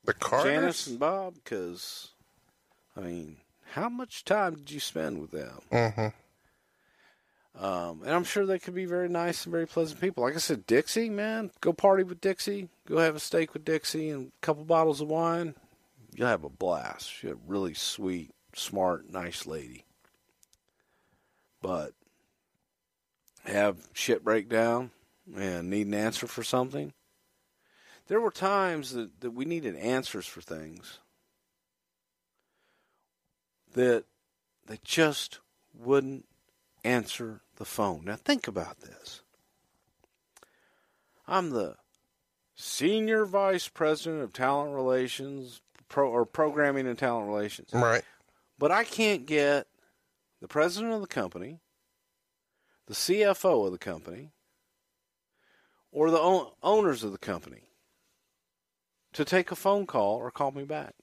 [0.04, 0.52] The Carters.
[0.52, 1.34] Janice and Bob?
[1.34, 2.12] Because
[2.96, 3.36] I mean,
[3.72, 6.08] how much time did you spend with them?" Mm-hmm.
[7.62, 10.22] Um, and I'm sure they could be very nice and very pleasant people.
[10.22, 12.68] Like I said, Dixie, man, go party with Dixie.
[12.86, 15.56] Go have a steak with Dixie and a couple bottles of wine.
[16.14, 17.10] You'll have a blast.
[17.10, 19.84] She's a really sweet, smart, nice lady.
[21.60, 21.94] But
[23.44, 24.92] have shit break down
[25.36, 26.92] and need an answer for something.
[28.08, 30.98] There were times that, that we needed answers for things
[33.74, 34.04] that
[34.66, 35.40] they just
[35.78, 36.24] wouldn't
[36.82, 38.06] answer the phone.
[38.06, 39.20] Now, think about this.
[41.26, 41.76] I'm the
[42.54, 47.70] senior vice president of talent relations pro, or programming and talent relations.
[47.74, 48.02] Right.
[48.58, 49.66] But I can't get
[50.40, 51.60] the president of the company,
[52.86, 54.30] the CFO of the company,
[55.92, 57.67] or the own, owners of the company
[59.12, 60.94] to take a phone call or call me back.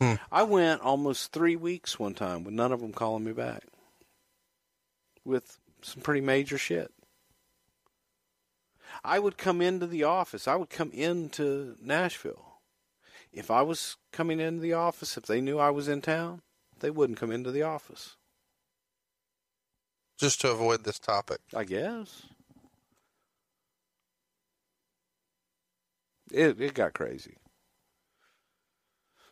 [0.00, 0.14] Hmm.
[0.30, 3.62] I went almost three weeks one time with none of them calling me back
[5.24, 6.90] with some pretty major shit.
[9.04, 10.46] I would come into the office.
[10.46, 12.60] I would come into Nashville.
[13.32, 16.42] If I was coming into the office, if they knew I was in town,
[16.80, 18.16] they wouldn't come into the office.
[20.18, 21.38] Just to avoid this topic.
[21.54, 22.26] I guess.
[26.30, 27.36] It it got crazy.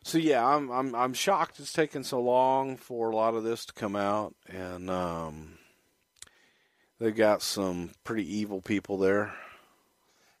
[0.03, 3.65] So yeah, I'm I'm I'm shocked it's taken so long for a lot of this
[3.65, 5.59] to come out, and um,
[6.99, 9.33] they've got some pretty evil people there.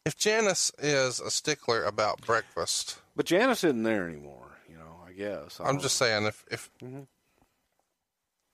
[0.03, 4.57] If Janice is a stickler about breakfast, But Janice isn't there anymore.
[4.67, 5.59] You know, I guess.
[5.59, 7.05] I I'm don't- just saying if if Mhm.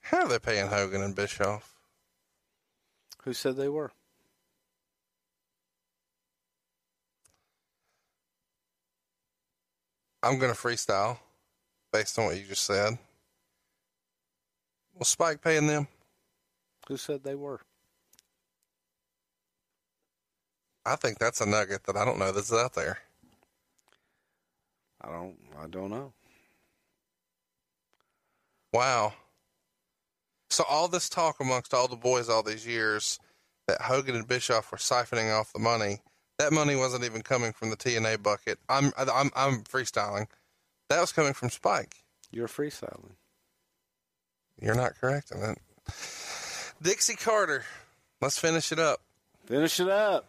[0.02, 1.74] how are they paying Hogan and Bischoff?
[3.24, 3.92] Who said they were?
[10.24, 11.18] I'm going to freestyle
[11.94, 12.98] based on what you just said.
[14.98, 15.88] Was Spike paying them?
[16.88, 17.62] Who said they were?
[20.86, 23.00] I think that's a nugget that I don't know that's out there.
[25.02, 25.36] I don't.
[25.62, 26.14] I don't know.
[28.74, 29.14] Wow.
[30.50, 33.20] So all this talk amongst all the boys all these years
[33.68, 36.00] that Hogan and Bischoff were siphoning off the money.
[36.38, 38.60] That money wasn't even coming from the TNA bucket.
[38.70, 40.28] I'm I'm I'm freestyling.
[40.90, 41.96] That was coming from Spike.
[42.32, 43.16] You're freestyling.
[44.62, 45.58] You're not correct in that.
[46.82, 47.66] Dixie Carter.
[48.22, 49.02] Let's finish it up.
[49.46, 50.26] Finish it up.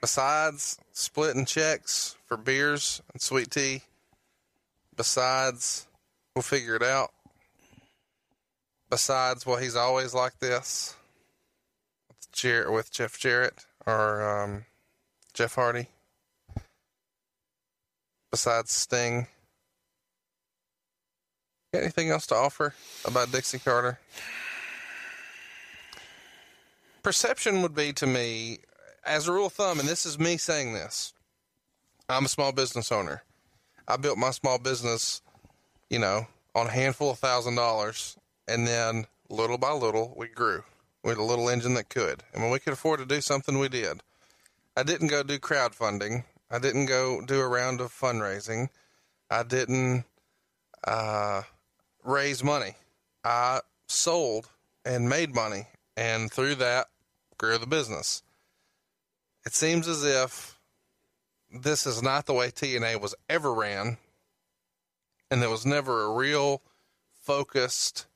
[0.00, 3.82] Besides splitting checks for beers and sweet tea,
[4.96, 5.86] besides
[6.34, 7.10] we'll figure it out.
[8.88, 10.94] Besides, well, he's always like this
[12.08, 14.64] with, Jer- with Jeff Jarrett or um,
[15.36, 15.86] Jeff Hardy.
[18.30, 19.26] Besides Sting,
[21.74, 22.74] got anything else to offer
[23.04, 23.98] about Dixie Carter?
[27.02, 28.60] Perception would be to me,
[29.04, 31.12] as a rule of thumb, and this is me saying this.
[32.08, 33.22] I'm a small business owner.
[33.86, 35.20] I built my small business,
[35.90, 38.16] you know, on a handful of thousand dollars,
[38.48, 40.64] and then little by little we grew.
[41.04, 43.58] We had a little engine that could, and when we could afford to do something,
[43.58, 44.00] we did.
[44.76, 46.24] I didn't go do crowdfunding.
[46.50, 48.68] I didn't go do a round of fundraising.
[49.30, 50.04] I didn't
[50.86, 51.42] uh,
[52.04, 52.74] raise money.
[53.24, 54.50] I sold
[54.84, 56.88] and made money, and through that,
[57.38, 58.22] grew the business.
[59.44, 60.60] It seems as if
[61.50, 63.96] this is not the way TNA was ever ran,
[65.30, 66.62] and there was never a real
[67.16, 68.06] focused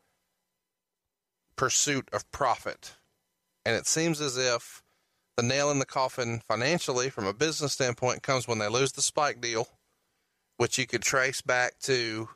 [1.56, 2.94] pursuit of profit.
[3.64, 4.82] And it seems as if
[5.40, 9.00] the nail in the coffin financially, from a business standpoint, comes when they lose the
[9.00, 9.66] Spike deal,
[10.58, 12.28] which you could trace back to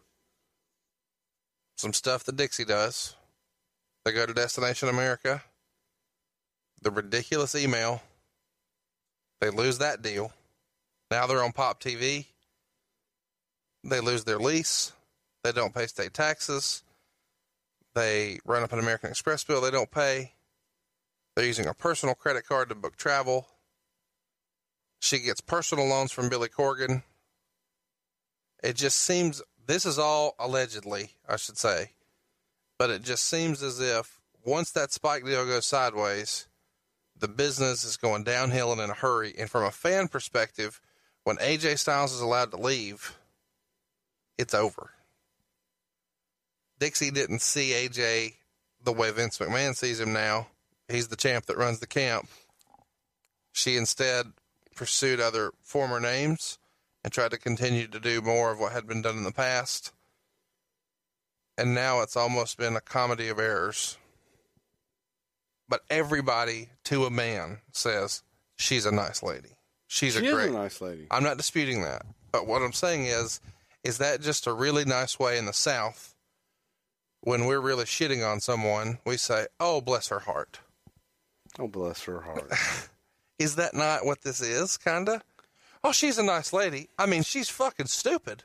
[1.77, 3.15] some stuff that Dixie does.
[4.07, 5.43] They go to Destination America,
[6.81, 8.01] the ridiculous email.
[9.43, 10.33] They lose that deal.
[11.11, 12.25] Now they're on Pop TV.
[13.85, 14.93] They lose their lease.
[15.43, 16.83] They don't pay state taxes.
[17.95, 20.33] They run up an American Express bill they don't pay.
[21.35, 23.47] They're using a personal credit card to book travel.
[25.01, 27.03] She gets personal loans from Billy Corgan.
[28.63, 31.91] It just seems, this is all allegedly, I should say,
[32.79, 36.47] but it just seems as if once that spike deal goes sideways,
[37.19, 39.35] the business is going downhill and in a hurry.
[39.39, 40.81] And from a fan perspective,
[41.25, 43.17] when AJ Styles is allowed to leave,
[44.39, 44.91] it's over.
[46.79, 48.35] Dixie didn't see AJ
[48.83, 50.49] the way Vince McMahon sees him now.
[50.89, 52.29] He's the champ that runs the camp.
[53.53, 54.33] She instead
[54.75, 56.59] pursued other former names
[57.03, 59.93] and tried to continue to do more of what had been done in the past.
[61.57, 63.97] And now it's almost been a comedy of errors.
[65.69, 68.23] But everybody to a man says
[68.57, 69.51] she's a nice lady.
[69.87, 71.07] She's She a is great a nice lady.
[71.11, 72.05] I'm not disputing that.
[72.33, 73.41] But what I'm saying is,
[73.85, 76.15] is that just a really nice way in the South
[77.25, 80.61] when we're really shitting on someone, we say, oh, bless her heart.
[81.59, 82.53] Oh, bless her heart.
[83.39, 85.21] Is that not what this is, kinda?
[85.83, 86.89] Oh, she's a nice lady.
[86.99, 88.45] I mean, she's fucking stupid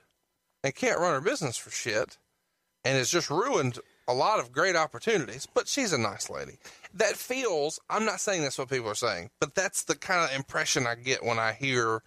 [0.63, 2.17] and can't run her business for shit
[2.83, 6.57] and has just ruined a lot of great opportunities, but she's a nice lady.
[6.95, 10.35] That feels, I'm not saying that's what people are saying, but that's the kind of
[10.35, 12.01] impression I get when I hear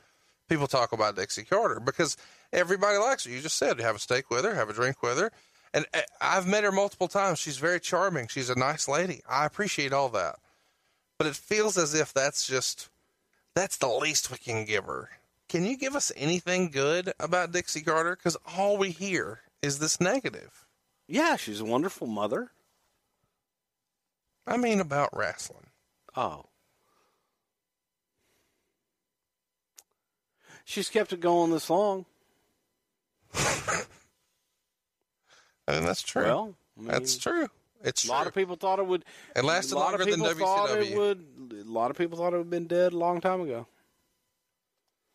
[0.49, 2.17] people talk about Dixie Carter because
[2.53, 3.31] everybody likes her.
[3.31, 5.31] You just said, have a steak with her, have a drink with her.
[5.73, 7.39] And uh, I've met her multiple times.
[7.39, 8.27] She's very charming.
[8.29, 9.23] She's a nice lady.
[9.29, 10.37] I appreciate all that.
[11.23, 12.89] But it feels as if that's just,
[13.55, 15.09] that's the least we can give her.
[15.49, 18.17] Can you give us anything good about Dixie Carter?
[18.17, 20.67] Because all we hear is this negative.
[21.07, 22.51] Yeah, she's a wonderful mother.
[24.49, 25.69] I mean, about wrestling.
[26.17, 26.47] Oh.
[30.65, 32.05] She's kept it going this long.
[33.33, 33.85] I
[35.69, 36.25] mean, that's true.
[36.25, 37.49] Well, I mean, that's true.
[37.85, 38.29] It's A lot true.
[38.29, 39.05] of people thought it would.
[39.35, 40.91] It lasted a lot longer of than WCW.
[40.91, 43.41] It would, a lot of people thought it would have been dead a long time
[43.41, 43.67] ago.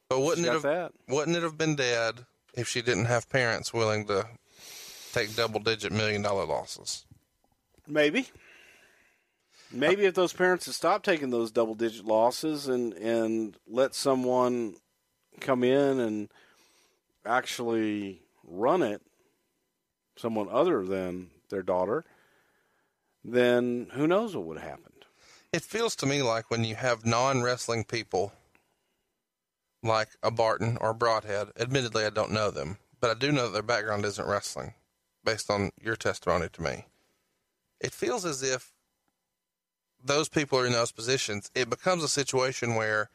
[0.09, 0.91] But wouldn't it have that.
[1.07, 4.25] wouldn't it have been dead if she didn't have parents willing to
[5.11, 7.05] take double digit million dollar losses?
[7.87, 8.27] Maybe.
[9.71, 14.75] Maybe if those parents had stopped taking those double digit losses and, and let someone
[15.41, 16.29] come in and
[17.25, 19.01] actually run it,
[20.15, 22.05] someone other than their daughter,
[23.23, 25.05] then who knows what would have happened.
[25.53, 28.33] It feels to me like when you have non wrestling people
[29.83, 33.43] like a Barton or a Broadhead, admittedly I don't know them, but I do know
[33.45, 34.73] that their background isn't wrestling
[35.23, 36.85] based on your testimony to me.
[37.79, 38.71] It feels as if
[40.03, 41.51] those people are in those positions.
[41.53, 43.09] It becomes a situation where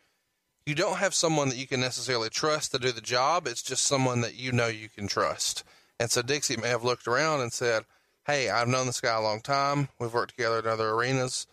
[0.67, 3.47] you don't have someone that you can necessarily trust to do the job.
[3.47, 5.65] It's just someone that you know you can trust.
[5.99, 7.85] And so Dixie may have looked around and said,
[8.27, 9.89] Hey, I've known this guy a long time.
[9.99, 11.47] We've worked together in other arenas.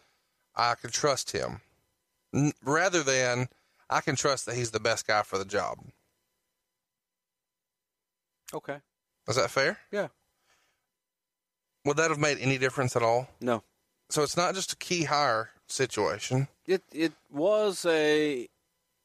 [0.55, 1.61] I can trust him.
[2.33, 3.49] N- rather than,
[3.89, 5.79] I can trust that he's the best guy for the job.
[8.53, 8.77] Okay.
[9.27, 9.79] Is that fair?
[9.91, 10.07] Yeah.
[11.85, 13.29] Would that have made any difference at all?
[13.41, 13.63] No.
[14.09, 16.47] So it's not just a key hire situation.
[16.65, 18.47] It it was a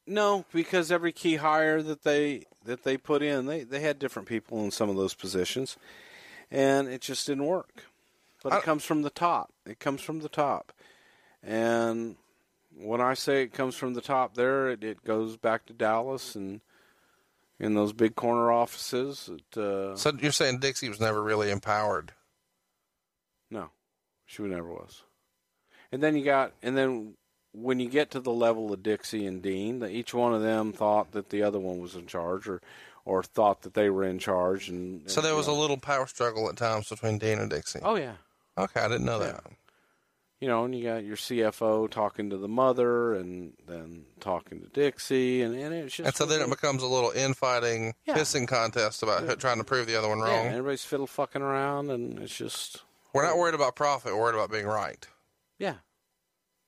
[0.07, 4.27] no because every key hire that they that they put in they they had different
[4.27, 5.77] people in some of those positions,
[6.51, 7.85] and it just didn't work.
[8.43, 9.51] But I- it comes from the top.
[9.65, 10.71] It comes from the top,
[11.43, 12.15] and
[12.77, 16.35] when I say it comes from the top, there it, it goes back to Dallas
[16.35, 16.61] and
[17.57, 19.29] in those big corner offices.
[19.31, 22.11] It, uh, So you're saying Dixie was never really empowered.
[23.49, 23.69] No,
[24.25, 25.03] she never was.
[25.91, 27.13] And then you got, and then
[27.53, 30.73] when you get to the level of Dixie and Dean, that each one of them
[30.73, 32.61] thought that the other one was in charge, or
[33.05, 36.07] or thought that they were in charge, and So there you was a little power
[36.07, 37.79] struggle at times between Dean and Dixie.
[37.83, 38.15] Oh yeah,
[38.57, 39.33] Okay, I didn't know Yeah.
[39.33, 39.43] that.
[40.41, 44.67] you know, and you got your CFO talking to the mother, and then talking to
[44.67, 48.15] Dixie, and, and it's just And so then it becomes a little infighting, Yeah.
[48.15, 50.47] pissing contest about who- trying to prove the other one yeah, wrong.
[50.47, 54.13] everybody's fiddle fucking around, and it's just We're not worried about profit.
[54.13, 55.07] We're worried about being right.
[55.57, 55.75] yeah.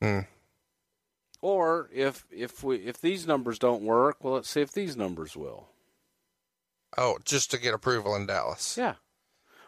[0.01, 0.19] Hmm.
[1.41, 5.35] Or if if we if these numbers don't work, well, let's see if these numbers
[5.35, 5.67] will.
[6.97, 8.75] Oh, just to get approval in Dallas.
[8.77, 8.95] Yeah.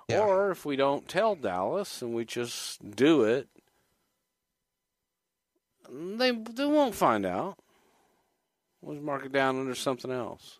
[0.08, 0.22] Yeah.
[0.22, 3.48] Or if we don't tell Dallas and we just do it,
[5.90, 7.58] they they won't find out.
[8.82, 10.60] We'll just mark it down under something else.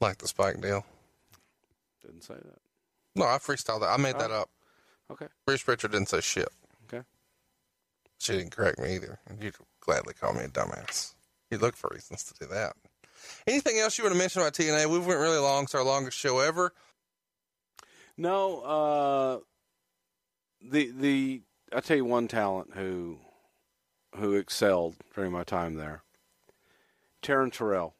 [0.00, 0.84] Like the Spike deal.
[2.02, 2.58] Didn't say that.
[3.14, 3.90] No, I freestyled that.
[3.90, 4.42] I made that Oh.
[4.42, 4.50] up.
[5.12, 5.28] Okay.
[5.46, 6.48] Bruce Prichard didn't say shit.
[6.86, 7.04] Okay.
[8.18, 9.18] She didn't correct me either.
[9.40, 11.14] You'd gladly call me a dumbass.
[11.50, 12.74] You look for reasons to do that.
[13.46, 14.86] Anything else you want to mention about TNA?
[14.86, 15.64] We went really long.
[15.64, 16.72] It's our longest show ever.
[18.16, 19.38] No, uh,
[20.62, 21.42] the the
[21.74, 23.18] I tell you one talent who
[24.16, 26.02] who excelled during my time there.
[27.22, 27.94] Taryn Terrell.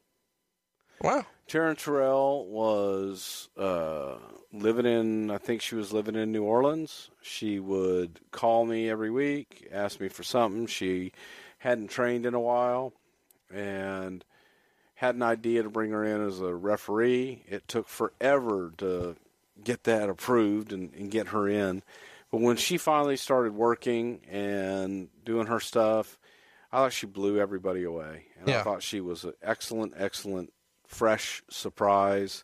[1.01, 1.25] Wow.
[1.47, 4.15] Taryn Terrell was uh,
[4.51, 7.11] living in, I think she was living in New Orleans.
[7.21, 10.67] She would call me every week, ask me for something.
[10.67, 11.11] She
[11.59, 12.93] hadn't trained in a while
[13.53, 14.23] and
[14.95, 17.43] had an idea to bring her in as a referee.
[17.47, 19.15] It took forever to
[19.63, 21.83] get that approved and, and get her in.
[22.31, 26.17] But when she finally started working and doing her stuff,
[26.71, 28.25] I thought she blew everybody away.
[28.39, 30.51] And I thought she was an excellent, excellent,
[30.87, 32.43] fresh surprise.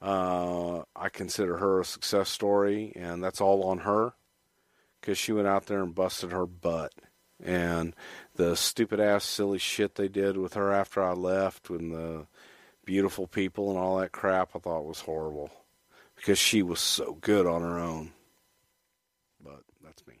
[0.00, 4.12] Uh, I consider her a success story, and that's all on her
[5.00, 6.92] because she went out there and busted her butt.
[7.42, 7.94] And
[8.36, 12.26] the stupid ass, silly shit they did with her after I left, and the
[12.84, 15.50] beautiful people and all that crap, I thought was horrible
[16.14, 18.12] because she was so good on her own.
[19.42, 20.14] But that's me.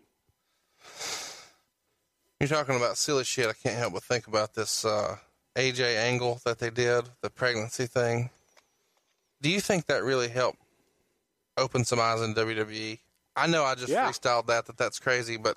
[2.40, 3.48] You're talking about silly shit.
[3.48, 5.16] I can't help but think about this uh,
[5.56, 8.30] AJ angle that they did, the pregnancy thing.
[9.40, 10.58] Do you think that really helped
[11.56, 12.98] open some eyes in WWE?
[13.36, 14.08] I know I just Yeah.
[14.08, 15.54] freestyled that, that that's crazy, but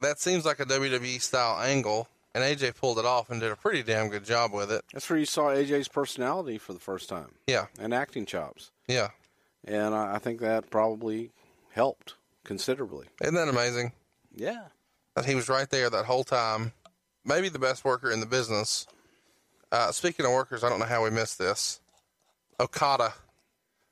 [0.00, 3.56] that seems like a WWE style angle, and AJ pulled it off and did a
[3.56, 4.84] pretty damn good job with it.
[4.92, 9.08] That's where you saw AJ's personality for the first time Yeah, and acting chops, yeah.
[9.64, 11.30] and I, I think that probably
[11.72, 13.06] helped considerably.
[13.20, 13.92] Isn't that amazing?
[14.34, 14.66] Yeah.
[15.16, 16.72] That he was right there that whole time.
[17.24, 18.86] Maybe the best worker in the business.
[19.72, 21.80] Uh, speaking of workers, I don't know how we missed this.
[22.60, 23.12] Okada,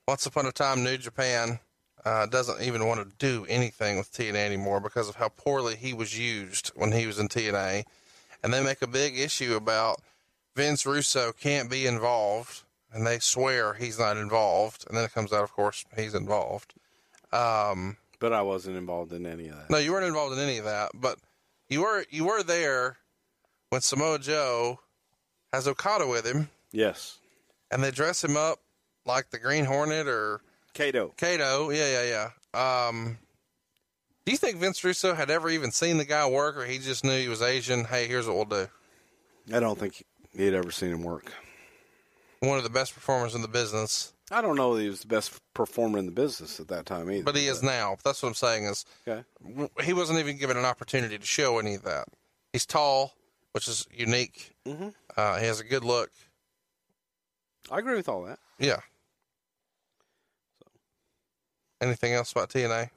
[0.08, 1.58] once upon a time, New Japan
[2.06, 5.92] uh, doesn't even want to do anything with TNA anymore because of how poorly he
[5.92, 7.84] was used when he was in TNA.
[8.42, 10.00] And they make a big issue about
[10.54, 12.62] Vince Russo can't be involved,
[12.92, 14.84] and they swear he's not involved.
[14.88, 16.72] And then it comes out, of course, he's involved.
[17.32, 19.68] Um, But I wasn't involved in any of that.
[19.70, 21.18] no, you weren't involved in any of that, but
[21.68, 22.96] you were you were there
[23.70, 24.78] when Samoa Joe
[25.52, 27.18] has Okada with him, Yes.
[27.70, 28.60] and they dress him up
[29.04, 30.40] like the Green Hornet or
[30.76, 31.12] Kato.
[31.16, 31.70] Kato.
[31.70, 32.86] Yeah, yeah, yeah.
[32.88, 33.18] Um,
[34.24, 37.04] do you think Vince Russo had ever even seen the guy work, or he just
[37.04, 37.84] knew he was Asian?
[37.84, 38.68] Hey, here's what we'll do.
[39.54, 40.04] I don't think
[40.36, 41.32] he'd ever seen him work.
[42.40, 45.06] One of the best performers in the business, I don't know that he was the
[45.06, 47.22] best performer in the business at that time either.
[47.24, 47.96] but he is now.
[48.04, 49.24] That's what I'm saying is Okay.
[49.84, 52.08] he wasn't even given an opportunity to show any of that.
[52.52, 53.14] He's tall,
[53.52, 54.54] which is unique.
[54.66, 54.92] Mhm.
[55.16, 56.10] Uh, he has a good look.
[57.70, 58.38] I agree with all that.
[58.58, 58.80] Yeah.
[61.80, 62.90] Anything else about TNA?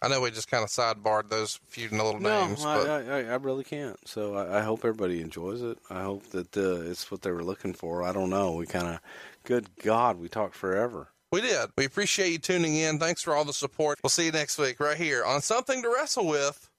[0.00, 3.34] I know we just kind of sidebarred those few little No, names, I, I, I
[3.36, 3.96] really can't.
[4.06, 5.78] So I, I hope everybody enjoys it.
[5.90, 8.04] I hope that uh, it's what they were looking for.
[8.04, 8.52] I don't know.
[8.52, 9.00] We kind of,
[9.44, 11.08] good God, we talked forever.
[11.32, 11.70] we did.
[11.76, 13.00] We appreciate you tuning in.
[13.00, 13.98] Thanks for all the support.
[14.02, 16.70] We'll see you next week right here on Something to Wrestle with.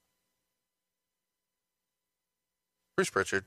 [2.95, 3.43] Bruce Prichard.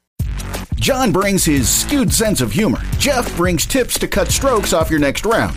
[0.77, 2.81] John brings his skewed sense of humor.
[2.99, 5.57] Jeff brings tips to cut strokes off your next round.